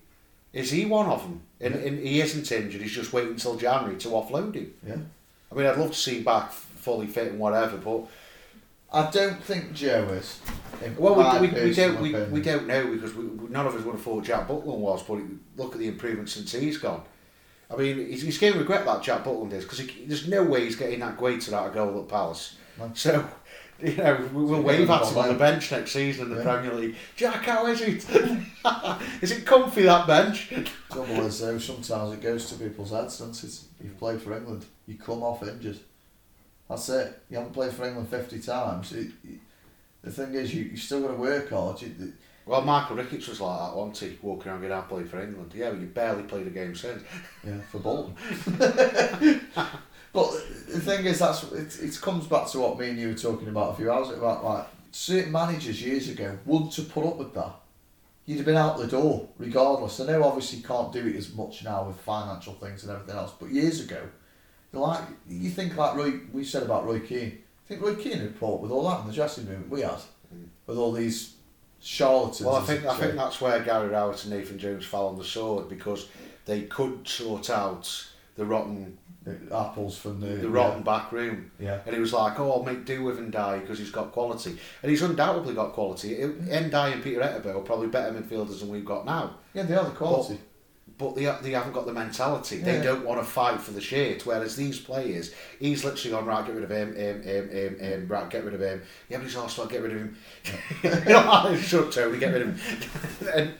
Is 0.52 0.70
he 0.70 0.86
one 0.86 1.06
of 1.06 1.22
them? 1.22 1.42
And, 1.60 1.74
Yeah. 1.74 1.80
and 1.80 1.98
he 1.98 2.20
isn't 2.20 2.50
injured. 2.50 2.80
He's 2.80 2.92
just 2.92 3.12
waiting 3.12 3.32
until 3.32 3.56
January 3.56 3.96
to 3.98 4.08
offload 4.08 4.54
him. 4.54 4.72
Yeah. 4.86 4.96
I 5.50 5.54
mean, 5.54 5.66
I'd 5.66 5.76
love 5.78 5.90
to 5.92 5.96
see 5.98 6.18
him 6.18 6.24
back 6.24 6.52
fully 6.52 7.06
fit 7.06 7.28
and 7.32 7.38
whatever, 7.40 7.76
but 7.76 8.06
I 8.96 9.10
don't 9.10 9.42
think 9.42 9.72
Joe 9.74 10.04
is. 10.12 10.40
Well, 10.98 11.14
we, 11.40 11.48
we, 11.48 11.64
we 11.64 11.74
don't 11.74 12.00
we, 12.00 12.08
opinion. 12.10 12.30
we 12.30 12.40
don't 12.42 12.66
know 12.66 12.86
because 12.94 13.14
we, 13.14 13.24
none 13.48 13.66
of 13.66 13.74
us 13.74 13.82
would 13.82 13.92
have 13.92 14.02
thought 14.02 14.24
Jack 14.24 14.48
Butland 14.48 14.78
was. 14.78 15.02
But 15.02 15.20
look 15.56 15.72
at 15.74 15.78
the 15.78 15.88
improvement 15.88 16.28
since 16.28 16.52
he's 16.52 16.78
gone. 16.78 17.02
I 17.70 17.76
mean, 17.76 17.98
he's, 18.08 18.22
he's 18.22 18.38
going 18.38 18.52
to 18.54 18.58
regret 18.58 18.84
that 18.84 19.02
Jack 19.02 19.24
Butland 19.24 19.52
is 19.52 19.64
because 19.64 19.86
there's 20.06 20.28
no 20.28 20.44
way 20.44 20.64
he's 20.64 20.76
getting 20.76 21.00
that 21.00 21.18
Guaita 21.18 21.52
out 21.52 21.68
of 21.68 21.74
goal 21.74 22.00
at 22.00 22.08
Palace. 22.08 22.56
No. 22.78 22.90
So. 22.94 23.28
You 23.78 23.94
know, 23.94 24.26
we- 24.32 24.42
we'll 24.44 24.60
So 24.60 24.60
wave 24.62 24.88
at 24.88 25.02
him 25.02 25.08
him 25.08 25.18
on 25.18 25.28
the 25.28 25.34
bench 25.34 25.70
next 25.70 25.90
season 25.92 26.24
in 26.24 26.30
the 26.30 26.36
Yeah. 26.36 26.42
Premier 26.44 26.72
League. 26.72 26.96
Jack, 27.14 27.44
how 27.44 27.66
is 27.66 27.82
it? 27.82 28.06
is 29.20 29.32
it 29.32 29.44
comfy 29.44 29.82
that 29.82 30.06
bench? 30.06 30.50
Trouble 30.90 31.26
is, 31.26 31.40
though, 31.40 31.58
sometimes 31.58 32.14
it 32.14 32.22
goes 32.22 32.48
to 32.48 32.54
people's 32.54 32.90
heads, 32.92 33.18
doesn't 33.18 33.44
it? 33.44 33.84
You've 33.84 33.98
played 33.98 34.22
for 34.22 34.34
England, 34.34 34.64
you 34.86 34.94
come 34.94 35.22
off 35.22 35.42
injured. 35.42 35.78
That's 36.68 36.88
it. 36.88 37.22
You 37.30 37.36
haven't 37.38 37.52
played 37.52 37.72
for 37.72 37.84
England 37.86 38.08
50 38.08 38.40
times. 38.40 38.92
It, 38.92 39.08
it- 39.24 39.40
the 40.02 40.12
thing 40.12 40.34
is, 40.34 40.54
you, 40.54 40.62
you 40.64 40.76
still 40.76 41.00
got 41.00 41.08
to 41.08 41.14
work 41.14 41.50
hard. 41.50 41.82
You, 41.82 42.12
Well, 42.44 42.60
Michael 42.60 42.94
Ricketts 42.94 43.26
was 43.26 43.40
like 43.40 43.58
that, 43.58 43.74
wasn't 43.76 43.98
he? 44.12 44.18
Walking 44.22 44.52
around 44.52 44.60
going, 44.60 44.72
I 44.72 44.82
play 44.82 45.02
for 45.02 45.20
England. 45.20 45.50
Yeah, 45.52 45.70
but 45.70 45.80
you 45.80 45.86
barely 45.86 46.22
played 46.22 46.46
a 46.46 46.50
game 46.50 46.76
since. 46.76 47.02
Yeah, 47.44 47.58
for 47.72 47.80
Bolton. 47.80 48.14
but 50.12 50.30
the 50.68 50.80
thing 50.80 51.06
is, 51.06 51.18
that's 51.18 51.42
it, 51.52 51.80
it 51.82 52.00
comes 52.00 52.26
back 52.28 52.46
to 52.48 52.60
what 52.60 52.78
me 52.78 52.90
and 52.90 52.98
you 53.00 53.08
were 53.08 53.14
talking 53.14 53.48
about 53.48 53.72
a 53.72 53.76
few 53.76 53.90
hours 53.90 54.10
ago, 54.10 54.18
about 54.18 54.44
like 54.44 54.66
certain 54.92 55.32
managers 55.32 55.82
years 55.82 56.08
ago 56.08 56.38
wouldn't 56.46 56.74
have 56.76 56.88
put 56.88 57.04
up 57.04 57.16
with 57.16 57.34
that. 57.34 57.52
You'd 58.26 58.36
have 58.38 58.46
been 58.46 58.56
out 58.56 58.78
the 58.78 58.86
door 58.86 59.28
regardless. 59.38 59.98
I 60.00 60.06
know 60.06 60.22
obviously 60.24 60.58
you 60.58 60.64
can't 60.64 60.92
do 60.92 61.06
it 61.06 61.16
as 61.16 61.34
much 61.34 61.64
now 61.64 61.84
with 61.84 61.96
financial 62.00 62.54
things 62.54 62.82
and 62.84 62.92
everything 62.92 63.16
else, 63.16 63.32
but 63.40 63.50
years 63.50 63.80
ago, 63.80 64.02
they're 64.76 64.86
like 64.86 65.04
you 65.28 65.50
think 65.50 65.76
like 65.76 65.96
Roy, 65.96 66.20
we 66.32 66.44
said 66.44 66.62
about 66.62 66.86
Roy 66.86 67.00
Keane. 67.00 67.38
I 67.64 67.68
think 67.68 67.82
Roy 67.82 67.94
Keane 67.94 68.18
had 68.18 68.28
up 68.28 68.60
with 68.60 68.70
all 68.70 68.88
that 68.88 69.00
in 69.00 69.08
the 69.08 69.12
dressing 69.12 69.48
room 69.48 69.66
we 69.68 69.80
had, 69.80 69.98
mm. 70.34 70.46
with 70.66 70.78
all 70.78 70.92
these 70.92 71.34
charlatans. 71.80 72.46
Well, 72.46 72.56
I 72.56 72.62
think 72.62 72.84
I 72.84 72.96
think 72.96 73.14
that's 73.14 73.40
where 73.40 73.60
Gary 73.60 73.88
Rowett 73.88 74.24
and 74.24 74.32
Nathan 74.32 74.58
Jones 74.58 74.84
fell 74.84 75.08
on 75.08 75.18
the 75.18 75.24
sword 75.24 75.68
because 75.68 76.08
they 76.44 76.62
could 76.62 77.06
sort 77.06 77.50
out 77.50 78.06
the 78.36 78.44
rotten 78.44 78.98
The 79.24 79.36
apples 79.52 79.98
from 79.98 80.20
the 80.20 80.28
the 80.28 80.48
rotten 80.48 80.82
back 80.82 81.10
room. 81.10 81.50
Yeah. 81.58 81.80
And 81.84 81.94
he 81.94 82.00
was 82.00 82.12
like, 82.12 82.38
"Oh, 82.38 82.52
I'll 82.52 82.62
make 82.62 82.84
do 82.84 83.02
with 83.02 83.18
N'Diaye 83.18 83.62
because 83.62 83.78
he's 83.78 83.90
got 83.90 84.12
quality," 84.12 84.56
and 84.82 84.90
he's 84.90 85.02
undoubtedly 85.02 85.54
got 85.54 85.72
quality. 85.72 86.14
N'Diaye 86.14 86.92
and 86.92 87.02
Peter 87.02 87.20
Etebo 87.20 87.56
are 87.56 87.60
probably 87.60 87.88
better 87.88 88.12
midfielders 88.16 88.60
than 88.60 88.68
we've 88.68 88.84
got 88.84 89.04
now, 89.04 89.38
Yeah, 89.54 89.64
they 89.64 89.74
are 89.74 89.84
the 89.84 89.90
quality. 89.90 90.34
but 90.34 90.55
they 90.98 91.24
they 91.42 91.50
haven't 91.50 91.72
got 91.72 91.86
the 91.86 91.92
mentality. 91.92 92.58
They 92.58 92.76
Yeah. 92.76 92.82
don't 92.82 93.04
want 93.04 93.20
to 93.20 93.26
fight 93.26 93.60
for 93.60 93.72
the 93.72 93.80
shirt. 93.80 94.24
Whereas 94.24 94.56
these 94.56 94.78
players, 94.80 95.32
he's 95.60 95.84
literally 95.84 96.16
gone 96.16 96.26
right, 96.26 96.44
get 96.46 96.54
rid 96.54 96.64
of 96.64 96.70
him, 96.70 96.94
him, 96.94 97.22
him, 97.22 97.48
him, 97.50 97.78
him, 97.78 98.08
right, 98.08 98.30
get 98.30 98.44
rid 98.44 98.54
of 98.54 98.60
him. 98.60 98.82
Yeah, 99.08 99.18
but 99.18 99.24
he's 99.24 99.36
also 99.36 99.66
get 99.66 99.82
rid 99.82 99.92
of 99.92 99.98
him. 99.98 100.16
you 100.82 100.90
know, 101.12 101.56
shut 101.56 101.92
Tony, 101.92 102.18
get 102.18 102.32
rid 102.32 102.42
of 102.42 102.60
him. 102.60 103.28
and 103.34 103.54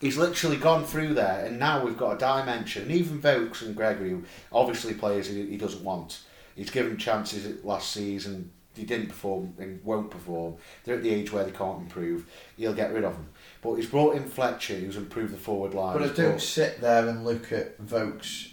he's 0.00 0.16
literally 0.16 0.56
gone 0.56 0.84
through 0.84 1.14
there, 1.14 1.44
and 1.46 1.58
now 1.58 1.84
we've 1.84 1.96
got 1.98 2.16
a 2.16 2.18
dimension. 2.18 2.82
And 2.82 2.90
even 2.92 3.20
Vokes 3.20 3.62
and 3.62 3.76
Gregory, 3.76 4.16
obviously 4.52 4.94
players 4.94 5.28
he, 5.28 5.46
he 5.46 5.56
doesn't 5.56 5.84
want. 5.84 6.20
He's 6.56 6.70
given 6.70 6.96
chances 6.96 7.64
last 7.64 7.92
season. 7.92 8.50
He 8.74 8.84
didn't 8.84 9.08
perform 9.08 9.54
and 9.58 9.82
won't 9.84 10.10
perform. 10.10 10.56
They're 10.84 10.96
at 10.96 11.02
the 11.02 11.10
age 11.10 11.32
where 11.32 11.44
they 11.44 11.50
can't 11.50 11.80
improve. 11.80 12.26
He'll 12.58 12.74
get 12.74 12.92
rid 12.92 13.04
of 13.04 13.14
them. 13.14 13.28
But 13.62 13.74
he's 13.76 13.86
brought 13.86 14.16
in 14.16 14.24
Fletcher, 14.28 14.74
who's 14.74 14.96
improved 14.96 15.32
the 15.32 15.38
forward 15.38 15.74
line. 15.74 15.98
But 15.98 16.10
I 16.10 16.12
don't 16.14 16.40
sit 16.40 16.80
there 16.80 17.08
and 17.08 17.24
look 17.24 17.52
at 17.52 17.78
Vokes 17.78 18.48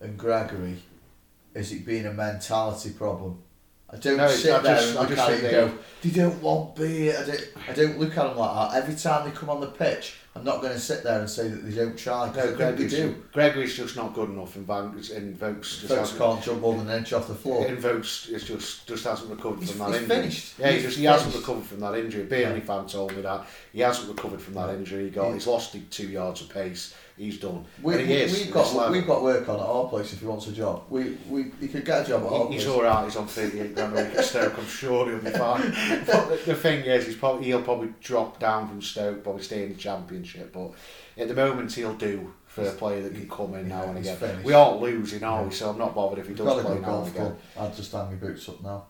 and 0.00 0.16
Gregory 0.18 0.76
as 1.54 1.72
it 1.72 1.84
being 1.84 2.06
a 2.06 2.12
mentality 2.12 2.90
problem. 2.90 3.42
I 3.90 3.96
don't 3.96 4.16
No, 4.16 4.28
sit 4.28 4.52
I 4.52 4.58
there 4.60 4.74
just- 4.76 4.88
and 4.96 5.08
look 5.10 5.18
at 5.18 5.30
it 5.32 5.42
and 5.44 5.50
go, 5.50 5.78
they 6.02 6.10
don't 6.10 6.42
want 6.42 6.74
beer. 6.74 7.16
I 7.18 7.24
don't, 7.24 7.44
I 7.68 7.72
don't 7.72 7.98
look 8.00 8.16
at 8.16 8.24
them 8.28 8.36
like 8.36 8.72
that. 8.72 8.82
Every 8.82 8.94
time 8.94 9.28
they 9.28 9.34
come 9.36 9.50
on 9.50 9.60
the 9.60 9.68
pitch, 9.68 10.16
I'm 10.36 10.42
not 10.42 10.60
going 10.60 10.72
to 10.72 10.80
sit 10.80 11.04
there 11.04 11.20
and 11.20 11.30
say 11.30 11.46
that 11.48 11.64
they 11.64 11.76
don't 11.76 11.96
try 11.96 12.26
No, 12.34 12.42
I 12.42 12.46
they 12.46 12.54
Gregory's, 12.56 12.90
do. 12.92 13.22
Gregory's 13.32 13.76
just 13.76 13.94
not 13.94 14.14
good 14.14 14.30
enough, 14.30 14.56
and 14.56 14.66
Van 14.66 14.86
and 15.14 15.38
Vokes 15.38 15.86
just 15.86 16.18
can't 16.18 16.42
jump 16.42 16.60
more 16.60 16.74
than 16.76 16.88
an 16.90 16.98
inch 16.98 17.12
off 17.12 17.28
the 17.28 17.36
floor. 17.36 17.64
And 17.66 17.78
Vokes 17.78 18.28
is 18.28 18.42
just 18.42 18.84
just 18.88 19.04
hasn't 19.04 19.30
recovered 19.30 19.60
He's- 19.60 19.70
from 19.70 19.78
that 19.78 19.92
he's 19.92 20.02
injury. 20.02 20.16
finished. 20.16 20.54
Yeah, 20.58 20.66
he, 20.68 20.74
He's 20.74 20.82
just, 20.86 20.98
he 20.98 21.04
hasn't 21.04 21.34
recovered 21.36 21.64
from 21.64 21.80
that 21.80 21.94
injury. 21.94 22.24
Burnley 22.24 22.58
Yeah. 22.58 22.64
fan 22.64 22.86
told 22.86 23.14
me 23.14 23.22
that 23.22 23.46
he 23.72 23.80
hasn't 23.80 24.08
recovered 24.08 24.40
from 24.42 24.54
that 24.54 24.70
Yeah. 24.70 24.74
injury. 24.76 25.04
He 25.04 25.10
got 25.10 25.28
He- 25.28 25.34
he's 25.34 25.46
lost 25.46 25.76
two 25.90 26.08
yards 26.08 26.40
of 26.40 26.48
pace. 26.48 26.94
He's 27.16 27.38
done. 27.38 27.64
We, 27.80 27.94
and 27.94 28.06
he 28.08 28.12
is. 28.14 28.32
we've 28.32 28.52
got 28.52 28.74
level. 28.74 28.90
we've 28.92 29.06
got 29.06 29.22
work 29.22 29.48
on 29.48 29.54
at 29.60 29.62
our 29.66 29.88
place 29.88 30.12
if 30.12 30.18
he 30.20 30.26
wants 30.26 30.48
a 30.48 30.52
job. 30.52 30.82
We 30.90 31.16
we 31.28 31.52
he 31.60 31.68
could 31.68 31.84
get 31.84 32.04
a 32.04 32.08
job 32.08 32.22
at 32.24 32.28
our 32.32 32.46
He- 32.48 32.54
He's 32.54 32.64
place. 32.64 32.74
all 32.76 32.82
right. 32.82 33.04
He's 33.04 33.14
on 33.16 33.28
38 33.28 33.74
grand 33.74 33.96
a 33.96 34.02
week 34.02 34.14
at 34.16 34.24
Stoke. 34.24 34.58
I'm 34.58 34.66
sure 34.66 35.08
he'll 35.08 35.20
be 35.20 35.30
fine. 35.30 35.60
but 36.06 36.28
the, 36.28 36.40
the 36.46 36.54
thing 36.56 36.84
is, 36.84 37.06
he's 37.06 37.14
probably 37.16 37.44
he'll 37.46 37.62
probably 37.62 37.94
drop 38.00 38.40
down 38.40 38.68
from 38.68 38.82
Stoke, 38.82 39.22
probably 39.22 39.42
stay 39.42 39.62
in 39.62 39.68
the 39.68 39.76
Championship. 39.78 40.52
But 40.52 40.72
at 41.16 41.28
the 41.28 41.34
moment, 41.34 41.72
he'll 41.72 41.94
do 41.94 42.34
for 42.46 42.66
a 42.66 42.72
player 42.72 43.02
that 43.02 43.14
can 43.14 43.28
come 43.28 43.54
in 43.54 43.68
now 43.68 43.84
and 43.84 43.98
again. 43.98 44.16
finished. 44.16 44.44
We 44.44 44.52
aren't 44.52 44.80
losing, 44.80 45.22
are 45.22 45.44
we? 45.44 45.52
So 45.52 45.70
I'm 45.70 45.78
not 45.78 45.94
bothered 45.94 46.18
if 46.18 46.26
he 46.28 46.34
does 46.34 46.62
play 46.64 46.78
now 46.80 47.02
and 47.04 47.14
again. 47.14 47.36
I'd 47.58 47.76
just 47.76 47.92
hang 47.92 48.06
my 48.06 48.14
boots 48.14 48.48
up 48.48 48.60
now. 48.62 48.86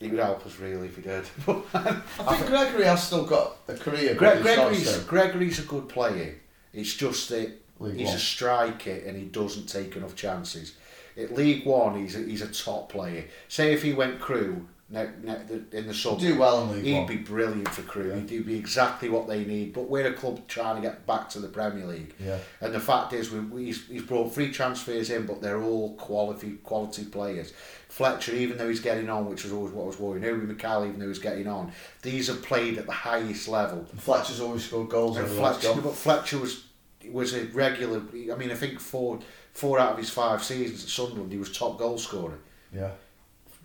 He 0.00 0.08
would 0.08 0.18
help 0.18 0.44
us 0.44 0.58
really 0.58 0.88
if 0.88 0.96
he 0.96 1.02
did. 1.02 1.24
But 1.46 1.64
I 1.74 2.36
think 2.36 2.48
Gregory 2.48 2.84
has 2.84 3.02
still 3.06 3.24
got 3.24 3.56
a 3.68 3.74
career. 3.74 4.14
Gre- 4.14 4.42
Gregory's 4.42 4.98
Gregory's 5.04 5.58
a 5.60 5.62
good 5.62 5.88
player. 5.88 6.34
It's 6.74 6.94
just 6.94 7.28
that 7.30 7.52
League 7.78 7.96
he's 7.96 8.08
One. 8.08 8.16
a 8.16 8.18
striker 8.18 8.90
and 9.06 9.16
he 9.16 9.24
doesn't 9.24 9.66
take 9.68 9.96
enough 9.96 10.14
chances. 10.14 10.74
At 11.16 11.34
League 11.34 11.64
One, 11.64 12.00
he's 12.02 12.16
a, 12.16 12.20
he's 12.20 12.42
a 12.42 12.48
top 12.48 12.90
player. 12.90 13.24
Say 13.48 13.72
if 13.72 13.82
he 13.82 13.92
went 13.92 14.18
Crewe 14.20 14.66
ne- 14.90 15.08
ne- 15.22 15.38
the- 15.46 15.78
in 15.78 15.86
the 15.86 15.94
summer, 15.94 16.18
do 16.18 16.36
well 16.38 16.62
in 16.64 16.72
League 16.72 16.84
he'd 16.84 16.94
One. 16.98 17.06
be 17.06 17.16
brilliant 17.16 17.68
for 17.68 17.82
Crewe. 17.82 18.10
Yeah. 18.14 18.20
He'd 18.36 18.46
be 18.46 18.56
exactly 18.58 19.08
what 19.08 19.28
they 19.28 19.44
need. 19.44 19.72
But 19.72 19.82
we're 19.88 20.08
a 20.08 20.12
club 20.12 20.40
trying 20.48 20.76
to 20.76 20.82
get 20.82 21.06
back 21.06 21.28
to 21.30 21.38
the 21.38 21.46
Premier 21.48 21.86
League. 21.86 22.14
Yeah. 22.18 22.38
And 22.60 22.74
the 22.74 22.80
fact 22.80 23.12
is, 23.12 23.30
we, 23.30 23.38
we, 23.40 23.64
he's, 23.66 23.86
he's 23.86 24.02
brought 24.02 24.34
three 24.34 24.50
transfers 24.50 25.10
in, 25.10 25.24
but 25.26 25.40
they're 25.40 25.62
all 25.62 25.94
quality 25.94 26.52
quality 26.64 27.04
players. 27.04 27.52
Fletcher, 27.88 28.34
even 28.34 28.58
though 28.58 28.68
he's 28.68 28.80
getting 28.80 29.08
on, 29.08 29.26
which 29.30 29.44
was 29.44 29.52
always 29.52 29.72
what 29.72 29.84
I 29.84 29.86
was 29.86 30.00
worrying. 30.00 30.24
Obi 30.24 30.46
Mikel, 30.46 30.84
even 30.84 30.98
though 30.98 31.06
he's 31.06 31.20
getting 31.20 31.46
on, 31.46 31.70
these 32.02 32.26
have 32.26 32.42
played 32.42 32.76
at 32.76 32.86
the 32.86 32.92
highest 32.92 33.46
level. 33.46 33.86
And 33.92 34.02
Fletcher's 34.02 34.40
always 34.40 34.64
scored 34.64 34.88
goals. 34.88 35.16
And 35.16 35.28
Fletcher, 35.28 35.74
but 35.80 35.94
Fletcher 35.94 36.38
was 36.38 36.63
was 37.12 37.34
a 37.34 37.44
regular. 37.46 38.00
I 38.32 38.36
mean, 38.36 38.50
I 38.50 38.54
think 38.54 38.80
four 38.80 39.18
four 39.52 39.78
out 39.78 39.92
of 39.92 39.98
his 39.98 40.10
five 40.10 40.42
seasons 40.42 40.82
at 40.84 40.88
Sunderland, 40.90 41.32
he 41.32 41.38
was 41.38 41.56
top 41.56 41.78
goal 41.78 41.98
scorer. 41.98 42.38
Yeah. 42.72 42.90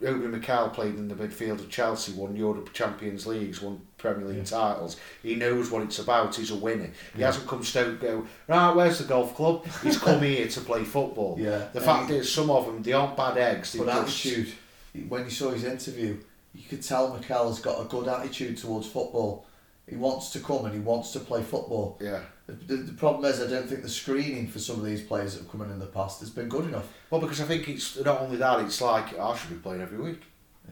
Mikel 0.01 0.69
played 0.69 0.95
in 0.95 1.09
the 1.09 1.15
midfield 1.15 1.59
of 1.59 1.69
Chelsea, 1.69 2.13
won 2.13 2.33
Europe 2.35 2.71
Champions 2.71 3.27
Leagues, 3.27 3.61
won 3.61 3.81
Premier 3.97 4.27
League 4.27 4.45
titles. 4.45 4.95
He 5.21 5.35
knows 5.35 5.69
what 5.69 5.81
it's 5.83 5.99
about. 5.99 6.35
He's 6.35 6.51
a 6.51 6.55
winner. 6.55 6.89
He 7.13 7.19
Yeah. 7.19 7.25
hasn't 7.27 7.47
come 7.47 7.63
Stoke 7.65 7.99
go 7.99 8.25
right. 8.47 8.73
Where's 8.73 8.99
the 8.99 9.03
golf 9.03 9.35
club? 9.35 9.65
He's 9.83 9.97
come 9.97 10.21
here 10.31 10.47
to 10.47 10.61
play 10.61 10.85
football. 10.85 11.35
Yeah. 11.37 11.67
The 11.73 11.81
fact 11.81 12.11
is, 12.11 12.31
some 12.31 12.49
of 12.49 12.65
them 12.65 12.81
they 12.81 12.93
aren't 12.93 13.17
bad 13.17 13.37
eggs. 13.37 13.73
They 13.73 13.79
But 13.79 14.05
just 14.05 14.25
attitude. 14.25 14.53
When 15.09 15.25
you 15.25 15.31
saw 15.31 15.51
his 15.51 15.65
interview, 15.65 16.17
you 16.55 16.63
could 16.69 16.81
tell 16.81 17.13
Mikel's 17.13 17.59
got 17.59 17.81
a 17.81 17.85
good 17.85 18.07
attitude 18.07 18.57
towards 18.57 18.87
football. 18.87 19.45
He 19.87 19.95
wants 19.97 20.29
to 20.31 20.39
come 20.39 20.63
and 20.65 20.73
he 20.73 20.79
wants 20.79 21.11
to 21.13 21.19
play 21.19 21.41
football. 21.43 21.97
yeah. 22.01 22.21
The, 22.68 22.76
the, 22.78 22.93
problem 22.93 23.26
is, 23.26 23.41
I 23.41 23.47
don't 23.47 23.68
think 23.68 23.82
the 23.82 23.89
screening 23.89 24.47
for 24.47 24.60
some 24.60 24.78
of 24.78 24.86
these 24.86 25.02
players 25.02 25.34
that 25.34 25.41
have 25.43 25.52
come 25.52 25.62
in 25.62 25.72
in 25.72 25.80
the 25.80 25.86
past 25.86 26.20
has 26.22 26.30
been 26.30 26.50
good 26.50 26.66
enough. 26.66 26.88
Well, 27.10 27.22
because 27.22 27.41
I 27.41 27.45
think 27.45 27.68
it's 27.68 27.97
not 27.97 28.22
only 28.22 28.38
that. 28.38 28.60
It's 28.62 28.82
like 28.82 29.18
I 29.18 29.36
should 29.36 29.50
be 29.50 29.56
playing 29.58 29.82
every 29.82 29.97
week. 30.00 30.22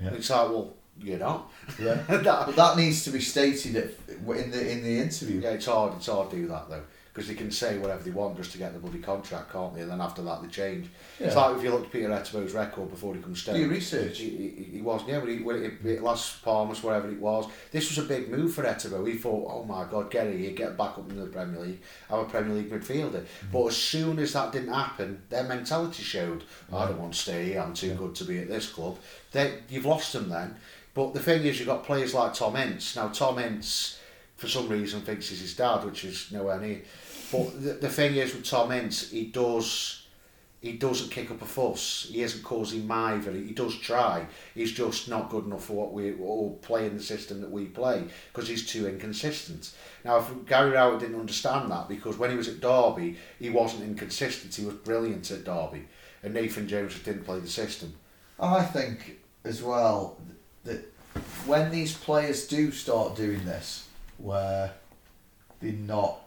Yeah. 0.02 0.10
It's 0.12 0.30
like 0.30 0.50
well, 0.50 0.74
you're 1.02 1.20
not. 1.20 1.52
Yeah. 1.82 1.96
That- 2.08 2.24
But 2.48 2.56
that 2.56 2.78
needs 2.78 3.04
to 3.06 3.12
be 3.12 3.20
stated 3.22 3.76
at, 3.76 3.90
in 4.10 4.52
the 4.52 4.72
in 4.72 4.84
the 4.84 5.00
interview. 5.00 5.42
Yeah, 5.42 5.52
it's 5.52 5.66
hard. 5.66 5.94
It's 5.98 6.08
hard 6.08 6.30
to 6.32 6.36
do 6.36 6.48
that 6.48 6.70
though, 6.70 6.84
because 7.18 7.30
they 7.30 7.34
can 7.34 7.50
say 7.50 7.80
whatever 7.80 8.04
they 8.04 8.12
want 8.12 8.38
just 8.38 8.52
to 8.52 8.60
get 8.60 8.74
the 8.74 8.80
bloody 8.80 9.00
contract, 9.00 9.52
can't 9.52 9.74
they? 9.74 9.82
And 9.82 9.90
then 9.90 10.02
after 10.02 10.22
that 10.22 10.40
they 10.40 10.48
change. 10.50 10.88
Yeah. 11.20 11.26
It's 11.26 11.36
like 11.36 11.58
if 11.58 11.64
you 11.64 11.72
look 11.72 11.86
at 11.86 11.92
Peter 11.92 12.10
Etebo's 12.10 12.54
record 12.54 12.92
before 12.92 13.16
he 13.16 13.22
comes 13.24 13.44
Do 13.44 13.54
down. 13.54 13.62
your 13.62 13.70
research. 13.70 14.20
He, 14.20 14.30
he, 14.30 14.64
he 14.74 14.82
wasn't, 14.84 15.10
yeah, 15.10 15.20
but 15.22 15.30
he, 15.30 15.40
when 15.40 15.64
it, 15.64 15.84
it, 15.84 16.04
Las 16.04 16.38
Palmas, 16.44 16.84
whatever 16.84 17.10
it 17.10 17.20
was, 17.20 17.48
this 17.72 17.90
was 17.90 18.06
a 18.06 18.08
big 18.08 18.30
move 18.30 18.54
for 18.54 18.64
Etebo. 18.64 19.08
He 19.08 19.18
thought, 19.18 19.52
oh 19.52 19.64
my 19.64 19.86
God, 19.90 20.12
get 20.12 20.32
here, 20.32 20.52
get 20.52 20.78
back 20.78 20.92
up 20.92 21.10
into 21.10 21.22
the 21.22 21.32
Premier 21.32 21.60
League, 21.60 21.82
I'm 22.12 22.20
a 22.20 22.26
Premier 22.26 22.54
League 22.54 22.70
midfielder. 22.70 23.22
Mm. 23.22 23.26
But 23.52 23.66
as 23.66 23.78
soon 23.78 24.20
as 24.20 24.34
that 24.34 24.52
didn't 24.52 24.74
happen, 24.74 25.24
their 25.30 25.46
mentality 25.46 26.04
showed, 26.04 26.44
I 26.72 26.86
don't 26.86 27.00
want 27.00 27.14
to 27.14 27.20
stay 27.20 27.46
here, 27.46 27.62
I'm 27.62 27.74
too 27.74 27.96
good 27.96 28.14
to 28.14 28.26
be 28.26 28.38
at 28.38 28.48
this 28.48 28.70
club. 28.70 29.00
They, 29.32 29.58
you've 29.70 29.88
lost 29.88 30.14
them 30.14 30.30
then. 30.30 30.56
But 30.94 31.16
the 31.16 31.20
thing 31.20 31.42
is, 31.46 31.58
you've 31.58 31.68
got 31.68 31.84
players 31.84 32.14
like 32.14 32.36
Tom 32.36 32.56
Ince. 32.58 32.96
Now, 32.96 33.08
Tom 33.08 33.40
Ince, 33.40 34.00
for 34.36 34.48
some 34.48 34.70
reason, 34.70 35.02
thinks 35.02 35.30
he's 35.30 35.42
his 35.42 35.56
dad, 35.56 35.84
which 35.84 36.06
is 36.06 36.32
nowhere 36.32 36.60
near. 36.60 36.82
But 37.32 37.62
the, 37.62 37.74
the 37.74 37.90
thing 37.90 38.16
is 38.16 38.34
with 38.34 38.46
Tom 38.46 38.72
Ince, 38.72 39.10
he 39.12 39.26
does 39.26 40.08
he 40.62 40.74
doesn't 40.74 41.12
kick 41.12 41.30
up 41.30 41.42
a 41.42 41.46
fuss. 41.46 42.08
He 42.12 42.22
isn't 42.24 42.44
causing 42.44 42.88
mither. 42.88 43.32
He 43.32 43.54
does 43.54 43.78
try. 43.78 44.26
He's 44.56 44.72
just 44.72 45.08
not 45.08 45.30
good 45.30 45.46
enough 45.46 45.66
for 45.66 45.74
what 45.74 45.94
we 45.94 46.16
all 46.16 46.58
play 46.62 46.88
in 46.88 46.98
the 46.98 47.04
system 47.04 47.42
that 47.42 47.52
we 47.52 47.66
play 47.66 48.06
because 48.34 48.50
he's 48.50 48.66
too 48.66 48.88
inconsistent. 48.88 49.72
Now, 50.04 50.18
if 50.18 50.46
Gary 50.48 50.72
Rowett 50.72 51.00
didn't 51.00 51.20
understand 51.20 51.70
that 51.72 51.88
because 51.88 52.18
when 52.18 52.32
he 52.32 52.38
was 52.38 52.48
at 52.48 52.60
Derby, 52.60 53.18
he 53.40 53.52
wasn't 53.52 53.84
inconsistent. 53.84 54.56
He 54.56 54.66
was 54.66 54.76
brilliant 54.76 55.30
at 55.30 55.44
Derby, 55.44 55.88
and 56.24 56.34
Nathan 56.34 56.68
Jones 56.68 57.00
didn't 57.00 57.26
play 57.26 57.40
the 57.40 57.48
system. 57.48 57.94
I 58.40 58.64
think 58.64 59.20
as 59.44 59.62
well 59.62 60.18
that 60.64 60.92
when 61.46 61.70
these 61.70 61.96
players 61.96 62.48
do 62.48 62.72
start 62.72 63.16
doing 63.16 63.46
this, 63.46 63.88
where 64.18 64.74
they're 65.62 65.72
not 65.72 66.20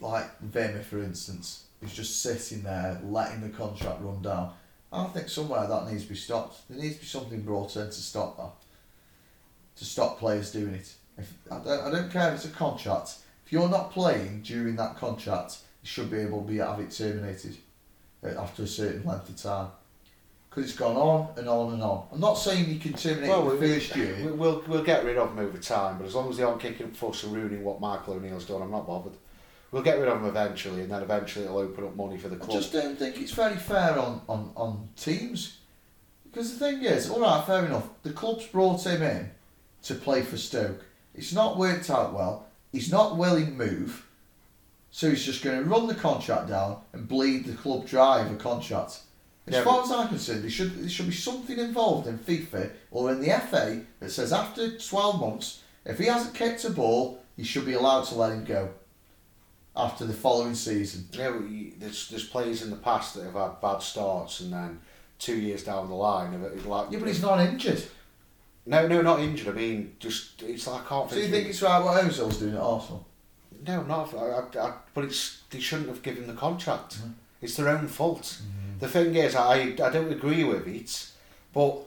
like 0.00 0.38
Vimy, 0.40 0.82
for 0.82 0.98
instance, 1.02 1.64
is 1.82 1.92
just 1.92 2.22
sitting 2.22 2.62
there 2.62 3.00
letting 3.04 3.40
the 3.40 3.48
contract 3.48 4.00
run 4.02 4.22
down. 4.22 4.52
I 4.92 5.04
think 5.06 5.28
somewhere 5.28 5.66
that 5.66 5.90
needs 5.90 6.04
to 6.04 6.08
be 6.10 6.14
stopped. 6.14 6.68
There 6.68 6.78
needs 6.80 6.96
to 6.96 7.00
be 7.02 7.06
something 7.06 7.42
brought 7.42 7.76
in 7.76 7.86
to 7.86 7.92
stop 7.92 8.36
that. 8.38 8.52
To 9.76 9.84
stop 9.84 10.18
players 10.18 10.52
doing 10.52 10.74
it. 10.74 10.92
If 11.18 11.32
I 11.50 11.58
don't, 11.58 11.80
I 11.86 11.90
don't 11.90 12.10
care 12.10 12.28
if 12.28 12.36
it's 12.36 12.44
a 12.46 12.50
contract. 12.50 13.16
If 13.44 13.52
you're 13.52 13.68
not 13.68 13.90
playing 13.92 14.42
during 14.42 14.76
that 14.76 14.96
contract, 14.96 15.58
you 15.82 15.88
should 15.88 16.10
be 16.10 16.18
able 16.18 16.42
to 16.42 16.48
be 16.48 16.58
have 16.58 16.80
it 16.80 16.90
terminated 16.90 17.56
uh, 18.24 18.28
after 18.40 18.62
a 18.62 18.66
certain 18.66 19.04
length 19.04 19.28
of 19.28 19.36
time. 19.36 19.68
Because 20.48 20.70
it's 20.70 20.78
gone 20.78 20.96
on 20.96 21.28
and 21.38 21.48
on 21.48 21.74
and 21.74 21.82
on. 21.82 22.06
I'm 22.12 22.20
not 22.20 22.34
saying 22.34 22.68
you 22.70 22.78
can 22.78 22.94
terminate 22.94 23.28
Well, 23.28 23.44
the 23.50 23.56
we- 23.56 23.68
first 23.74 23.94
year. 23.96 24.16
We- 24.24 24.32
We'll, 24.32 24.62
we'll 24.66 24.82
get 24.82 25.04
rid 25.04 25.18
of 25.18 25.34
them 25.34 25.44
over 25.46 25.58
time, 25.58 25.98
but 25.98 26.06
as 26.06 26.14
long 26.14 26.30
as 26.30 26.38
they 26.38 26.42
aren't 26.44 26.60
kicking 26.60 26.90
fuss 26.92 27.24
and 27.24 27.34
ruining 27.34 27.62
what 27.62 27.80
Michael 27.80 28.14
O'Neill's 28.14 28.46
done, 28.46 28.62
I'm 28.62 28.70
not 28.70 28.86
bothered. 28.86 29.12
We'll 29.70 29.82
get 29.82 29.98
rid 29.98 30.08
of 30.08 30.20
them 30.20 30.28
eventually, 30.28 30.82
and 30.82 30.90
then 30.90 31.02
eventually 31.02 31.44
it'll 31.44 31.58
open 31.58 31.84
up 31.84 31.96
money 31.96 32.18
for 32.18 32.28
the 32.28 32.36
club. 32.36 32.56
I 32.56 32.60
just 32.60 32.72
don't 32.72 32.98
think 32.98 33.20
it's 33.20 33.32
very 33.32 33.56
fair 33.56 33.98
on, 33.98 34.22
on, 34.28 34.52
on 34.56 34.88
teams. 34.96 35.58
Because 36.24 36.56
the 36.56 36.64
thing 36.64 36.82
is, 36.84 37.10
alright, 37.10 37.46
fair 37.46 37.64
enough, 37.66 37.88
the 38.02 38.12
club's 38.12 38.46
brought 38.46 38.84
him 38.86 39.02
in 39.02 39.30
to 39.84 39.94
play 39.94 40.22
for 40.22 40.36
Stoke. 40.36 40.84
It's 41.14 41.32
not 41.32 41.56
worked 41.56 41.90
out 41.90 42.12
well. 42.12 42.46
He's 42.72 42.92
not 42.92 43.16
willing 43.16 43.46
to 43.46 43.52
move. 43.52 44.06
So 44.90 45.10
he's 45.10 45.24
just 45.24 45.42
going 45.42 45.58
to 45.62 45.68
run 45.68 45.86
the 45.86 45.94
contract 45.94 46.48
down 46.48 46.80
and 46.92 47.08
bleed 47.08 47.46
the 47.46 47.54
club 47.54 47.86
dry 47.86 48.20
of 48.20 48.30
a 48.30 48.36
contract. 48.36 49.00
As 49.46 49.54
Yeah, 49.54 49.62
far 49.62 49.82
as 49.82 49.90
I'm 49.90 50.08
concerned, 50.08 50.42
there 50.42 50.50
should, 50.50 50.76
there 50.80 50.88
should 50.88 51.06
be 51.06 51.12
something 51.12 51.58
involved 51.58 52.06
in 52.06 52.18
FIFA 52.18 52.70
or 52.90 53.12
in 53.12 53.20
the 53.20 53.30
FA 53.50 53.82
that 54.00 54.10
says 54.10 54.32
after 54.32 54.76
12 54.78 55.20
months, 55.20 55.62
if 55.84 55.98
he 55.98 56.06
hasn't 56.06 56.34
kicked 56.34 56.64
a 56.64 56.70
ball, 56.70 57.22
you 57.36 57.44
should 57.44 57.66
be 57.66 57.74
allowed 57.74 58.04
to 58.06 58.14
let 58.14 58.32
him 58.32 58.44
go 58.44 58.70
after 59.76 60.04
the 60.06 60.12
following 60.14 60.54
season. 60.54 61.06
Yeah, 61.12 61.30
well, 61.30 61.42
you, 61.42 61.72
there's 61.78 62.08
there's 62.08 62.26
players 62.26 62.62
in 62.62 62.70
the 62.70 62.76
past 62.76 63.14
that 63.14 63.24
have 63.24 63.34
had 63.34 63.60
bad 63.60 63.78
starts, 63.82 64.40
and 64.40 64.52
then 64.52 64.80
two 65.18 65.36
years 65.36 65.64
down 65.64 65.88
the 65.88 65.94
line, 65.94 66.32
have 66.32 66.42
it 66.42 66.66
like 66.66 66.90
Yeah, 66.90 66.98
but 66.98 67.08
he's 67.08 67.22
not 67.22 67.40
injured. 67.40 67.82
no, 68.66 68.86
no, 68.86 69.02
not 69.02 69.20
injured. 69.20 69.48
I 69.48 69.52
mean, 69.58 69.96
just 69.98 70.42
it's 70.42 70.66
like 70.66 70.84
I 70.84 70.88
can't. 70.88 71.10
So 71.10 71.16
you 71.16 71.28
think 71.28 71.48
it's 71.48 71.62
right 71.62 71.82
what 71.82 72.02
Ozil's 72.04 72.38
doing 72.38 72.54
at 72.54 72.60
Arsenal? 72.60 73.06
No, 73.66 73.82
not. 73.84 74.14
I, 74.14 74.18
I, 74.18 74.66
I, 74.68 74.72
but 74.94 75.04
it's 75.04 75.42
they 75.50 75.60
shouldn't 75.60 75.88
have 75.88 76.02
given 76.02 76.26
the 76.26 76.34
contract. 76.34 76.98
Mhm. 77.02 77.12
It's 77.42 77.56
their 77.56 77.68
own 77.68 77.86
fault. 77.88 78.40
The 78.78 78.88
thing 78.88 79.14
is, 79.14 79.34
I 79.34 79.54
I 79.60 79.90
don't 79.90 80.10
agree 80.12 80.44
with 80.44 80.66
it, 80.66 81.10
but 81.52 81.78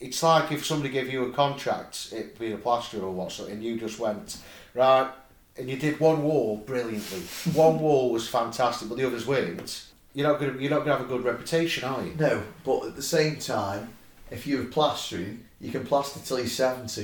it's 0.00 0.22
like 0.22 0.50
if 0.52 0.64
somebody 0.66 0.92
gave 0.92 1.10
you 1.12 1.24
a 1.26 1.32
contract, 1.32 2.08
it 2.12 2.38
being 2.38 2.52
a 2.54 2.58
plasterer 2.58 3.02
or 3.04 3.12
what, 3.12 3.32
so, 3.32 3.46
and 3.46 3.62
you 3.62 3.78
just 3.78 3.98
went 3.98 4.38
right, 4.74 5.10
and 5.56 5.68
you 5.68 5.76
did 5.76 6.00
one 6.00 6.22
wall 6.22 6.56
brilliantly. 6.58 7.20
one 7.52 7.78
wall 7.78 8.10
was 8.10 8.28
fantastic, 8.28 8.88
but 8.88 8.98
the 8.98 9.06
others 9.06 9.26
weren't. 9.26 9.86
You're 10.14 10.28
not 10.28 10.40
gonna 10.40 10.58
you're 10.58 10.70
not 10.70 10.80
gonna 10.80 10.98
have 10.98 11.06
a 11.06 11.08
good 11.08 11.24
reputation, 11.24 11.84
are 11.84 12.02
you? 12.04 12.14
No, 12.18 12.42
but 12.64 12.84
at 12.86 12.96
the 12.96 13.02
same 13.02 13.36
time, 13.36 13.88
if 14.30 14.46
you're 14.46 14.64
plastering, 14.64 15.44
you 15.60 15.70
can 15.70 15.84
plaster 15.84 16.20
till 16.20 16.38
you're 16.38 16.46
70. 16.46 17.02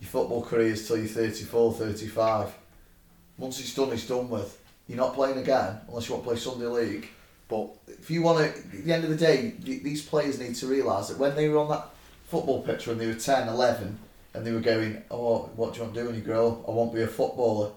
Your 0.00 0.08
football 0.08 0.42
career 0.42 0.72
is 0.72 0.86
till 0.86 0.98
you're 0.98 1.06
34, 1.06 1.72
35. 1.72 2.54
Once 3.38 3.60
it's 3.60 3.74
done, 3.74 3.92
it's 3.92 4.06
done 4.06 4.28
with. 4.28 4.62
You're 4.88 4.98
not 4.98 5.14
playing 5.14 5.38
again 5.38 5.80
unless 5.88 6.08
you 6.08 6.14
want 6.14 6.24
to 6.24 6.30
play 6.30 6.38
Sunday 6.38 6.66
League. 6.66 7.08
But 7.48 7.68
If 7.88 8.10
you 8.10 8.22
want 8.22 8.38
to, 8.38 8.44
at 8.46 8.84
the 8.84 8.92
end 8.92 9.04
of 9.04 9.10
the 9.10 9.16
day, 9.16 9.54
these 9.58 10.04
players 10.04 10.38
need 10.38 10.54
to 10.56 10.66
realise 10.66 11.08
that 11.08 11.18
when 11.18 11.34
they 11.34 11.48
were 11.48 11.58
on 11.58 11.68
that 11.70 11.88
football 12.26 12.62
pitch 12.62 12.86
when 12.86 12.98
they 12.98 13.06
were 13.06 13.14
10, 13.14 13.48
11, 13.48 13.98
and 14.36 14.46
they 14.46 14.52
were 14.52 14.60
going, 14.60 15.02
oh, 15.10 15.50
what 15.56 15.72
do 15.72 15.78
you 15.78 15.84
want 15.84 15.94
to 15.94 16.00
do 16.00 16.06
when 16.06 16.14
you 16.14 16.20
grow 16.20 16.52
up? 16.52 16.68
I 16.68 16.72
want 16.72 16.92
to 16.92 16.96
be 16.98 17.02
a 17.02 17.08
footballer. 17.08 17.72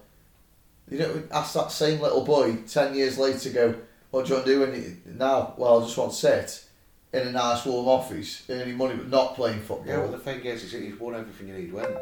You 0.90 0.98
don't 0.98 1.32
ask 1.32 1.54
that 1.54 1.72
same 1.72 2.00
little 2.00 2.24
boy 2.24 2.56
10 2.68 2.94
years 2.94 3.16
later, 3.18 3.50
go, 3.50 3.74
what 4.10 4.26
do 4.26 4.30
you 4.30 4.34
want 4.34 4.46
to 4.46 4.52
do 4.52 4.60
when 4.60 4.74
you, 4.74 4.96
now? 5.06 5.54
Well, 5.56 5.80
I 5.80 5.84
just 5.84 5.96
want 5.96 6.12
to 6.12 6.16
sit 6.16 6.64
in 7.12 7.28
a 7.28 7.32
nice 7.32 7.64
warm 7.64 7.88
office, 7.88 8.44
earning 8.48 8.76
money 8.76 8.94
but 8.96 9.08
not 9.08 9.34
playing 9.34 9.60
football. 9.60 9.86
yeah, 9.86 9.98
well, 9.98 10.10
the 10.10 10.18
thing 10.18 10.40
is, 10.40 10.62
is 10.64 10.72
he's 10.72 10.98
won 10.98 11.14
everything 11.14 11.48
you 11.48 11.54
need 11.54 11.72
When. 11.72 11.96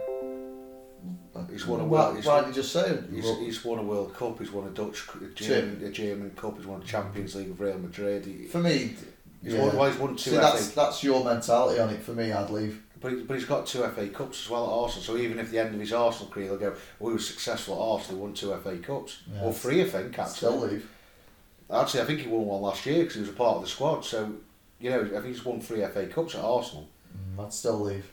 He's 1.50 1.66
won 1.66 1.80
a 1.80 1.84
world. 1.84 2.16
He's, 2.16 2.26
why 2.26 2.40
did 2.40 2.48
you 2.48 2.54
just 2.54 2.72
say 2.72 2.98
he's, 3.12 3.24
he's 3.38 3.64
won 3.64 3.78
a 3.78 3.82
World 3.82 4.12
Cup. 4.14 4.40
He's 4.40 4.50
won 4.50 4.66
a 4.66 4.70
Dutch, 4.70 5.06
a 5.22 5.26
German, 5.34 5.84
a 5.84 5.90
German 5.90 6.30
Cup. 6.30 6.56
He's 6.56 6.66
won 6.66 6.82
a 6.82 6.84
Champions 6.84 7.36
League 7.36 7.48
with 7.48 7.60
Real 7.60 7.78
Madrid. 7.78 8.26
He, 8.26 8.46
For 8.46 8.58
me, 8.58 8.96
he's 9.42 9.54
yeah. 9.54 9.60
won, 9.60 9.76
well, 9.76 9.90
he's 9.90 10.00
won 10.00 10.16
two 10.16 10.30
See, 10.30 10.36
that's, 10.36 10.70
that's 10.70 11.04
your 11.04 11.24
mentality 11.24 11.78
on 11.78 11.90
it. 11.90 12.02
For 12.02 12.12
me, 12.12 12.32
I'd 12.32 12.50
leave. 12.50 12.82
But, 13.00 13.12
he, 13.12 13.22
but 13.22 13.34
he's 13.34 13.44
got 13.46 13.66
two 13.66 13.82
FA 13.82 14.08
Cups 14.08 14.44
as 14.44 14.50
well 14.50 14.64
at 14.64 14.72
Arsenal. 14.72 15.04
So 15.04 15.16
even 15.16 15.38
if 15.38 15.50
the 15.50 15.58
end 15.58 15.74
of 15.74 15.80
his 15.80 15.92
Arsenal 15.92 16.30
career, 16.32 16.48
they'll 16.48 16.58
go, 16.70 16.76
well, 16.98 17.10
he 17.10 17.14
was 17.14 17.26
successful 17.28 17.74
at 17.74 17.80
Arsenal, 17.80 18.22
won 18.22 18.34
two 18.34 18.54
FA 18.62 18.76
Cups. 18.78 19.22
Yeah. 19.32 19.42
Or 19.42 19.52
three, 19.52 19.82
I 19.82 19.84
think, 19.84 20.14
Still 20.28 20.54
actually. 20.54 20.70
leave. 20.70 20.90
Actually, 21.70 22.00
I 22.02 22.04
think 22.06 22.20
he 22.20 22.28
won 22.28 22.46
one 22.46 22.62
last 22.62 22.86
year 22.86 23.00
because 23.00 23.14
he 23.14 23.20
was 23.20 23.30
a 23.30 23.34
part 23.34 23.56
of 23.56 23.62
the 23.62 23.68
squad. 23.68 24.04
So, 24.04 24.32
you 24.80 24.90
know, 24.90 25.02
I 25.02 25.08
think 25.20 25.26
he's 25.26 25.44
won 25.44 25.60
three 25.60 25.84
FA 25.86 26.06
Cups 26.06 26.34
at 26.34 26.40
Arsenal. 26.42 26.88
Mm, 27.36 27.44
I'd 27.44 27.52
still 27.52 27.80
leave. 27.80 28.10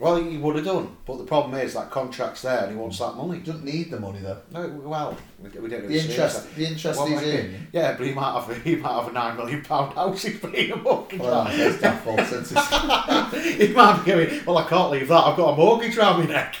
Well, 0.00 0.16
he 0.16 0.38
would 0.38 0.56
have 0.56 0.64
done. 0.64 0.96
But 1.04 1.18
the 1.18 1.24
problem 1.24 1.60
is 1.60 1.74
that 1.74 1.90
contract's 1.90 2.40
there 2.40 2.62
and 2.62 2.70
he 2.70 2.76
wants 2.76 2.98
mm. 2.98 3.06
that 3.06 3.22
money. 3.22 3.38
He 3.38 3.44
doesn't 3.44 3.64
need 3.64 3.90
the 3.90 4.00
money 4.00 4.20
though. 4.20 4.38
No, 4.50 4.66
well, 4.82 5.16
we, 5.38 5.50
we 5.60 5.68
don't 5.68 5.86
The 5.86 5.98
interest, 5.98 6.54
the 6.56 6.66
interest 6.66 6.98
Well, 6.98 7.06
he's 7.06 7.22
in. 7.22 7.68
Yeah, 7.70 7.96
but 7.98 8.06
he 8.06 8.14
might 8.14 8.32
have 8.32 8.62
he 8.64 8.76
might 8.76 8.94
have 8.94 9.08
a 9.08 9.12
nine 9.12 9.36
million 9.36 9.62
pound 9.62 9.92
house 9.92 10.22
he's 10.22 10.40
paying 10.40 10.72
a 10.72 10.76
mortgage 10.76 11.20
Well, 11.20 11.40
on. 11.40 11.48
it's 11.50 11.80
that 11.82 12.02
fault 12.02 12.20
he 13.44 13.68
might 13.74 14.02
be 14.02 14.10
going, 14.10 14.44
well, 14.46 14.56
I 14.56 14.66
can't 14.66 14.90
leave 14.90 15.08
that. 15.08 15.22
I've 15.22 15.36
got 15.36 15.50
a 15.50 15.56
mortgage 15.56 15.98
around 15.98 16.20
my 16.20 16.26
neck. 16.26 16.56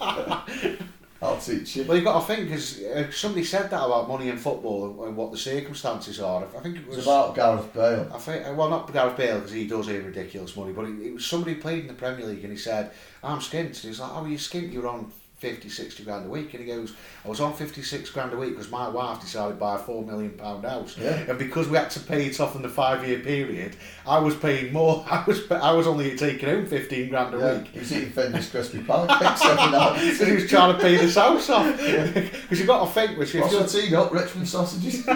I'll 1.22 1.36
teach 1.36 1.76
you. 1.76 1.84
Well, 1.84 1.96
you've 1.96 2.04
got 2.04 2.20
to 2.20 2.26
think, 2.26 2.48
because 2.48 2.82
uh, 2.82 3.10
somebody 3.10 3.44
said 3.44 3.68
that 3.70 3.84
about 3.84 4.08
money 4.08 4.30
in 4.30 4.38
football 4.38 5.04
and, 5.04 5.14
what 5.16 5.30
the 5.30 5.36
circumstances 5.36 6.18
are. 6.18 6.44
I 6.44 6.60
think 6.60 6.76
it 6.76 6.86
was. 6.86 6.98
It's 6.98 7.06
about 7.06 7.34
Gareth 7.34 7.72
Bale. 7.74 8.10
I 8.12 8.18
think, 8.18 8.46
uh, 8.46 8.54
well, 8.54 8.70
not 8.70 8.90
Gareth 8.90 9.18
Bale 9.18 9.36
because 9.36 9.52
he 9.52 9.66
does 9.66 9.88
earn 9.90 10.06
ridiculous 10.06 10.56
money, 10.56 10.72
but 10.72 10.86
it, 10.86 10.98
it 11.00 11.14
was 11.14 11.26
somebody 11.26 11.54
who 11.54 11.60
played 11.60 11.80
in 11.80 11.88
the 11.88 11.94
Premier 11.94 12.26
League 12.26 12.42
and 12.42 12.52
he 12.52 12.58
said, 12.58 12.92
I'm 13.22 13.40
skint. 13.40 13.66
And 13.66 13.76
he's 13.76 14.00
like, 14.00 14.10
Oh, 14.14 14.24
you 14.24 14.38
skint? 14.38 14.72
You're 14.72 14.88
on 14.88 15.12
50, 15.40 15.70
60 15.70 16.04
grand 16.04 16.26
a 16.26 16.28
week. 16.28 16.52
And 16.52 16.62
he 16.62 16.66
goes, 16.70 16.92
I 17.24 17.28
was 17.28 17.40
on 17.40 17.54
56 17.54 18.10
grand 18.10 18.32
a 18.34 18.36
week 18.36 18.50
because 18.50 18.70
my 18.70 18.88
wife 18.88 19.20
decided 19.22 19.54
to 19.54 19.58
buy 19.58 19.76
a 19.76 19.78
£4 19.78 20.06
million 20.06 20.30
pound 20.32 20.64
house. 20.66 20.98
Yeah. 20.98 21.14
And 21.28 21.38
because 21.38 21.66
we 21.66 21.78
had 21.78 21.88
to 21.92 22.00
pay 22.00 22.26
it 22.26 22.38
off 22.40 22.56
in 22.56 22.62
the 22.62 22.68
five 22.68 23.06
year 23.08 23.20
period, 23.20 23.74
I 24.06 24.18
was 24.18 24.36
paying 24.36 24.70
more. 24.72 25.02
I 25.10 25.24
was 25.26 25.50
I 25.50 25.72
was 25.72 25.86
only 25.86 26.14
taking 26.16 26.46
home 26.48 26.66
15 26.66 27.08
grand 27.08 27.34
a 27.34 27.38
Yeah, 27.38 27.58
week. 27.58 27.68
he 27.68 27.78
was 27.78 27.90
eating 27.92 28.12
Findus 28.12 28.50
crispy 28.50 28.82
pancakes 28.82 29.42
every 29.44 29.70
night. 29.72 29.98
He 30.28 30.32
was 30.34 30.48
trying 30.48 30.76
to 30.76 30.78
pay 30.80 30.96
this 30.96 31.14
house 31.16 31.48
off. 31.50 31.66
Because 31.80 32.50
you've 32.58 32.66
got 32.66 32.84
to 32.86 32.92
think, 32.92 33.18
which 33.18 33.34
if 33.34 33.40
What's 33.40 33.74
your 33.74 33.82
tea 33.82 33.90
got? 33.90 34.12
Richmond 34.12 34.46
sausages. 34.48 35.06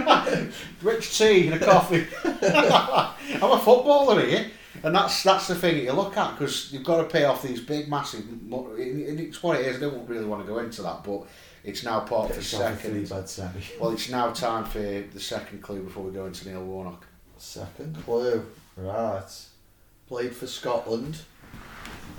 rich 0.83 1.19
tea 1.19 1.49
and 1.49 1.63
a 1.63 1.65
coffee. 1.65 2.07
I'm 2.25 3.51
a 3.51 3.59
footballer 3.59 4.25
here, 4.25 4.51
and 4.85 4.95
that's 4.95 5.23
that's 5.23 5.49
the 5.49 5.55
thing 5.55 5.77
that 5.77 5.83
you 5.85 5.93
look 5.93 6.17
at 6.17 6.39
because 6.39 6.73
you've 6.73 6.85
got 6.85 6.99
to 6.99 7.05
pay 7.05 7.25
off 7.25 7.43
these 7.43 7.61
big, 7.61 7.89
massive. 7.89 8.21
and 8.21 9.21
It's 9.21 9.43
what 9.43 9.59
it 9.61 9.67
is. 9.67 9.77
I 9.79 9.81
don't 9.81 10.09
really 10.09 10.25
want 10.27 10.43
to 10.47 10.49
go 10.53 10.59
into 10.59 10.83
that, 10.83 11.03
but 11.03 11.23
it's 11.65 11.83
now 11.83 12.01
part 12.01 12.31
of 12.31 12.37
the 12.37 12.43
second. 12.43 13.09
Well, 13.81 13.91
it's 13.91 14.09
now 14.11 14.31
time 14.31 14.65
for 14.65 14.79
the 14.79 15.21
second 15.21 15.63
clue 15.63 15.83
before 15.83 16.05
we 16.05 16.13
go 16.13 16.27
into 16.27 16.49
Neil 16.49 16.63
Warnock. 16.65 17.07
Second 17.39 17.97
clue. 18.05 18.45
Right. 18.77 19.31
Played 20.09 20.35
for 20.37 20.47
Scotland 20.47 21.19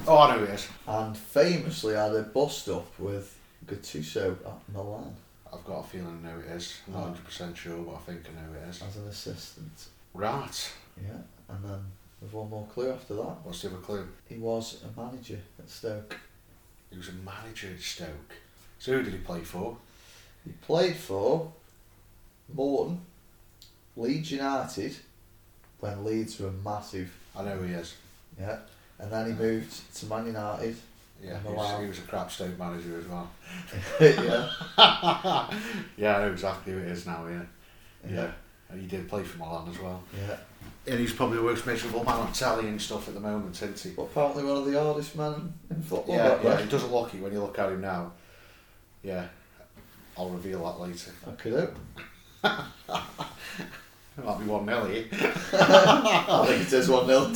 Oh, 0.07 0.18
I 0.18 0.34
know 0.34 0.39
who 0.39 0.45
he 0.45 0.51
is. 0.53 0.68
and 0.88 1.18
famously 1.18 1.95
had 1.95 2.13
a 2.16 2.22
bust 2.24 2.68
up 2.70 2.88
with 2.99 3.38
Gattuso 3.66 4.34
at 4.45 4.74
Milan. 4.74 5.16
I've 5.51 5.63
got 5.66 5.80
a 5.86 5.88
feeling 5.88 6.20
I 6.24 6.28
know 6.28 6.39
it 6.39 6.45
is. 6.51 6.80
I'm 6.88 6.93
not 6.93 6.99
Oh. 6.99 7.03
hundred 7.05 7.26
percent 7.26 7.57
sure, 7.57 7.78
but 7.84 7.95
I 7.95 7.97
think 7.99 8.22
I 8.28 8.41
know 8.41 8.53
it 8.59 8.70
is. 8.70 8.82
as 8.82 8.97
an 8.97 9.07
assistant. 9.07 9.86
Right. 10.13 10.72
Yeah, 11.01 11.18
and 11.49 11.63
then 11.63 11.80
there's 12.26 12.34
one 12.34 12.49
more 12.49 12.65
clue 12.73 12.91
after 12.91 13.13
that. 13.13 13.38
What's 13.43 13.61
the 13.61 13.67
other 13.67 13.78
clue? 13.78 14.07
He 14.28 14.38
was 14.38 14.84
a 14.84 14.99
manager 14.99 15.38
at 15.59 15.69
Stoke. 15.69 16.17
He 16.89 16.97
was 16.97 17.09
a 17.09 17.13
manager 17.13 17.67
at 17.71 17.80
Stoke. 17.80 18.34
So 18.80 18.93
who 18.93 19.03
did 19.03 19.13
he 19.13 19.19
play 19.19 19.41
for? 19.41 19.78
He 20.43 20.51
played 20.63 20.95
for 20.95 21.51
Morton, 22.51 23.01
Leeds 23.95 24.32
United, 24.32 24.95
when 25.80 26.03
Leeds 26.03 26.39
were 26.39 26.51
massive. 26.51 27.13
I 27.36 27.43
know 27.43 27.57
who 27.57 27.65
he 27.65 27.73
is. 27.73 27.93
Yeah, 28.39 28.57
and 28.97 29.11
then 29.11 29.28
he 29.28 29.34
moved 29.34 29.95
to 29.95 30.05
Man 30.07 30.26
United. 30.26 30.76
Yeah, 31.23 31.39
he 31.39 31.53
was, 31.53 31.80
he 31.80 31.88
was 31.88 31.99
a 31.99 32.01
crap 32.01 32.32
Stoke 32.32 32.57
manager 32.57 32.99
as 32.99 33.07
well. 33.07 33.30
yeah, 34.01 34.49
yeah, 35.95 36.17
I 36.17 36.21
know 36.26 36.32
exactly 36.32 36.73
who 36.73 36.80
it 36.80 36.88
is 36.88 37.05
now. 37.05 37.28
Yeah, 37.28 37.41
yeah. 38.09 38.15
yeah, 38.15 38.32
And 38.70 38.82
he 38.82 38.88
did 38.88 39.07
play 39.07 39.24
for 39.24 39.38
Milan 39.38 39.70
as 39.70 39.80
well. 39.80 40.01
yeah. 40.28 40.38
And 40.88 40.99
he's 40.99 41.13
probably 41.13 41.38
the 41.38 41.43
most 41.43 41.66
miserable 41.66 42.03
man 42.03 42.16
on 42.16 42.32
telly 42.34 42.68
and 42.68 42.80
stuff 42.82 43.07
at 43.07 43.13
the 43.16 43.20
moment, 43.20 43.55
isn't 43.55 43.80
he? 43.80 43.89
But 43.95 44.03
apparently 44.03 44.43
one 44.43 44.57
of 44.57 44.66
the 44.66 44.80
hardest 44.80 45.16
men 45.16 45.53
in 45.72 45.82
football. 45.82 46.16
Yeah, 46.16 46.38
yeah. 46.43 46.61
He 46.61 46.70
doesn't 46.70 46.91
look 46.91 47.11
it 47.13 47.22
when 47.22 47.32
you 47.34 47.41
look 47.41 47.57
at 47.57 47.72
him 47.72 47.82
now. 47.82 48.11
Yeah, 49.01 49.26
I'll 50.18 50.30
reveal 50.30 50.63
that 50.66 50.80
later. 50.80 51.11
I 51.28 51.32
could 51.32 51.53
hope. 51.53 51.76
It 54.18 54.24
might 54.24 54.39
be 54.39 54.45
one 54.45 54.66
nil 54.66 54.86
here. 54.86 55.05
Eh? 55.11 55.32
I 55.53 56.45
think 56.47 56.61
it 56.68 56.74
is 56.74 56.88
one 56.89 57.07
0 57.07 57.34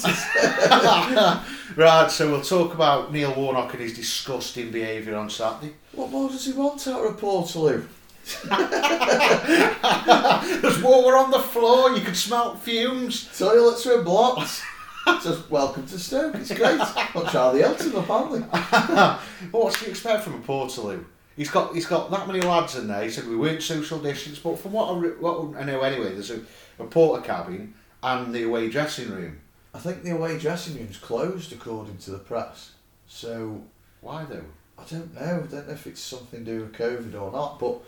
right, 1.75 2.09
so 2.11 2.29
we'll 2.31 2.41
talk 2.41 2.73
about 2.73 3.11
Neil 3.11 3.33
Warnock 3.35 3.73
and 3.73 3.81
his 3.81 3.95
disgusting 3.95 4.71
behaviour 4.71 5.15
on 5.15 5.29
Saturday. 5.29 5.73
What 5.93 6.11
more 6.11 6.29
does 6.29 6.45
he 6.45 6.53
want 6.53 6.87
out 6.87 7.05
of 7.05 7.19
Portaloo? 7.19 7.85
There's 10.61 10.81
water 10.83 11.17
on 11.17 11.31
the 11.31 11.39
floor. 11.39 11.91
You 11.95 12.01
could 12.01 12.17
smell 12.17 12.55
fumes. 12.55 13.29
Toilets 13.37 13.85
were 13.85 14.03
blocked. 14.03 14.61
So 15.21 15.41
welcome 15.49 15.85
to 15.87 15.97
Stoke. 15.97 16.35
It's 16.35 16.53
great. 16.53 16.77
Not 16.77 17.31
Charlie 17.31 17.63
Elton 17.63 17.95
apparently. 17.95 18.43
But 18.51 19.19
what's 19.51 19.81
you 19.81 19.87
expect 19.87 20.23
from 20.23 20.35
a 20.35 20.39
Portaloo? 20.39 21.03
He's 21.35 21.49
got 21.49 21.73
he's 21.73 21.85
got 21.87 22.11
that 22.11 22.27
many 22.27 22.41
lads 22.41 22.75
in 22.75 22.87
there. 22.87 23.03
He 23.03 23.09
said 23.09 23.27
we 23.27 23.35
weren't 23.35 23.63
social 23.63 23.97
distance, 23.99 24.37
but 24.39 24.59
from 24.59 24.73
what 24.73 24.93
I, 24.93 24.97
re- 24.97 25.09
what 25.19 25.55
I 25.57 25.63
know 25.63 25.81
anyway, 25.81 26.13
there's 26.13 26.29
a, 26.31 26.41
a 26.77 26.83
porter 26.85 27.23
cabin 27.23 27.73
and 28.03 28.35
the 28.35 28.43
away 28.43 28.69
dressing 28.69 29.09
room. 29.09 29.39
I 29.73 29.79
think 29.79 30.03
the 30.03 30.11
away 30.11 30.37
dressing 30.37 30.75
room's 30.77 30.97
closed 30.97 31.51
according 31.53 31.97
to 31.99 32.11
the 32.11 32.19
press. 32.19 32.73
So 33.07 33.63
Why 34.01 34.25
though? 34.25 34.43
I 34.77 34.83
don't 34.89 35.13
know. 35.15 35.43
I 35.43 35.47
don't 35.47 35.67
know 35.67 35.73
if 35.73 35.87
it's 35.87 36.01
something 36.01 36.45
to 36.45 36.51
do 36.51 36.59
with 36.61 36.73
COVID 36.73 37.19
or 37.19 37.31
not. 37.31 37.59
But 37.59 37.81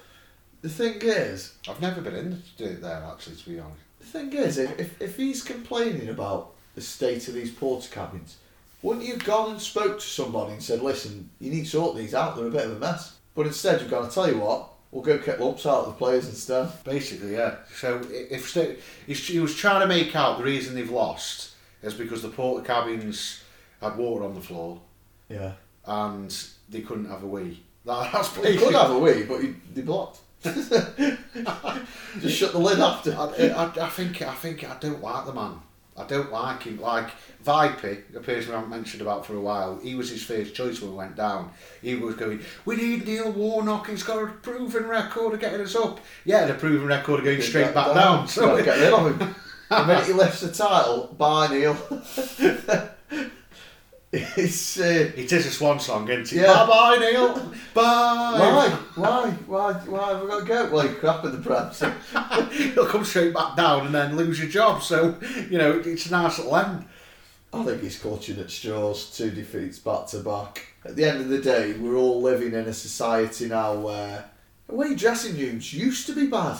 the 0.61 0.69
thing 0.69 0.95
is, 1.01 1.53
I've 1.69 1.81
never 1.81 2.01
been 2.01 2.15
in 2.15 2.43
the, 2.57 2.65
there 2.69 3.03
actually, 3.11 3.35
to 3.37 3.49
be 3.49 3.59
honest. 3.59 3.79
the 3.99 4.05
thing 4.05 4.33
is, 4.33 4.57
if, 4.57 4.79
if, 4.79 5.01
if 5.01 5.17
he's 5.17 5.43
complaining 5.43 6.09
about 6.09 6.51
the 6.75 6.81
state 6.81 7.27
of 7.27 7.33
these 7.33 7.51
porter 7.51 7.89
cabins, 7.89 8.37
wouldn't 8.81 9.05
you 9.05 9.13
have 9.13 9.23
gone 9.23 9.51
and 9.51 9.61
spoke 9.61 9.99
to 9.99 10.05
somebody 10.05 10.53
and 10.53 10.63
said, 10.63 10.81
listen, 10.81 11.29
you 11.39 11.51
need 11.51 11.65
to 11.65 11.69
sort 11.69 11.95
these 11.97 12.13
out, 12.15 12.35
they're 12.35 12.47
a 12.47 12.51
bit 12.51 12.65
of 12.65 12.71
a 12.77 12.79
mess. 12.79 13.15
But 13.35 13.47
instead 13.47 13.79
you've 13.81 13.91
gone 13.91 14.07
to 14.07 14.13
tell 14.13 14.27
you 14.27 14.37
what, 14.39 14.69
we'll 14.91 15.03
go 15.03 15.17
get 15.17 15.39
lumps 15.39 15.65
out 15.65 15.81
of 15.81 15.85
the 15.87 15.91
players 15.93 16.27
instead. 16.27 16.69
Basically, 16.83 17.33
yeah. 17.33 17.55
So 17.75 17.99
i- 17.99 18.27
if 18.31 19.27
he 19.27 19.39
was 19.39 19.55
trying 19.55 19.81
to 19.81 19.87
make 19.87 20.15
out 20.15 20.37
the 20.39 20.43
reason 20.43 20.75
they've 20.75 20.89
lost 20.89 21.51
is 21.83 21.93
because 21.93 22.21
the 22.21 22.29
porter 22.29 22.65
cabins 22.65 23.41
had 23.81 23.97
water 23.97 24.23
on 24.25 24.33
the 24.35 24.41
floor 24.41 24.79
Yeah. 25.29 25.53
and 25.85 26.35
they 26.69 26.81
couldn't 26.81 27.05
have 27.09 27.23
a 27.23 27.27
wee. 27.27 27.61
That, 27.85 28.09
that's 28.13 28.35
you 28.37 28.59
could 28.59 28.73
have 28.75 28.91
a 28.91 28.97
wee, 28.99 29.23
but 29.23 29.41
they 29.73 29.81
blocked. 29.81 30.19
Just 30.43 32.37
shut 32.37 32.51
the 32.51 32.59
lid 32.59 32.79
after. 32.79 33.15
I, 33.15 33.25
I, 33.49 33.85
I 33.85 33.89
think 33.89 34.21
I 34.21 34.33
think 34.33 34.63
I 34.63 34.75
don't 34.79 35.01
like 35.01 35.25
the 35.25 35.33
man. 35.33 35.59
I 35.97 36.05
don't 36.05 36.31
like 36.31 36.63
him. 36.63 36.79
Like 36.79 37.09
Vipey, 37.45 38.15
a 38.15 38.19
person 38.21 38.53
I 38.53 38.55
haven't 38.55 38.69
mentioned 38.69 39.01
about 39.01 39.25
for 39.25 39.35
a 39.35 39.41
while, 39.41 39.79
he 39.79 39.95
was 39.95 40.09
his 40.09 40.23
first 40.23 40.55
choice 40.55 40.81
when 40.81 40.91
we 40.91 40.97
went 40.97 41.15
down. 41.15 41.51
He 41.81 41.95
was 41.95 42.15
going, 42.15 42.41
we 42.65 42.75
need 42.75 43.05
Neil 43.05 43.31
Warnock. 43.31 43.87
He's 43.87 44.03
got 44.03 44.23
a 44.23 44.27
proven 44.27 44.87
record 44.87 45.33
of 45.33 45.39
getting 45.39 45.61
us 45.61 45.75
up. 45.75 45.99
Yeah, 46.25 46.45
a 46.45 46.53
proven 46.53 46.87
record 46.87 47.19
of 47.19 47.25
going 47.25 47.41
straight 47.41 47.73
back 47.73 47.93
down. 47.93 48.27
So 48.27 48.47
Gotta 48.47 48.63
get 48.63 48.79
rid 48.79 48.93
of 48.93 49.21
him. 49.21 49.35
the 49.69 49.85
minute 49.85 50.05
he 50.05 50.13
lifts 50.13 50.41
the 50.41 50.51
title, 50.51 51.13
bye 51.17 51.47
Neil. 51.47 51.77
it's 54.13 54.77
uh, 54.77 55.11
it 55.15 55.31
is 55.31 55.45
a 55.45 55.51
swan 55.51 55.79
song, 55.79 56.09
isn't 56.09 56.37
it? 56.37 56.41
Yeah. 56.41 56.53
Bye 56.53 56.67
bye, 56.67 56.97
Neil. 56.99 57.33
Bye. 57.73 58.37
why, 58.37 58.69
why, 58.95 59.31
why, 59.47 59.73
why 59.73 60.09
have 60.09 60.21
we 60.21 60.27
got 60.27 60.39
to 60.39 60.45
go? 60.45 60.69
Well, 60.69 60.85
you 60.85 60.95
crap 60.95 61.23
in 61.23 61.31
the 61.31 61.37
press. 61.37 61.81
You'll 62.75 62.87
come 62.87 63.05
straight 63.05 63.33
back 63.33 63.55
down 63.55 63.85
and 63.85 63.95
then 63.95 64.17
lose 64.17 64.37
your 64.37 64.49
job. 64.49 64.81
So 64.83 65.17
you 65.49 65.57
know 65.57 65.81
it's 65.85 66.07
a 66.07 66.11
nice 66.11 66.39
little 66.39 66.57
end. 66.57 66.85
I 67.53 67.63
think 67.63 67.81
he's 67.81 67.99
clutching 67.99 68.39
at 68.39 68.49
straws, 68.49 69.15
two 69.15 69.29
defeats 69.31 69.79
back 69.79 70.07
to 70.07 70.19
back. 70.19 70.67
At 70.83 70.95
the 70.95 71.05
end 71.05 71.21
of 71.21 71.29
the 71.29 71.41
day, 71.41 71.73
we're 71.73 71.95
all 71.95 72.21
living 72.21 72.53
in 72.53 72.65
a 72.67 72.73
society 72.73 73.47
now 73.47 73.75
where 73.75 74.29
away 74.67 74.95
dressing 74.95 75.37
rooms 75.37 75.73
used 75.73 76.05
to 76.07 76.13
be 76.13 76.27
bad. 76.27 76.59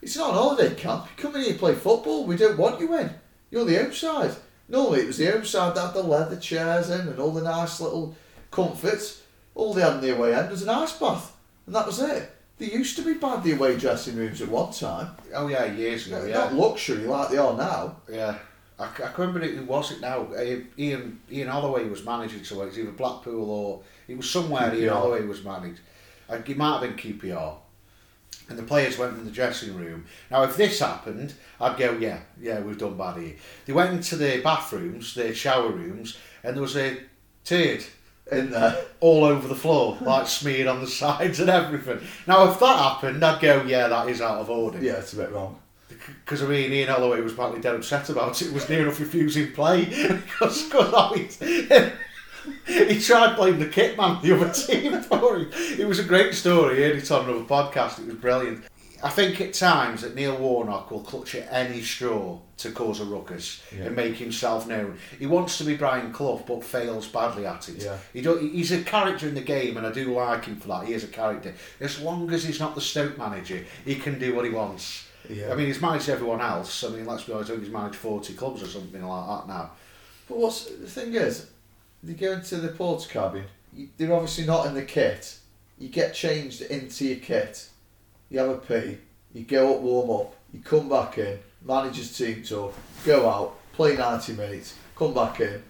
It's 0.00 0.16
not 0.16 0.30
an 0.30 0.36
holiday 0.36 0.74
camp. 0.74 1.08
You 1.16 1.22
come 1.22 1.36
in 1.36 1.42
here 1.42 1.54
play 1.54 1.74
football. 1.74 2.24
We 2.24 2.36
don't 2.36 2.58
want 2.58 2.80
you 2.80 2.96
in. 2.98 3.10
You're 3.50 3.64
the 3.64 3.76
home 3.76 4.36
Normally 4.68 5.00
it 5.00 5.06
was 5.06 5.18
the 5.18 5.36
outside 5.36 5.74
that 5.74 5.86
had 5.86 5.94
the 5.94 6.02
leather 6.02 6.36
chairs 6.36 6.90
in 6.90 7.08
and 7.08 7.18
all 7.18 7.32
the 7.32 7.42
nice 7.42 7.80
little 7.80 8.16
comforts. 8.50 9.22
All 9.54 9.74
they 9.74 9.82
had 9.82 9.94
in 9.94 10.00
the 10.00 10.16
away 10.16 10.34
end 10.34 10.50
was 10.50 10.62
an 10.62 10.68
ice 10.68 10.98
bath. 10.98 11.36
And 11.66 11.74
that 11.74 11.86
was 11.86 12.00
it. 12.00 12.30
They 12.58 12.66
used 12.66 12.96
to 12.96 13.02
be 13.02 13.14
bad, 13.14 13.42
the 13.42 13.52
away 13.52 13.76
dressing 13.76 14.16
rooms 14.16 14.40
at 14.40 14.48
one 14.48 14.72
time. 14.72 15.10
Oh 15.34 15.48
yeah, 15.48 15.64
years 15.64 16.06
ago. 16.06 16.24
Yeah. 16.24 16.34
Not 16.34 16.54
luxury 16.54 17.04
like 17.04 17.30
they 17.30 17.36
are 17.38 17.56
now. 17.56 17.96
Yeah. 18.10 18.38
I, 18.78 18.84
I 18.84 18.88
can't 18.88 19.18
remember 19.18 19.46
who 19.46 19.64
was 19.64 19.92
it 19.92 20.00
now. 20.00 20.28
Uh, 20.32 20.60
Ian 20.78 21.20
Ian 21.30 21.48
Holloway 21.48 21.88
was 21.88 22.04
managing 22.04 22.44
somewhere. 22.44 22.66
It 22.66 22.70
was 22.70 22.78
either 22.78 22.90
Blackpool 22.92 23.50
or 23.50 23.82
it 24.08 24.16
was 24.16 24.30
somewhere. 24.30 24.74
Ian 24.74 24.88
QPR. 24.88 24.92
Holloway 24.92 25.22
was 25.26 25.44
managed. 25.44 25.80
I 26.28 26.34
think 26.34 26.50
it 26.50 26.56
might 26.56 26.78
have 26.78 26.80
been 26.80 26.96
QPR. 26.96 27.56
And 28.48 28.58
the 28.58 28.62
players 28.62 28.98
went 28.98 29.16
in 29.16 29.24
the 29.24 29.30
dressing 29.30 29.74
room. 29.74 30.04
Now, 30.30 30.42
if 30.42 30.56
this 30.56 30.78
happened, 30.80 31.32
I'd 31.60 31.78
go, 31.78 31.92
yeah, 31.98 32.20
yeah, 32.38 32.60
we've 32.60 32.76
done 32.76 32.96
bad 32.96 33.16
here. 33.16 33.36
They 33.64 33.72
went 33.72 33.92
into 33.94 34.16
the 34.16 34.40
bathrooms, 34.42 35.14
the 35.14 35.34
shower 35.34 35.70
rooms, 35.70 36.18
and 36.42 36.54
there 36.54 36.60
was 36.62 36.76
a 36.76 36.98
turd 37.44 37.84
In 38.30 38.50
there. 38.50 38.76
all 39.00 39.24
over 39.24 39.48
the 39.48 39.54
floor, 39.54 39.96
like 40.02 40.26
smeared 40.26 40.66
on 40.66 40.80
the 40.80 40.86
sides 40.86 41.40
and 41.40 41.48
everything. 41.48 42.00
Now, 42.26 42.50
if 42.50 42.58
that 42.60 42.78
happened, 42.78 43.24
I'd 43.24 43.40
go, 43.40 43.62
yeah, 43.62 43.88
that 43.88 44.08
is 44.08 44.20
out 44.20 44.40
of 44.40 44.50
order. 44.50 44.78
Yeah, 44.78 44.94
it's 44.98 45.14
a 45.14 45.16
bit 45.16 45.32
wrong. 45.32 45.58
Because 46.24 46.42
I 46.42 46.46
mean, 46.46 46.70
Ian 46.70 46.88
Holloway 46.90 47.22
was 47.22 47.32
partly 47.32 47.60
dead 47.60 47.76
upset 47.76 48.10
about 48.10 48.42
it. 48.42 48.52
Was 48.52 48.68
near 48.68 48.82
enough 48.82 49.00
refusing 49.00 49.52
play 49.52 49.84
because 50.08 50.64
because 50.64 51.38
he 52.66 53.00
tried 53.00 53.36
playing 53.36 53.58
the 53.58 53.68
kit 53.68 53.96
man 53.96 54.20
the 54.22 54.32
other 54.36 54.52
team 54.52 55.00
for 55.02 55.36
him. 55.38 55.50
It 55.78 55.86
was 55.86 55.98
a 55.98 56.04
great 56.04 56.34
story. 56.34 56.76
He 56.76 56.82
heard 56.82 56.96
it 56.96 57.10
on 57.10 57.24
another 57.28 57.44
podcast. 57.44 57.98
It 58.00 58.06
was 58.06 58.16
brilliant. 58.16 58.64
I 59.02 59.10
think 59.10 59.38
at 59.42 59.52
times 59.52 60.00
that 60.00 60.14
Neil 60.14 60.34
Warnock 60.38 60.90
will 60.90 61.00
clutch 61.02 61.34
at 61.34 61.46
any 61.52 61.82
straw 61.82 62.38
to 62.56 62.70
cause 62.70 63.00
a 63.00 63.04
ruckus 63.04 63.62
Yeah. 63.76 63.84
and 63.86 63.96
make 63.96 64.14
himself 64.16 64.66
known. 64.66 64.98
He 65.18 65.26
wants 65.26 65.58
to 65.58 65.64
be 65.64 65.76
Brian 65.76 66.10
Clough, 66.10 66.42
but 66.46 66.64
fails 66.64 67.06
badly 67.06 67.44
at 67.44 67.68
it. 67.68 67.82
Yeah. 67.82 67.98
He 68.14 68.22
don't, 68.22 68.40
he's 68.40 68.72
a 68.72 68.82
character 68.82 69.28
in 69.28 69.34
the 69.34 69.42
game, 69.42 69.76
and 69.76 69.86
I 69.86 69.92
do 69.92 70.14
like 70.14 70.46
him 70.46 70.56
for 70.56 70.68
that. 70.68 70.86
He 70.86 70.94
is 70.94 71.04
a 71.04 71.08
character. 71.08 71.52
As 71.80 72.00
long 72.00 72.32
as 72.32 72.44
he's 72.44 72.60
not 72.60 72.74
the 72.74 72.80
Stoke 72.80 73.18
manager, 73.18 73.62
he 73.84 73.96
can 73.96 74.18
do 74.18 74.34
what 74.34 74.46
he 74.46 74.50
wants. 74.50 75.06
Yeah. 75.28 75.52
I 75.52 75.54
mean, 75.54 75.66
he's 75.66 75.82
managed 75.82 76.08
everyone 76.08 76.40
else. 76.40 76.82
I 76.82 76.88
mean, 76.88 77.04
let's 77.04 77.24
be 77.24 77.34
honest, 77.34 77.50
I 77.50 77.54
think 77.54 77.64
he's 77.64 77.72
managed 77.74 77.96
40 77.96 78.32
clubs 78.34 78.62
or 78.62 78.66
something 78.68 79.04
like 79.04 79.26
that 79.28 79.48
now. 79.52 79.70
But 80.28 80.38
what's 80.38 80.64
the 80.64 80.86
thing 80.86 81.14
is, 81.14 81.50
they 82.04 82.14
go 82.14 82.32
into 82.32 82.56
the 82.56 82.68
porter 82.68 83.08
cabin. 83.08 83.44
You, 83.72 83.88
they're 83.96 84.12
obviously 84.12 84.46
not 84.46 84.66
in 84.66 84.74
the 84.74 84.82
kit. 84.82 85.38
You 85.78 85.88
get 85.88 86.14
changed 86.14 86.62
into 86.62 87.06
your 87.06 87.18
kit. 87.18 87.68
You 88.30 88.38
have 88.38 88.50
a 88.50 88.58
pee. 88.58 88.98
You 89.32 89.44
go 89.44 89.74
up, 89.74 89.80
warm 89.80 90.10
up. 90.10 90.36
You 90.52 90.60
come 90.60 90.88
back 90.88 91.18
in. 91.18 91.38
Manager's 91.62 92.16
team 92.16 92.42
talk. 92.42 92.74
Go 93.04 93.28
out. 93.28 93.58
Play 93.72 93.96
ninety 93.96 94.34
minutes. 94.34 94.74
Come 94.96 95.14
back 95.14 95.40
in. 95.40 95.62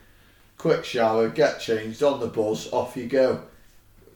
Quick 0.59 0.85
shower. 0.85 1.29
Get 1.31 1.61
changed. 1.61 2.03
On 2.03 2.21
the 2.21 2.27
bus. 2.27 2.71
Off 2.73 2.97
you 2.97 3.07
go. 3.07 3.43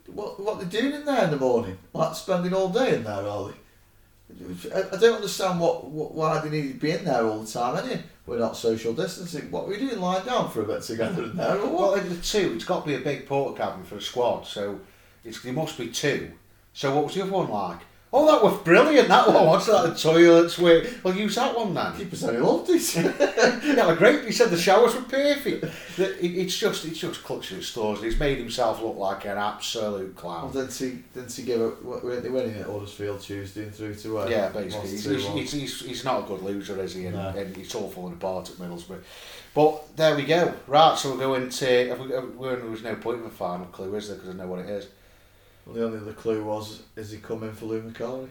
What 0.06 0.40
what 0.40 0.60
they 0.60 0.66
doing 0.66 0.94
in 0.94 1.04
there 1.04 1.24
in 1.24 1.30
the 1.30 1.36
morning? 1.36 1.78
Like 1.92 2.14
spending 2.14 2.54
all 2.54 2.68
day 2.68 2.96
in 2.96 3.04
there, 3.04 3.26
are 3.26 3.48
they? 3.48 3.54
I, 4.74 4.80
I 4.92 4.96
don't 4.96 5.16
understand 5.16 5.60
what, 5.60 5.86
what 5.86 6.14
why 6.14 6.40
they 6.40 6.50
need 6.50 6.72
to 6.72 6.78
be 6.78 6.90
in 6.90 7.04
there 7.04 7.24
all 7.24 7.40
the 7.40 7.50
time. 7.50 7.76
Anyway, 7.76 8.02
we're 8.28 8.38
not 8.38 8.56
social 8.56 8.92
distancing. 8.92 9.50
What 9.50 9.64
are 9.64 9.68
we 9.68 9.78
doing? 9.78 10.00
Lying 10.00 10.24
down 10.26 10.50
for 10.50 10.62
a 10.62 10.66
bit 10.66 10.82
together 10.82 11.24
in 11.24 11.36
there, 11.36 11.56
or 11.58 11.66
Well, 11.68 11.90
what? 11.92 11.98
in 12.00 12.08
the 12.08 12.16
two, 12.16 12.52
it's 12.54 12.64
got 12.64 12.82
to 12.82 12.86
be 12.86 12.94
a 12.94 13.00
big 13.00 13.26
porter 13.26 13.56
cabin 13.56 13.84
for 13.84 13.96
a 13.96 14.00
squad, 14.02 14.46
so 14.46 14.80
it's, 15.24 15.42
there 15.42 15.52
must 15.52 15.78
be 15.78 15.88
two. 15.88 16.30
So 16.74 16.94
what 16.94 17.04
was 17.06 17.14
the 17.14 17.22
other 17.22 17.32
one 17.32 17.48
like? 17.50 17.80
Oh, 18.10 18.24
that 18.26 18.42
was 18.42 18.56
brilliant. 18.62 19.08
That 19.08 19.28
one. 19.28 19.46
What's 19.46 19.66
that? 19.66 19.82
The 19.82 19.94
toilets. 19.94 20.58
Where? 20.58 20.82
Well, 21.02 21.14
use 21.14 21.34
that 21.34 21.54
one 21.54 21.74
then. 21.74 21.94
Keeper 21.94 22.16
said 22.16 22.34
he 22.36 22.40
loved 22.40 22.70
it. 22.70 22.94
yeah, 23.76 23.94
great. 23.96 24.24
He 24.24 24.32
said 24.32 24.48
the 24.48 24.56
showers 24.56 24.94
were 24.94 25.02
perfect. 25.02 25.64
It- 25.98 26.16
It's 26.38 26.56
just, 26.56 26.86
it's 26.86 26.98
just 27.00 27.22
clutching 27.22 27.58
at 27.58 27.64
stores. 27.64 28.02
He's 28.02 28.18
made 28.18 28.38
himself 28.38 28.80
look 28.80 28.96
like 28.96 29.26
an 29.26 29.36
absolute 29.36 30.14
well, 30.22 30.50
clown. 30.50 30.52
didn't 30.52 30.72
he, 30.74 31.02
didn't 31.12 31.32
he 31.32 31.42
give 31.42 31.60
up, 31.60 31.82
weren't 31.82 32.22
they 32.22 32.30
winning 32.30 32.54
at 32.56 32.64
Huddersfield 32.66 33.20
Tuesday 33.20 33.64
and 33.64 33.74
through 33.74 33.94
to 33.96 34.14
where? 34.14 34.30
Yeah, 34.30 34.48
basically, 34.48 34.88
he's, 34.88 35.04
he's, 35.04 35.52
he's, 35.52 35.80
he's, 35.80 36.04
not 36.04 36.24
a 36.24 36.26
good 36.26 36.42
loser, 36.42 36.80
is 36.80 36.94
he? 36.94 37.06
And, 37.06 37.16
No. 37.16 37.28
and 37.28 37.54
he's 37.54 37.74
all 37.74 37.90
falling 37.90 38.14
apart 38.14 38.48
at 38.48 38.56
Middlesbrough. 38.56 39.02
But 39.54 39.96
there 39.96 40.16
we 40.16 40.24
go. 40.24 40.54
Right, 40.66 40.96
so 40.96 41.10
we're 41.12 41.18
going 41.18 41.50
to. 41.50 41.88
Have 41.88 42.00
we, 42.00 42.10
have 42.12 42.34
we, 42.36 42.48
there 42.48 42.64
was 42.70 42.82
no 42.82 42.94
point 42.94 43.20
of 43.20 43.26
a 43.26 43.30
final 43.30 43.66
clue, 43.66 43.94
is 43.96 44.08
there? 44.08 44.16
Because 44.16 44.30
I 44.34 44.38
know 44.38 44.46
what 44.46 44.60
it 44.60 44.70
is. 44.70 44.86
Well, 45.68 45.76
the 45.76 45.84
only 45.84 45.98
other 45.98 46.14
clue 46.14 46.42
was, 46.42 46.82
is 46.96 47.10
he 47.10 47.18
coming 47.18 47.52
for 47.52 47.66
Lou 47.66 47.82
Macari? 47.82 48.28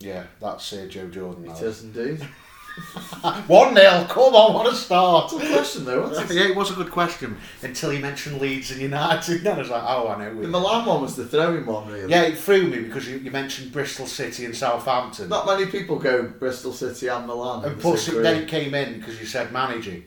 Yeah, 0.00 0.24
that's 0.40 0.72
uh, 0.72 0.86
Joe 0.88 1.08
Jordan. 1.08 1.50
It 1.50 1.60
is 1.60 1.84
indeed. 1.84 2.26
One 3.46 3.74
0 3.74 4.06
Come 4.08 4.34
on, 4.34 4.52
what 4.52 4.70
a 4.70 4.74
start! 4.74 5.30
Good 5.30 5.50
question 5.50 5.86
though, 5.86 6.02
wasn't 6.02 6.30
it? 6.30 6.34
yeah, 6.34 6.48
it 6.48 6.56
was 6.56 6.70
a 6.70 6.74
good 6.74 6.90
question 6.90 7.38
until 7.62 7.88
he 7.88 7.98
mentioned 7.98 8.38
Leeds 8.38 8.70
and 8.70 8.80
United. 8.80 9.40
Then 9.44 9.56
I 9.56 9.58
was 9.60 9.70
like, 9.70 9.82
oh, 9.82 10.08
I 10.08 10.18
know. 10.18 10.42
The 10.42 10.48
Milan 10.48 10.84
one 10.84 11.00
was 11.00 11.16
the 11.16 11.24
throwing 11.24 11.64
one, 11.64 11.88
really. 11.88 12.10
Yeah, 12.10 12.22
it 12.22 12.36
threw 12.36 12.66
me 12.66 12.80
because 12.80 13.08
you, 13.08 13.16
you 13.16 13.30
mentioned 13.30 13.72
Bristol 13.72 14.06
City 14.06 14.44
and 14.44 14.54
Southampton. 14.54 15.30
Not 15.30 15.46
many 15.46 15.66
people 15.66 15.98
go 15.98 16.24
Bristol 16.24 16.72
City 16.74 17.08
and 17.08 17.26
Milan. 17.26 17.64
and 17.64 17.76
the 17.76 17.80
plus, 17.80 18.08
it, 18.08 18.22
then 18.22 18.42
it 18.42 18.48
came 18.48 18.74
in 18.74 18.98
because 18.98 19.18
you 19.18 19.26
said 19.26 19.52
manager. 19.52 20.02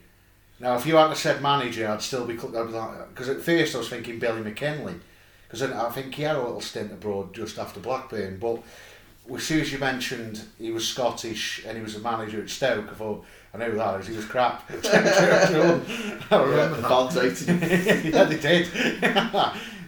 Now, 0.60 0.76
if 0.76 0.86
you 0.86 0.96
hadn't 0.96 1.18
said 1.18 1.42
manager, 1.42 1.88
I'd 1.88 2.04
still 2.04 2.28
be 2.28 2.38
cl- 2.38 2.52
like 2.52 3.10
because 3.10 3.30
at 3.30 3.42
first 3.42 3.74
I 3.74 3.80
was 3.80 3.90
thinking 3.90 4.20
Billy 4.20 4.44
McKinlay 4.44 5.00
because 5.50 5.64
I 5.64 5.90
think 5.90 6.14
he 6.16 6.24
had 6.24 6.36
a 6.36 6.42
little 6.42 6.62
stint 6.62 6.92
abroad 6.92 7.34
just 7.34 7.58
after 7.58 7.80
Blackburn. 7.80 8.38
But 8.38 8.62
as 9.36 9.44
soon 9.44 9.62
as 9.62 9.72
you 9.72 9.80
mentioned 9.80 10.42
he 10.60 10.72
was 10.72 10.88
Scottish 10.88 11.66
and 11.66 11.76
he 11.78 11.84
was 11.84 11.96
a 11.96 12.00
manager 12.00 12.42
at 12.42 12.50
Stoke, 12.50 12.88
I 12.90 12.94
thought 12.94 13.26
I 13.54 13.58
know 13.58 13.72
that 13.76 14.06
he 14.06 14.16
was 14.16 14.26
crap. 14.26 14.70
I 14.86 14.86
Yeah, 16.32 16.42
remember 16.44 16.76
the 16.78 16.82
that. 16.82 17.12
fans 17.12 17.14
hated 17.48 18.14
yeah, 18.14 18.24
they 18.26 18.38
did. 18.38 18.68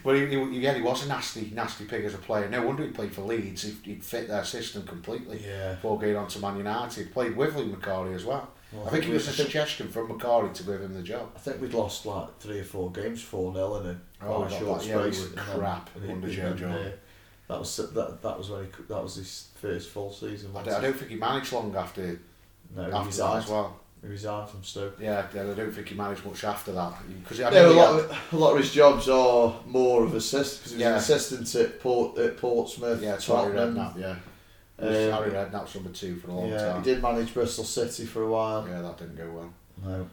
but 0.04 0.16
he, 0.16 0.26
he, 0.26 0.60
yeah, 0.60 0.74
he 0.74 0.82
was 0.82 1.06
a 1.06 1.08
nasty, 1.08 1.52
nasty 1.54 1.86
pig 1.86 2.06
as 2.06 2.14
a 2.16 2.18
player. 2.18 2.50
No 2.50 2.64
wonder 2.66 2.84
he 2.84 2.90
played 2.90 3.14
for 3.14 3.22
Leeds. 3.22 3.64
He, 3.64 3.76
he'd 3.84 4.04
fit 4.04 4.28
their 4.28 4.44
system 4.44 4.84
completely. 4.84 5.42
Yeah. 5.46 5.74
Before 5.74 6.00
going 6.00 6.16
on 6.16 6.28
to 6.30 6.40
Man 6.40 6.58
United, 6.58 7.14
played 7.14 7.36
with 7.38 7.56
Lee 7.56 7.68
Macari 7.72 8.16
as 8.16 8.26
well. 8.26 8.50
Well, 8.73 8.88
I 8.88 8.89
think 8.91 9.06
it 9.07 9.14
was 9.14 9.27
a 9.27 9.31
think- 9.31 9.48
suggestion 9.48 9.89
from 9.89 10.07
Macari 10.10 10.53
to 10.53 10.64
give 10.64 10.81
him 10.81 10.93
the 10.93 11.03
job. 11.03 11.30
I 11.35 11.39
think 11.39 11.61
we'd 11.61 11.73
lost 11.73 12.06
like 12.06 12.39
three 12.39 12.60
or 12.60 12.64
four 12.64 12.91
games, 12.91 13.22
4 13.22 13.53
0 13.53 13.76
in 13.81 13.85
a 13.88 14.02
Oh, 14.23 14.26
quite 14.26 14.38
we 14.38 14.43
got 14.52 14.60
short 14.60 14.80
that. 14.81 14.88
Yeah, 14.88 14.95
we 15.03 15.11
space. 15.11 15.22
were 15.22 15.27
and 15.27 15.38
then- 15.49 15.57
crap 15.60 15.89
and 15.95 16.06
he- 16.06 16.11
under 16.11 16.27
he 16.27 16.35
Joe 16.35 16.43
went 16.43 16.57
Jordan. 16.60 16.77
there. 16.84 16.93
That 17.49 17.60
was 17.60 17.76
that. 17.77 18.22
That 18.22 18.38
was 18.38 18.49
when 18.49 18.64
he. 18.64 18.69
That 18.88 19.03
was 19.03 19.15
his 19.15 19.48
first 19.61 19.89
full 19.89 20.14
season. 20.14 20.52
I 20.56 20.64
don't, 20.64 20.73
I 20.76 20.81
don't 20.81 20.93
think 20.95 21.11
he 21.11 21.18
managed 21.18 21.52
long 21.52 21.76
after 21.76 22.18
No, 22.73 22.85
he 22.85 22.91
after 22.91 23.18
that 23.18 23.35
as 23.38 23.48
well. 23.49 23.77
He 24.02 24.07
resigned 24.07 24.49
from 24.49 24.64
Stoke. 24.64 24.95
Yeah, 24.99 25.27
yeah, 25.35 25.41
I 25.43 25.53
don't 25.53 25.72
think 25.72 25.89
he 25.89 25.95
managed 25.95 26.26
much 26.26 26.43
after 26.45 26.72
that 26.72 26.93
because 27.22 27.39
I 27.41 27.52
Yeah, 27.52 27.60
a 27.65 27.68
he 27.69 27.76
lot, 27.76 27.93
had- 28.02 28.03
of, 28.10 28.34
a 28.34 28.38
lot 28.38 28.52
of 28.53 28.57
his 28.60 28.72
jobs 28.72 29.10
are 29.10 29.53
more 29.68 30.03
of 30.06 30.15
assist 30.15 30.60
because 30.60 30.72
he 30.72 30.77
was 30.77 30.81
Yeah. 30.81 30.89
an 30.91 30.95
assistant 30.95 31.53
at 31.56 31.80
Port 31.81 32.18
at 32.18 32.38
Portsmouth. 32.38 33.02
yeah, 33.02 33.10
Harry 33.10 33.22
Tottenham. 33.22 33.76
Redknapp, 33.76 33.99
yeah. 33.99 34.15
Um, 34.82 34.90
Harry 34.90 35.32
Redknapp's 35.32 35.76
number 35.76 35.91
two 35.91 36.16
for 36.16 36.30
a 36.30 36.34
long 36.34 36.49
yeah, 36.49 36.58
time. 36.58 36.84
he 36.84 36.90
did 36.90 37.02
manage 37.02 37.34
Bristol 37.34 37.64
City 37.64 38.06
for 38.06 38.24
a 38.24 38.28
while. 38.28 38.68
Yeah, 38.68 38.82
that 38.82 38.98
didn't 38.98 39.18
go 39.18 39.30
well. 39.32 39.53
No. 39.86 40.10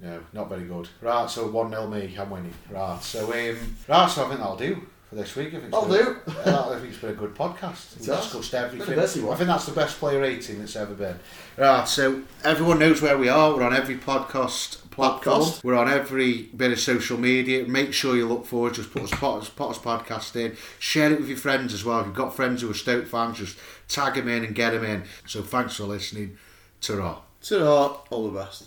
No, 0.00 0.20
not 0.32 0.48
very 0.48 0.64
good. 0.64 0.88
Right, 1.00 1.30
so 1.30 1.46
1 1.48 1.70
0 1.70 1.86
me, 1.86 2.16
I'm 2.18 2.30
winning. 2.30 2.54
Right, 2.70 3.00
so 3.02 3.24
um, 3.32 3.76
right, 3.88 4.10
so 4.10 4.24
I 4.24 4.28
think 4.28 4.40
that'll 4.40 4.56
do 4.56 4.86
for 5.14 5.20
this 5.20 5.36
week. 5.36 5.48
I 5.48 5.50
think 5.52 5.64
it's 5.64 5.74
I'll 5.74 5.88
been- 5.88 6.04
do. 6.04 6.16
Yeah, 6.46 6.60
I 6.60 6.78
think 6.78 6.90
it's 6.92 6.98
been 6.98 7.10
a 7.10 7.14
good 7.14 7.34
podcast. 7.34 7.96
We've 7.98 8.06
discussed 8.06 8.54
everything. 8.54 8.92
a 8.92 8.96
busy 9.00 9.20
one. 9.20 9.34
I 9.34 9.36
think 9.36 9.48
that's 9.48 9.66
the 9.66 9.72
best 9.72 9.98
player 9.98 10.20
rating 10.20 10.58
that's 10.58 10.76
ever 10.76 10.94
been. 10.94 11.18
Right, 11.56 11.86
so 11.86 12.22
everyone 12.42 12.78
knows 12.78 13.00
where 13.00 13.16
we 13.16 13.28
are. 13.28 13.54
We're 13.54 13.62
on 13.62 13.74
every 13.74 13.96
podcast 13.96 14.90
platform. 14.90 15.40
Podcast. 15.42 15.64
We're 15.64 15.74
on 15.76 15.88
every 15.88 16.42
bit 16.56 16.72
of 16.72 16.80
social 16.80 17.18
media. 17.18 17.66
Make 17.66 17.92
sure 17.92 18.16
you 18.16 18.26
look 18.28 18.46
forward. 18.46 18.74
Just 18.74 18.92
put 18.92 19.02
us 19.02 19.10
Potters, 19.10 19.48
Potters 19.48 19.78
podcast 19.78 20.36
in. 20.36 20.56
Share 20.78 21.12
it 21.12 21.20
with 21.20 21.28
your 21.28 21.38
friends 21.38 21.72
as 21.74 21.84
well. 21.84 22.00
If 22.00 22.06
you've 22.06 22.14
got 22.14 22.34
friends 22.34 22.62
who 22.62 22.70
are 22.70 22.74
Stoke 22.74 23.06
fans, 23.06 23.38
just 23.38 23.56
tag 23.88 24.14
them 24.14 24.28
in 24.28 24.44
and 24.44 24.54
get 24.54 24.70
them 24.70 24.84
in. 24.84 25.04
So 25.26 25.42
thanks 25.42 25.76
for 25.76 25.84
listening. 25.84 26.36
Ta-ra. 26.80 27.18
Ta-ra. 27.42 27.98
All 28.10 28.30
the 28.30 28.38
best. 28.38 28.64